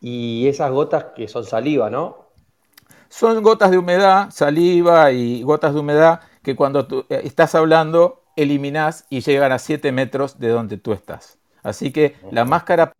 Y 0.00 0.46
esas 0.46 0.70
gotas 0.70 1.06
que 1.16 1.26
son 1.26 1.44
saliva, 1.44 1.90
¿no? 1.90 2.28
Son 3.08 3.42
gotas 3.42 3.72
de 3.72 3.78
humedad, 3.78 4.30
saliva 4.30 5.10
y 5.10 5.42
gotas 5.42 5.74
de 5.74 5.80
humedad 5.80 6.20
que 6.42 6.54
cuando 6.54 6.86
tú 6.86 7.04
eh, 7.08 7.22
estás 7.24 7.54
hablando 7.56 8.22
eliminás 8.36 9.06
y 9.10 9.20
llegan 9.20 9.50
a 9.50 9.58
7 9.58 9.90
metros 9.90 10.38
de 10.38 10.48
donde 10.48 10.78
tú 10.78 10.92
estás. 10.92 11.38
Así 11.64 11.92
que 11.92 12.14
la 12.30 12.44
máscara 12.44 12.92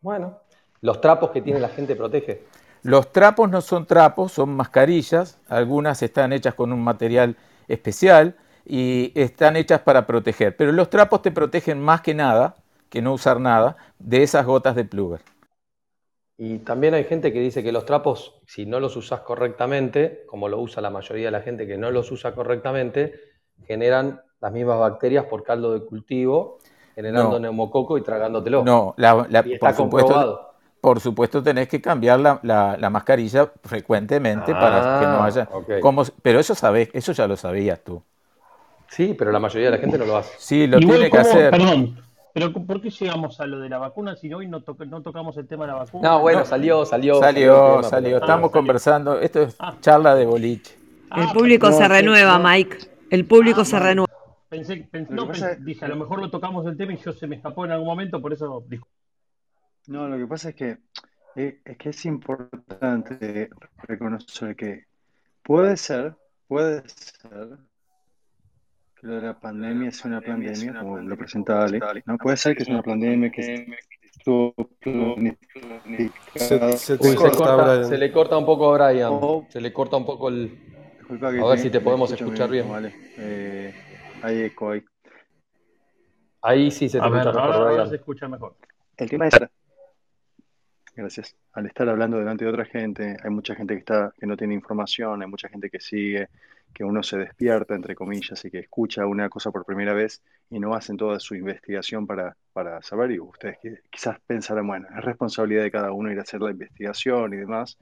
Bueno, 0.00 0.38
los 0.82 1.00
trapos 1.00 1.30
que 1.30 1.40
tiene 1.40 1.58
la 1.60 1.70
gente 1.70 1.96
protege. 1.96 2.44
Los 2.84 3.10
trapos 3.12 3.50
no 3.50 3.60
son 3.62 3.86
trapos, 3.86 4.30
son 4.32 4.54
mascarillas. 4.54 5.40
Algunas 5.48 6.02
están 6.02 6.32
hechas 6.32 6.54
con 6.54 6.72
un 6.72 6.82
material 6.84 7.36
especial 7.66 8.36
y 8.64 9.10
están 9.14 9.56
hechas 9.56 9.80
para 9.80 10.06
proteger. 10.06 10.56
Pero 10.56 10.70
los 10.70 10.88
trapos 10.90 11.22
te 11.22 11.32
protegen 11.32 11.80
más 11.80 12.02
que 12.02 12.14
nada, 12.14 12.54
que 12.90 13.02
no 13.02 13.14
usar 13.14 13.40
nada, 13.40 13.76
de 13.98 14.22
esas 14.22 14.46
gotas 14.46 14.76
de 14.76 14.84
Pluger. 14.84 15.20
Y 16.36 16.58
también 16.58 16.94
hay 16.94 17.04
gente 17.04 17.32
que 17.32 17.40
dice 17.40 17.62
que 17.62 17.72
los 17.72 17.86
trapos, 17.86 18.40
si 18.46 18.66
no 18.66 18.80
los 18.80 18.96
usas 18.96 19.20
correctamente, 19.20 20.24
como 20.26 20.48
lo 20.48 20.60
usa 20.60 20.82
la 20.82 20.90
mayoría 20.90 21.26
de 21.26 21.30
la 21.30 21.42
gente 21.42 21.66
que 21.66 21.78
no 21.78 21.90
los 21.90 22.10
usa 22.10 22.34
correctamente, 22.34 23.14
generan 23.66 24.20
las 24.40 24.52
mismas 24.52 24.78
bacterias 24.78 25.26
por 25.26 25.44
caldo 25.44 25.72
de 25.72 25.84
cultivo, 25.86 26.58
generando 26.94 27.34
No. 27.34 27.40
neumococo 27.40 27.96
y 27.98 28.02
tragándotelo. 28.02 28.64
No, 28.64 28.94
la- 28.96 29.26
la- 29.30 29.42
Y 29.44 29.52
está 29.54 29.68
por 29.68 29.74
supuesto, 29.76 30.08
comprobado. 30.10 30.53
Por 30.84 31.00
supuesto 31.00 31.42
tenés 31.42 31.66
que 31.66 31.80
cambiar 31.80 32.20
la, 32.20 32.38
la- 32.42 32.76
la 32.78 32.90
mascarilla 32.90 33.50
frecuentemente 33.64 34.52
para 34.52 35.00
que 35.00 35.06
no 35.06 35.22
Ah, 35.22 35.24
haya... 35.24 35.48
como- 35.80 36.02
pero 36.20 36.38
eso 36.38 36.54
sabés, 36.54 36.90
eso 36.92 37.12
ya 37.12 37.26
lo 37.26 37.38
sabías 37.38 37.80
tú. 37.82 38.02
Sí, 38.90 39.14
pero 39.18 39.32
la 39.32 39.38
mayoría 39.38 39.70
de 39.70 39.76
la 39.76 39.80
gente 39.80 39.96
no 39.96 40.04
lo 40.04 40.18
hace. 40.18 40.34
Sí, 40.38 40.66
lo 40.66 40.78
Igual, 40.78 40.98
tiene 40.98 41.10
que 41.10 41.18
hacer. 41.18 41.50
Perdón, 41.52 41.98
pero 42.34 42.52
¿por 42.52 42.82
qué 42.82 42.90
llegamos 42.90 43.40
a 43.40 43.46
lo 43.46 43.60
de 43.60 43.70
la 43.70 43.78
vacuna 43.78 44.14
si 44.14 44.30
hoy 44.34 44.46
no, 44.46 44.60
toca- 44.60 44.84
no 44.84 45.00
tocamos 45.00 45.34
el 45.38 45.46
tema 45.48 45.64
de 45.64 45.72
la 45.72 45.78
vacuna? 45.78 46.06
No, 46.06 46.20
bueno, 46.20 46.40
No. 46.40 46.44
salió, 46.44 46.84
salió. 46.84 47.14
Salió, 47.18 47.82
salió. 47.82 48.10
pero- 48.10 48.18
Estamos 48.18 48.50
conversando. 48.50 49.18
Esto 49.20 49.40
es 49.40 49.56
Ah. 49.60 49.74
charla 49.80 50.14
de 50.14 50.26
boliche. 50.26 50.76
El 51.16 51.28
público 51.32 51.70
no, 51.70 51.76
se 51.78 51.88
renueva, 51.88 52.36
no. 52.38 52.46
Mike. 52.46 52.76
El 53.10 53.24
público 53.24 53.62
Ah, 53.62 53.64
se 53.64 53.78
renueva. 53.78 54.12
Pensé, 54.50 54.86
pensé- 54.92 55.14
no, 55.14 55.26
pensé- 55.26 55.56
dije, 55.60 55.82
a 55.86 55.88
lo 55.88 55.96
mejor 55.96 56.20
lo 56.20 56.30
tocamos 56.30 56.66
el 56.66 56.76
tema 56.76 56.92
y 56.92 56.98
yo 56.98 57.12
se 57.14 57.26
me 57.26 57.36
escapó 57.36 57.64
en 57.64 57.70
algún 57.72 57.86
momento, 57.88 58.20
por 58.20 58.34
eso 58.34 58.62
disculpe. 58.68 58.92
No, 59.86 60.08
lo 60.08 60.16
que 60.16 60.26
pasa 60.26 60.50
es 60.50 60.54
que, 60.54 60.78
eh, 61.36 61.60
es 61.64 61.76
que 61.76 61.90
es 61.90 62.04
importante 62.06 63.50
reconocer 63.82 64.56
que 64.56 64.84
puede 65.42 65.76
ser, 65.76 66.14
puede 66.48 66.88
ser 66.88 67.58
que 68.98 69.06
lo 69.06 69.16
de 69.16 69.22
la 69.22 69.38
pandemia 69.38 69.90
sea 69.90 70.08
una 70.08 70.20
pandemia, 70.22 70.80
como 70.80 70.98
lo 70.98 71.16
presentaba 71.16 71.64
Ale, 71.64 71.80
¿no? 72.06 72.16
Puede 72.16 72.36
ser 72.38 72.56
que 72.56 72.62
es 72.62 72.68
una 72.68 72.82
pandemia 72.82 73.30
que 73.30 73.66
estuvo 74.02 74.54
planificada. 74.80 76.76
Se, 76.78 76.98
corta, 76.98 77.96
le 77.96 78.12
corta 78.12 78.38
un 78.38 78.46
poco 78.46 78.74
a 78.74 78.90
Brian. 78.92 79.20
Se 79.50 79.60
le 79.60 79.72
corta 79.72 79.96
un 79.98 80.06
poco 80.06 80.28
el. 80.30 80.48
Disculpa 80.98 81.30
que 81.30 81.40
A 81.40 81.44
ver 81.44 81.56
te- 81.56 81.62
si 81.62 81.70
te 81.70 81.80
podemos 81.82 82.10
escuchar 82.10 82.48
medio, 82.48 82.62
bien. 82.64 82.72
Vale. 82.72 82.94
Eh, 83.18 83.74
hay 84.22 84.42
eco 84.44 84.70
ahí. 84.70 84.82
Ahí 86.40 86.70
sí 86.70 86.88
se 86.88 86.98
te 86.98 87.04
A 87.04 87.08
ver, 87.10 87.20
escucha 87.20 87.40
ahora, 87.40 87.58
mejor, 87.58 87.72
Brian. 87.74 87.88
se 87.90 87.96
escucha 87.96 88.28
mejor. 88.28 88.56
El 88.96 89.10
tema 89.10 89.28
es, 89.28 89.34
gracias, 90.96 91.36
al 91.52 91.66
estar 91.66 91.88
hablando 91.88 92.18
delante 92.18 92.44
de 92.44 92.50
otra 92.50 92.64
gente, 92.64 93.16
hay 93.22 93.30
mucha 93.30 93.54
gente 93.54 93.74
que 93.74 93.80
está, 93.80 94.12
que 94.18 94.26
no 94.26 94.36
tiene 94.36 94.54
información, 94.54 95.22
hay 95.22 95.28
mucha 95.28 95.48
gente 95.48 95.70
que 95.70 95.80
sigue, 95.80 96.28
que 96.72 96.84
uno 96.84 97.02
se 97.02 97.18
despierta, 97.18 97.74
entre 97.74 97.94
comillas, 97.94 98.44
y 98.44 98.50
que 98.50 98.58
escucha 98.60 99.06
una 99.06 99.28
cosa 99.28 99.50
por 99.50 99.64
primera 99.64 99.92
vez 99.94 100.22
y 100.50 100.58
no 100.60 100.74
hacen 100.74 100.96
toda 100.96 101.20
su 101.20 101.34
investigación 101.34 102.06
para, 102.06 102.36
para 102.52 102.82
saber, 102.82 103.12
y 103.12 103.20
ustedes 103.20 103.58
qui- 103.62 103.80
quizás 103.90 104.18
pensarán, 104.26 104.66
bueno, 104.66 104.88
es 104.96 105.04
responsabilidad 105.04 105.62
de 105.64 105.70
cada 105.70 105.92
uno 105.92 106.10
ir 106.12 106.18
a 106.18 106.22
hacer 106.22 106.40
la 106.40 106.50
investigación 106.50 107.34
y 107.34 107.36
demás, 107.38 107.78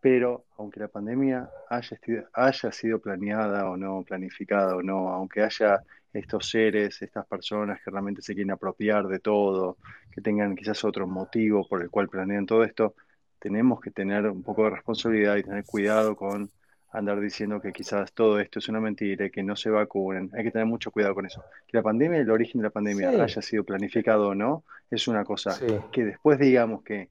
pero 0.00 0.46
aunque 0.56 0.80
la 0.80 0.88
pandemia 0.88 1.50
haya, 1.68 1.98
haya 2.32 2.72
sido 2.72 3.00
planeada 3.00 3.68
o 3.70 3.76
no, 3.76 4.02
planificada 4.04 4.76
o 4.76 4.82
no, 4.82 5.08
aunque 5.10 5.42
haya 5.42 5.82
estos 6.12 6.48
seres, 6.50 7.00
estas 7.02 7.26
personas 7.26 7.80
que 7.84 7.90
realmente 7.90 8.22
se 8.22 8.34
quieren 8.34 8.50
apropiar 8.50 9.06
de 9.06 9.20
todo, 9.20 9.76
que 10.10 10.20
tengan 10.20 10.56
quizás 10.56 10.84
otro 10.84 11.06
motivo 11.06 11.66
por 11.68 11.82
el 11.82 11.90
cual 11.90 12.08
planean 12.08 12.46
todo 12.46 12.64
esto, 12.64 12.94
tenemos 13.38 13.80
que 13.80 13.90
tener 13.90 14.26
un 14.26 14.42
poco 14.42 14.64
de 14.64 14.70
responsabilidad 14.70 15.36
y 15.36 15.42
tener 15.44 15.64
cuidado 15.64 16.16
con 16.16 16.50
andar 16.92 17.20
diciendo 17.20 17.60
que 17.60 17.72
quizás 17.72 18.12
todo 18.12 18.40
esto 18.40 18.58
es 18.58 18.68
una 18.68 18.80
mentira 18.80 19.26
y 19.26 19.30
que 19.30 19.42
no 19.44 19.54
se 19.54 19.70
vacunen. 19.70 20.30
Hay 20.34 20.42
que 20.42 20.50
tener 20.50 20.66
mucho 20.66 20.90
cuidado 20.90 21.14
con 21.14 21.24
eso. 21.24 21.42
Que 21.68 21.76
la 21.76 21.82
pandemia, 21.84 22.18
el 22.18 22.30
origen 22.30 22.60
de 22.60 22.64
la 22.66 22.70
pandemia 22.70 23.12
Sí. 23.12 23.20
haya 23.20 23.42
sido 23.42 23.64
planificado 23.64 24.28
o 24.28 24.34
no, 24.34 24.64
es 24.90 25.06
una 25.06 25.24
cosa. 25.24 25.52
Sí. 25.52 25.66
Que 25.92 26.04
después 26.04 26.38
digamos 26.40 26.82
que, 26.82 27.08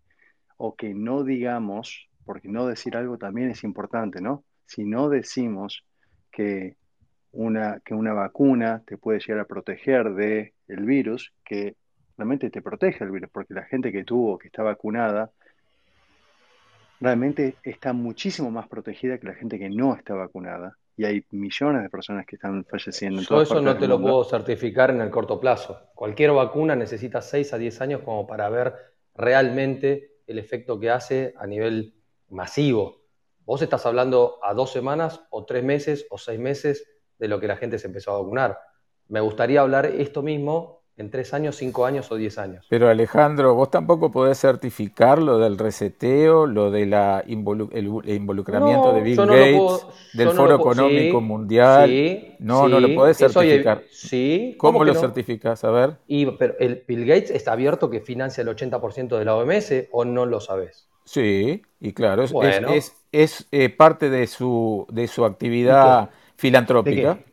o 0.57 0.75
que 0.75 0.93
no 0.93 1.23
digamos, 1.23 2.09
porque 2.25 2.49
no 2.49 2.67
decir 2.67 2.97
algo 2.97 3.17
también 3.17 3.49
es 3.49 3.63
importante, 3.63 4.19
¿no? 4.21 4.43
Si 4.65 4.83
no 4.83 5.07
decimos 5.09 5.85
que 6.29 6.75
una, 7.31 7.79
que 7.83 7.93
una 7.93 8.13
vacuna 8.13 8.83
te 8.85 8.97
puede 8.97 9.19
llegar 9.19 9.39
a 9.39 9.45
proteger 9.45 10.13
de 10.13 10.53
el 10.67 10.85
virus, 10.85 11.33
que 11.43 11.75
realmente 12.17 12.49
te 12.49 12.61
protege 12.61 13.03
el 13.03 13.11
virus, 13.11 13.29
porque 13.31 13.53
la 13.53 13.63
gente 13.65 13.91
que 13.91 14.03
tuvo, 14.03 14.37
que 14.37 14.47
está 14.47 14.63
vacunada, 14.63 15.31
realmente 16.99 17.55
está 17.63 17.93
muchísimo 17.93 18.51
más 18.51 18.67
protegida 18.67 19.17
que 19.17 19.27
la 19.27 19.35
gente 19.35 19.57
que 19.57 19.69
no 19.69 19.95
está 19.95 20.13
vacunada. 20.13 20.75
Y 20.97 21.05
hay 21.05 21.23
millones 21.31 21.83
de 21.83 21.89
personas 21.89 22.25
que 22.25 22.35
están 22.35 22.65
falleciendo 22.65 23.19
en 23.19 23.23
Yo 23.25 23.29
todas 23.29 23.47
eso 23.47 23.61
no 23.61 23.71
del 23.71 23.79
te 23.79 23.87
lo 23.87 23.97
mundo. 23.97 24.11
puedo 24.11 24.23
certificar 24.25 24.89
en 24.89 24.99
el 24.99 25.09
corto 25.09 25.39
plazo. 25.39 25.79
Cualquier 25.95 26.31
vacuna 26.31 26.75
necesita 26.75 27.21
6 27.21 27.53
a 27.53 27.57
10 27.57 27.81
años 27.81 28.01
como 28.03 28.27
para 28.27 28.49
ver 28.49 28.73
realmente 29.15 30.17
el 30.27 30.39
efecto 30.39 30.77
que 30.77 30.89
hace 30.89 31.33
a 31.37 31.47
nivel 31.47 31.93
masivo. 32.29 32.99
Vos 33.45 33.61
estás 33.61 33.85
hablando 33.85 34.39
a 34.43 34.53
dos 34.53 34.71
semanas 34.71 35.21
o 35.29 35.45
tres 35.45 35.63
meses 35.63 36.05
o 36.09 36.17
seis 36.17 36.39
meses 36.39 36.85
de 37.19 37.27
lo 37.27 37.39
que 37.39 37.47
la 37.47 37.57
gente 37.57 37.77
se 37.79 37.87
empezó 37.87 38.11
a 38.15 38.19
vacunar. 38.19 38.57
Me 39.07 39.19
gustaría 39.19 39.61
hablar 39.61 39.85
esto 39.85 40.21
mismo 40.21 40.81
en 40.97 41.11
tres 41.11 41.33
años, 41.33 41.55
cinco 41.55 41.85
años 41.85 42.11
o 42.11 42.15
diez 42.15 42.37
años. 42.37 42.65
Pero 42.69 42.87
Alejandro, 42.89 43.55
vos 43.55 43.71
tampoco 43.71 44.11
podés 44.11 44.39
certificar 44.39 45.21
lo 45.21 45.39
del 45.39 45.57
reseteo, 45.57 46.45
lo 46.45 46.69
del 46.71 46.93
involucramiento 47.25 48.89
No, 48.89 48.93
de 48.93 49.01
Bill 49.01 49.17
no 49.17 49.33
Gates, 49.33 49.51
puedo- 49.51 49.93
del 50.13 50.27
no 50.27 50.33
Foro 50.35 50.55
Económico 50.55 51.19
sí, 51.19 51.27
Mundial. 51.27 51.89
sí, 51.89 52.35
no, 52.39 52.69
no 52.69 52.77
sí, 52.77 52.81
lo 52.81 52.93
podés 52.95 53.17
certificar. 53.17 53.81
sí, 53.91 54.55
¿Cómo 54.57 54.73
¿cómo 54.73 54.85
lo 54.85 54.93
no? 54.93 54.99
certificás? 54.99 55.63
A 55.63 55.71
ver. 55.71 55.97
Y, 56.07 56.25
pero 56.37 56.55
el 56.59 56.83
Bill 56.87 57.05
Gates 57.05 57.31
está 57.31 57.53
abierto 57.53 57.89
que 57.89 58.01
financia 58.01 58.41
el 58.41 58.49
80% 58.49 59.17
de 59.17 59.25
la 59.25 59.35
OMS 59.35 59.87
o 59.91 60.05
no 60.05 60.25
lo 60.25 60.39
sabes. 60.39 60.87
Sí, 61.05 61.63
y 61.79 61.93
claro, 61.93 62.23
es, 62.23 62.31
es- 62.31 62.35
Bueno. 62.35 62.69
es, 62.69 62.95
es, 63.11 63.47
eh, 63.51 63.69
parte 63.69 64.09
de 64.09 64.27
su, 64.27 64.85
de 64.91 65.07
su 65.07 65.25
actividad 65.25 66.09
filantrópica. 66.39 67.15
¿De 67.15 67.23
qué? 67.23 67.25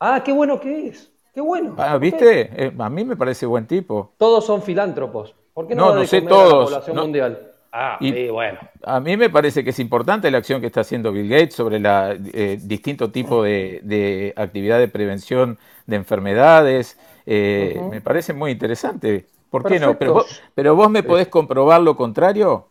Ah, 0.00 0.22
qué 0.24 0.32
bueno 0.32 0.58
que 0.60 0.88
es. 0.88 1.10
Qué 1.34 1.40
bueno. 1.40 1.74
Ah. 1.78 1.98
¿viste? 1.98 2.50
Eh, 2.56 2.72
a 2.78 2.90
mí 2.90 3.04
me 3.04 3.16
parece 3.16 3.46
buen 3.46 3.66
tipo. 3.66 4.12
Todos 4.18 4.44
son 4.46 4.62
filántropos. 4.62 5.34
¿Por 5.54 5.66
qué 5.68 5.74
no, 5.74 5.86
No, 5.88 5.94
no 5.94 6.00
de 6.00 6.06
sé 6.06 6.20
comer 6.24 6.32
a 6.34 6.36
la 6.36 6.42
todos, 6.50 6.64
población 6.70 6.96
no. 6.96 7.02
mundial? 7.02 7.46
Ah, 7.72 7.98
Y 8.00 8.12
sí, 8.12 8.28
bueno. 8.30 8.58
a 8.82 8.98
mí 8.98 9.16
me 9.16 9.30
parece 9.30 9.62
que 9.62 9.70
es 9.70 9.78
importante 9.78 10.28
la 10.30 10.38
acción 10.38 10.60
que 10.60 10.66
está 10.66 10.80
haciendo 10.80 11.12
Bill 11.12 11.28
Gates 11.28 11.54
sobre 11.54 11.78
la 11.78 12.16
eh, 12.32 12.58
distinto 12.60 13.12
tipo 13.12 13.44
de, 13.44 13.80
de 13.84 14.32
actividad 14.36 14.80
de 14.80 14.88
prevención 14.88 15.56
de 15.86 15.96
enfermedades. 15.96 16.98
Eh. 17.26 17.80
Me 17.90 18.00
parece 18.00 18.32
muy 18.32 18.50
interesante. 18.50 19.26
¿Por 19.50 19.64
qué 19.64 19.78
no? 19.78 19.96
Pero 19.98 20.14
vos, 20.14 20.42
pero 20.54 20.74
vos 20.74 20.90
me 20.90 21.02
podés 21.04 21.28
comprobar 21.28 21.80
lo 21.82 21.94
contrario. 21.96 22.66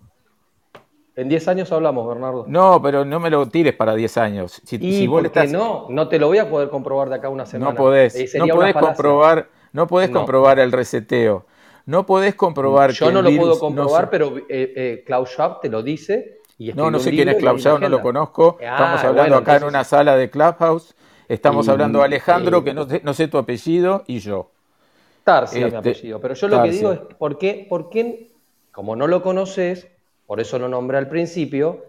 En 1.15 1.27
10 1.27 1.47
años 1.49 1.71
hablamos, 1.71 2.07
Bernardo. 2.07 2.45
No, 2.47 2.81
pero 2.81 3.03
no 3.03 3.19
me 3.19 3.29
lo 3.29 3.47
tires 3.47 3.73
para 3.75 3.93
10 3.95 4.17
años. 4.17 4.61
Si, 4.63 4.77
¿Y 4.77 4.93
si 4.99 5.07
vos 5.07 5.23
estás- 5.25 5.51
no? 5.51 5.87
No 5.89 6.07
te 6.07 6.17
lo 6.17 6.27
voy 6.27 6.37
a 6.37 6.49
poder 6.49 6.69
comprobar 6.69 7.09
de 7.09 7.15
acá 7.15 7.29
una 7.29 7.45
semana. 7.45 7.71
No 7.71 7.77
podés, 7.77 8.15
Eh, 8.15 8.21
no 8.23 8.27
sería 8.27 8.43
una 8.45 8.55
podés 8.55 8.75
comprobar, 8.75 9.49
no 9.73 9.87
podés 9.87 10.09
No. 10.11 10.19
comprobar 10.19 10.59
el 10.59 10.71
reseteo. 10.71 11.45
No 11.85 12.05
podés 12.05 12.35
comprobar 12.35 12.91
Yo 12.91 13.07
que 13.07 13.13
no 13.13 13.19
el 13.19 13.25
lo 13.35 13.41
puedo 13.41 13.53
no 13.55 13.59
comprobar, 13.59 14.09
pero 14.09 14.37
eh, 14.37 14.43
eh, 14.49 15.03
Klaus 15.05 15.29
Schwab 15.31 15.59
te 15.59 15.69
lo 15.69 15.81
dice. 15.83 16.37
Y 16.57 16.71
No, 16.73 16.91
no 16.91 16.99
sé 16.99 17.09
quién 17.11 17.27
es 17.29 17.35
Klaus 17.37 17.61
Schwab, 17.61 17.79
no 17.81 17.89
lo 17.89 18.01
conozco. 18.01 18.57
Ah, 18.61 18.63
Estamos 18.73 18.99
hablando 19.03 19.21
bueno, 19.21 19.35
acá 19.37 19.55
en 19.57 19.63
una 19.63 19.83
sala 19.83 20.15
de 20.15 20.29
Clubhouse. 20.29 20.93
Estamos 21.27 21.67
Y- 21.67 21.71
hablando 21.71 21.99
de 21.99 22.05
Alejandro, 22.05 22.59
y- 22.59 22.63
que 22.63 22.73
no 22.73 22.87
sé, 22.87 23.01
no 23.03 23.13
sé 23.13 23.27
tu 23.27 23.37
apellido, 23.37 24.03
y 24.07 24.19
yo. 24.19 24.51
Tarsia, 25.23 25.59
mi 25.59 25.65
Este, 25.65 25.77
apellido. 25.77 26.19
Pero 26.19 26.33
yo 26.33 26.47
lo 26.47 26.63
que 26.63 26.71
digo 26.71 26.91
es, 26.91 26.99
¿por 27.17 27.37
qué, 27.37 27.65
¿por 27.69 27.89
qué, 27.89 28.31
como 28.71 28.95
no 28.95 29.07
lo 29.07 29.21
conoces, 29.21 29.87
por 30.29 30.39
eso 30.39 30.59
lo 30.59 30.69
nombré 30.69 30.99
al 30.99 31.09
principio, 31.09 31.85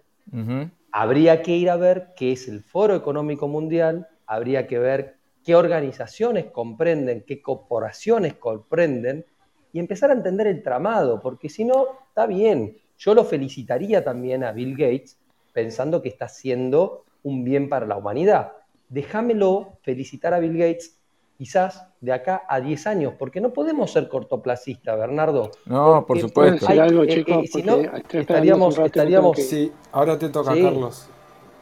habría 0.93 1.43
que 1.43 1.59
ir 1.59 1.69
a 1.69 1.77
ver 1.77 2.15
qué 2.17 2.33
es 2.33 2.49
el 2.49 2.62
Foro 2.62 2.97
Económico 2.97 3.49
Mundial, 3.49 4.09
habría 4.25 4.67
que 4.67 4.79
ver 4.79 5.17
qué 5.45 5.55
organizaciones 5.55 6.47
comprenden, 6.47 7.23
qué 7.27 7.43
corporaciones 7.43 8.33
comprenden, 8.33 9.27
y 9.75 9.79
empezar 9.79 10.09
a 10.09 10.15
entender 10.15 10.47
el 10.47 10.62
tramado, 10.62 11.21
porque 11.21 11.51
si 11.51 11.67
no, 11.67 11.85
está 12.09 12.25
bien. 12.25 12.79
Yo 12.97 13.15
lo 13.15 13.25
felicitaría 13.25 14.03
también 14.03 14.43
a 14.43 14.53
Bill 14.53 14.75
Gates, 14.75 15.19
pensando 15.53 16.01
que 16.01 16.09
está 16.09 16.25
haciendo 16.25 17.05
un 17.23 17.45
bien 17.45 17.69
para 17.69 17.85
la 17.85 17.99
humanidad. 17.99 18.53
Déjamelo 18.89 19.77
felicitar 19.83 20.33
a 20.33 20.39
Bill 20.39 20.57
Gates 20.57 20.99
quizás 21.45 21.87
de 22.03 22.12
acá 22.12 22.43
a 22.47 22.61
10 22.61 22.87
años, 22.87 23.15
porque 23.19 23.41
no 23.41 23.55
podemos 23.55 23.91
ser 23.91 24.11
cortoplacistas, 24.11 24.99
Bernardo. 24.99 25.51
No, 25.65 26.05
por 26.05 26.19
supuesto. 26.19 26.35
¿Puedo 26.35 26.51
decir 26.53 26.69
hay- 26.69 26.79
algo, 26.81 27.03
eh, 27.05 27.09
chicos? 27.09 27.45
eh, 27.45 27.47
si 27.47 27.62
Porque 27.62 27.67
no, 27.67 28.21
estaríamos, 28.21 28.79
estaríamos 28.79 29.37
que- 29.37 29.43
Sí, 29.43 29.73
ahora 29.93 30.19
te 30.19 30.29
toca, 30.29 30.53
Sí. 30.53 30.62
Carlos. 30.62 31.09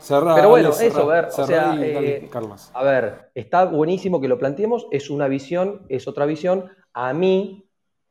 Cerrá, 0.01 0.35
Pero 0.35 0.49
bueno, 0.49 0.71
dale, 0.71 0.87
eso, 0.89 1.07
ver, 1.07 1.27
o 1.27 1.31
sea, 1.47 1.75
y 1.77 1.93
dale, 1.93 2.17
eh, 2.17 2.29
Carlos. 2.29 2.71
a 2.75 2.83
ver, 2.83 3.31
está 3.37 3.67
buenísimo 3.67 4.21
que 4.21 4.27
lo 4.27 4.37
planteemos, 4.37 4.89
es 4.91 5.11
una 5.11 5.29
visión, 5.29 5.83
es 5.89 6.09
otra 6.09 6.27
visión. 6.27 6.65
A 6.93 7.13
mí 7.13 7.65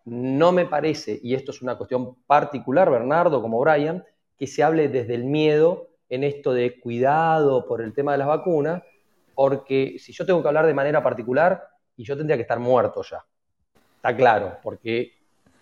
no 0.06 0.54
me 0.54 0.66
parece, 0.68 1.20
y 1.22 1.34
esto 1.34 1.52
es 1.52 1.62
una 1.62 1.78
cuestión 1.78 2.16
particular, 2.28 2.90
Bernardo, 2.90 3.42
como 3.42 3.60
Brian, 3.60 4.06
que 4.38 4.48
se 4.48 4.64
hable 4.64 4.88
desde 4.88 5.16
el 5.16 5.26
miedo 5.26 5.90
en 6.08 6.24
esto 6.24 6.54
de 6.54 6.80
cuidado 6.80 7.66
por 7.68 7.82
el 7.82 7.92
tema 7.94 8.14
de 8.14 8.20
las 8.20 8.28
vacunas, 8.28 8.84
porque 9.38 9.98
si 10.00 10.12
yo 10.14 10.26
tengo 10.26 10.42
que 10.42 10.48
hablar 10.48 10.66
de 10.66 10.74
manera 10.74 11.04
particular, 11.04 11.64
y 11.96 12.04
yo 12.04 12.18
tendría 12.18 12.38
que 12.38 12.42
estar 12.42 12.60
muerto 12.60 13.04
ya. 13.04 13.24
Está 13.98 14.16
claro, 14.18 14.58
porque 14.64 15.12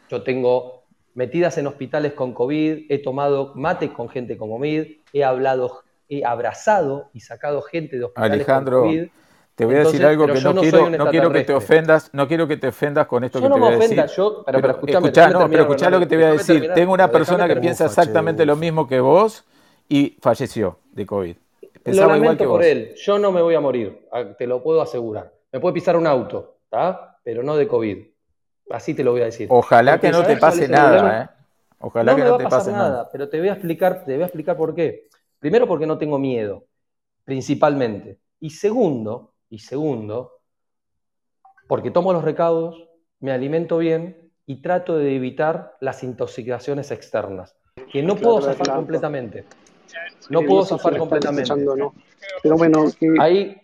yo 0.10 0.24
tengo 0.24 0.86
metidas 1.14 1.58
en 1.58 1.68
hospitales 1.68 2.14
con 2.14 2.34
COVID, 2.34 2.86
he 2.90 3.00
tomado 3.00 3.52
mate 3.56 3.92
con 3.92 4.08
gente 4.08 4.38
con 4.38 4.50
COVID, 4.50 4.86
he 5.12 5.24
hablado, 5.26 5.84
he 6.08 6.24
abrazado 6.24 7.10
y 7.12 7.20
sacado 7.20 7.62
gente 7.64 7.98
de 7.98 8.06
hospitales 8.06 8.32
Alejandro, 8.34 8.80
con 8.80 8.90
COVID. 8.92 9.08
Te 9.56 9.66
voy 9.66 9.76
a 9.76 9.78
Entonces, 9.80 10.00
decir 10.00 10.08
algo 10.08 10.24
pero 10.24 10.34
que 10.36 10.42
no, 10.42 10.62
quiero, 10.62 10.90
no 10.90 11.10
quiero 11.10 11.32
que 11.34 11.44
te 11.44 11.54
ofendas, 11.54 12.10
no 12.14 12.28
quiero 12.30 12.48
que 12.48 12.58
te 12.58 12.68
ofendas 12.70 13.08
con 13.08 13.24
esto 13.26 13.40
Yo 13.40 13.44
que 13.44 13.50
no 13.50 13.56
te 13.56 13.60
voy 13.62 13.74
a 13.74 13.78
decir. 13.78 14.06
yo- 14.16 14.44
pero- 14.46 14.62
pero 14.62 14.74
escúchame, 14.74 15.08
escuchá, 15.08 15.30
no, 15.30 15.50
pero 15.50 15.62
escuchá 15.64 15.90
lo 15.90 16.00
que 16.00 16.06
te 16.06 16.16
voy 16.16 16.26
a 16.26 16.32
decir. 16.32 16.72
Tengo 16.74 16.94
una 16.94 17.12
persona 17.12 17.46
que 17.48 17.56
piensa 17.58 17.86
exactamente 17.88 18.46
lo 18.46 18.56
mismo 18.56 18.88
que 18.88 19.02
vos 19.02 19.44
y 19.90 20.18
falleció 20.22 20.80
de 20.94 21.06
COVID. 21.06 21.36
Lo 21.88 21.92
Pensaba 21.92 22.18
igual 22.18 22.38
lamento 22.38 22.44
que 22.44 22.48
por 22.48 22.62
vos. 22.62 22.64
él, 22.64 22.94
yo 22.96 23.20
no 23.20 23.32
me 23.32 23.42
voy 23.42 23.56
a 23.56 23.60
morir, 23.62 24.08
te 24.38 24.48
lo 24.48 24.64
puedo 24.64 24.82
asegurar. 24.82 25.34
Me 25.52 25.60
puede 25.60 25.74
pisar 25.76 25.96
un 25.96 26.08
auto, 26.08 26.58
¿está? 26.64 27.20
Pero 27.24 27.44
no 27.44 27.56
de 27.56 27.68
COVID. 27.68 28.06
Así 28.72 28.94
te 28.96 29.04
lo 29.04 29.12
voy 29.12 29.22
a 29.22 29.26
decir. 29.26 29.48
Ojalá 29.52 29.94
Porque 29.94 30.08
que 30.08 30.12
no 30.12 30.20
te 30.26 30.36
¿sabés 30.36 30.40
cuál 30.40 30.52
pase 30.52 30.68
nada, 30.68 31.24
¿eh? 31.24 31.30
Ojalá 31.80 32.12
no 32.12 32.16
que 32.16 32.24
me 32.24 32.28
no 32.30 32.32
va 32.34 32.38
te 32.40 32.44
a 32.44 32.50
pasar 32.50 32.60
pase 32.60 32.72
nada, 32.72 32.90
nada. 32.90 33.10
pero 33.12 33.30
te 33.30 33.40
voy 33.40 33.50
a 33.50 33.54
explicar, 33.54 34.04
te 34.06 34.14
voy 34.14 34.24
a 34.24 34.26
explicar 34.26 34.58
por 34.58 34.74
qué. 34.74 35.08
Primero 35.40 35.68
porque 35.68 35.86
no 35.86 35.98
tengo 36.00 36.18
miedo, 36.18 36.66
principalmente. 37.24 38.20
Y 38.40 38.50
segundo, 38.50 39.34
y 39.50 39.60
segundo, 39.60 40.32
porque 41.68 41.92
tomo 41.92 42.14
los 42.14 42.24
recaudos, 42.24 42.88
me 43.20 43.32
alimento 43.32 43.78
bien 43.78 44.32
y 44.48 44.62
trato 44.62 44.98
de 44.98 45.16
evitar 45.16 45.76
las 45.82 46.04
intoxicaciones 46.04 46.92
externas, 46.92 47.56
que 47.92 48.02
no 48.04 48.16
puedo 48.16 48.42
zafar 48.42 48.76
completamente. 48.76 49.46
No 50.30 50.42
puedo 50.42 50.66
zafar 50.66 50.98
completamente. 50.98 51.54
Pero 52.44 52.58
bueno, 52.58 52.86
que- 53.00 53.16
Ahí, 53.20 53.62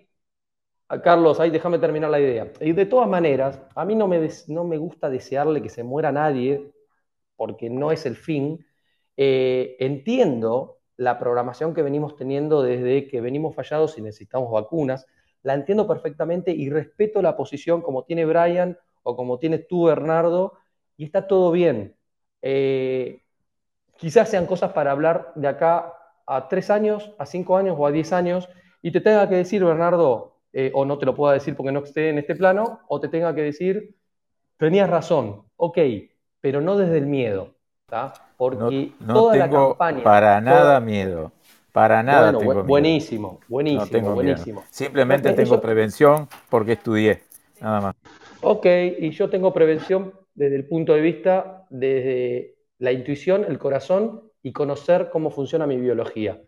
Carlos, 1.03 1.39
ahí 1.39 1.49
déjame 1.49 1.79
terminar 1.79 2.09
la 2.09 2.19
idea. 2.19 2.51
Y 2.59 2.73
de 2.73 2.85
todas 2.85 3.07
maneras, 3.07 3.61
a 3.75 3.85
mí 3.85 3.95
no 3.95 4.07
me, 4.07 4.19
des- 4.19 4.49
no 4.49 4.63
me 4.63 4.77
gusta 4.77 5.09
desearle 5.09 5.61
que 5.61 5.69
se 5.69 5.83
muera 5.83 6.11
nadie, 6.11 6.71
porque 7.35 7.69
no 7.69 7.91
es 7.91 8.05
el 8.05 8.15
fin. 8.15 8.65
Eh, 9.17 9.75
entiendo 9.79 10.79
la 10.97 11.17
programación 11.17 11.73
que 11.73 11.81
venimos 11.81 12.15
teniendo 12.15 12.61
desde 12.61 13.07
que 13.07 13.21
venimos 13.21 13.55
fallados 13.55 13.97
y 13.97 14.01
necesitamos 14.01 14.51
vacunas. 14.51 15.07
La 15.43 15.53
entiendo 15.53 15.87
perfectamente 15.87 16.51
y 16.51 16.69
respeto 16.69 17.21
la 17.21 17.35
posición 17.35 17.81
como 17.81 18.03
tiene 18.03 18.25
Brian 18.25 18.77
o 19.03 19.15
como 19.15 19.39
tienes 19.39 19.67
tú, 19.67 19.85
Bernardo, 19.85 20.53
y 20.97 21.05
está 21.05 21.25
todo 21.27 21.51
bien. 21.51 21.95
Eh, 22.41 23.23
quizás 23.97 24.29
sean 24.29 24.45
cosas 24.45 24.73
para 24.73 24.91
hablar 24.91 25.31
de 25.35 25.47
acá 25.47 25.93
a 26.35 26.47
tres 26.47 26.69
años, 26.69 27.13
a 27.19 27.25
cinco 27.25 27.57
años 27.57 27.75
o 27.77 27.85
a 27.85 27.91
diez 27.91 28.13
años, 28.13 28.47
y 28.81 28.91
te 28.91 29.01
tenga 29.01 29.27
que 29.29 29.35
decir, 29.35 29.63
Bernardo, 29.63 30.37
eh, 30.53 30.71
o 30.73 30.85
no 30.85 30.97
te 30.97 31.05
lo 31.05 31.15
pueda 31.15 31.33
decir 31.33 31.55
porque 31.55 31.71
no 31.71 31.83
esté 31.83 32.09
en 32.09 32.17
este 32.17 32.35
plano, 32.35 32.79
o 32.87 32.99
te 32.99 33.07
tenga 33.07 33.33
que 33.35 33.41
decir, 33.41 33.95
tenías 34.57 34.89
razón, 34.89 35.43
ok, 35.55 35.77
pero 36.39 36.61
no 36.61 36.77
desde 36.77 36.97
el 36.97 37.05
miedo, 37.05 37.55
¿tá? 37.87 38.13
Porque 38.37 38.93
no 38.99 39.13
toda 39.13 39.35
la 39.35 39.49
tengo 39.49 39.69
campaña, 39.69 40.03
para 40.03 40.39
toda- 40.39 40.41
nada 40.41 40.79
miedo. 40.79 41.31
Para 41.71 42.03
nada 42.03 42.31
bueno, 42.33 42.39
tengo 42.39 42.53
miedo. 42.53 42.67
buenísimo, 42.67 43.39
No 43.41 43.47
buenísimo, 43.47 44.01
miedo. 44.01 44.15
buenísimo. 44.15 44.63
Simplemente 44.71 45.31
tengo 45.31 45.61
prevención 45.61 46.27
porque 46.49 46.73
estudié. 46.73 47.21
Nada 47.61 47.79
más. 47.81 47.95
Ok, 48.41 48.65
y 48.99 49.11
yo 49.11 49.29
tengo 49.29 49.53
prevención 49.53 50.13
desde 50.33 50.55
el 50.55 50.67
punto 50.67 50.93
de 50.93 51.01
vista 51.01 51.65
de 51.69 52.55
la 52.79 52.91
intuición, 52.91 53.45
el 53.47 53.57
corazón 53.59 54.30
y 54.43 54.51
conocer 54.53 55.09
cómo 55.11 55.29
funciona 55.31 55.67
mi 55.67 55.77
biología. 55.77 56.39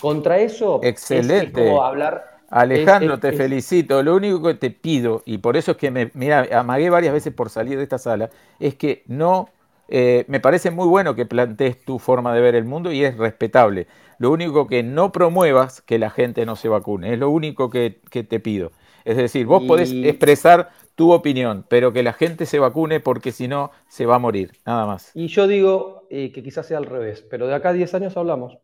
Contra 0.00 0.38
eso 0.38 0.80
es- 0.82 0.88
es, 0.88 0.90
Excelente. 0.90 1.52
como 1.52 1.82
hablar. 1.82 2.38
Alejandro, 2.50 3.14
es- 3.14 3.20
te 3.20 3.28
es- 3.28 3.36
felicito. 3.36 4.02
Lo 4.02 4.16
único 4.16 4.42
que 4.42 4.54
te 4.54 4.70
pido, 4.70 5.22
y 5.26 5.38
por 5.38 5.56
eso 5.56 5.72
es 5.72 5.76
que 5.76 5.90
me, 5.90 6.10
mira, 6.14 6.46
amagué 6.52 6.88
varias 6.90 7.12
veces 7.12 7.32
por 7.34 7.50
salir 7.50 7.76
de 7.76 7.82
esta 7.82 7.98
sala, 7.98 8.30
es 8.58 8.74
que 8.74 9.02
no, 9.06 9.48
eh, 9.88 10.24
me 10.28 10.40
parece 10.40 10.70
muy 10.70 10.86
bueno 10.86 11.14
que 11.14 11.26
plantees 11.26 11.84
tu 11.84 11.98
forma 11.98 12.34
de 12.34 12.40
ver 12.40 12.54
el 12.54 12.64
mundo 12.64 12.92
y 12.92 13.04
es 13.04 13.16
respetable. 13.16 13.86
Lo 14.18 14.30
único 14.30 14.66
que 14.66 14.82
no 14.82 15.12
promuevas 15.12 15.80
que 15.82 15.98
la 15.98 16.10
gente 16.10 16.44
no 16.46 16.56
se 16.56 16.68
vacune, 16.68 17.12
es 17.12 17.18
lo 17.18 17.30
único 17.30 17.70
que, 17.70 18.00
que 18.10 18.24
te 18.24 18.40
pido. 18.40 18.72
Es 19.04 19.16
decir, 19.16 19.46
vos 19.46 19.62
podés 19.64 19.92
expresar 19.92 20.70
tu 20.98 21.12
opinión, 21.12 21.64
pero 21.68 21.92
que 21.92 22.02
la 22.02 22.12
gente 22.12 22.44
se 22.44 22.58
vacune 22.58 22.98
porque 23.00 23.30
si 23.32 23.46
no 23.46 23.70
se 23.86 24.04
va 24.04 24.16
a 24.16 24.18
morir, 24.18 24.52
nada 24.66 24.84
más. 24.84 25.12
Y 25.14 25.28
yo 25.28 25.46
digo 25.46 26.06
eh, 26.10 26.32
que 26.32 26.42
quizás 26.42 26.66
sea 26.66 26.78
al 26.78 26.86
revés, 26.86 27.22
pero 27.30 27.46
de 27.46 27.54
acá 27.54 27.68
a 27.68 27.72
10 27.72 27.94
años 27.94 28.16
hablamos. 28.16 28.58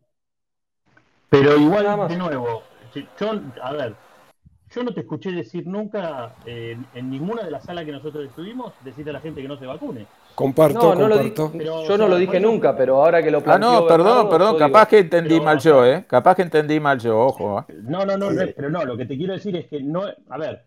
Pero 1.29 1.55
igual, 1.57 1.83
Nada 1.83 1.97
más. 1.97 2.09
de 2.09 2.17
nuevo, 2.17 2.63
yo, 2.93 3.31
a 3.61 3.71
ver, 3.73 3.95
yo 4.69 4.83
no 4.83 4.93
te 4.93 5.01
escuché 5.01 5.31
decir 5.31 5.67
nunca 5.67 6.35
eh, 6.45 6.77
en 6.93 7.09
ninguna 7.09 7.43
de 7.43 7.51
las 7.51 7.65
salas 7.65 7.85
que 7.85 7.91
nosotros 7.91 8.25
estuvimos, 8.25 8.73
decirle 8.83 9.11
a 9.11 9.13
la 9.13 9.21
gente 9.21 9.41
que 9.41 9.47
no 9.47 9.57
se 9.57 9.65
vacune. 9.65 10.07
Comparto, 10.33 10.79
No, 10.79 10.95
no 10.95 11.07
lo 11.07 11.17
comparto. 11.17 11.51
Pero, 11.57 11.83
yo 11.83 11.97
no 11.97 12.07
sea, 12.07 12.09
lo 12.09 12.17
dije 12.17 12.39
nunca, 12.39 12.75
pero 12.75 12.97
ahora 13.03 13.23
que 13.23 13.31
lo 13.31 13.41
Ah, 13.43 13.43
planteó 13.43 13.69
no, 13.81 13.87
perdón, 13.87 14.05
Bernardo, 14.05 14.29
perdón, 14.29 14.57
capaz 14.57 14.85
digo, 14.85 14.89
que 14.89 14.99
entendí 14.99 15.39
pero, 15.39 15.43
mal 15.43 15.59
yo, 15.59 15.85
¿eh? 15.85 16.05
Capaz 16.07 16.35
que 16.35 16.41
entendí 16.43 16.79
mal 16.79 16.99
yo, 16.99 17.19
ojo. 17.19 17.61
¿eh? 17.61 17.73
No, 17.83 18.05
no, 18.05 18.17
no, 18.17 18.31
no, 18.31 18.41
pero 18.55 18.69
no, 18.69 18.83
lo 18.85 18.97
que 18.97 19.05
te 19.05 19.17
quiero 19.17 19.33
decir 19.33 19.55
es 19.55 19.67
que 19.67 19.81
no, 19.81 20.03
a 20.29 20.37
ver, 20.37 20.65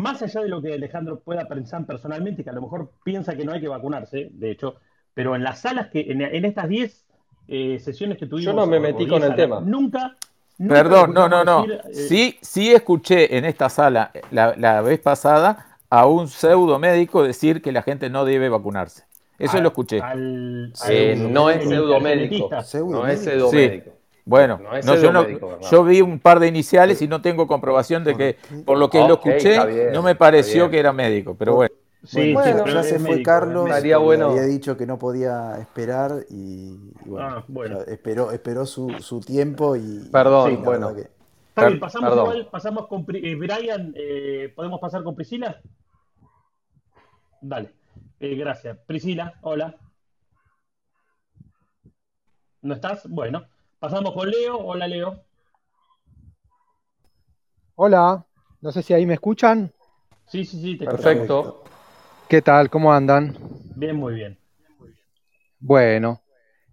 más 0.00 0.22
allá 0.22 0.40
de 0.42 0.48
lo 0.48 0.60
que 0.62 0.72
Alejandro 0.74 1.20
pueda 1.20 1.46
pensar 1.46 1.84
personalmente, 1.86 2.42
que 2.44 2.50
a 2.50 2.52
lo 2.54 2.62
mejor 2.62 2.92
piensa 3.04 3.36
que 3.36 3.44
no 3.44 3.52
hay 3.52 3.60
que 3.60 3.68
vacunarse, 3.68 4.30
de 4.32 4.50
hecho, 4.50 4.76
pero 5.14 5.34
en 5.36 5.42
las 5.44 5.60
salas 5.60 5.88
que, 5.88 6.00
en, 6.00 6.20
en 6.22 6.44
estas 6.44 6.68
10 6.68 7.06
eh, 7.48 7.78
sesiones 7.80 8.18
que 8.18 8.26
tuvimos, 8.26 8.54
no 8.54 8.66
me 8.66 8.78
metí 8.80 8.98
10 9.04 9.10
con 9.10 9.22
el 9.22 9.30
salas, 9.30 9.36
tema. 9.36 9.60
Nunca, 9.60 10.16
nunca 10.58 10.74
Perdón, 10.74 11.14
no, 11.14 11.28
no, 11.28 11.44
no. 11.44 11.62
decir, 11.66 11.80
eh, 11.84 11.92
Sí, 11.94 12.38
sí 12.40 12.72
escuché 12.72 13.36
en 13.36 13.44
esta 13.44 13.68
sala 13.68 14.12
la, 14.30 14.54
la 14.56 14.80
vez 14.82 15.00
pasada 15.00 15.78
a 15.90 16.06
un 16.06 16.28
pseudo 16.28 16.78
médico 16.78 17.22
decir 17.24 17.60
que 17.60 17.72
la 17.72 17.82
gente 17.82 18.08
no 18.10 18.24
debe 18.24 18.48
vacunarse. 18.48 19.04
Eso 19.38 19.56
a- 19.56 19.60
lo 19.60 19.68
escuché. 19.68 20.00
al- 20.00 20.72
Eh, 20.88 21.12
al- 21.18 21.32
no 21.32 21.50
es 21.50 21.64
pseudomédico. 21.64 22.48
No 22.50 22.58
es 22.58 22.66
Pseudomédico. 22.68 23.22
pseudomédico. 23.22 23.90
Bueno, 24.24 24.60
No 24.84 24.94
yo, 24.96 25.12
no- 25.12 25.84
vi 25.84 26.00
un 26.02 26.20
par 26.20 26.38
de 26.40 26.46
iniciales 26.48 27.00
y 27.02 27.08
no 27.08 27.20
tengo 27.22 27.46
comprobación 27.46 28.04
de 28.04 28.16
que, 28.16 28.36
por 28.64 28.78
lo 28.78 28.88
que 28.90 28.98
lo 28.98 29.14
escuché, 29.14 29.64
bien, 29.66 29.92
no 29.92 30.02
me 30.02 30.14
pareció 30.14 30.70
que 30.70 30.78
era 30.78 30.92
médico, 30.92 31.34
pero 31.36 31.54
bueno. 31.54 31.74
Sí, 32.02 32.32
Bueno, 32.32 32.48
sí, 32.48 32.52
Bueno, 32.52 32.64
pero 32.64 32.74
ya 32.74 32.80
es 32.80 32.88
se 32.88 32.98
fue 32.98 33.10
médico, 33.10 33.26
Carlos, 33.30 33.68
bueno. 34.02 34.30
había 34.30 34.42
dicho 34.44 34.74
que 34.76 34.86
no 34.86 34.98
podía 34.98 35.58
esperar 35.60 36.24
y, 36.30 36.92
y 37.04 37.08
bueno, 37.08 37.26
Ah, 37.28 37.44
bueno. 37.46 37.80
esperó, 37.82 38.30
esperó 38.32 38.64
su, 38.64 38.88
su 39.00 39.20
tiempo 39.20 39.76
y, 39.76 39.80
y 40.06 40.08
Perdón, 40.10 40.50
Sí. 40.50 40.56
bueno. 40.64 40.86
verdad 40.88 41.02
que... 41.02 41.10
Está 41.50 41.60
Per- 41.62 41.68
bien, 41.68 41.80
pasamos 41.80 42.08
perdón. 42.08 42.24
igual, 42.26 42.48
pasamos 42.50 42.86
con 42.86 43.04
eh, 43.12 43.34
Brian, 43.34 43.92
eh, 43.96 44.50
¿podemos 44.56 44.80
pasar 44.80 45.02
con 45.02 45.14
Priscila? 45.14 45.60
Dale, 47.42 47.74
Eh, 48.18 48.34
gracias. 48.34 48.78
Priscila, 48.86 49.34
hola. 49.42 49.76
¿No 52.62 52.74
estás? 52.74 53.06
Bueno, 53.08 53.44
pasamos 53.80 54.12
con 54.12 54.30
Leo. 54.30 54.58
Hola, 54.58 54.86
Leo. 54.86 55.24
Hola, 57.74 58.24
no 58.60 58.72
sé 58.72 58.82
si 58.82 58.92
ahí 58.92 59.06
me 59.06 59.14
escuchan. 59.14 59.72
Sí, 60.26 60.44
sí, 60.44 60.60
sí, 60.60 60.76
te. 60.76 60.84
Perfecto. 60.84 61.64
¿Qué 62.28 62.42
tal? 62.42 62.68
¿Cómo 62.70 62.92
andan? 62.92 63.34
Bien, 63.74 63.96
muy 63.96 64.14
bien. 64.14 64.38
Bueno, 65.58 66.22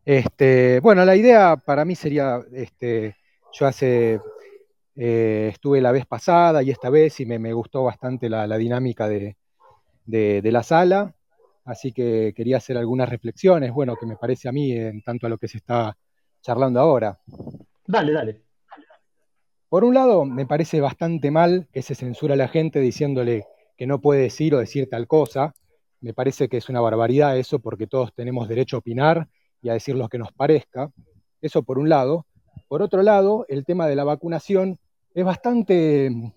este, 0.05 0.79
bueno, 0.81 1.03
la 1.05 1.15
idea 1.15 1.57
para 1.57 1.85
mí 1.85 1.95
sería, 1.95 2.41
este, 2.53 3.15
yo 3.53 3.65
hace, 3.65 4.19
eh, 4.95 5.49
estuve 5.51 5.81
la 5.81 5.91
vez 5.91 6.05
pasada 6.05 6.63
y 6.63 6.71
esta 6.71 6.89
vez 6.89 7.19
y 7.19 7.25
me, 7.25 7.39
me 7.39 7.53
gustó 7.53 7.83
bastante 7.83 8.29
la, 8.29 8.47
la 8.47 8.57
dinámica 8.57 9.07
de, 9.09 9.37
de- 10.05 10.41
de 10.41 10.51
la 10.51 10.63
sala, 10.63 11.15
así 11.65 11.91
que 11.93 12.33
quería 12.35 12.57
hacer 12.57 12.77
algunas 12.77 13.09
reflexiones, 13.09 13.71
bueno, 13.73 13.95
que 13.97 14.05
me 14.05 14.17
parece 14.17 14.49
a 14.49 14.53
mí 14.53 14.71
en 14.73 15.01
tanto 15.03 15.27
a 15.27 15.29
lo 15.29 15.37
que 15.37 15.47
se 15.49 15.57
está 15.57 15.97
charlando 16.41 16.79
ahora. 16.79 17.19
Dale, 17.85 18.11
dale. 18.11 18.41
Por 19.69 19.83
un 19.83 19.93
lado, 19.93 20.23
me 20.23 20.45
parece 20.45 20.79
bastante 20.79 21.29
mal 21.29 21.67
que 21.73 21.81
se 21.81 21.93
censura 21.93 22.35
a 22.35 22.37
la 22.37 22.47
gente 22.47 22.79
diciéndole 22.79 23.45
que 23.75 23.85
no 23.85 23.99
puede 23.99 24.21
decir 24.21 24.55
o 24.55 24.59
decir 24.59 24.89
tal 24.89 25.07
cosa. 25.07 25.53
Me 25.99 26.13
parece 26.13 26.47
que 26.47 26.57
es 26.57 26.69
una 26.69 26.79
barbaridad 26.79 27.37
eso 27.37 27.59
porque 27.59 27.85
todos 27.85 28.13
tenemos 28.13 28.47
derecho 28.47 28.77
a 28.77 28.79
opinar 28.79 29.27
y 29.61 29.69
a 29.69 29.73
decir 29.73 29.95
lo 29.95 30.07
que 30.07 30.17
nos 30.17 30.31
parezca. 30.31 30.89
Eso 31.41 31.63
por 31.63 31.79
un 31.79 31.89
lado. 31.89 32.25
Por 32.67 32.81
otro 32.81 33.03
lado, 33.03 33.45
el 33.49 33.65
tema 33.65 33.87
de 33.87 33.95
la 33.95 34.03
vacunación 34.03 34.77
es 35.13 35.25
bastante 35.25 36.09
mm, 36.09 36.31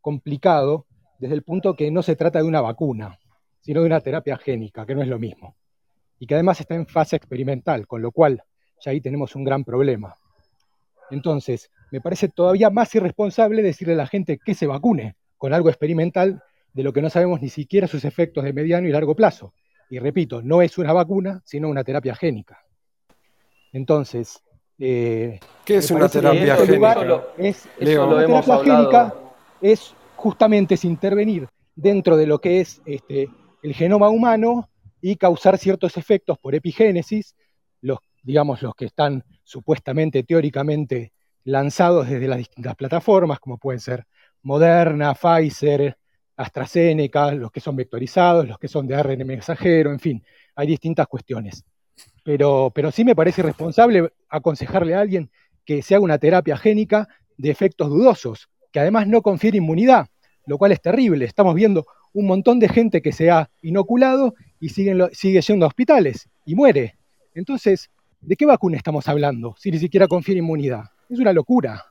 complicado 0.00 0.86
desde 1.18 1.34
el 1.34 1.42
punto 1.42 1.74
que 1.76 1.90
no 1.90 2.02
se 2.02 2.16
trata 2.16 2.40
de 2.40 2.44
una 2.44 2.60
vacuna, 2.60 3.18
sino 3.60 3.80
de 3.80 3.86
una 3.86 4.00
terapia 4.00 4.36
génica, 4.36 4.84
que 4.84 4.94
no 4.94 5.02
es 5.02 5.08
lo 5.08 5.18
mismo. 5.18 5.56
Y 6.18 6.26
que 6.26 6.34
además 6.34 6.60
está 6.60 6.74
en 6.74 6.86
fase 6.86 7.16
experimental, 7.16 7.86
con 7.86 8.02
lo 8.02 8.12
cual 8.12 8.42
ya 8.84 8.90
ahí 8.90 9.00
tenemos 9.00 9.34
un 9.34 9.44
gran 9.44 9.64
problema. 9.64 10.16
Entonces, 11.10 11.70
me 11.90 12.00
parece 12.00 12.28
todavía 12.28 12.70
más 12.70 12.94
irresponsable 12.94 13.62
decirle 13.62 13.94
a 13.94 13.98
la 13.98 14.06
gente 14.06 14.38
que 14.38 14.54
se 14.54 14.66
vacune 14.66 15.16
con 15.38 15.52
algo 15.52 15.68
experimental 15.68 16.42
de 16.72 16.82
lo 16.82 16.92
que 16.92 17.02
no 17.02 17.10
sabemos 17.10 17.40
ni 17.40 17.48
siquiera 17.48 17.86
sus 17.86 18.04
efectos 18.04 18.44
de 18.44 18.52
mediano 18.52 18.88
y 18.88 18.92
largo 18.92 19.14
plazo. 19.14 19.52
Y 19.90 19.98
repito, 19.98 20.42
no 20.42 20.62
es 20.62 20.78
una 20.78 20.92
vacuna, 20.92 21.42
sino 21.44 21.68
una 21.68 21.84
terapia 21.84 22.14
génica. 22.14 22.64
Entonces, 23.72 24.42
eh, 24.78 25.38
¿Qué 25.64 25.76
es 25.76 25.90
una 25.90 26.08
terapia 26.08 26.56
en 26.56 26.62
este 26.62 26.76
lugar 26.76 26.98
génica? 26.98 27.24
es, 27.38 27.68
Leo. 27.78 28.06
Una 28.06 28.26
terapia 28.26 28.54
hablado. 28.54 28.64
génica 28.64 29.14
es 29.60 29.94
justamente 30.16 30.74
es 30.74 30.84
intervenir 30.84 31.48
dentro 31.76 32.16
de 32.16 32.26
lo 32.26 32.40
que 32.40 32.60
es 32.60 32.80
este, 32.86 33.28
el 33.62 33.74
genoma 33.74 34.08
humano 34.08 34.68
y 35.00 35.16
causar 35.16 35.58
ciertos 35.58 35.96
efectos 35.96 36.38
por 36.38 36.54
epigénesis, 36.54 37.36
los, 37.82 37.98
digamos, 38.24 38.62
los 38.62 38.74
que 38.74 38.86
están 38.86 39.22
supuestamente, 39.44 40.24
teóricamente, 40.24 41.12
lanzados 41.44 42.08
desde 42.08 42.26
las 42.26 42.38
distintas 42.38 42.74
plataformas, 42.74 43.38
como 43.38 43.58
pueden 43.58 43.80
ser 43.80 44.04
Moderna, 44.42 45.14
Pfizer, 45.14 45.96
AstraZeneca, 46.36 47.32
los 47.32 47.50
que 47.52 47.60
son 47.60 47.76
vectorizados, 47.76 48.48
los 48.48 48.58
que 48.58 48.68
son 48.68 48.86
de 48.86 48.96
ARN 48.96 49.24
mensajero, 49.24 49.92
en 49.92 50.00
fin, 50.00 50.24
hay 50.56 50.66
distintas 50.66 51.06
cuestiones. 51.06 51.64
Pero, 52.24 52.72
pero 52.74 52.90
sí 52.90 53.04
me 53.04 53.14
parece 53.14 53.42
irresponsable 53.42 54.12
aconsejarle 54.28 54.94
a 54.94 55.00
alguien 55.00 55.30
que 55.64 55.82
se 55.82 55.94
haga 55.94 56.04
una 56.04 56.18
terapia 56.18 56.56
génica 56.56 57.08
de 57.36 57.50
efectos 57.50 57.88
dudosos, 57.88 58.48
que 58.72 58.80
además 58.80 59.06
no 59.06 59.22
confiere 59.22 59.58
inmunidad, 59.58 60.08
lo 60.46 60.58
cual 60.58 60.72
es 60.72 60.80
terrible. 60.80 61.24
Estamos 61.24 61.54
viendo 61.54 61.86
un 62.12 62.26
montón 62.26 62.58
de 62.58 62.68
gente 62.68 63.02
que 63.02 63.12
se 63.12 63.30
ha 63.30 63.50
inoculado 63.62 64.34
y 64.60 64.70
siguen 64.70 64.98
lo- 64.98 65.08
sigue 65.12 65.40
yendo 65.40 65.66
a 65.66 65.68
hospitales 65.68 66.28
y 66.44 66.54
muere. 66.54 66.96
Entonces, 67.34 67.90
¿de 68.26 68.36
qué 68.36 68.46
vacuna 68.46 68.76
estamos 68.76 69.06
hablando 69.08 69.54
si 69.58 69.70
ni 69.70 69.78
siquiera 69.78 70.06
confiere 70.08 70.38
inmunidad? 70.40 70.84
Es 71.08 71.18
una 71.18 71.32
locura. 71.32 71.84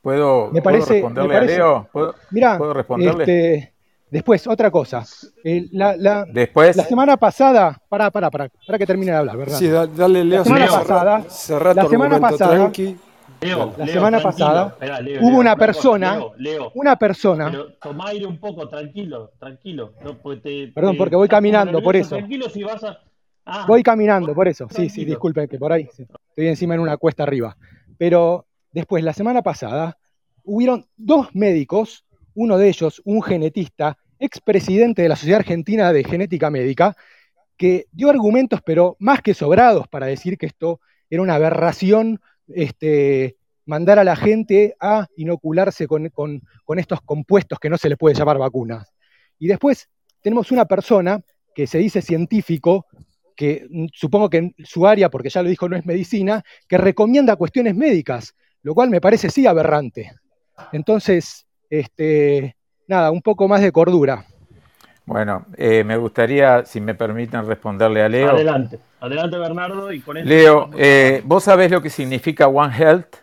¿Puedo, 0.00 0.46
Me 0.52 0.62
¿puedo 0.62 0.62
parece- 0.62 0.92
responderle 0.94 1.28
me 1.28 1.34
parece- 1.34 1.54
a 1.54 1.56
Leo? 1.58 1.88
¿Puedo, 1.92 2.14
Mirá, 2.30 2.58
¿puedo 2.58 2.74
responderle? 2.74 3.22
este, 3.24 3.72
después, 4.10 4.46
otra 4.46 4.70
cosa. 4.70 5.04
Eh, 5.42 5.66
la, 5.72 5.96
la- 5.96 6.24
Después, 6.32 6.76
la 6.76 6.84
semana 6.84 7.16
pasada, 7.16 7.76
pará, 7.88 8.10
pará, 8.10 8.30
pará, 8.30 8.48
para 8.66 8.78
que 8.78 8.86
termine 8.86 9.10
de 9.12 9.18
hablar, 9.18 9.36
¿verdad? 9.36 9.58
Sí, 9.58 9.66
da- 9.68 9.86
dale, 9.86 10.24
Leo, 10.24 10.38
La 10.40 10.44
semana 10.44 10.66
cerrá- 10.66 10.78
pasada- 10.78 11.22
cerrá 11.28 11.74
la 11.74 11.86
semana 11.88 12.20
pasada- 12.20 12.54
tranqui. 12.56 12.96
Leo, 13.40 13.74
La 13.76 13.84
Leo, 13.84 13.94
semana 13.94 14.18
tranquilo. 14.20 14.46
pasada 14.46 14.66
Esperá, 14.68 15.00
Leo, 15.00 15.20
hubo 15.20 15.30
Leo, 15.30 15.40
una 15.40 15.56
persona, 15.56 16.14
Leo, 16.16 16.32
Leo, 16.38 16.72
una 16.74 16.96
persona, 16.96 17.50
pero 17.50 17.72
toma 17.82 18.08
aire 18.08 18.26
un 18.26 18.38
poco, 18.38 18.66
tranquilo, 18.68 19.32
tranquilo. 19.38 19.92
No, 20.02 20.14
porque 20.16 20.40
te- 20.40 20.72
Perdón, 20.72 20.92
te- 20.92 20.98
porque 20.98 21.16
voy 21.16 21.28
caminando, 21.28 21.82
por 21.82 21.96
eso. 21.96 22.16
Tranquilo 22.16 22.48
si 22.48 22.62
vas 22.62 22.82
a. 22.84 22.98
Ah, 23.46 23.64
Voy 23.66 23.82
caminando, 23.82 24.34
por 24.34 24.48
eso. 24.48 24.66
Sí, 24.70 24.88
sí, 24.88 25.04
disculpen 25.04 25.48
que 25.48 25.58
por 25.58 25.72
ahí 25.72 25.88
estoy 26.28 26.48
encima 26.48 26.74
en 26.74 26.80
una 26.80 26.96
cuesta 26.96 27.22
arriba. 27.22 27.56
Pero 27.96 28.46
después, 28.72 29.02
la 29.04 29.12
semana 29.12 29.42
pasada, 29.42 29.96
hubieron 30.44 30.86
dos 30.96 31.34
médicos, 31.34 32.04
uno 32.34 32.58
de 32.58 32.68
ellos, 32.68 33.00
un 33.04 33.22
genetista, 33.22 33.96
expresidente 34.18 35.02
de 35.02 35.08
la 35.08 35.16
Sociedad 35.16 35.40
Argentina 35.40 35.92
de 35.92 36.02
Genética 36.04 36.50
Médica, 36.50 36.96
que 37.56 37.86
dio 37.92 38.10
argumentos, 38.10 38.60
pero 38.64 38.96
más 38.98 39.22
que 39.22 39.32
sobrados, 39.32 39.88
para 39.88 40.06
decir 40.06 40.36
que 40.36 40.46
esto 40.46 40.80
era 41.08 41.22
una 41.22 41.36
aberración, 41.36 42.20
este, 42.48 43.36
mandar 43.64 43.98
a 43.98 44.04
la 44.04 44.16
gente 44.16 44.76
a 44.80 45.06
inocularse 45.16 45.86
con, 45.86 46.08
con- 46.10 46.42
con 46.64 46.78
estos 46.78 47.00
compuestos 47.02 47.58
que 47.58 47.70
no 47.70 47.78
se 47.78 47.88
le 47.88 47.96
puede 47.96 48.14
llamar 48.14 48.38
vacunas. 48.38 48.92
Y 49.38 49.46
después 49.48 49.88
tenemos 50.20 50.50
una 50.52 50.64
persona 50.66 51.20
que 51.54 51.66
se 51.66 51.78
dice 51.78 52.02
científico, 52.02 52.86
que 53.36 53.66
mm, 53.70 53.86
supongo 53.92 54.28
que 54.30 54.38
en 54.38 54.54
su 54.64 54.86
área, 54.86 55.10
porque 55.10 55.28
ya 55.28 55.42
lo 55.42 55.48
dijo, 55.48 55.68
no 55.68 55.76
es 55.76 55.86
medicina, 55.86 56.42
que 56.66 56.78
recomienda 56.78 57.36
cuestiones 57.36 57.76
médicas, 57.76 58.34
lo 58.62 58.74
cual 58.74 58.90
me 58.90 59.00
parece 59.00 59.30
sí 59.30 59.46
aberrante. 59.46 60.10
Entonces, 60.72 61.46
este, 61.70 62.56
nada, 62.88 63.10
un 63.10 63.22
poco 63.22 63.46
más 63.46 63.60
de 63.60 63.70
cordura. 63.70 64.24
bueno, 65.04 65.46
eh, 65.56 65.84
me 65.84 65.96
gustaría, 65.96 66.64
si 66.64 66.80
me 66.80 66.94
permiten, 66.94 67.46
responderle 67.46 68.02
a 68.02 68.08
Leo. 68.08 68.30
Adelante, 68.30 68.80
adelante 69.00 69.38
Bernardo 69.38 69.92
y 69.92 70.00
con. 70.00 70.16
Leo, 70.24 70.70
eh, 70.76 71.22
¿vos 71.24 71.44
sabés 71.44 71.70
lo 71.70 71.80
que 71.82 71.90
significa 71.90 72.48
One 72.48 72.74
Health? 72.76 73.16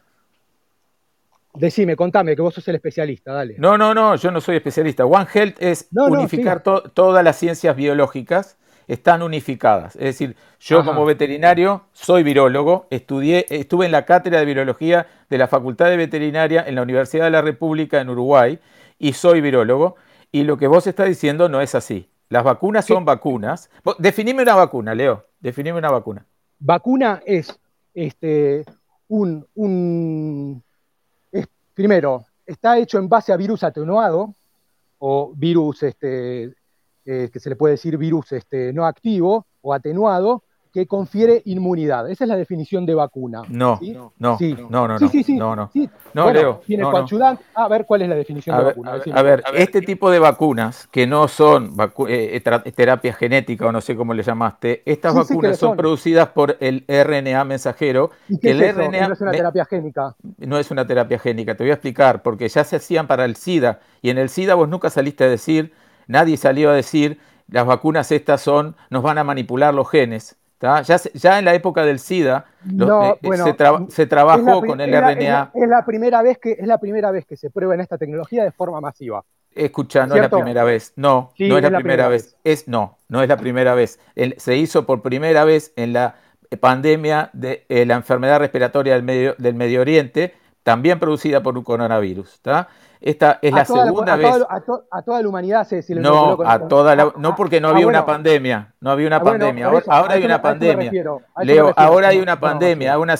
Decime, 1.55 1.95
contame, 1.95 2.35
que 2.35 2.41
vos 2.41 2.53
sos 2.53 2.67
el 2.69 2.75
especialista, 2.75 3.31
dale. 3.31 3.55
No, 3.59 3.77
no, 3.77 3.93
no, 3.93 4.15
yo 4.15 4.31
no 4.31 4.41
soy 4.41 4.55
especialista. 4.55 5.05
One 5.05 5.27
Health 5.31 5.57
es 5.59 5.87
No, 5.91 6.09
no, 6.09 6.19
unificar 6.19 6.57
sí. 6.59 6.63
to- 6.63 6.81
todas 6.93 7.23
las 7.23 7.37
ciencias 7.37 7.75
biológicas, 7.75 8.57
están 8.87 9.21
unificadas. 9.21 9.95
Es 9.95 10.03
decir, 10.03 10.35
yo 10.59 10.79
Ajá. 10.79 10.89
como 10.91 11.05
veterinario 11.05 11.85
soy 11.93 12.23
virólogo, 12.23 12.87
estudié, 12.89 13.45
estuve 13.49 13.85
en 13.85 13.91
la 13.91 14.05
cátedra 14.05 14.39
de 14.39 14.45
virología 14.45 15.07
de 15.29 15.37
la 15.37 15.47
Facultad 15.47 15.87
de 15.89 15.97
Veterinaria 15.97 16.63
en 16.67 16.75
la 16.75 16.81
Universidad 16.81 17.25
de 17.25 17.31
la 17.31 17.41
República 17.41 18.01
en 18.01 18.09
Uruguay 18.09 18.59
y 18.99 19.13
soy 19.13 19.41
virólogo. 19.41 19.95
Y 20.31 20.43
lo 20.43 20.57
que 20.57 20.67
vos 20.67 20.87
estás 20.87 21.07
diciendo 21.07 21.49
no 21.49 21.61
es 21.61 21.75
así. 21.75 22.09
Las 22.29 22.43
vacunas 22.43 22.85
son 22.85 23.05
vacunas. 23.05 23.69
Definime 23.99 24.41
una 24.41 24.55
vacuna, 24.55 24.95
Leo. 24.95 25.25
Definime 25.39 25.77
una 25.77 25.91
vacuna. 25.91 26.25
Vacuna 26.57 27.21
es 27.25 27.59
este, 27.93 28.63
un, 29.07 29.45
un- 29.53 30.63
es, 31.31 31.47
primero, 31.73 32.25
está 32.45 32.77
hecho 32.79 32.97
en 32.97 33.07
base 33.07 33.31
a 33.31 33.37
virus 33.37 33.63
atenuado 33.63 34.33
o 34.97 35.33
virus, 35.35 35.83
este, 35.83 36.53
eh, 37.05 37.29
que 37.31 37.39
se 37.39 37.49
le 37.49 37.55
puede 37.55 37.73
decir 37.73 37.97
virus 37.97 38.31
este, 38.31 38.73
no 38.73 38.85
activo 38.85 39.47
o 39.61 39.73
atenuado, 39.73 40.43
que 40.71 40.87
confiere 40.87 41.43
inmunidad. 41.45 42.09
Esa 42.09 42.23
es 42.23 42.27
la 42.27 42.35
definición 42.35 42.83
de 42.87 42.95
vacuna. 42.95 43.43
No, 43.47 43.77
¿sí? 43.79 43.93
no, 44.17 44.37
Sí. 44.39 44.55
no, 44.69 44.87
no, 44.87 44.97
Sí, 44.97 45.05
no, 45.05 45.11
sí, 45.11 45.23
sí, 45.23 45.37
no, 45.37 45.55
no. 45.55 45.69
sí. 45.71 45.87
No, 46.15 46.23
Bueno, 46.23 46.39
Leo, 46.39 46.61
Tiene 46.65 46.81
no, 46.81 46.89
no. 46.91 46.97
coadyuvante. 46.97 47.43
A 47.53 47.67
ver 47.67 47.85
cuál 47.85 48.01
es 48.01 48.09
la 48.09 48.15
definición 48.15 48.55
A 48.55 48.59
de 48.59 48.65
ver, 48.65 48.73
vacuna. 48.73 48.91
a 48.93 49.21
ver, 49.21 49.43
a 49.45 49.51
ver, 49.51 49.61
este 49.61 49.81
tipo 49.81 50.09
de 50.09 50.17
vacunas 50.17 50.87
que 50.91 51.05
no 51.05 51.27
son 51.27 51.75
vacu- 51.77 52.07
eh, 52.09 52.41
tra- 52.43 52.63
terapia 52.73 53.13
genética 53.13 53.67
o 53.67 53.71
no 53.71 53.81
sé 53.81 53.95
cómo 53.95 54.15
le 54.15 54.23
llamaste, 54.23 54.81
estas 54.85 55.13
vacunas 55.13 55.57
son 55.59 55.69
son. 55.69 55.77
producidas 55.77 56.29
por 56.29 56.57
el 56.59 56.85
RNA 56.87 57.43
mensajero. 57.45 58.09
¿Y 58.27 58.39
qué 58.39 58.49
es 58.49 58.55
el 58.55 58.63
eso? 58.63 58.79
Que 58.79 58.85
RNA 58.85 59.07
no 59.09 59.13
es 59.13 59.21
una 59.21 59.31
terapia 59.31 59.65
génica. 59.65 60.15
no 60.37 60.57
es 60.57 60.71
una 60.71 60.87
terapia 60.87 61.19
génica, 61.19 61.55
te 61.55 61.63
voy 61.63 61.71
a 61.71 61.75
explicar, 61.75 62.23
porque 62.23 62.47
ya 62.49 62.63
se 62.63 62.77
hacían 62.77 63.05
para 63.07 63.25
el 63.25 63.35
SIDA 63.35 63.79
y 64.01 64.09
en 64.09 64.17
el 64.17 64.29
SIDA 64.29 64.55
vos 64.55 64.67
nunca 64.69 64.89
saliste 64.89 65.23
a 65.23 65.29
decir, 65.29 65.71
nadie 66.07 66.37
salió 66.37 66.69
a 66.69 66.73
decir, 66.73 67.19
las 67.49 67.65
vacunas 67.65 68.11
estas 68.11 68.41
son, 68.41 68.75
nos 68.89 69.03
van 69.03 69.17
a 69.17 69.23
manipular 69.23 69.73
los 69.73 69.89
genes. 69.89 70.35
Ya, 70.61 70.81
ya 71.13 71.39
en 71.39 71.43
la 71.45 71.53
época 71.55 71.83
del 71.83 71.99
SIDA 71.99 72.45
los- 72.65 72.87
No, 72.87 73.03
eh, 73.11 73.19
bueno, 73.21 73.43
se, 73.43 73.53
tra- 73.57 74.07
trabajó 74.07 74.61
con 74.65 74.79
el 74.79 74.91
RNA. 74.93 75.51
Es 75.53 75.59
la, 75.59 75.65
es 75.65 75.69
la 75.69 75.85
primera 75.85 76.21
vez 76.21 76.37
que, 76.37 76.53
es 76.53 76.65
la 76.65 76.77
primera 76.77 77.11
vez 77.11 77.25
que 77.25 77.35
se 77.35 77.49
prueba 77.49 77.73
en 77.73 77.81
esta 77.81 77.97
tecnología 77.97 78.45
de 78.45 78.51
forma 78.51 78.79
masiva. 78.79 79.25
Escucha, 79.53 80.07
no 80.07 80.15
es 80.15 80.21
la 80.21 80.29
primera 80.29 80.63
vez. 80.63 80.93
No, 80.95 81.31
Sí, 81.37 81.49
no 81.49 81.57
es 81.57 81.61
la 81.63 81.67
es 81.67 81.71
la 81.73 81.77
primera 81.79 82.05
primera 82.05 82.07
vez. 82.07 82.37
Es 82.45 82.67
no, 82.69 82.97
no 83.09 83.21
es 83.21 83.27
la 83.27 83.35
primera 83.37 83.75
vez. 83.75 83.99
El- 84.15 84.35
se 84.37 84.55
hizo 84.55 84.85
por 84.85 85.01
primera 85.01 85.43
vez 85.43 85.73
en 85.75 85.91
la 85.91 86.15
pandemia 86.61 87.29
de 87.33 87.65
eh, 87.67 87.85
la 87.85 87.95
enfermedad 87.95 88.39
respiratoria 88.39 88.93
del 88.93 89.03
Medio, 89.03 89.35
del 89.37 89.55
Medio 89.55 89.81
Oriente, 89.81 90.33
también 90.63 90.97
producida 90.97 91.43
por 91.43 91.57
un 91.57 91.63
coronavirus. 91.65 92.39
¿tá? 92.41 92.69
Esta 93.05 93.37
es 93.41 93.53
la 93.53 93.61
A 93.61 93.65
segunda 93.65 94.13
a, 94.13 94.15
vez. 94.15 94.31
toda, 94.31 94.47
a 94.49 94.61
to- 94.61 94.85
a 94.89 95.01
toda 95.01 95.21
la 95.21 95.27
humanidad 95.27 95.67
se, 95.67 95.81
se 95.81 95.93
No, 95.93 96.37
con- 96.37 96.47
a 96.47 96.57
toda 96.69 96.95
la, 96.95 97.03
ah, 97.03 97.13
no 97.17 97.29
ah, 97.29 97.35
porque 97.35 97.59
no 97.59 97.67
ah, 97.67 97.71
había 97.71 97.85
una 97.85 97.99
bueno. 98.03 98.13
pandemia, 98.13 98.73
no 98.79 98.91
había 98.91 99.07
una 99.07 99.17
Ah, 99.17 99.19
bueno, 99.19 99.39
pandemia. 99.39 99.65
Ahora, 99.65 99.79
eso, 99.79 99.91
ahora 99.91 100.13
a 100.13 100.15
hay 100.15 100.23
una 100.25 100.41
pandemia. 100.41 100.83
refiero, 100.85 101.21
Leo, 101.41 101.73
ahora 101.75 102.07
hay 102.07 102.19
una 102.19 102.39
pandemia, 102.39 102.97
una, 102.97 103.15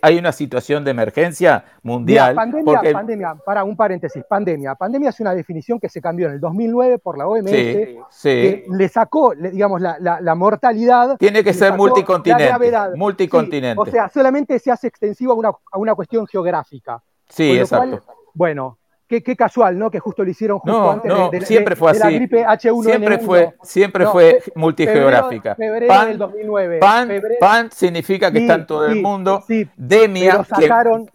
hay, 0.00 0.18
una 0.18 0.32
situación 0.32 0.82
de 0.84 0.92
emergencia 0.92 1.62
Mira, 1.66 1.80
mundial 1.82 2.34
pandemia, 2.34 2.64
porque 2.64 2.92
pandemia, 2.92 3.34
para 3.44 3.64
un 3.64 3.76
paréntesis, 3.76 4.24
pandemia. 4.26 4.74
Pandemia 4.76 5.10
es 5.10 5.20
una 5.20 5.34
definición 5.34 5.78
que 5.78 5.90
se 5.90 6.00
cambió 6.00 6.28
en 6.28 6.32
el 6.32 6.40
2009 6.40 6.98
por 7.00 7.18
la 7.18 7.26
OMS, 7.28 7.50
sí, 7.50 7.96
sí, 8.08 8.28
que 8.30 8.64
le 8.70 8.88
sacó, 8.88 9.34
digamos, 9.34 9.82
la, 9.82 9.98
la- 10.00 10.22
la 10.22 10.34
mortalidad. 10.34 11.18
tiene 11.18 11.44
que 11.44 11.52
ser 11.52 11.74
multicontinente. 11.74 12.44
Sí, 12.48 12.96
multicontinente. 12.96 13.78
o 13.78 13.84
sea, 13.84 14.08
solamente 14.08 14.58
se 14.58 14.70
hace 14.70 14.86
extensivo 14.86 15.32
a 15.32 15.36
una, 15.36 15.48
a 15.50 15.76
una 15.78 15.94
cuestión 15.94 16.26
geográfica. 16.26 17.02
Sí, 17.28 17.58
exacto. 17.58 18.00
cual, 18.00 18.02
bueno, 18.34 18.78
qué, 19.06 19.22
qué 19.22 19.34
casual, 19.36 19.78
¿no? 19.78 19.90
Que 19.90 19.98
justo 19.98 20.22
lo 20.24 20.30
hicieron 20.30 20.58
justo 20.60 20.78
No, 20.78 20.90
antes 20.92 21.10
no, 21.12 21.30
de, 21.30 21.40
de- 21.40 21.46
siempre 21.46 21.74
de- 21.74 21.78
fue 21.78 21.92
de 21.92 21.98
la 21.98 22.06
así. 22.06 22.14
gripe 22.14 22.44
H1N1. 22.46 22.82
Siempre 22.84 23.18
fue, 23.18 23.54
siempre 23.62 24.04
No, 24.04 24.12
fue 24.12 24.40
fe- 24.40 24.52
multigeográfica. 24.54 25.54
Febrero, 25.56 25.86
febrero 25.86 25.94
Pan, 25.94 26.08
del 26.08 26.18
2009. 26.18 26.78
pan, 26.78 27.08
febrero- 27.08 27.34
pan 27.40 27.70
significa 27.72 28.30
que 28.30 28.38
Sí, 28.38 28.44
está 28.44 28.54
en 28.54 28.66
todo 28.66 28.86
el 28.86 29.02
mundo. 29.02 29.42
sí, 29.46 29.68
Demia, 29.76 30.32
pero 30.32 30.44
que- 30.44 30.66
sacaron, 30.66 31.10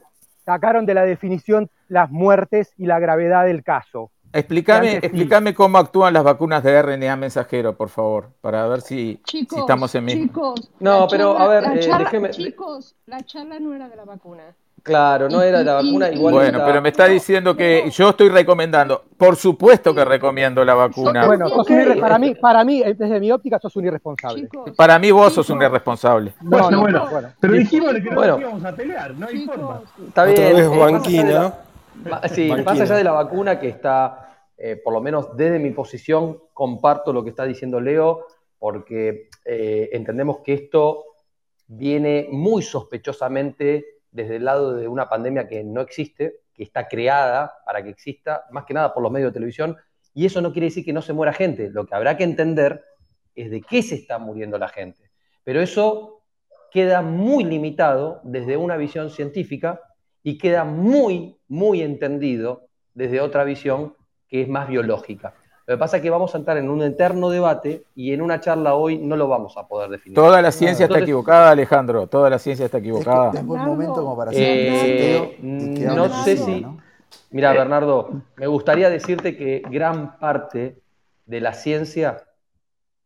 sacaron 0.45 0.85
de 0.85 0.93
la 0.93 1.03
definición 1.05 1.69
las 1.87 2.09
muertes 2.11 2.73
y 2.77 2.85
la 2.85 2.99
gravedad 2.99 3.45
del 3.45 3.63
caso. 3.63 4.11
explícame, 4.33 4.97
explícame 4.97 5.53
cómo 5.53 5.77
actúan 5.77 6.13
las 6.13 6.23
vacunas 6.25 6.61
de 6.61 6.73
RNA 6.81 7.15
mensajero, 7.15 7.77
por 7.77 7.87
favor, 7.87 8.31
para 8.41 8.67
ver 8.67 8.81
si, 8.81 9.21
estamos 9.31 9.95
en 9.95 10.03
mismo. 10.03 10.23
chicos, 10.25 10.71
No, 10.81 11.01
la 11.01 11.07
pero, 11.07 11.31
charla- 11.37 11.45
a 11.45 11.47
ver, 11.47 11.63
la 11.63 11.75
eh, 11.75 11.79
charla- 11.79 11.97
déjeme- 12.09 12.29
chicos, 12.31 12.95
la 13.05 13.21
charla 13.23 13.59
no 13.59 13.73
era 13.73 13.87
de 13.87 13.95
la 13.95 14.03
vacuna. 14.03 14.43
Claro, 14.85 15.27
no 15.29 15.41
era 15.41 15.57
de 15.57 15.63
la 15.65 15.73
vacuna, 15.73 16.11
igual 16.11 16.35
Bueno, 16.35 16.61
pero 16.63 16.79
me 16.79 16.89
está 16.89 17.07
diciendo 17.07 17.57
que 17.57 17.89
yo 17.89 18.09
estoy 18.09 18.29
recomendando. 18.29 19.03
Por 19.17 19.35
supuesto 19.35 19.95
que 19.95 20.05
recomiendo 20.05 20.63
la 20.63 20.75
vacuna. 20.75 21.25
Bueno, 21.25 21.49
sos 21.49 21.67
un 21.67 21.99
para 21.99 22.19
mí, 22.19 22.35
para 22.35 22.63
mí, 22.63 22.83
eh, 22.83 22.93
desde 22.93 23.19
mi 23.19 23.31
óptica, 23.31 23.57
sos 23.57 23.75
un 23.77 23.85
irresponsable. 23.85 24.43
Chicos, 24.43 24.71
Para 24.77 24.99
mí 24.99 25.09
vos 25.09 25.33
sos 25.33 25.49
un 25.49 25.59
irresponsable. 25.59 26.33
No, 26.39 26.49
Bueno, 26.51 26.69
no, 26.69 26.81
bueno, 26.81 27.07
bueno. 27.09 27.29
pero 27.39 27.53
dijimos 27.53 27.93
que 27.95 28.01
no 28.01 28.15
Bueno. 28.15 28.33
nos 28.33 28.41
íbamos 28.41 28.63
a 28.65 28.75
pelear, 28.75 29.15
no 29.15 29.25
hay 29.25 29.45
forma. 29.47 29.81
Está 30.07 30.21
Otra 30.21 30.33
bien. 30.33 30.55
vez 30.55 30.65
eh, 30.65 30.69
más 30.69 30.77
allá 30.77 30.85
de 30.85 30.91
banquina. 30.93 31.31
la- 31.33 32.09
ma- 32.11 32.27
sí, 32.27 32.51
más 32.63 32.79
allá 32.81 32.95
de 32.95 33.03
la 33.03 33.11
vacuna 33.13 33.59
que 33.59 33.69
está, 33.69 34.29
eh, 34.55 34.75
por 34.83 34.93
lo 34.93 35.01
menos 35.01 35.35
desde 35.35 35.57
mi 35.57 35.71
posición, 35.71 36.37
comparto 36.53 37.11
lo 37.11 37.23
que 37.23 37.31
está 37.31 37.43
diciendo 37.45 37.79
Leo, 37.81 38.27
porque 38.59 39.29
eh, 39.45 39.89
entendemos 39.93 40.41
que 40.43 40.53
esto 40.53 41.05
viene 41.67 42.27
muy 42.31 42.61
sospechosamente 42.61 43.94
desde 44.15 44.37
el 44.37 44.45
lado 44.45 44.73
de 44.73 44.87
una 44.87 45.09
pandemia 45.09 45.45
que 45.47 45.63
no 45.63 45.81
existe, 45.81 46.39
que 46.53 46.63
está 46.63 46.87
creada 46.87 47.53
para 47.65 47.83
que 47.83 47.89
exista, 47.89 48.45
más 48.51 48.63
que 48.63 48.73
nada 48.73 48.93
por 48.93 49.03
los 49.03 49.11
medios 49.11 49.31
de 49.31 49.33
televisión, 49.33 49.75
y 50.13 50.25
eso 50.25 50.41
no 50.41 50.53
quiere 50.53 50.67
decir 50.67 50.85
que 50.85 50.93
no 50.93 51.01
se 51.01 51.11
muera 51.11 51.33
gente. 51.33 51.69
Lo 51.69 51.85
que 51.85 51.93
habrá 51.93 52.15
que 52.15 52.23
entender 52.23 52.81
es 53.35 53.51
de 53.51 53.61
qué 53.61 53.83
se 53.83 53.95
está 53.95 54.17
muriendo 54.17 54.57
la 54.57 54.69
gente. 54.69 55.11
Pero 55.43 55.61
eso 55.61 56.23
queda 56.71 57.01
muy 57.01 57.43
limitado 57.43 58.21
desde 58.23 58.55
una 58.55 58.77
visión 58.77 59.09
científica 59.09 59.81
y 60.23 60.37
queda 60.37 60.63
muy, 60.63 61.37
muy 61.49 61.81
entendido 61.81 62.69
desde 62.93 63.19
otra 63.19 63.43
visión 63.43 63.95
que 64.29 64.43
es 64.43 64.47
más 64.47 64.69
biológica. 64.69 65.35
Lo 65.67 65.75
que 65.75 65.79
pasa 65.79 65.97
es 65.97 66.03
que 66.03 66.09
vamos 66.11 66.33
a 66.35 66.37
entrar 66.37 66.57
en 66.57 66.69
un 66.69 66.83
eterno 66.83 67.29
debate 67.29 67.85
y 67.95 68.13
en 68.13 68.21
una 68.21 68.39
charla 68.39 68.75
hoy 68.75 68.99
no 68.99 69.15
lo 69.15 69.27
vamos 69.27 69.57
a 69.57 69.67
poder 69.67 69.89
definir. 69.89 70.15
Toda 70.15 70.39
la 70.41 70.51
ciencia 70.51 70.83
está 70.83 70.93
Entonces, 70.95 71.03
equivocada, 71.03 71.49
Alejandro. 71.51 72.05
Toda 72.07 72.29
la 72.29 72.37
ciencia 72.37 72.65
está 72.65 72.77
Es 72.77 72.83
que 72.83 72.89
equivocada. 72.89 73.31
es 73.33 73.43
buen 73.45 73.61
momento 73.65 73.95
como 73.95 74.15
para 74.15 74.29
hacer 74.31 74.41
un 75.41 75.75
Eh, 75.77 75.85
no 75.95 76.23
sé 76.23 76.37
si- 76.37 76.61
¿no? 76.61 76.77
Mira, 77.31 77.51
Bernardo, 77.53 78.11
me 78.35 78.45
gustaría 78.47 78.89
decirte 78.89 79.35
que 79.35 79.63
gran 79.69 80.19
parte 80.19 80.77
de 81.25 81.41
la 81.41 81.53
ciencia 81.53 82.23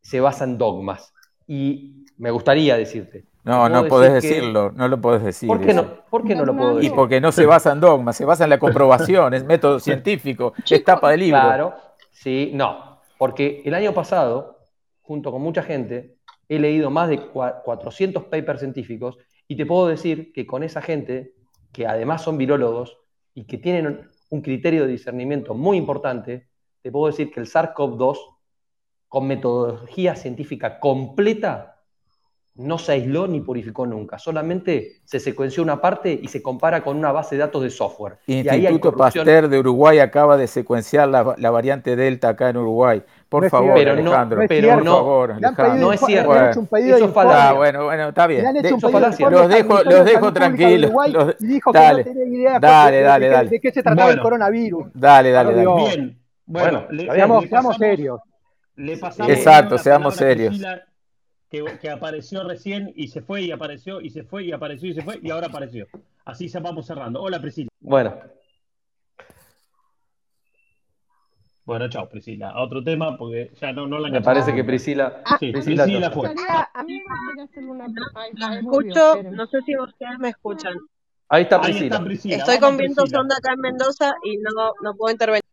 se 0.02 0.20
basa 0.20 0.44
en 0.44 0.58
dogmas. 0.58 1.14
Y 1.48 2.06
me 2.18 2.30
gustaría 2.32 2.76
decirte. 2.76 3.24
No, 3.46 3.60
puedo 3.62 3.70
no 3.70 3.88
podés 3.88 4.14
decir 4.14 4.30
que- 4.32 4.36
decirlo, 4.36 4.72
no 4.76 4.88
lo 4.90 5.00
podés 5.00 5.24
decir. 5.24 5.48
¿Por 5.48 5.62
qué 5.62 5.74
no, 5.74 5.86
¿Por 6.10 6.24
qué 6.26 6.36
no 6.36 6.42
lo 6.46 6.52
puedo 6.54 6.58
Bernardo. 6.58 6.80
Y 6.80 6.84
decir? 6.84 6.96
porque 6.96 7.22
no 7.22 7.32
se 7.32 7.46
basa 7.46 7.72
en 7.72 7.80
dogmas, 7.80 8.18
se 8.18 8.26
basa 8.26 8.44
en 8.44 8.50
la 8.50 8.60
comprobación, 8.60 9.34
es 9.34 9.46
método 9.46 9.80
científico, 9.80 10.54
es 10.70 10.84
tapa 10.84 11.12
de 11.12 11.18
libro. 11.18 11.40
Claro, 11.42 11.74
sí, 12.22 12.52
no. 12.54 13.00
Porque 13.18 13.62
el 13.66 13.74
año 13.74 13.94
pasado, 13.94 14.60
junto 15.02 15.32
con 15.32 15.42
mucha 15.42 15.64
gente, 15.64 16.18
he 16.48 16.60
leído 16.60 16.90
más 16.90 17.10
de 17.10 17.20
cua- 17.20 17.62
400 17.64 18.26
papers 18.26 18.60
científicos 18.60 19.18
y 19.48 19.56
te 19.56 19.66
puedo 19.66 19.88
decir 19.88 20.32
que 20.34 20.46
con 20.46 20.64
esa 20.64 20.82
gente, 20.82 21.34
que 21.72 21.88
además 21.88 22.22
son 22.24 22.38
virólogos 22.38 22.98
y 23.34 23.46
que 23.46 23.58
tienen 23.58 24.10
un 24.30 24.42
criterio 24.42 24.84
de 24.86 24.92
discernimiento 24.92 25.54
muy 25.54 25.78
importante, 25.78 26.48
te 26.82 26.92
puedo 26.92 27.08
decir 27.08 27.32
que 27.32 27.40
el 27.40 27.48
SARS-CoV-2, 27.48 28.18
con 29.08 29.28
metodología 29.28 30.16
científica 30.16 30.80
completa, 30.80 31.79
no 32.60 32.78
se 32.78 32.92
aisló 32.92 33.26
ni 33.28 33.40
purificó 33.42 33.86
nunca. 33.86 34.20
Solamente 34.20 34.98
se 35.06 35.20
secuenció 35.20 35.64
una 35.64 35.80
parte 35.80 36.12
y 36.22 36.28
se 36.28 36.42
compara 36.42 36.82
con 36.84 36.98
una 36.98 37.12
base 37.12 37.36
de 37.36 37.40
datos 37.40 37.64
de 37.64 37.70
software. 37.70 38.18
Y 38.28 38.48
ahí 38.50 38.66
hay 38.66 38.74
Instituto. 38.74 38.98
Pasteur 38.98 39.48
de 39.48 39.60
Uruguay 39.60 40.00
acaba 40.00 40.36
de 40.36 40.46
secuenciar 40.48 41.08
la, 41.08 41.36
la 41.38 41.50
variante 41.52 41.96
Delta 41.96 42.30
acá 42.30 42.50
en 42.50 42.58
Uruguay. 42.58 43.02
Por 43.30 43.44
No 43.44 43.50
favor, 43.50 43.86
no- 43.86 43.92
Alejandro. 43.92 44.42
pero 44.48 44.74
por 44.74 44.84
no- 44.84 44.96
favor, 44.98 45.32
Alejandro. 45.32 45.76
No 45.76 45.94
es 45.94 46.00
cierto. 46.02 46.34
le 46.34 46.40
han 46.40 46.50
hecho 46.50 46.60
un 46.60 46.68
pedido 46.68 46.96
Eso 46.98 47.06
es 47.06 47.14
falacia. 47.14 47.50
Ah, 47.50 47.54
bueno, 47.54 47.84
bueno, 47.86 48.10
está 48.10 48.28
bien. 48.28 48.42
Le 48.42 48.48
han 48.50 48.54
De- 48.56 48.60
hecho 48.60 48.74
un 48.76 48.78
eso 48.80 48.90
falacia. 48.90 49.30
los 49.30 49.48
dejo, 49.50 49.84
los 49.84 50.06
de 50.06 50.12
dejo 50.12 50.34
tranquilos. 50.34 50.90
Uruguay 50.90 51.12
los- 51.12 51.36
y 51.40 51.46
dijo 51.48 51.72
dale, 51.72 52.04
que 52.04 52.10
no 52.10 52.20
tenía 52.20 52.40
idea 52.40 52.60
dale, 52.60 52.98
de, 52.98 53.04
dale, 53.04 53.26
de- 53.26 53.32
dale. 53.32 53.50
de 53.52 53.60
qué 53.62 53.72
se 53.72 53.84
trataba 53.84 54.10
el 54.10 54.16
Bueno. 54.16 54.24
coronavirus. 54.24 54.88
Dale, 54.94 55.32
dale, 55.32 55.54
dale. 55.54 55.62
Bien, 55.76 56.20
bueno, 56.46 56.80
Bueno, 56.82 56.86
le. 56.92 57.04
Seamos, 57.14 57.44
le 57.44 57.50
seamos 57.50 57.76
pasamos- 57.76 57.78
serios. 57.78 58.20
Le 58.76 58.98
pasamos 58.98 59.32
Exacto, 59.32 59.78
seamos 59.78 60.16
serios. 60.16 60.50
Priscila, 60.50 60.82
Que, 61.50 61.64
que 61.82 61.90
apareció 61.90 62.44
recién 62.48 62.94
y 62.96 63.08
se 63.08 63.22
fue 63.22 63.42
y 63.42 63.52
apareció 63.52 64.02
y 64.02 64.12
se 64.12 64.24
fue 64.24 64.44
y 64.44 64.52
apareció 64.52 64.88
y 64.90 64.94
se 64.94 65.02
fue 65.02 65.20
y 65.22 65.32
ahora 65.32 65.48
apareció. 65.48 65.88
Así 66.26 66.48
se 66.48 66.60
vamos 66.60 66.86
cerrando. 66.86 67.22
Hola 67.22 67.42
Priscila. 67.42 67.70
Bueno, 67.80 68.16
Bueno, 71.66 71.88
chao 71.88 72.10
Priscila. 72.10 72.50
A 72.50 72.62
otro 72.64 72.84
tema 72.84 73.16
porque 73.16 73.52
ya 73.62 73.72
no, 73.72 73.86
no 73.86 74.00
la 74.00 74.10
me 74.10 74.22
parece 74.22 74.54
que 74.56 74.64
Priscila. 74.64 75.22
Sí, 75.40 75.52
Priscila 75.52 75.84
Priscila 75.84 76.12
fue. 76.12 76.30
a 76.74 76.84
mí 76.84 76.94
me 76.94 77.04
gustaría 77.04 77.44
hacerle 77.44 77.70
una 77.70 77.86
ay, 78.16 78.32
volvió, 78.64 78.92
escucho, 78.92 79.24
no 79.32 79.46
sé 79.48 79.62
si 79.62 79.78
ustedes 79.78 80.18
me 80.20 80.30
escuchan. 80.30 80.74
Ahí 81.30 81.44
está 81.44 81.58
Ahí 81.58 81.66
Priscila. 81.66 81.86
está 81.96 82.04
Priscila. 82.04 82.36
Estoy 82.38 82.60
con 82.60 82.78
viento 82.78 83.02
Priscila. 83.04 83.20
sonda 83.20 83.36
acá 83.38 83.54
en 83.54 83.60
Mendoza 83.62 84.16
y 84.24 84.38
no, 84.38 84.74
no 84.82 84.96
puedo 84.96 85.12
intervenir. 85.12 85.44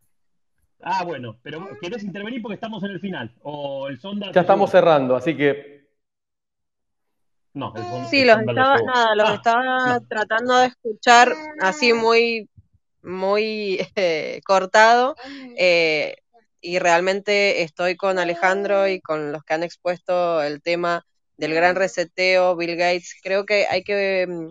Ah, 0.82 1.04
bueno, 1.04 1.36
pero 1.42 1.68
¿querés 1.80 2.02
intervenir 2.02 2.40
porque 2.40 2.54
estamos 2.54 2.82
en 2.84 2.92
el 2.92 3.00
final? 3.00 3.30
¿O 3.42 3.88
el 3.88 3.98
sonda? 3.98 4.30
Ya 4.32 4.40
estamos 4.42 4.70
cerrando, 4.70 5.16
así 5.16 5.36
que 5.36 5.75
No, 7.56 7.72
el 7.74 8.06
Sí, 8.10 8.26
los 8.26 8.38
estaba, 8.40 8.76
nada, 8.82 9.14
los 9.14 9.30
Ah, 9.30 9.34
estaba 9.34 9.98
no. 9.98 10.06
tratando 10.06 10.58
de 10.58 10.66
escuchar 10.66 11.34
así 11.58 11.94
muy, 11.94 12.50
muy 13.02 13.80
eh, 13.96 14.40
cortado. 14.44 15.16
eh, 15.56 16.16
y 16.60 16.78
realmente 16.78 17.62
estoy 17.62 17.96
con 17.96 18.18
Alejandro 18.18 18.88
y 18.88 19.00
con 19.00 19.32
los 19.32 19.42
que 19.44 19.54
han 19.54 19.62
expuesto 19.62 20.42
el 20.42 20.60
tema 20.60 21.06
del 21.38 21.54
gran 21.54 21.76
reseteo, 21.76 22.56
Bill 22.56 22.76
Gates. 22.76 23.14
Creo 23.22 23.46
que 23.46 23.66
hay 23.70 23.82
que, 23.84 24.26
mm, 24.28 24.50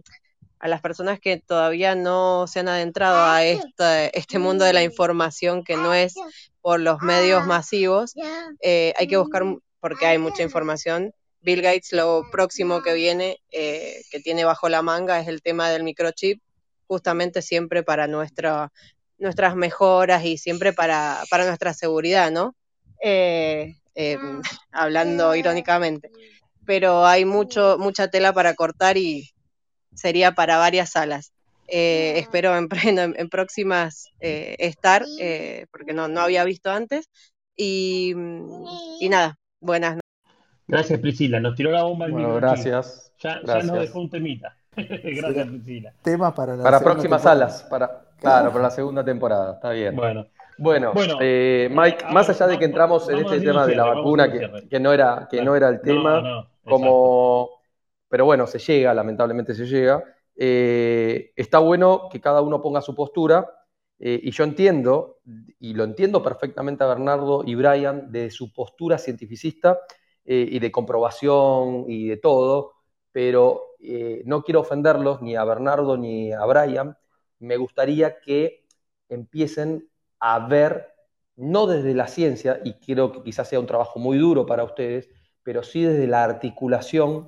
a 0.59 0.67
las 0.67 0.81
personas 0.81 1.19
que 1.19 1.37
todavía 1.37 1.93
no 1.93 2.47
se 2.47 2.61
han 2.61 2.69
adentrado 2.69 3.23
a 3.23 3.43
este, 3.43 4.17
este 4.17 4.39
mundo 4.39 4.65
de 4.65 4.73
la 4.73 4.81
información 4.81 5.63
que 5.63 5.75
no 5.75 5.93
es 5.93 6.15
por 6.61 6.79
los 6.79 7.01
medios 7.03 7.45
masivos, 7.45 8.15
eh, 8.61 8.93
hay 8.97 9.07
que 9.07 9.17
buscar, 9.17 9.43
porque 9.79 10.07
hay 10.07 10.17
mucha 10.17 10.41
información. 10.41 11.13
Bill 11.45 11.61
Gates 11.61 11.93
lo 11.93 12.23
próximo 12.31 12.81
que 12.81 12.95
viene, 12.95 13.37
eh, 13.51 14.01
que 14.09 14.19
tiene 14.19 14.45
bajo 14.45 14.67
la 14.67 14.81
manga, 14.81 15.19
es 15.19 15.27
el 15.27 15.43
tema 15.43 15.69
del 15.69 15.83
microchip, 15.83 16.41
justamente 16.87 17.43
siempre 17.43 17.83
para 17.83 18.07
nuestra, 18.07 18.71
nuestras 19.19 19.55
mejoras 19.55 20.25
y 20.25 20.39
siempre 20.39 20.73
para, 20.73 21.23
para 21.29 21.45
nuestra 21.45 21.75
seguridad, 21.75 22.31
¿no? 22.31 22.55
Eh, 22.99 23.75
eh, 23.93 24.17
hablando 24.71 25.35
irónicamente. 25.35 26.09
Pero 26.65 27.05
hay 27.05 27.25
mucho, 27.25 27.77
mucha 27.79 28.07
tela 28.07 28.33
para 28.33 28.55
cortar 28.55 28.97
y 28.97 29.29
sería 29.93 30.31
para 30.31 30.57
varias 30.57 30.91
salas. 30.93 31.31
Eh, 31.67 32.15
espero 32.17 32.57
en, 32.57 32.67
en, 32.99 33.13
en 33.19 33.29
próximas 33.29 34.09
eh, 34.19 34.55
estar, 34.57 35.05
porque 35.71 35.93
no, 35.93 36.07
no 36.07 36.21
había 36.21 36.43
visto 36.43 36.71
antes. 36.71 37.07
Y, 37.55 38.15
y 38.99 39.09
nada, 39.09 39.37
buenas 39.61 39.91
noches. 39.91 40.04
Gracias 40.67 40.99
Priscila, 40.99 41.39
nos 41.39 41.55
tiró 41.55 41.71
la 41.71 41.83
bomba 41.83 42.05
el 42.07 42.11
bueno, 42.11 42.29
microchip. 42.29 42.65
gracias. 42.65 43.13
Ya, 43.19 43.29
ya 43.29 43.35
nos 43.37 43.45
Gracias. 43.45 43.79
dejó 43.79 43.99
un 43.99 44.09
temita. 44.09 44.57
Gracias 44.75 45.47
Priscila. 45.47 45.93
Temas 46.01 46.33
para 46.33 46.55
la 46.55 46.63
Para 46.63 46.79
próximas 46.79 47.21
temporada. 47.21 47.49
salas, 47.49 47.63
para, 47.69 48.01
claro, 48.19 48.51
para 48.51 48.63
la 48.63 48.69
segunda 48.71 49.03
temporada, 49.05 49.53
está 49.53 49.69
bien. 49.71 49.95
Bueno, 49.95 50.25
Bueno, 50.57 50.91
Bueno, 50.93 51.17
eh, 51.21 51.69
Mike, 51.71 52.05
a 52.05 52.11
más 52.11 52.29
allá 52.29 52.47
de 52.47 52.57
que 52.59 52.65
entramos 52.65 53.07
en 53.09 53.19
este 53.19 53.41
tema 53.41 53.65
de 53.67 53.75
la 53.75 53.85
vacuna, 53.85 54.31
que, 54.31 54.67
que 54.69 54.79
no 54.79 54.91
era, 54.93 55.27
que 55.29 55.41
no 55.43 55.55
era 55.55 55.69
el 55.69 55.81
tema, 55.81 56.21
No, 56.21 56.21
no, 56.21 56.39
exacto. 56.41 56.69
como, 56.69 57.49
pero 58.09 58.25
bueno, 58.25 58.47
se 58.47 58.59
llega, 58.59 58.93
lamentablemente 58.93 59.53
se 59.53 59.65
llega. 59.65 60.03
Eh, 60.35 61.31
está 61.35 61.59
bueno 61.59 62.07
que 62.11 62.19
cada 62.19 62.41
uno 62.41 62.61
ponga 62.61 62.81
su 62.81 62.95
postura, 62.95 63.45
eh, 63.99 64.19
y 64.23 64.31
yo 64.31 64.43
entiendo, 64.43 65.19
y 65.59 65.73
lo 65.73 65.83
entiendo 65.85 66.21
perfectamente 66.23 66.83
a 66.83 66.87
Bernardo 66.87 67.43
y 67.45 67.55
Brian, 67.55 68.11
de 68.11 68.29
su 68.31 68.51
postura 68.53 68.97
cientificista 68.97 69.79
eh, 70.25 70.47
y 70.51 70.59
de 70.59 70.71
comprobación 70.71 71.85
y 71.87 72.07
de 72.09 72.17
todo, 72.17 72.73
pero 73.11 73.61
eh, 73.79 74.21
no 74.25 74.43
quiero 74.43 74.61
ofenderlos 74.61 75.21
ni 75.21 75.35
a 75.35 75.43
Bernardo 75.43 75.97
ni 75.97 76.33
a 76.33 76.43
Brian. 76.45 76.97
Me 77.39 77.57
gustaría 77.57 78.19
que 78.19 78.65
empiecen 79.09 79.87
a 80.19 80.39
ver, 80.47 80.87
no 81.35 81.67
desde 81.67 81.93
la 81.93 82.07
ciencia, 82.07 82.59
y 82.63 82.73
creo 82.73 83.11
que 83.11 83.21
quizás 83.21 83.47
sea 83.49 83.59
un 83.59 83.67
trabajo 83.67 83.99
muy 83.99 84.17
duro 84.17 84.45
para 84.45 84.63
ustedes, 84.63 85.09
pero 85.43 85.61
sí 85.63 85.83
desde 85.83 86.07
la 86.07 86.23
articulación. 86.23 87.27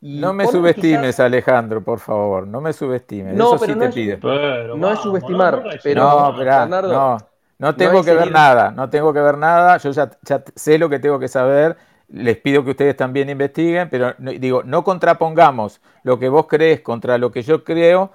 Y 0.00 0.20
No 0.20 0.32
me 0.32 0.46
subestimes, 0.46 1.16
quizás- 1.16 1.20
Alejandro, 1.26 1.82
por 1.82 1.98
favor, 1.98 2.46
no 2.46 2.60
me 2.60 2.72
subestimes. 2.72 3.34
No, 3.34 3.54
Eso 3.56 3.58
pero 3.58 3.72
sí 3.72 3.78
no 3.78 3.84
te 3.84 3.88
es- 3.88 3.94
pido. 3.94 4.18
Pero 4.20 4.76
no 4.76 4.92
es 4.92 5.00
subestimar, 5.00 5.54
no, 5.54 5.62
no, 5.64 5.70
no, 5.72 5.78
pero 5.82 6.02
No, 6.04 6.36
Bernardo, 6.36 6.92
no, 6.92 7.16
no 7.16 7.18
no 7.58 7.74
tengo 7.76 7.98
es 8.00 8.06
que 8.06 8.14
ver 8.14 8.28
herir- 8.28 8.32
nada, 8.32 8.70
no 8.70 8.88
tengo 8.88 9.12
que 9.12 9.20
ver 9.20 9.36
nada, 9.38 9.76
yo 9.78 9.90
ya, 9.90 10.08
ya 10.22 10.44
sé 10.54 10.78
lo 10.78 10.88
que 10.88 11.00
tengo 11.00 11.18
que 11.18 11.26
saber, 11.26 11.76
les 12.10 12.36
pido 12.38 12.64
que 12.64 12.70
ustedes 12.70 12.96
también 12.96 13.28
investiguen, 13.28 13.88
pero 13.90 14.14
no- 14.18 14.30
digo, 14.32 14.62
no 14.62 14.82
contrapongamos 14.84 15.80
lo 16.02 16.18
que 16.18 16.28
vos 16.28 16.46
crees 16.46 16.80
contra 16.80 17.18
lo 17.18 17.30
que 17.30 17.42
yo 17.42 17.64
creo, 17.64 18.10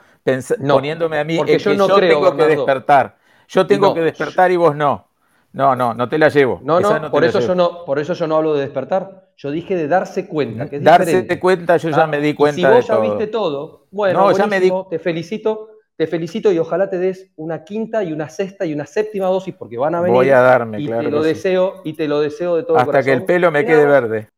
No, 0.59 0.75
poniéndome 0.75 1.19
a 1.19 1.23
mí 1.23 1.37
porque 1.37 1.59
yo 1.59 1.71
que 1.71 1.77
no 1.77 1.87
yo 1.87 1.95
creo, 1.95 2.15
tengo 2.19 2.35
que 2.37 2.45
despertar. 2.47 3.17
Yo 3.47 3.67
tengo 3.67 3.87
No. 3.89 3.93
que 3.93 4.01
despertar 4.01 4.51
y 4.51 4.55
vos 4.55 4.75
no. 4.75 5.07
No, 5.51 5.75
no, 5.75 5.93
no 5.93 6.09
te 6.09 6.17
la 6.17 6.29
llevo. 6.29 6.61
No, 6.63 6.79
Esa 6.79 6.99
no, 6.99 7.11
por 7.11 7.23
eso 7.23 7.39
yo 7.39 7.53
no, 7.55 7.85
por 7.85 7.99
eso 7.99 8.13
yo 8.13 8.25
no 8.25 8.37
hablo 8.37 8.53
de 8.55 8.61
despertar. 8.61 9.29
Yo 9.37 9.51
dije 9.51 9.75
de 9.75 9.87
darse 9.87 10.27
cuenta, 10.27 10.69
que 10.69 10.77
es 10.77 10.83
Darse 10.83 11.05
diferente. 11.11 11.39
cuenta, 11.39 11.77
yo 11.77 11.89
ya 11.89 12.03
Ah, 12.03 12.07
me 12.07 12.19
di 12.19 12.33
cuenta 12.33 12.55
si 12.55 12.73
vos 12.73 12.75
de 12.83 12.87
ya 12.87 12.95
todo. 12.95 13.01
viste 13.01 13.27
todo, 13.27 13.87
bueno, 13.91 14.19
No, 14.19 14.31
ya 14.37 14.47
me 14.47 14.59
di- 14.59 14.71
te 14.89 14.99
felicito, 14.99 15.69
te 16.03 16.07
felicito 16.07 16.51
y 16.51 16.59
ojalá 16.59 16.89
te 16.89 16.97
des 16.97 17.31
una 17.35 17.63
quinta 17.63 18.03
y 18.03 18.11
una 18.13 18.29
sexta 18.29 18.65
y 18.65 18.73
una 18.73 18.85
séptima 18.85 19.27
dosis 19.27 19.55
porque 19.55 19.77
van 19.77 19.95
a 19.95 20.01
venir. 20.01 20.19
Voy 20.19 20.29
a 20.29 20.39
darme, 20.41 20.81
y 20.81 20.83
claro 20.83 21.03
te 21.05 21.11
lo 21.11 21.21
que 21.21 21.23
sí. 21.23 21.29
deseo 21.33 21.81
y 21.85 21.93
te 21.93 22.07
lo 22.07 22.19
deseo 22.21 22.55
de 22.55 22.63
todo 22.63 22.77
Hasta 22.77 23.03
que 23.03 23.13
el 23.13 23.23
pelo 23.25 23.51
me 23.51 23.59
Y 23.61 23.65
quede 23.65 23.85
nada, 23.85 23.91
verde. 23.91 24.29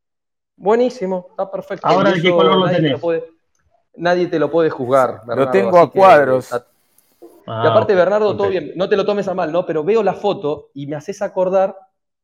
Buenísimo, 0.57 1.27
está 1.31 1.51
perfecto. 1.51 1.87
Ahora, 1.87 2.11
¿de 2.11 2.21
qué 2.21 2.33
color 2.35 2.57
lo 2.57 2.65
nadie 2.65 2.77
te 2.83 2.83
tenés? 2.83 3.01
puede, 3.01 3.23
nadie 3.97 4.27
te 4.27 4.39
lo 4.39 4.51
puede 4.51 4.69
juzgar. 4.69 5.21
Lo 5.31 5.49
Bernardo, 5.49 5.49
tengo 5.49 5.77
así 5.81 5.85
a 5.85 5.91
cuadros. 5.91 6.47
Ah, 7.47 7.61
y 7.61 7.65
aparte, 7.67 7.95
Bernardo, 7.95 8.35
todo 8.35 8.49
bien, 8.49 8.71
no 8.75 8.89
te 8.89 8.95
lo 8.97 9.05
tomes 9.05 9.27
a 9.27 9.33
mal, 9.33 9.51
¿no? 9.51 9.65
Pero 9.65 9.83
veo 9.83 10.03
la 10.03 10.13
foto 10.13 10.71
y 10.73 10.87
me 10.87 10.95
haces 10.95 11.21
acordar, 11.21 11.75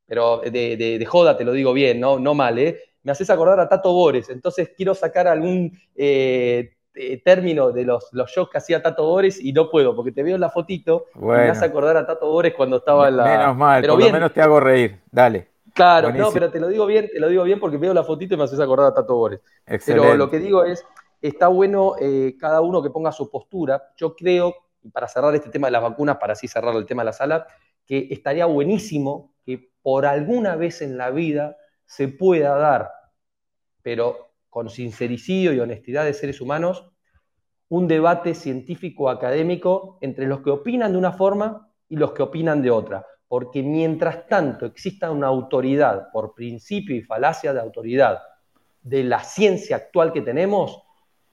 pero 0.06 0.40
de, 0.40 0.52
de- 0.78 1.00
de 1.00 1.06
joda 1.06 1.38
te 1.38 1.46
lo 1.46 1.54
digo 1.54 1.74
bien, 1.74 2.00
no, 2.00 2.20
no 2.20 2.34
mal, 2.36 2.60
¿eh? 2.60 2.80
Me 3.04 3.12
haces 3.12 3.30
acordar 3.30 3.60
a 3.60 3.70
Tato 3.70 3.94
Bores, 3.94 4.30
entonces 4.30 4.72
quiero 4.76 4.94
sacar 4.94 5.28
algún 5.28 5.78
eh, 5.96 6.72
eh, 6.94 7.22
término 7.24 7.72
de 7.72 7.86
los, 7.86 8.10
los 8.12 8.30
shows 8.30 8.50
que 8.50 8.58
hacía 8.58 8.82
Tato 8.82 9.06
Bores 9.06 9.40
y 9.44 9.54
no 9.54 9.70
puedo, 9.70 9.96
porque 9.96 10.12
te 10.12 10.24
veo 10.24 10.36
en 10.36 10.42
la 10.42 10.50
fotito 10.50 11.06
y 11.16 11.20
me 11.20 11.26
Bueno. 11.26 11.52
hace 11.52 11.66
acordar 11.66 11.98
a 11.98 12.06
Tato 12.06 12.30
Bores 12.30 12.54
cuando 12.54 12.78
estaba 12.78 13.08
en 13.08 13.18
la... 13.18 13.24
Menos 13.24 13.58
mal, 13.58 13.82
Pero 13.82 13.94
por 13.94 14.00
bien, 14.00 14.12
lo 14.12 14.18
menos 14.20 14.34
te 14.34 14.42
hago 14.42 14.60
reír. 14.60 15.00
Dale. 15.12 15.48
Claro, 15.74 16.12
no, 16.12 16.32
pero 16.32 16.52
te 16.52 16.60
lo 16.60 16.68
digo 16.68 16.86
bien, 16.86 17.10
te 17.12 17.20
lo 17.20 17.30
digo 17.30 17.44
bien 17.44 17.60
porque 17.60 17.78
veo 17.78 17.94
la 17.94 18.04
fotito 18.04 18.34
y 18.34 18.38
me 18.38 18.44
haces 18.44 18.60
acordar 18.60 18.88
a 18.88 18.94
Tato 18.94 19.16
Bores. 19.16 19.42
Pero 19.86 20.16
lo 20.16 20.30
que 20.30 20.40
digo 20.40 20.66
es, 20.66 20.86
está 21.22 21.48
bueno 21.48 21.94
eh, 22.00 22.36
cada 22.40 22.60
uno 22.62 22.84
que 22.84 22.90
ponga 22.90 23.12
su 23.14 23.30
postura. 23.30 23.82
Yo 23.96 24.16
creo, 24.16 24.54
para 24.92 25.08
cerrar 25.08 25.34
este 25.34 25.50
tema 25.50 25.68
de 25.68 25.72
las 25.72 25.82
vacunas, 25.82 26.18
para 26.18 26.34
así 26.34 26.48
cerrar 26.48 26.76
el 26.76 26.86
tema 26.86 27.04
de 27.04 27.06
la 27.06 27.14
sala, 27.14 27.48
que 27.86 28.10
estaría 28.12 28.46
buenísimo 28.46 29.34
que 29.46 29.72
por 29.82 30.06
alguna 30.06 30.56
vez 30.58 30.82
en 30.82 30.98
la 30.98 31.10
vida 31.10 31.56
se 31.86 32.10
pueda 32.10 32.56
dar, 32.58 32.92
pero 33.82 34.31
con 34.52 34.70
sincericidio 34.70 35.54
y 35.54 35.60
honestidad 35.62 36.04
de 36.04 36.14
seres 36.14 36.42
humanos, 36.42 36.92
un 37.70 37.88
debate 37.88 38.36
científico 38.36 39.10
académico 39.10 39.98
entre 40.02 40.28
los 40.28 40.42
que 40.42 40.50
opinan 40.52 40.92
de 40.92 40.98
una 40.98 41.14
forma 41.14 41.70
y 41.88 41.96
los 41.96 42.12
que 42.12 42.22
opinan 42.22 42.62
de 42.62 42.70
otra. 42.70 43.06
Porque 43.30 43.64
mientras 43.64 44.28
tanto 44.28 44.66
exista 44.66 45.10
una 45.10 45.28
autoridad, 45.28 46.12
por 46.12 46.34
principio 46.34 46.94
y 46.94 47.02
falacia 47.02 47.54
de 47.54 47.62
autoridad, 47.62 48.20
de 48.84 49.06
la 49.06 49.24
ciencia 49.24 49.78
actual 49.78 50.12
que 50.12 50.22
tenemos, 50.22 50.84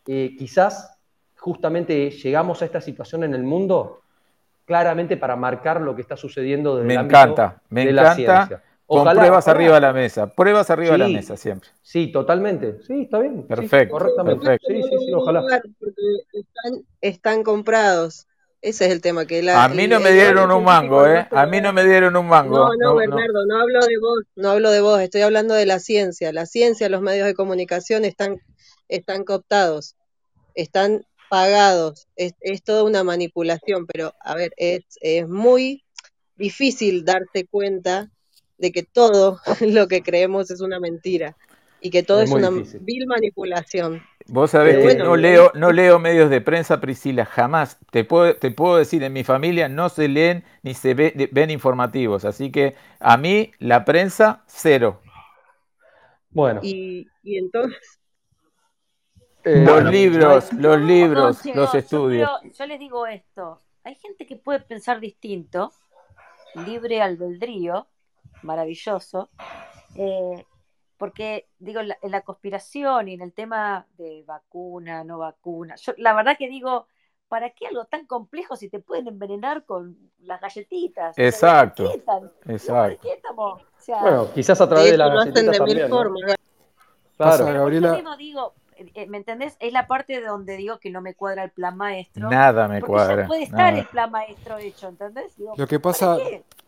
eh, 0.06 0.36
quizás 0.38 0.96
justamente 1.36 2.10
llegamos 2.12 2.62
a 2.62 2.66
esta 2.66 2.80
situación 2.80 3.24
en 3.24 3.34
el 3.34 3.42
mundo 3.42 4.02
claramente 4.64 5.16
para 5.16 5.34
marcar 5.34 5.80
lo 5.80 5.96
que 5.96 6.02
está 6.02 6.16
sucediendo 6.16 6.76
desde 6.76 6.86
Me 6.86 6.94
el 6.94 7.00
ámbito 7.00 7.20
encanta, 7.20 7.62
me 7.68 7.84
de 7.84 7.92
la 7.92 8.12
encanta. 8.12 8.62
Ciencia. 8.88 8.94
Con 8.96 9.00
Ojalá, 9.00 9.20
pruebas 9.20 9.44
ojalá. 9.44 9.56
arriba 9.58 9.74
de 9.74 9.80
la 9.82 9.92
mesa. 9.92 10.26
Pruebas 10.34 10.70
arriba 10.70 10.92
de 10.92 10.98
la 10.98 11.06
Sí. 11.06 11.12
mesa 11.14 11.36
siempre. 11.36 11.68
Sí, 11.82 12.10
totalmente. 12.12 12.78
Sí, 12.86 13.02
está 13.02 13.18
bien. 13.18 13.42
Sí, 13.42 13.46
Perfecto, 13.48 13.92
correctamente. 13.92 14.46
perfecto. 14.46 14.66
Sí, 14.68 14.82
sí, 14.82 14.96
sí, 15.06 15.12
ojalá. 15.14 15.42
Porque 15.78 16.02
están, 16.32 16.86
están 17.00 17.42
comprados. 17.42 18.26
Ese 18.60 18.86
es 18.86 18.92
el 18.92 19.00
tema. 19.00 19.24
Que 19.26 19.42
la, 19.42 19.62
A 19.64 19.68
mí 19.68 19.84
el- 19.84 19.90
no 19.90 20.00
me 20.00 20.10
dieron 20.10 20.50
un 20.50 20.64
mango, 20.64 21.06
¿eh? 21.06 21.28
A 21.30 21.46
mí 21.46 21.60
no 21.60 21.72
me 21.72 21.84
dieron 21.84 22.16
un 22.16 22.26
mango. 22.26 22.56
no, 22.56 22.68
No, 22.74 22.74
no. 22.90 22.94
Bernardo, 22.96 23.46
no 23.46 23.60
hablo 23.60 23.80
de 23.86 23.98
vos, 24.00 24.22
no 24.34 24.50
hablo 24.50 24.70
de 24.70 24.80
vos, 24.80 25.00
estoy 25.00 25.20
hablando 25.20 25.54
de 25.54 25.64
la 25.66 25.78
ciencia. 25.78 26.32
La 26.32 26.44
ciencia, 26.46 26.88
los 26.88 27.00
medios 27.00 27.26
de 27.26 27.34
comunicación 27.34 28.04
están, 28.04 28.40
están 28.88 29.22
cooptados, 29.24 29.94
están 30.54 31.04
pagados, 31.30 32.08
es, 32.16 32.34
es 32.40 32.64
toda 32.64 32.82
una 32.84 33.04
manipulación, 33.04 33.86
pero 33.86 34.14
a 34.20 34.34
ver, 34.34 34.52
es, 34.56 34.80
es 35.02 35.28
muy 35.28 35.84
difícil 36.36 37.04
darse 37.04 37.46
cuenta 37.48 38.10
de 38.58 38.72
que 38.72 38.82
todo 38.82 39.40
lo 39.60 39.88
que 39.88 40.02
creemos 40.02 40.50
es 40.50 40.60
una 40.60 40.80
mentira 40.80 41.36
y 41.80 41.90
que 41.90 42.02
todo 42.02 42.22
Es 42.22 42.30
una 42.32 42.50
difícil. 42.50 42.80
vil 42.80 43.06
manipulación. 43.06 44.02
Vos 44.26 44.50
sabés 44.50 44.76
que 44.78 44.82
bueno, 44.82 45.04
no 45.04 45.16
leo, 45.16 45.52
no 45.54 45.72
leo 45.72 45.98
medios 45.98 46.28
de 46.28 46.42
prensa, 46.42 46.80
Priscila, 46.80 47.24
jamás. 47.24 47.78
Te 47.90 48.04
puedo, 48.04 48.36
te 48.36 48.50
puedo 48.50 48.76
decir, 48.76 49.02
en 49.02 49.14
mi 49.14 49.24
familia 49.24 49.68
no 49.70 49.88
se 49.88 50.06
leen 50.08 50.44
ni 50.62 50.74
se 50.74 50.92
ve- 50.92 51.30
ven 51.32 51.50
informativos. 51.50 52.26
Así 52.26 52.50
que 52.52 52.74
a 53.00 53.16
mí 53.16 53.52
la 53.58 53.84
prensa, 53.86 54.42
cero. 54.46 55.00
Bueno, 56.30 56.62
Y, 56.62 57.06
y 57.22 57.38
entonces, 57.38 57.98
eh, 59.44 59.64
Los 59.64 59.82
bueno, 59.82 59.90
libros, 59.90 60.52
los 60.52 60.80
libros, 60.80 61.44
No, 61.46 61.54
los 61.54 61.74
yo, 61.74 61.78
estudios. 61.78 62.28
creo- 62.40 62.52
yo 62.52 62.66
les 62.66 62.78
digo 62.78 63.06
esto. 63.06 63.62
Hay 63.84 63.94
gente 63.96 64.26
que 64.26 64.36
puede 64.36 64.60
pensar 64.60 65.00
distinto, 65.00 65.72
libre 66.54 67.00
albedrío, 67.02 67.88
maravilloso, 68.42 69.30
eh, 69.96 70.44
porque 70.96 71.48
digo, 71.58 71.82
la- 71.82 71.98
en 72.02 72.10
la 72.10 72.22
conspiración 72.22 73.08
y 73.08 73.14
en 73.14 73.20
el 73.22 73.32
tema 73.32 73.86
de 73.96 74.24
vacuna, 74.26 75.04
no 75.04 75.18
vacuna, 75.18 75.76
yo 75.76 75.92
la 75.96 76.12
verdad 76.14 76.36
que 76.36 76.48
digo, 76.48 76.86
¿para 77.28 77.50
qué 77.50 77.66
algo 77.66 77.84
tan 77.84 78.06
complejo 78.06 78.56
si 78.56 78.68
te 78.68 78.80
pueden 78.80 79.06
envenenar 79.08 79.64
con 79.64 79.96
las 80.20 80.40
galletitas? 80.40 81.12
O 81.12 81.14
sea, 81.14 81.26
Exacto, 81.26 81.84
¿para 81.84 81.94
qué 81.96 82.00
tan- 82.02 82.20
digo, 82.22 82.32
¿para 82.44 82.54
exacto. 82.56 83.08
O 83.38 83.60
sea, 83.78 84.00
bueno, 84.00 84.32
quizás 84.34 84.60
a 84.60 84.68
través 84.68 84.90
de 84.92 84.96
las 84.98 85.12
lo 85.12 85.20
hacen 85.20 85.32
galletitas 85.34 85.58
de 85.58 85.64
mil 85.64 85.78
también, 85.78 85.90
¿no? 85.90 85.96
formas. 85.96 86.36
Claro. 87.16 87.44
Gabriela, 87.46 87.92
mismo 87.94 88.16
digo, 88.16 88.54
¿me 89.08 89.18
entendés? 89.18 89.56
Es 89.60 89.72
la 89.72 89.86
parte 89.86 90.20
de 90.20 90.26
donde 90.26 90.56
digo 90.56 90.78
que 90.78 90.90
no 90.90 91.00
me 91.00 91.14
cuadra 91.14 91.44
el 91.44 91.50
plan 91.50 91.76
maestro. 91.76 92.30
Nada 92.30 92.68
me 92.68 92.80
Porque 92.80 93.00
ya 93.00 93.04
cuadra. 93.06 93.26
puede 93.26 93.42
estar 93.44 93.74
el 93.74 93.86
plan 93.86 94.10
maestro 94.10 94.58
hecho, 94.58 94.88
¿entendés? 94.88 95.36
Digo, 95.36 95.54
lo 95.56 95.66
que 95.66 95.80
¿para 95.80 95.80
pasa, 95.80 96.16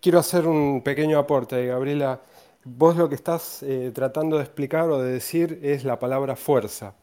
quiero 0.01 0.19
hacer 0.19 0.47
un 0.47 0.83
pequeño 0.83 1.19
aporte, 1.19 1.67
Gabriela. 1.67 2.21
Vos 2.65 2.97
lo 2.97 3.09
que 3.09 3.15
estás 3.15 3.63
eh, 3.63 3.91
tratando 3.95 4.37
de 4.37 4.43
explicar 4.45 4.91
o 4.91 5.01
de 5.03 5.13
decir 5.13 5.61
es 5.63 5.85
la 5.85 5.99
palabra 5.99 6.37
fuerza. 6.37 6.95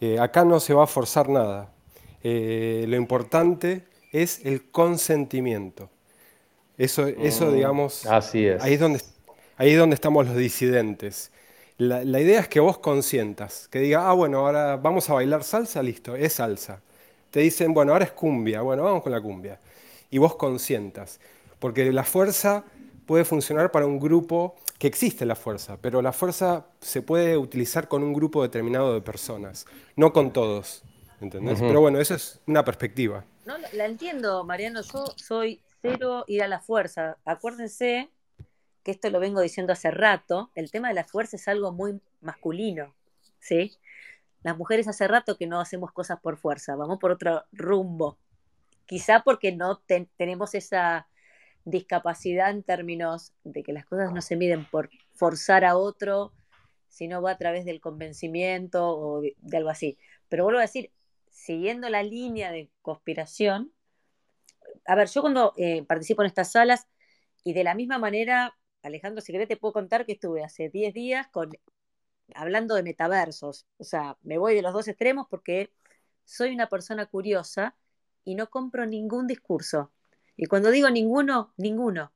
Eh, 0.00 0.18
acá 0.20 0.44
no 0.44 0.60
se 0.60 0.74
va 0.74 0.84
a 0.84 0.86
forzar 0.86 1.28
nada. 1.28 1.72
Eh, 2.22 2.84
lo 2.88 2.96
importante 2.96 3.86
es 4.12 4.44
el 4.44 4.70
consentimiento. 4.70 5.90
Eso, 6.78 7.06
eso 7.06 7.50
Mm, 7.50 7.54
digamos, 7.54 8.06
así 8.06 8.46
es. 8.46 8.62
ahí 8.62 8.74
es 8.74 8.80
donde, 8.80 9.00
ahí 9.56 9.70
es 9.72 9.78
donde 9.78 9.94
estamos 9.94 10.26
los 10.26 10.36
disidentes. 10.36 11.32
La, 11.80 12.04
la 12.04 12.20
idea 12.20 12.40
es 12.40 12.48
que 12.48 12.60
vos 12.60 12.76
consientas, 12.76 13.66
que 13.68 13.78
diga, 13.78 14.10
ah, 14.10 14.12
bueno, 14.12 14.40
ahora 14.40 14.76
vamos 14.76 15.08
a 15.08 15.14
bailar 15.14 15.42
salsa, 15.42 15.82
listo, 15.82 16.14
es 16.14 16.34
salsa. 16.34 16.82
Te 17.30 17.40
dicen, 17.40 17.72
bueno, 17.72 17.92
ahora 17.92 18.04
es 18.04 18.12
cumbia, 18.12 18.60
bueno, 18.60 18.82
vamos 18.82 19.02
con 19.02 19.12
la 19.12 19.20
cumbia. 19.22 19.58
Y 20.10 20.18
vos 20.18 20.36
consientas, 20.36 21.20
porque 21.58 21.90
la 21.90 22.04
fuerza 22.04 22.64
puede 23.06 23.24
funcionar 23.24 23.70
para 23.70 23.86
un 23.86 23.98
grupo, 23.98 24.56
que 24.78 24.88
existe 24.88 25.24
la 25.24 25.34
fuerza, 25.34 25.78
pero 25.80 26.02
la 26.02 26.12
fuerza 26.12 26.66
se 26.80 27.00
puede 27.00 27.38
utilizar 27.38 27.88
con 27.88 28.02
un 28.02 28.12
grupo 28.12 28.42
determinado 28.42 28.92
de 28.92 29.00
personas, 29.00 29.64
no 29.96 30.12
con 30.12 30.34
todos, 30.34 30.82
¿entendés? 31.18 31.60
Pero 31.60 31.80
bueno, 31.80 31.98
eso 31.98 32.14
es 32.14 32.40
una 32.46 32.62
perspectiva. 32.62 33.24
No, 33.46 33.56
la 33.56 33.68
la 33.72 33.86
entiendo, 33.86 34.44
Mariano. 34.44 34.82
Yo 34.82 35.06
soy 35.16 35.62
cero 35.80 36.24
ir 36.28 36.42
a 36.42 36.48
la 36.48 36.60
fuerza. 36.60 37.16
Acuérdense 37.24 38.10
esto 38.90 39.10
lo 39.10 39.20
vengo 39.20 39.40
diciendo 39.40 39.72
hace 39.72 39.90
rato. 39.90 40.50
El 40.54 40.70
tema 40.70 40.88
de 40.88 40.94
la 40.94 41.04
fuerza 41.04 41.36
es 41.36 41.48
algo 41.48 41.72
muy 41.72 42.00
masculino, 42.20 42.94
¿sí? 43.38 43.72
Las 44.42 44.56
mujeres 44.56 44.88
hace 44.88 45.06
rato 45.08 45.36
que 45.36 45.46
no 45.46 45.60
hacemos 45.60 45.92
cosas 45.92 46.20
por 46.20 46.36
fuerza, 46.38 46.76
vamos 46.76 46.98
por 46.98 47.10
otro 47.10 47.44
rumbo. 47.52 48.18
Quizá 48.86 49.22
porque 49.22 49.52
no 49.52 49.78
ten- 49.78 50.08
tenemos 50.16 50.54
esa 50.54 51.08
discapacidad 51.64 52.50
en 52.50 52.62
términos 52.62 53.32
de 53.44 53.62
que 53.62 53.72
las 53.72 53.84
cosas 53.84 54.12
no 54.12 54.22
se 54.22 54.36
miden 54.36 54.64
por 54.64 54.90
forzar 55.12 55.64
a 55.64 55.76
otro, 55.76 56.32
sino 56.88 57.22
va 57.22 57.32
a 57.32 57.38
través 57.38 57.64
del 57.64 57.80
convencimiento 57.80 58.88
o 58.88 59.20
de, 59.20 59.36
de 59.38 59.56
algo 59.56 59.70
así. 59.70 59.98
Pero 60.28 60.44
vuelvo 60.44 60.58
a 60.58 60.62
decir, 60.62 60.90
siguiendo 61.30 61.88
la 61.88 62.02
línea 62.02 62.50
de 62.50 62.70
conspiración, 62.82 63.72
a 64.86 64.94
ver, 64.94 65.08
yo 65.08 65.20
cuando 65.20 65.52
eh, 65.56 65.84
participo 65.84 66.22
en 66.22 66.26
estas 66.26 66.52
salas 66.52 66.88
y 67.44 67.52
de 67.52 67.64
la 67.64 67.74
misma 67.74 67.98
manera, 67.98 68.56
Alejandro, 68.82 69.20
si 69.20 69.32
querés 69.32 69.48
te 69.48 69.56
puedo 69.56 69.72
contar 69.72 70.06
que 70.06 70.12
estuve 70.12 70.42
hace 70.42 70.68
10 70.70 70.94
días 70.94 71.28
con, 71.28 71.50
hablando 72.34 72.74
de 72.74 72.82
metaversos. 72.82 73.66
O 73.78 73.84
sea, 73.84 74.16
me 74.22 74.38
voy 74.38 74.54
de 74.54 74.62
los 74.62 74.72
dos 74.72 74.88
extremos 74.88 75.26
porque 75.28 75.72
soy 76.24 76.54
una 76.54 76.68
persona 76.68 77.06
curiosa 77.06 77.76
y 78.24 78.34
no 78.34 78.50
compro 78.50 78.86
ningún 78.86 79.26
discurso. 79.26 79.92
Y 80.36 80.46
cuando 80.46 80.70
digo 80.70 80.90
ninguno, 80.90 81.52
ninguno. 81.56 82.12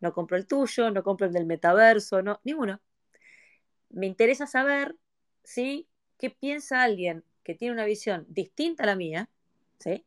No 0.00 0.12
compro 0.12 0.36
el 0.36 0.46
tuyo, 0.46 0.90
no 0.90 1.02
compro 1.02 1.26
el 1.26 1.32
del 1.32 1.46
metaverso, 1.46 2.22
no, 2.22 2.40
ninguno. 2.44 2.80
Me 3.88 4.06
interesa 4.06 4.46
saber, 4.46 4.96
¿sí? 5.42 5.88
¿Qué 6.18 6.30
piensa 6.30 6.82
alguien 6.82 7.24
que 7.42 7.54
tiene 7.54 7.72
una 7.72 7.84
visión 7.84 8.26
distinta 8.28 8.82
a 8.82 8.86
la 8.86 8.96
mía? 8.96 9.30
¿Sí? 9.78 10.04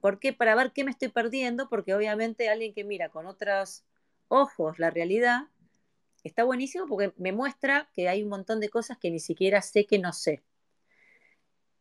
¿Por 0.00 0.18
qué? 0.18 0.32
Para 0.32 0.54
ver 0.54 0.72
qué 0.72 0.84
me 0.84 0.90
estoy 0.90 1.08
perdiendo, 1.08 1.68
porque 1.68 1.94
obviamente 1.94 2.48
alguien 2.48 2.74
que 2.74 2.84
mira 2.84 3.08
con 3.08 3.26
otros 3.26 3.84
ojos 4.32 4.78
la 4.78 4.90
realidad 4.90 5.42
está 6.24 6.44
buenísimo 6.44 6.86
porque 6.86 7.12
me 7.16 7.32
muestra 7.32 7.88
que 7.92 8.08
hay 8.08 8.22
un 8.22 8.28
montón 8.28 8.60
de 8.60 8.68
cosas 8.68 8.98
que 8.98 9.10
ni 9.10 9.20
siquiera 9.20 9.60
sé 9.60 9.86
que 9.86 9.98
no 9.98 10.12
sé. 10.12 10.42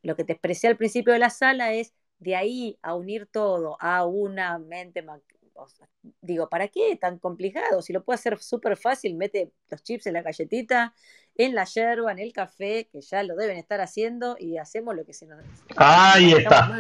Lo 0.04 0.16
que 0.16 0.24
te 0.24 0.34
expresé 0.34 0.68
al 0.68 0.78
principio 0.78 1.14
de 1.14 1.20
la 1.20 1.30
sala 1.30 1.74
es 1.74 1.94
de 2.20 2.36
ahí 2.36 2.78
a 2.82 2.96
unir 2.96 3.28
todo 3.28 3.78
a 3.80 4.06
una 4.06 4.58
mente, 4.60 5.04
digo, 6.22 6.50
¿para 6.50 6.68
qué 6.68 6.96
tan 6.96 7.20
complicado? 7.20 7.82
Si 7.82 7.94
lo 7.94 8.04
puedo 8.04 8.16
hacer 8.16 8.40
súper 8.40 8.78
fácil, 8.78 9.16
mete 9.16 9.52
los 9.70 9.84
chips 9.84 10.08
en 10.08 10.14
la 10.14 10.22
galletita, 10.22 10.94
en 11.36 11.56
la 11.56 11.66
yerba, 11.66 12.12
en 12.12 12.20
el 12.20 12.34
café, 12.34 12.88
que 12.92 13.02
ya 13.02 13.24
lo 13.24 13.36
deben 13.36 13.58
estar 13.58 13.80
haciendo 13.82 14.36
y 14.40 14.58
hacemos 14.58 14.96
lo 14.96 15.06
que 15.06 15.14
se 15.14 15.28
nos... 15.28 15.44
Ahí 15.78 16.34
está. 16.34 16.72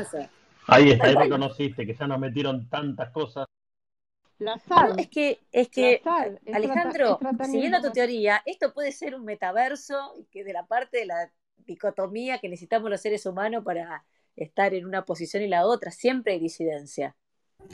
Ahí 0.67 0.91
está, 0.91 1.07
ahí 1.07 1.15
reconociste 1.15 1.85
que 1.85 1.95
ya 1.95 2.07
nos 2.07 2.19
metieron 2.19 2.69
tantas 2.69 3.11
cosas. 3.11 3.45
La 4.41 4.57
sal. 4.57 4.95
es 4.97 5.07
que, 5.07 5.39
es 5.51 5.69
que 5.69 6.01
Alejandro, 6.51 7.19
siguiendo 7.45 7.79
tu 7.79 7.91
teoría, 7.91 8.41
esto 8.47 8.73
puede 8.73 8.91
ser 8.91 9.13
un 9.13 9.23
metaverso 9.23 10.25
que 10.31 10.43
de 10.43 10.51
la 10.51 10.65
parte 10.65 10.97
de 10.97 11.05
la 11.05 11.31
dicotomía 11.59 12.39
que 12.39 12.49
necesitamos 12.49 12.89
los 12.89 12.99
seres 12.99 13.23
humanos 13.27 13.63
para 13.63 14.03
estar 14.35 14.73
en 14.73 14.87
una 14.87 15.05
posición 15.05 15.43
y 15.43 15.47
la 15.47 15.67
otra. 15.67 15.91
Siempre 15.91 16.33
hay 16.33 16.39
disidencia. 16.39 17.15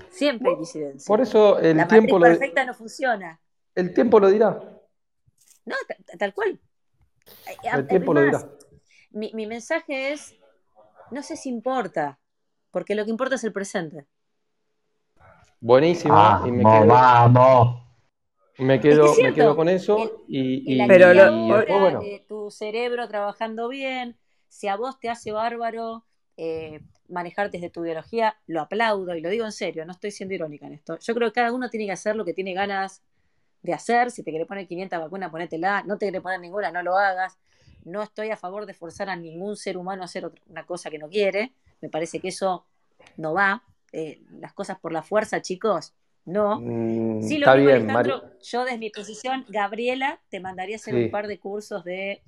Siempre 0.09 0.49
hay 0.51 0.57
disidencia. 0.57 1.07
Por 1.07 1.21
eso 1.21 1.57
el 1.57 1.77
la 1.77 1.87
tiempo 1.87 2.19
lo 2.19 2.25
perfecta 2.25 2.65
no 2.65 2.73
funciona. 2.73 3.39
El 3.73 3.93
tiempo 3.93 4.19
lo 4.19 4.29
dirá. 4.29 4.59
No, 5.63 5.75
tal 6.19 6.33
cual. 6.33 6.59
El 7.63 7.87
tiempo 7.87 8.13
lo 8.13 8.23
dirá. 8.23 8.45
Mi, 9.11 9.31
mi 9.33 9.47
mensaje 9.47 10.11
es, 10.11 10.35
no 11.11 11.23
sé 11.23 11.37
si 11.37 11.47
importa, 11.47 12.19
porque 12.71 12.93
lo 12.93 13.05
que 13.05 13.11
importa 13.11 13.35
es 13.35 13.43
el 13.45 13.53
presente. 13.53 14.05
Buenísimo. 15.59 16.13
Vamos, 16.13 16.47
y 16.47 16.51
me 16.51 16.63
quedo, 16.63 16.87
vamos. 16.87 17.81
Me 18.59 18.79
quedo, 18.79 19.11
es 19.11 19.23
me 19.23 19.33
quedo 19.33 19.55
con 19.55 19.69
eso 19.69 20.23
y, 20.27 20.83
y, 20.83 20.87
pero 20.87 21.13
lo, 21.13 21.31
y 21.31 21.47
después, 21.47 21.81
bueno. 21.81 22.01
eh, 22.03 22.25
tu 22.27 22.49
cerebro 22.49 23.07
trabajando 23.07 23.67
bien, 23.69 24.17
si 24.49 24.67
a 24.67 24.75
vos 24.75 24.99
te 24.99 25.09
hace 25.09 25.31
bárbaro 25.31 26.05
eh, 26.37 26.81
manejar 27.07 27.51
desde 27.51 27.69
tu 27.69 27.83
biología, 27.83 28.37
lo 28.47 28.61
aplaudo 28.61 29.15
y 29.15 29.21
lo 29.21 29.29
digo 29.29 29.45
en 29.45 29.51
serio, 29.51 29.85
no 29.85 29.91
estoy 29.91 30.11
siendo 30.11 30.33
irónica 30.33 30.65
en 30.65 30.73
esto. 30.73 30.97
Yo 30.99 31.13
creo 31.13 31.29
que 31.29 31.33
cada 31.35 31.51
uno 31.53 31.69
tiene 31.69 31.85
que 31.85 31.91
hacer 31.91 32.15
lo 32.15 32.25
que 32.25 32.33
tiene 32.33 32.53
ganas 32.53 33.03
de 33.61 33.73
hacer. 33.73 34.11
Si 34.11 34.23
te 34.23 34.31
quiere 34.31 34.45
poner 34.45 34.67
500 34.67 34.99
vacunas, 34.99 35.29
ponétela. 35.29 35.83
No 35.83 35.97
te 35.97 36.05
quiere 36.05 36.21
poner 36.21 36.39
ninguna, 36.39 36.71
no 36.71 36.81
lo 36.81 36.97
hagas. 36.97 37.37
No 37.85 38.01
estoy 38.01 38.31
a 38.31 38.37
favor 38.37 38.65
de 38.65 38.73
forzar 38.73 39.09
a 39.09 39.15
ningún 39.15 39.55
ser 39.55 39.77
humano 39.77 40.01
a 40.01 40.05
hacer 40.05 40.25
otra, 40.25 40.41
una 40.47 40.65
cosa 40.65 40.89
que 40.89 40.97
no 40.97 41.09
quiere. 41.09 41.53
Me 41.81 41.89
parece 41.89 42.19
que 42.19 42.29
eso 42.29 42.65
no 43.17 43.33
va. 43.33 43.63
Eh, 43.93 44.21
las 44.39 44.53
cosas 44.53 44.79
por 44.79 44.91
la 44.93 45.03
fuerza, 45.03 45.41
chicos, 45.41 45.93
no. 46.25 46.59
Mm, 46.61 47.21
sí, 47.21 47.37
lo 47.37 47.47
está 47.47 47.53
digo, 47.53 47.67
bien, 47.67 47.85
Alejandro, 47.85 48.17
Mari- 48.23 48.37
yo 48.43 48.63
desde 48.65 48.77
mi 48.77 48.89
posición, 48.89 49.45
Gabriela, 49.49 50.19
te 50.29 50.39
mandaría 50.39 50.75
a 50.75 50.77
hacer 50.79 50.93
Sí. 50.93 51.05
un 51.05 51.09
par 51.11 51.27
de 51.27 51.39
cursos 51.39 51.83
de, 51.83 52.21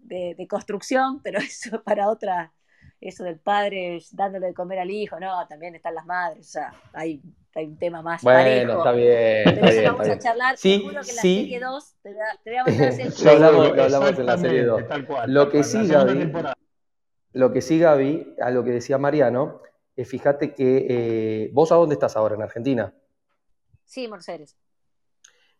de, 0.00 0.34
de 0.36 0.48
construcción, 0.48 1.20
pero 1.22 1.38
eso 1.40 1.82
para 1.82 2.08
otra, 2.08 2.52
eso 3.00 3.24
del 3.24 3.38
padre 3.38 3.98
dándole 4.12 4.48
de 4.48 4.54
comer 4.54 4.78
al 4.78 4.90
hijo, 4.90 5.18
no, 5.20 5.46
también 5.48 5.74
están 5.74 5.94
las 5.94 6.06
madres, 6.06 6.46
o 6.48 6.50
sea, 6.50 6.72
hay, 6.92 7.22
hay 7.54 7.66
un 7.66 7.78
tema 7.78 8.02
más 8.02 8.22
Bueno, 8.22 8.38
parejo. 8.38 8.78
está 8.78 8.92
bien, 8.92 9.10
Pero 9.44 9.56
está 9.56 9.66
eso 9.66 9.70
bien, 9.70 9.84
lo 9.84 9.88
vamos 9.92 10.08
está 10.08 10.14
a 10.14 10.18
charlar, 10.18 10.56
Sí, 10.56 10.78
te 10.78 10.82
juro 10.84 11.02
que 11.04 11.10
en 11.10 11.16
la 11.16 11.22
sí. 11.22 11.40
serie 11.42 11.60
2 11.60 11.94
te, 12.02 12.12
voy 12.12 12.20
a- 12.20 12.40
te 12.42 12.50
voy 12.50 12.58
a 12.58 12.64
mandar 12.64 12.86
a 12.86 12.90
hacer 12.90 13.06
Lo 13.24 13.30
hablamos, 13.30 13.76
lo 13.76 13.82
hablamos 13.82 14.18
en 14.18 14.26
la 14.26 14.38
serie 14.38 14.64
2. 14.64 14.88
tal 14.88 15.06
cual, 15.06 15.32
Lo 15.32 15.42
tal 15.44 15.52
que 15.52 15.62
cual. 15.62 15.64
sí, 15.64 15.86
Gaby, 15.88 16.32
lo 17.32 17.52
que 17.52 17.60
sí, 17.60 17.78
Gaby, 17.78 18.36
a 18.40 18.50
lo 18.50 18.64
que 18.64 18.70
decía 18.70 18.98
Mariano, 18.98 19.60
es 19.96 20.08
fíjate 20.08 20.54
que 20.54 20.86
eh, 20.88 21.50
vos 21.52 21.70
a 21.72 21.76
dónde 21.76 21.94
estás 21.94 22.16
ahora, 22.16 22.34
en 22.34 22.42
Argentina. 22.42 22.94
Sí, 23.84 24.08
Mercedes. 24.08 24.56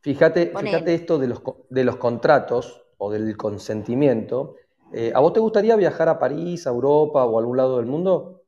Fíjate, 0.00 0.52
fíjate 0.56 0.94
esto 0.94 1.18
de 1.18 1.28
los, 1.28 1.42
de 1.70 1.84
los 1.84 1.96
contratos 1.96 2.84
o 2.98 3.10
del 3.10 3.36
consentimiento. 3.36 4.56
Eh, 4.92 5.12
¿a 5.14 5.20
vos 5.20 5.32
te 5.32 5.40
gustaría 5.40 5.76
viajar 5.76 6.08
a 6.08 6.18
París, 6.18 6.66
a 6.66 6.70
Europa 6.70 7.24
o 7.24 7.36
a 7.36 7.40
algún 7.40 7.56
lado 7.56 7.78
del 7.78 7.86
mundo? 7.86 8.42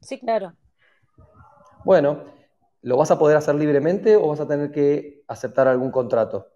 Sí, 0.00 0.18
claro. 0.18 0.54
Bueno, 1.84 2.24
¿lo 2.82 2.96
vas 2.96 3.10
a 3.10 3.18
poder 3.18 3.36
hacer 3.36 3.54
libremente 3.56 4.16
o 4.16 4.28
vas 4.28 4.40
a 4.40 4.48
tener 4.48 4.70
que 4.70 5.22
aceptar 5.28 5.68
algún 5.68 5.90
contrato? 5.90 6.48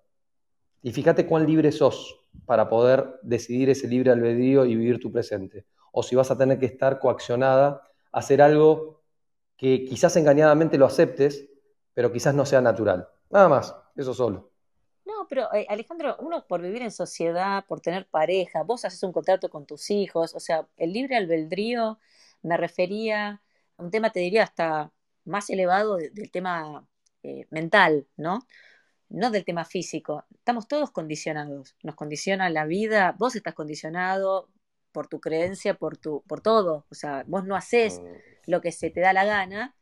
Y 0.82 0.92
fíjate 0.92 1.26
cuán 1.26 1.46
libre 1.46 1.72
sos 1.72 2.20
para 2.46 2.68
poder 2.68 3.18
decidir 3.22 3.70
ese 3.70 3.88
libre 3.88 4.10
albedrío 4.10 4.64
y 4.64 4.76
vivir 4.76 5.00
tu 5.00 5.10
presente. 5.12 5.66
O 5.92 6.02
si 6.02 6.16
vas 6.16 6.30
a 6.30 6.38
tener 6.38 6.58
que 6.58 6.66
estar 6.66 6.98
coaccionada 6.98 7.82
hacer 8.14 8.42
algo 8.42 9.02
que 9.56 9.84
quizás 9.86 10.16
engañadamente 10.16 10.78
lo 10.78 10.86
aceptes, 10.86 11.48
pero 11.94 12.12
quizás 12.12 12.34
no 12.34 12.46
sea 12.46 12.60
natural. 12.62 13.08
Nada 13.30 13.48
más, 13.48 13.74
eso 13.96 14.14
solo. 14.14 14.50
No, 15.04 15.26
pero 15.28 15.52
eh, 15.54 15.66
Alejandro, 15.68 16.16
uno 16.20 16.46
por 16.46 16.62
vivir 16.62 16.82
en 16.82 16.90
sociedad, 16.90 17.64
por 17.66 17.80
tener 17.80 18.06
pareja, 18.08 18.62
vos 18.62 18.84
haces 18.84 19.02
un 19.02 19.12
contrato 19.12 19.50
con 19.50 19.66
tus 19.66 19.90
hijos, 19.90 20.34
o 20.34 20.40
sea, 20.40 20.66
el 20.76 20.92
libre 20.92 21.16
albedrío 21.16 21.98
me 22.42 22.56
refería 22.56 23.42
a 23.76 23.82
un 23.82 23.90
tema, 23.90 24.10
te 24.10 24.20
diría, 24.20 24.44
hasta 24.44 24.92
más 25.24 25.50
elevado 25.50 25.96
de- 25.96 26.10
del 26.10 26.30
tema 26.30 26.86
eh, 27.22 27.46
mental, 27.50 28.06
¿no? 28.16 28.40
No 29.10 29.30
del 29.30 29.44
tema 29.44 29.64
físico. 29.64 30.24
Estamos 30.34 30.68
todos 30.68 30.90
condicionados, 30.92 31.76
nos 31.82 31.94
condiciona 31.96 32.50
la 32.50 32.66
vida, 32.66 33.14
vos 33.18 33.36
estás 33.36 33.54
condicionado 33.54 34.50
por 34.94 35.08
tu 35.08 35.20
creencia, 35.20 35.74
por 35.74 35.98
tu, 35.98 36.22
por 36.26 36.40
todo, 36.40 36.86
o 36.88 36.94
sea, 36.94 37.24
vos 37.26 37.44
no 37.44 37.56
haces 37.56 38.00
lo 38.46 38.60
que 38.60 38.72
se 38.72 38.88
te 38.90 39.00
da 39.00 39.12
la 39.12 39.24
gana, 39.24 39.74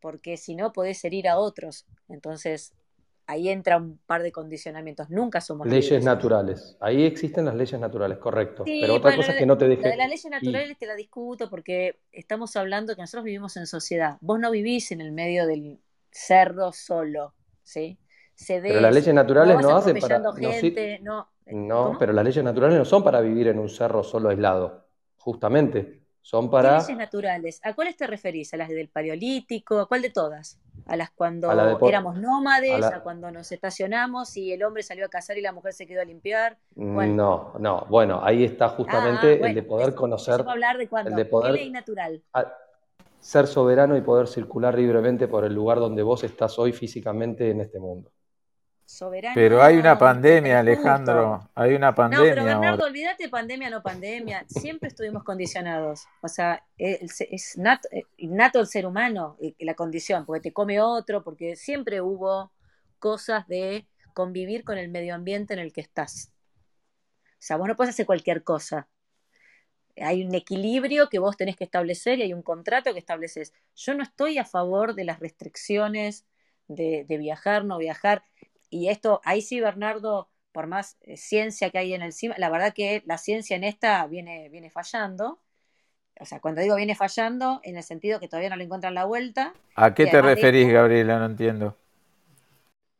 porque 0.00 0.36
si 0.36 0.54
no 0.56 0.72
podés 0.72 1.02
herir 1.04 1.28
a 1.28 1.38
otros. 1.38 1.86
Entonces, 2.08 2.74
ahí 3.26 3.48
entra 3.50 3.76
un 3.76 3.98
par 4.06 4.22
de 4.22 4.32
condicionamientos. 4.32 5.10
Nunca 5.10 5.40
somos 5.40 5.66
Leyes 5.66 5.84
libres. 5.90 6.04
naturales. 6.04 6.76
Ahí 6.80 7.04
existen 7.04 7.44
las 7.44 7.54
leyes 7.54 7.78
naturales, 7.78 8.18
correcto. 8.18 8.64
Sí, 8.64 8.78
Pero 8.80 8.94
otra 8.94 9.10
bueno, 9.10 9.18
cosa 9.18 9.30
es 9.32 9.36
la- 9.36 9.38
que 9.38 9.46
no 9.46 9.56
te 9.58 9.64
la 9.66 9.70
deje. 9.76 9.88
de 9.90 9.96
las 9.96 10.08
leyes 10.08 10.24
y- 10.24 10.28
naturales 10.30 10.78
te 10.78 10.86
la 10.86 10.94
discuto 10.96 11.48
porque 11.50 12.00
estamos 12.10 12.56
hablando 12.56 12.94
que 12.96 13.02
nosotros 13.02 13.24
vivimos 13.24 13.56
en 13.56 13.66
sociedad. 13.66 14.16
Vos 14.20 14.40
no 14.40 14.50
vivís 14.50 14.90
en 14.92 15.00
el 15.00 15.12
medio 15.12 15.46
del 15.46 15.78
cerro 16.10 16.72
solo, 16.72 17.34
¿sí? 17.62 17.98
Pero 18.62 18.80
las 18.80 18.94
leyes 18.94 19.12
naturales 19.14 19.56
no 19.60 19.76
hacen 19.76 19.98
para. 19.98 20.22
gente, 20.34 20.98
no. 21.00 21.28
No, 21.50 21.84
¿Cómo? 21.84 21.98
pero 21.98 22.12
las 22.12 22.24
leyes 22.24 22.44
naturales 22.44 22.78
no 22.78 22.84
son 22.84 23.02
para 23.02 23.20
vivir 23.20 23.48
en 23.48 23.58
un 23.58 23.68
cerro 23.68 24.02
solo 24.02 24.28
aislado. 24.28 24.86
Justamente. 25.18 26.04
Son 26.20 26.46
¿Qué 26.46 26.50
para. 26.50 26.78
leyes 26.78 26.96
naturales? 26.96 27.60
¿A 27.64 27.74
cuáles 27.74 27.96
te 27.96 28.06
referís? 28.06 28.52
¿A 28.52 28.56
las 28.58 28.68
del 28.68 28.88
Paleolítico? 28.88 29.78
¿A 29.78 29.86
cuál 29.86 30.02
de 30.02 30.10
todas? 30.10 30.58
¿A 30.86 30.96
las 30.96 31.10
cuando 31.10 31.50
A 31.50 31.54
la 31.54 31.66
de 31.66 31.76
po- 31.76 31.88
éramos 31.88 32.16
nómades? 32.18 32.72
a 32.84 32.90
¿A, 32.90 32.90
la- 32.96 33.02
cuando 33.02 33.30
nos 33.30 33.50
estacionamos 33.52 34.36
y 34.36 34.52
el 34.52 34.62
hombre 34.62 34.82
salió 34.82 35.06
a 35.06 35.08
cazar 35.08 35.38
y 35.38 35.42
la 35.42 35.52
mujer 35.52 35.72
se 35.72 35.86
quedó 35.86 36.02
a 36.02 36.04
limpiar? 36.04 36.58
¿Cuál? 36.92 37.16
No, 37.16 37.54
no. 37.58 37.86
Bueno, 37.88 38.20
ahí 38.22 38.44
está 38.44 38.68
justamente 38.70 39.40
ah, 39.42 39.46
el 39.48 39.54
de 39.54 39.62
poder 39.62 39.88
eso, 39.90 39.96
conocer, 39.96 40.40
eso 40.40 40.50
hablar 40.50 40.76
de 40.76 40.84
el 40.84 40.88
cuando. 40.90 41.16
de 41.16 41.24
¿Qué 41.24 41.30
poder 41.30 41.52
ley 41.54 41.70
natural? 41.70 42.22
a- 42.34 42.54
ser 43.20 43.46
soberano 43.48 43.96
y 43.96 44.02
poder 44.02 44.28
circular 44.28 44.76
libremente 44.78 45.28
por 45.28 45.44
el 45.44 45.54
lugar 45.54 45.80
donde 45.80 46.02
vos 46.04 46.24
estás 46.24 46.58
hoy 46.58 46.72
físicamente 46.72 47.50
en 47.50 47.60
este 47.62 47.80
mundo. 47.80 48.12
Soberano, 48.88 49.34
Pero 49.34 49.62
hay 49.62 49.76
una 49.76 49.98
pandemia. 49.98 50.60
Alejandro. 50.60 51.46
Hay 51.54 51.74
una 51.74 51.90
No, 51.90 51.94
pero 51.94 52.08
pandemia 52.08 52.42
Bernardo, 52.42 52.86
olvídate 52.86 53.28
pandemia, 53.28 53.68
no 53.68 53.82
pandemia. 53.82 54.46
Siempre 54.48 54.88
estuvimos 54.88 55.24
condicionados. 55.24 56.06
O 56.22 56.28
sea, 56.28 56.64
es, 56.78 57.20
es 57.20 57.58
nato, 57.58 57.86
eh, 57.92 58.04
innato 58.16 58.58
el 58.60 58.66
ser 58.66 58.86
humano, 58.86 59.36
eh, 59.42 59.54
la 59.58 59.74
condición, 59.74 60.24
porque 60.24 60.40
te 60.40 60.54
come 60.54 60.80
otro, 60.80 61.22
porque 61.22 61.54
siempre 61.54 62.00
hubo 62.00 62.50
cosas 62.98 63.46
de 63.46 63.86
convivir 64.14 64.64
con 64.64 64.78
el 64.78 64.88
medio 64.88 65.14
ambiente 65.14 65.52
en 65.52 65.60
el 65.60 65.70
que 65.74 65.82
estás. 65.82 66.32
O 67.26 67.40
sea, 67.40 67.58
vos 67.58 67.68
no 67.68 67.76
puedes 67.76 67.92
hacer 67.92 68.06
cualquier 68.06 68.42
cosa. 68.42 68.88
Hay 70.00 70.24
un 70.24 70.34
equilibrio 70.34 71.10
que 71.10 71.18
vos 71.18 71.36
tenés 71.36 71.56
que 71.56 71.64
establecer 71.64 72.20
y 72.20 72.22
hay 72.22 72.32
un 72.32 72.42
contrato 72.42 72.94
que 72.94 73.00
estableces. 73.00 73.52
Yo 73.76 73.92
no 73.92 74.02
estoy 74.02 74.38
a 74.38 74.46
favor 74.46 74.94
de 74.94 75.04
las 75.04 75.20
restricciones 75.20 76.24
de, 76.68 77.04
de 77.06 77.18
viajar, 77.18 77.66
no 77.66 77.76
viajar. 77.76 78.24
Y 78.70 78.88
esto, 78.88 79.20
ahí 79.24 79.42
sí, 79.42 79.60
Bernardo, 79.60 80.30
por 80.52 80.66
más 80.66 80.98
eh, 81.02 81.16
ciencia 81.16 81.70
que 81.70 81.78
hay 81.78 81.94
en 81.94 82.02
el 82.02 82.12
CIMA, 82.12 82.36
la 82.38 82.50
verdad 82.50 82.74
que 82.74 83.02
la 83.06 83.18
ciencia 83.18 83.56
en 83.56 83.64
esta 83.64 84.06
viene, 84.06 84.48
viene 84.50 84.70
fallando. 84.70 85.40
O 86.20 86.26
sea, 86.26 86.40
cuando 86.40 86.62
digo 86.62 86.76
viene 86.76 86.96
fallando, 86.96 87.60
en 87.64 87.76
el 87.78 87.84
sentido 87.84 88.20
que 88.20 88.28
todavía 88.28 88.50
no 88.50 88.56
le 88.56 88.64
encuentran 88.64 88.94
la 88.94 89.04
vuelta. 89.06 89.56
¿A 89.76 89.94
qué 89.94 90.06
Y 90.06 90.06
te 90.06 90.20
de 90.20 90.20
referís, 90.20 90.70
Gabriela? 90.70 91.18
No 91.18 91.24
entiendo. 91.24 91.78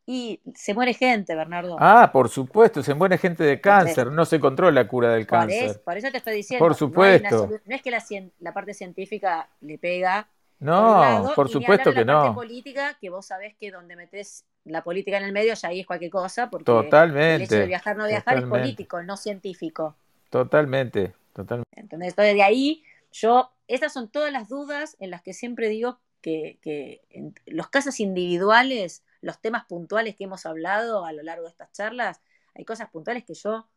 Y 0.07 0.41
se 0.57 0.75
muere 0.75 0.93
gente, 0.93 1.37
Bernardo. 1.37 1.87
Ah, 1.87 2.11
por 2.13 2.29
supuesto, 2.29 2.83
se 2.83 2.95
muere 2.95 3.19
gente 3.19 3.45
de 3.45 3.61
cáncer, 3.61 4.11
no 4.11 4.25
se 4.25 4.41
controla 4.41 4.83
la 4.83 4.89
cura 4.89 5.13
del 5.13 5.27
Por, 5.29 5.51
es- 5.51 5.77
cáncer. 5.77 5.83
por 5.85 5.97
eso 5.97 6.11
te 6.11 6.19
estoy 6.19 6.35
diciendo. 6.37 6.69
Por 6.69 6.75
supuesto. 6.75 7.57
No, 7.67 7.75
es 7.77 7.83
que 7.83 7.91
la, 7.91 8.03
la 8.41 8.55
parte 8.55 8.75
científica 8.75 9.51
le 9.61 9.79
pega 9.79 10.31
por 10.75 10.97
No, 10.97 10.97
lado, 10.97 11.35
por 11.35 11.49
y 11.49 11.57
ni 11.57 11.67
supuesto 11.67 11.67
hablar 11.67 11.89
de 11.89 11.95
que 11.95 12.05
la 12.05 12.07
parte 12.07 12.31
no. 12.31 12.31
política, 12.31 12.97
que 13.01 13.11
vos 13.11 13.27
sabés 13.27 13.57
que 13.57 13.71
donde 13.71 13.97
metes 13.97 14.47
la 14.69 14.83
política 14.85 15.19
en 15.19 15.25
el 15.25 15.33
medio, 15.33 15.55
ya 15.55 15.69
ahí 15.69 15.81
es 15.81 15.87
cualquier 15.87 16.11
cosa, 16.11 16.51
porque 16.51 17.03
el 17.27 17.41
hecho 17.41 17.61
de 17.61 17.67
Totalmente, 17.67 17.67
viajar 17.67 17.97
no 17.97 18.07
viajar 18.07 18.37
es 18.37 18.45
totalmente. 18.45 18.49
político, 18.49 19.03
no 19.03 19.17
científico. 19.17 19.97
Totalmente, 20.31 21.15
totalmente. 21.35 21.69
Entonces, 21.73 22.17
de 22.17 22.43
ahí, 22.43 22.85
yo, 23.13 23.53
estas 23.67 23.93
son 23.93 24.09
todas 24.11 24.33
las 24.33 24.49
dudas 24.49 24.97
en 25.01 25.11
las 25.11 25.23
que 25.23 25.33
siempre 25.33 25.69
digo 25.69 26.01
que, 26.21 26.59
que 26.63 27.03
en 27.11 27.35
los 27.47 27.69
casos 27.69 28.01
individuales, 28.01 29.05
los 29.21 29.41
temas 29.41 29.65
puntuales 29.67 30.17
que 30.17 30.25
hemos 30.25 30.47
hablado 30.47 31.05
a 31.05 31.13
lo 31.13 31.23
largo 31.23 31.45
de 31.45 31.51
estas 31.51 31.73
charlas, 31.73 32.21
hay 32.55 32.65
cosas 32.65 32.91
puntuales 32.91 33.25
que 33.25 33.35
yo 33.35 33.69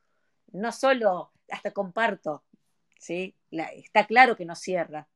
no 0.51 0.71
solo 0.71 1.31
hasta 1.49 1.71
comparto, 1.71 2.43
¿sí? 2.99 3.35
La- 3.51 3.71
está 3.73 4.05
claro 4.07 4.35
que 4.35 4.45
no 4.45 4.55
cierra. 4.55 5.07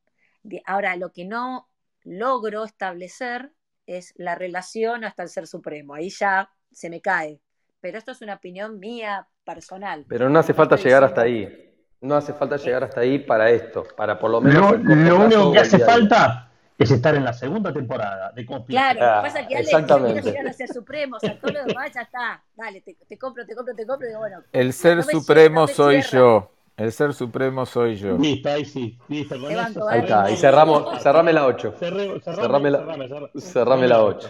Ahora, 0.64 0.96
lo 0.96 1.12
que 1.12 1.24
no 1.24 1.68
logro 2.04 2.64
establecer 2.64 3.52
es 3.86 4.12
la 4.16 4.34
relación 4.34 5.04
hasta 5.04 5.22
el 5.22 5.28
ser 5.28 5.46
supremo. 5.46 5.94
Ahí 5.94 6.10
ya 6.10 6.50
se 6.72 6.90
me 6.90 7.00
cae. 7.00 7.40
Pero 7.80 7.98
esto 7.98 8.12
es 8.12 8.20
una 8.22 8.34
opinión 8.34 8.78
mía 8.78 9.28
personal. 9.44 10.04
Pero 10.08 10.28
no 10.28 10.38
hace 10.38 10.52
No 10.52 10.56
falta 10.56 10.76
llegar 10.76 11.04
hasta 11.04 11.22
ahí. 11.22 11.62
No 12.00 12.14
hace 12.16 12.32
falta 12.34 12.56
llegar 12.56 12.84
hasta 12.84 13.00
ahí 13.00 13.18
para 13.20 13.50
esto, 13.50 13.84
para 13.96 14.18
por 14.18 14.30
lo 14.30 14.40
menos 14.40 14.78
Lo, 14.82 15.16
único 15.20 15.52
que 15.52 15.58
hace 15.58 15.78
falta 15.78 16.52
es 16.78 16.90
estar 16.90 17.14
en 17.14 17.24
la 17.24 17.32
segunda 17.32 17.72
temporada 17.72 18.32
de 18.32 18.44
Conspiración. 18.44 18.96
Claro, 18.96 19.00
lo 19.00 19.06
Ah, 19.06 19.22
que 19.22 19.28
pasa 19.28 19.40
es 19.40 19.48
que 19.48 19.56
Ale 19.56 19.64
exactamente. 19.64 20.12
quiero 20.12 20.26
llegar 20.26 20.46
a 20.48 20.52
ser 20.52 20.68
supremo, 20.68 21.16
o 21.16 21.20
sea, 21.20 21.38
todo 21.40 21.52
lo 21.52 21.64
demás 21.64 21.92
ya 21.94 22.02
está. 22.02 22.44
Dale, 22.54 22.80
te, 22.82 22.94
te 22.94 23.18
compro, 23.18 23.46
te 23.46 23.54
compro, 23.54 23.74
te 23.74 23.86
compro, 23.86 24.06
y 24.06 24.10
digo, 24.10 24.20
bueno, 24.20 24.44
El 24.52 24.72
ser 24.72 24.98
no 24.98 25.02
supremo 25.02 25.60
no 25.62 25.68
soy 25.68 26.02
cierra. 26.02 26.18
yo. 26.18 26.55
El 26.76 26.92
ser 26.92 27.14
supremo 27.14 27.64
soy 27.64 27.96
yo. 27.96 28.18
Listo, 28.18 28.50
ahí 28.50 28.64
sí. 28.64 28.98
Listo, 29.08 29.40
con 29.40 29.50
eso 29.50 29.88
Ahí 29.88 30.00
está, 30.00 30.30
y 30.30 30.36
cerramos. 30.36 31.02
cerrame 31.02 31.32
la 31.32 31.46
8. 31.46 31.74
Cerré- 31.80 32.20
cerrame, 32.20 32.42
Cerrame 32.42 32.70
la, 32.70 32.78
cerrame, 32.78 33.08
cerrame. 33.08 33.30
cerrame 33.40 33.88
la 33.88 34.04
8. 34.04 34.28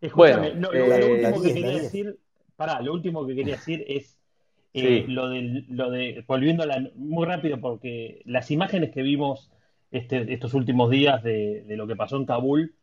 Escúchame, 0.00 0.50
Bueno, 0.50 0.60
no, 0.60 0.72
lo, 0.72 0.86
lo 0.86 0.94
eh, 0.94 1.12
último 1.12 1.42
que 1.42 1.54
quería 1.54 1.72
decir, 1.82 2.18
pará, 2.56 2.80
lo 2.80 2.92
último 2.92 3.26
que 3.26 3.34
quería 3.36 3.54
decir 3.56 3.84
es 3.88 4.18
eh, 4.74 5.04
Sí. 5.06 5.12
lo 5.12 5.28
de, 5.30 5.64
lo 5.68 5.90
de, 5.90 6.24
volviendo 6.26 6.64
a 6.64 6.66
la, 6.66 6.90
muy 6.96 7.24
rápido, 7.24 7.58
porque 7.60 8.20
las 8.26 8.50
imágenes 8.50 8.90
que 8.90 9.02
vimos 9.02 9.50
este, 9.90 10.32
estos 10.34 10.52
últimos 10.54 10.90
días 10.90 11.22
de, 11.22 11.62
de 11.66 11.76
lo 11.76 11.86
que 11.86 11.96
pasó 11.96 12.16
en 12.16 12.26
Kabul, 12.26 12.74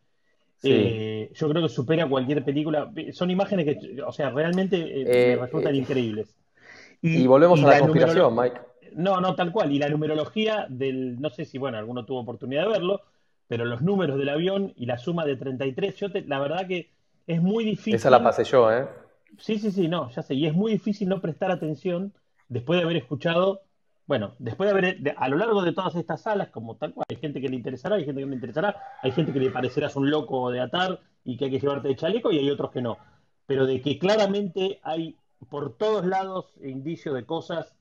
Sí. 0.57 0.69
eh, 0.71 1.31
yo 1.35 1.49
creo 1.49 1.61
que 1.61 1.69
supera 1.69 2.07
cualquier 2.07 2.43
película. 2.45 2.89
Son 3.11 3.29
imágenes 3.29 3.65
que, 3.65 4.01
o 4.01 4.11
sea, 4.13 4.29
realmente 4.29 4.77
eh, 4.77 5.03
Eh, 5.05 5.35
me 5.35 5.41
resultan 5.45 5.75
eh, 5.75 5.79
increíbles. 5.79 6.37
Y 7.01 7.27
volvemos 7.27 7.59
y 7.59 7.63
a 7.63 7.67
la 7.67 7.73
la 7.73 7.79
conspiración, 7.81 8.33
Mike. 8.35 8.59
No, 8.95 9.19
no, 9.21 9.35
tal 9.35 9.51
cual. 9.51 9.71
Y 9.71 9.79
la 9.79 9.89
numerología 9.89 10.67
del, 10.69 11.19
no 11.19 11.29
sé 11.29 11.45
si, 11.45 11.57
bueno, 11.57 11.77
alguno 11.77 12.05
tuvo 12.05 12.19
oportunidad 12.19 12.63
de 12.63 12.69
verlo, 12.69 13.01
pero 13.47 13.65
los 13.65 13.81
números 13.81 14.17
del 14.17 14.29
avión 14.29 14.73
y 14.75 14.85
la 14.85 14.97
suma 14.97 15.25
de 15.25 15.35
33, 15.35 15.95
yo 15.97 16.11
te- 16.11 16.23
la 16.25 16.39
verdad 16.39 16.67
que 16.67 16.89
es 17.27 17.41
muy 17.41 17.63
difícil. 17.65 17.95
Esa 17.95 18.09
la 18.09 18.23
pasé 18.23 18.43
yo, 18.43 18.71
¿eh? 18.71 18.87
Sí, 19.37 19.57
sí, 19.59 19.71
sí, 19.71 19.87
no, 19.87 20.09
ya 20.11 20.21
sé. 20.21 20.35
Y 20.35 20.45
es 20.47 20.53
muy 20.53 20.73
difícil 20.73 21.09
no 21.09 21.21
prestar 21.21 21.51
atención 21.51 22.13
después 22.49 22.79
de 22.79 22.83
haber 22.83 22.97
escuchado, 22.97 23.61
bueno, 24.05 24.35
después 24.39 24.67
de 24.67 24.71
haber, 24.77 24.99
de- 24.99 25.15
a 25.17 25.27
lo 25.29 25.37
largo 25.37 25.61
de 25.63 25.73
todas 25.73 25.95
estas 25.95 26.21
salas, 26.21 26.49
como 26.49 26.75
tal 26.75 26.93
cual, 26.93 27.05
hay 27.09 27.15
gente 27.17 27.41
que 27.41 27.49
le 27.49 27.55
interesará, 27.55 27.95
hay 27.95 28.05
gente 28.05 28.21
que 28.21 28.25
no 28.25 28.29
le 28.31 28.35
interesará, 28.35 28.75
hay 29.01 29.11
gente 29.11 29.33
que 29.33 29.39
le 29.39 29.49
parecerás 29.51 29.95
un 29.95 30.09
loco 30.09 30.51
de 30.51 30.59
atar 30.61 30.99
y 31.23 31.37
que 31.37 31.45
hay 31.45 31.51
que 31.51 31.59
llevarte 31.59 31.87
de 31.87 31.95
chaleco 31.95 32.31
y 32.31 32.37
hay 32.39 32.49
otros 32.49 32.71
que 32.71 32.81
no. 32.81 32.97
Pero 33.45 33.65
de 33.65 33.81
que 33.81 33.97
claramente 33.97 34.79
hay 34.83 35.15
por 35.49 35.77
todos 35.77 36.05
lados 36.05 36.53
indicios 36.63 37.15
de 37.15 37.25
cosas 37.25 37.73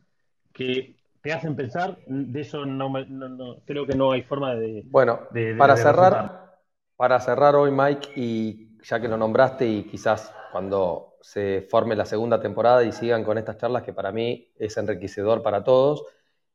que 0.52 0.96
te 1.22 1.32
hacen 1.32 1.56
pensar, 1.56 1.98
de 2.06 2.40
eso 2.40 2.64
no, 2.66 2.90
me- 2.90 3.06
no- 3.06 3.28
no- 3.28 3.56
creo 3.64 3.86
que 3.86 3.94
no 3.94 4.12
hay 4.12 4.22
forma 4.22 4.54
de, 4.54 4.86
Bueno, 4.90 5.20
de- 5.30 5.54
de- 5.54 5.54
para 5.58 5.74
de 5.74 5.82
cerrar, 5.82 6.58
para 6.96 7.20
cerrar 7.20 7.54
hoy, 7.56 7.70
Mike, 7.70 8.10
y 8.16 8.68
ya 8.82 9.00
que 9.00 9.08
lo 9.08 9.16
nombraste 9.16 9.66
y 9.66 9.84
quizás 9.84 10.34
cuando 10.50 11.14
se 11.20 11.66
forme 11.70 11.94
la 11.96 12.04
segunda 12.04 12.40
temporada 12.40 12.82
y 12.84 12.92
sigan 12.92 13.24
con 13.24 13.38
estas 13.38 13.56
charlas 13.58 13.84
que 13.84 13.92
para 13.92 14.12
mí 14.12 14.48
es 14.58 14.76
enriquecedor 14.76 15.42
para 15.42 15.62
todos, 15.64 16.04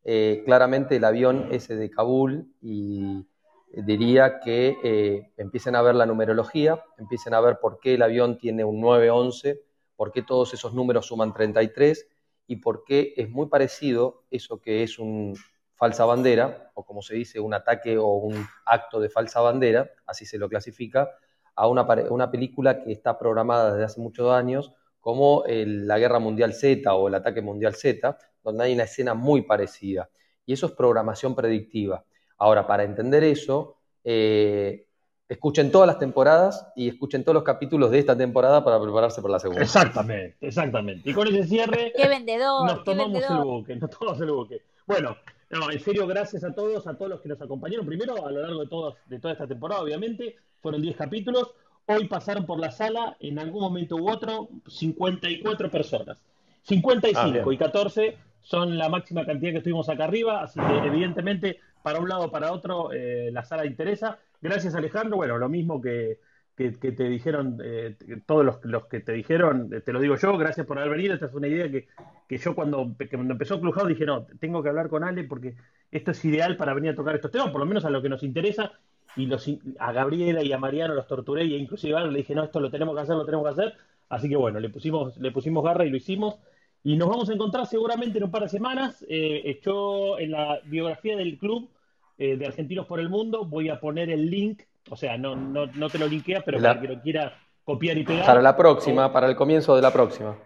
eh, 0.04 0.44
claramente 0.46 0.98
el 0.98 1.06
avión 1.06 1.48
ese 1.52 1.76
de 1.76 1.90
Kabul 1.90 2.54
y 2.62 3.26
diría 3.72 4.40
que 4.40 4.78
eh, 4.84 5.32
empiecen 5.38 5.76
a 5.76 5.82
ver 5.82 5.96
la 5.96 6.06
numerología, 6.06 6.84
empiecen 6.98 7.34
a 7.34 7.42
ver 7.42 7.60
por 7.60 7.80
qué 7.80 7.96
el 7.96 8.02
avión 8.02 8.38
tiene 8.38 8.64
un 8.64 8.80
911, 8.82 9.62
por 9.96 10.12
qué 10.12 10.22
todos 10.22 10.54
esos 10.54 10.74
números 10.74 11.06
suman 11.08 11.34
33 11.34 12.08
y 12.48 12.58
por 12.58 12.84
qué 12.86 13.14
es 13.18 13.30
muy 13.30 13.48
parecido 13.48 14.24
eso 14.32 14.62
que 14.62 14.84
es 14.84 14.98
un 14.98 15.36
falsa 15.76 16.06
bandera, 16.06 16.72
o 16.74 16.84
como 16.84 17.02
se 17.02 17.16
dice, 17.16 17.40
un 17.40 17.54
ataque 17.54 17.98
o 17.98 18.08
un 18.08 18.48
acto 18.66 19.00
de 19.00 19.10
falsa 19.10 19.42
bandera, 19.42 19.92
así 20.08 20.26
se 20.26 20.38
lo 20.38 20.50
clasifica, 20.50 21.12
a 21.56 21.68
una, 21.68 21.84
una 22.10 22.32
película 22.32 22.84
que 22.84 22.92
está 22.92 23.20
programada 23.20 23.72
desde 23.72 23.86
hace 23.86 24.02
muchos 24.02 24.32
años 24.32 24.74
como 25.00 25.44
la 25.48 26.00
Guerra 26.00 26.20
Mundial 26.20 26.54
Z 26.54 26.94
o 26.94 27.08
el 27.08 27.16
Ataque 27.16 27.42
Mundial 27.42 27.76
Z, 27.76 28.18
donde 28.44 28.64
hay 28.64 28.74
una 28.74 28.84
escena 28.84 29.14
muy 29.14 29.44
parecida. 29.44 30.10
Y 30.46 30.54
eso 30.54 30.66
es 30.66 30.72
programación 30.74 31.36
predictiva. 31.36 32.04
Ahora, 32.38 32.68
para 32.68 32.84
entender 32.84 33.24
eso, 33.24 33.78
eh, 34.04 34.87
escuchen 35.30 35.72
todas 35.72 35.88
las 35.88 36.00
temporadas 36.00 36.68
y 36.76 36.88
escuchen 36.90 37.24
todos 37.24 37.34
los 37.36 37.44
capítulos 37.44 37.92
de 37.92 38.00
esta 38.00 38.18
temporada 38.18 38.64
para 38.64 38.82
prepararse 38.82 39.22
por 39.22 39.32
la 39.32 39.40
segunda. 39.40 39.62
Exactamente, 39.62 40.36
exactamente. 40.42 41.10
Y 41.10 41.14
con 41.14 41.28
ese 41.28 41.44
cierre 41.44 41.92
Qué 41.98 42.08
vendedor, 42.08 42.66
nos 42.66 42.84
tomamos 42.84 43.16
el 43.16 43.22
vendedor. 43.22 43.46
buque, 43.46 43.76
nos 43.76 43.90
tomamos 43.90 44.22
el 44.22 44.32
buque. 44.32 44.62
Bueno, 44.86 45.18
no, 45.50 45.72
en 45.72 45.80
serio, 45.80 46.08
gracias 46.08 46.44
a 46.44 46.54
todos, 46.54 46.88
a 46.88 46.98
todos 46.98 47.12
los 47.12 47.22
que 47.22 47.30
nos 47.30 47.42
acompañaron. 47.42 47.86
Primero, 47.86 48.26
a 48.26 48.32
lo 48.32 48.42
largo 48.42 48.62
de, 48.62 48.68
todos, 48.68 48.96
de 49.08 49.20
toda 49.20 49.34
esta 49.34 49.48
temporada, 49.48 49.82
obviamente, 49.82 50.36
fueron 50.62 50.82
10 50.82 50.96
capítulos. 50.96 51.54
Hoy 51.86 52.08
pasaron 52.08 52.46
por 52.46 52.60
la 52.60 52.72
sala, 52.72 53.16
en 53.20 53.40
algún 53.40 53.62
momento 53.62 53.96
u 53.96 54.10
otro, 54.10 54.50
54 54.68 55.72
personas. 55.72 56.18
55 56.64 57.50
Ah, 57.50 57.54
y 57.54 57.58
14 57.58 58.18
son 58.42 58.78
la 58.78 58.90
máxima 58.90 59.26
cantidad 59.26 59.52
que 59.52 59.58
estuvimos 59.60 59.88
acá 59.90 60.04
arriba, 60.06 60.42
así 60.44 60.60
que 60.60 60.88
evidentemente, 60.88 61.60
para 61.82 62.00
un 62.00 62.10
lado 62.10 62.26
o 62.26 62.32
para 62.32 62.52
otro, 62.52 62.92
eh, 62.92 63.30
la 63.32 63.44
sala 63.46 63.66
interesa. 63.66 64.20
Gracias, 64.42 64.76
Alejandro. 64.76 65.18
Bueno, 65.18 65.38
lo 65.38 65.50
mismo 65.50 65.82
que, 65.82 66.20
que, 66.56 66.72
te 66.72 67.04
dijeron, 67.04 67.60
eh, 67.64 67.96
todos 68.26 68.46
los, 68.46 68.64
los 68.64 68.86
que 68.88 69.00
te 69.00 69.12
dijeron, 69.12 69.70
eh, 69.74 69.82
te 69.82 69.94
lo 69.94 70.00
digo 70.00 70.16
yo, 70.16 70.38
gracias 70.38 70.66
por 70.66 70.80
haber 70.80 70.92
venido. 70.92 71.14
Esta 71.14 71.28
es 71.28 71.34
una 71.34 71.48
idea 71.48 71.70
que, 71.70 71.88
que 72.28 72.38
yo 72.38 72.56
cuando, 72.56 72.96
cuando 73.12 73.34
empezó 73.34 73.60
Clubhouse 73.60 73.90
dije, 73.90 74.06
no, 74.06 74.26
tengo 74.40 74.64
que 74.64 74.70
hablar 74.70 74.90
con 74.90 75.04
Ale 75.04 75.24
porque 75.24 75.56
esto 75.92 76.12
es 76.12 76.26
ideal 76.26 76.58
para 76.58 76.74
venir 76.74 76.92
a 76.92 76.96
tocar 76.96 77.16
estos 77.16 77.32
temas, 77.32 77.52
por 77.52 77.60
lo 77.60 77.66
menos 77.66 77.86
a 77.86 77.90
lo 77.90 78.02
que 78.02 78.10
nos 78.10 78.24
interesa. 78.24 78.72
Y 79.16 79.26
los, 79.26 79.50
a 79.80 79.92
Gabriela 79.92 80.44
y 80.44 80.52
a 80.52 80.60
Mariano 80.60 80.94
los 80.94 81.08
torturé 81.08 81.46
y 81.46 81.56
inclusive 81.56 81.96
a 81.96 82.00
Ale 82.00 82.12
le 82.12 82.20
dije, 82.20 82.36
no, 82.36 82.44
esto 82.44 82.60
lo 82.60 82.70
tenemos 82.70 82.96
que 82.96 83.02
hacer, 83.02 83.16
lo 83.16 83.26
tenemos 83.26 83.46
que 83.46 83.62
hacer. 83.62 83.78
Así 84.10 84.30
que 84.30 84.36
bueno, 84.36 84.60
le 84.60 84.70
pusimos, 84.70 85.18
le 85.18 85.32
pusimos 85.32 85.64
garra 85.64 85.86
y 85.86 85.90
lo 85.90 85.98
hicimos. 85.98 86.40
Y 86.84 86.96
nos 86.96 87.10
vamos 87.10 87.30
a 87.30 87.34
encontrar 87.34 87.66
seguramente 87.66 88.20
en 88.20 88.26
un 88.26 88.32
par 88.32 88.44
de 88.44 88.50
semanas. 88.50 89.06
Eh, 89.10 89.60
en 90.20 90.32
la 90.32 90.60
biografía 90.66 91.18
del 91.18 91.38
club 91.38 91.70
eh, 92.18 92.36
de 92.38 92.46
Argentinos 92.48 92.86
por 92.86 93.00
el 93.00 93.10
Mundo 93.10 93.46
voy 93.46 93.70
a 93.70 93.80
poner 93.80 94.10
el 94.10 94.30
link, 94.30 94.64
o 94.90 94.96
sea, 94.96 95.18
no, 95.18 95.36
no, 95.36 95.68
no 95.68 95.90
te 95.90 95.98
lo 96.00 96.08
linkea, 96.08 96.42
pero 96.46 96.60
La- 96.60 96.70
para 96.70 96.82
que 96.82 96.88
lo 96.96 97.02
quiera 97.02 97.34
copiar 97.64 97.98
y 97.98 98.04
pegar. 98.04 98.26
Para 98.26 98.42
la 98.42 98.56
próxima, 98.56 99.12
para 99.12 99.28
el 99.28 99.36
comienzo 99.36 99.76
de 99.76 99.82
la 99.82 99.92
próxima. 99.92 100.38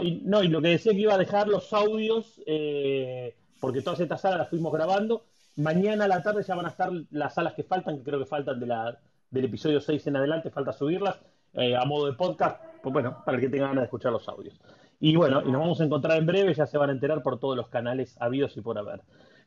Y, 0.00 0.22
no, 0.24 0.42
y 0.42 0.48
lo 0.48 0.60
que 0.62 0.68
decía 0.68 0.92
que 0.92 0.98
iba 1.00 1.14
a 1.14 1.18
dejar 1.18 1.48
los 1.48 1.72
audios, 1.72 2.40
eh, 2.46 3.36
porque 3.60 3.82
todas 3.82 4.00
estas 4.00 4.20
salas 4.22 4.38
las 4.38 4.48
fuimos 4.48 4.72
grabando. 4.72 5.24
Mañana 5.56 6.06
a 6.06 6.08
la 6.08 6.22
tarde 6.22 6.42
ya 6.42 6.54
van 6.54 6.66
a 6.66 6.70
estar 6.70 6.90
las 7.10 7.34
salas 7.34 7.52
que 7.54 7.62
faltan, 7.62 7.98
que 7.98 8.04
creo 8.04 8.18
que 8.18 8.24
faltan 8.26 8.58
de 8.58 8.66
la, 8.66 8.98
del 9.30 9.44
episodio 9.44 9.80
6 9.80 10.06
en 10.06 10.16
adelante, 10.16 10.50
falta 10.50 10.72
subirlas 10.72 11.20
eh, 11.52 11.76
a 11.76 11.84
modo 11.84 12.06
de 12.06 12.14
podcast, 12.14 12.58
pues 12.82 12.92
bueno, 12.92 13.22
para 13.24 13.36
el 13.36 13.42
que 13.42 13.50
tenga 13.50 13.66
ganas 13.66 13.82
de 13.82 13.84
escuchar 13.84 14.12
los 14.12 14.26
audios. 14.28 14.58
Y 14.98 15.14
bueno, 15.16 15.42
y 15.44 15.50
nos 15.52 15.60
vamos 15.60 15.80
a 15.80 15.84
encontrar 15.84 16.16
en 16.16 16.24
breve, 16.26 16.54
ya 16.54 16.64
se 16.66 16.78
van 16.78 16.88
a 16.88 16.92
enterar 16.92 17.22
por 17.22 17.38
todos 17.38 17.54
los 17.56 17.68
canales 17.68 18.16
habidos 18.20 18.56
y 18.56 18.62
por 18.62 18.78
haber. 18.78 19.00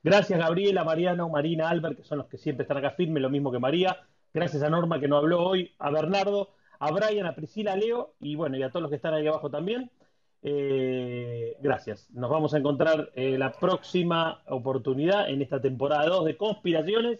Gracias 0.05 0.37
Gabriela, 0.37 0.83
Mariano, 0.83 1.29
Marina, 1.29 1.67
Albert, 1.67 1.97
que 1.97 2.03
son 2.03 2.19
los 2.19 2.27
que 2.27 2.37
siempre 2.37 2.61
están 2.61 2.77
acá 2.77 2.91
firmes, 2.91 3.23
lo 3.23 3.31
mismo 3.31 3.51
que 3.51 3.57
María. 3.57 3.97
Gracias 4.35 4.61
a 4.61 4.69
Norma 4.69 4.99
que 4.99 5.07
no 5.07 5.17
habló 5.17 5.43
hoy, 5.43 5.73
a 5.79 5.89
Bernardo, 5.89 6.49
a 6.77 6.91
Brian, 6.91 7.25
a 7.25 7.33
Priscila, 7.33 7.73
a 7.73 7.75
Leo 7.75 8.13
y 8.19 8.35
bueno, 8.35 8.55
y 8.55 8.61
a 8.61 8.69
todos 8.69 8.83
los 8.83 8.91
que 8.91 8.97
están 8.97 9.15
ahí 9.15 9.25
abajo 9.25 9.49
también. 9.49 9.89
Eh, 10.43 11.57
gracias. 11.59 12.07
Nos 12.11 12.29
vamos 12.29 12.53
a 12.53 12.59
encontrar 12.59 13.09
eh, 13.15 13.35
la 13.39 13.51
próxima 13.53 14.43
oportunidad 14.47 15.27
en 15.27 15.41
esta 15.41 15.59
temporada 15.59 16.05
2 16.05 16.25
de 16.25 16.37
Conspiraciones 16.37 17.19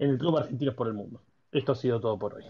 en 0.00 0.10
el 0.10 0.18
Club 0.18 0.38
Argentinos 0.38 0.74
por 0.74 0.88
el 0.88 0.94
Mundo. 0.94 1.22
Esto 1.52 1.70
ha 1.70 1.76
sido 1.76 2.00
todo 2.00 2.18
por 2.18 2.34
hoy. 2.34 2.46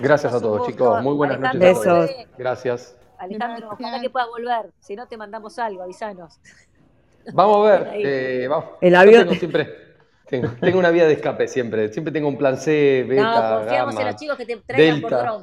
Gracias 0.00 0.32
a 0.32 0.40
todos, 0.40 0.66
chicos. 0.66 1.02
Muy 1.02 1.14
buenas 1.14 1.40
noches 1.40 1.60
Alejandro, 1.60 1.90
a 1.92 1.94
todos. 1.94 2.08
Besos. 2.08 2.38
Gracias. 2.38 2.98
Alejandro, 3.18 3.68
ojalá 3.70 4.00
que 4.00 4.08
pueda 4.08 4.26
volver. 4.28 4.72
Si 4.80 4.96
no, 4.96 5.06
te 5.06 5.18
mandamos 5.18 5.58
algo, 5.58 5.82
avisanos. 5.82 6.40
Vamos 7.32 7.66
a 7.66 7.70
ver. 7.70 7.90
Eh, 7.94 8.46
vamos. 8.48 8.66
El 8.80 8.94
avión- 8.94 9.22
tengo 9.24 9.34
siempre. 9.34 9.84
Tengo, 10.26 10.48
tengo 10.60 10.78
una 10.78 10.90
vía 10.90 11.06
de 11.06 11.12
escape 11.14 11.46
siempre. 11.48 11.92
Siempre 11.92 12.12
tengo 12.12 12.28
un 12.28 12.36
plan 12.38 12.56
C, 12.56 13.04
beta, 13.08 13.22
no, 13.50 13.58
confiamos 13.60 13.96
en 14.00 14.06
los 14.06 14.16
chicos 14.16 14.36
que 14.36 14.46
te 14.46 14.56
traigan 14.56 15.00
por 15.00 15.10
delta. 15.10 15.24
dron. 15.24 15.42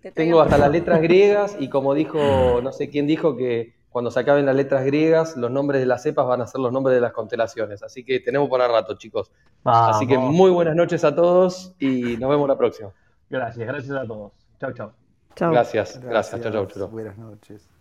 Te 0.00 0.12
traigan 0.12 0.14
Tengo 0.14 0.36
por 0.38 0.44
hasta 0.44 0.58
las 0.58 0.68
dron. 0.68 0.72
letras 0.72 1.02
griegas 1.02 1.56
y 1.58 1.68
como 1.68 1.94
dijo, 1.94 2.60
no 2.62 2.72
sé 2.72 2.88
quién 2.90 3.06
dijo 3.06 3.36
que 3.36 3.74
cuando 3.88 4.10
se 4.10 4.20
acaben 4.20 4.44
las 4.46 4.54
letras 4.54 4.84
griegas, 4.84 5.36
los 5.36 5.50
nombres 5.50 5.80
de 5.80 5.86
las 5.86 6.02
cepas 6.02 6.26
van 6.26 6.42
a 6.42 6.46
ser 6.46 6.60
los 6.60 6.72
nombres 6.72 6.94
de 6.94 7.00
las 7.00 7.12
constelaciones. 7.12 7.82
Así 7.82 8.04
que 8.04 8.20
tenemos 8.20 8.48
para 8.50 8.68
rato, 8.68 8.96
chicos. 8.98 9.32
Así 9.64 10.06
que 10.06 10.18
muy 10.18 10.50
buenas 10.50 10.76
noches 10.76 11.02
a 11.04 11.14
todos 11.14 11.74
y 11.80 12.16
nos 12.18 12.28
vemos 12.30 12.46
la 12.48 12.56
próxima. 12.58 12.92
Gracias, 13.30 13.66
gracias 13.66 13.96
a 13.96 14.06
todos. 14.06 14.32
Chau, 14.60 14.72
chau. 14.72 14.92
Chao. 15.34 15.50
Gracias, 15.52 16.00
gracias. 16.02 16.40
Chau, 16.42 16.66
chau. 16.66 16.88
Buenas 16.88 17.16
noches. 17.16 17.77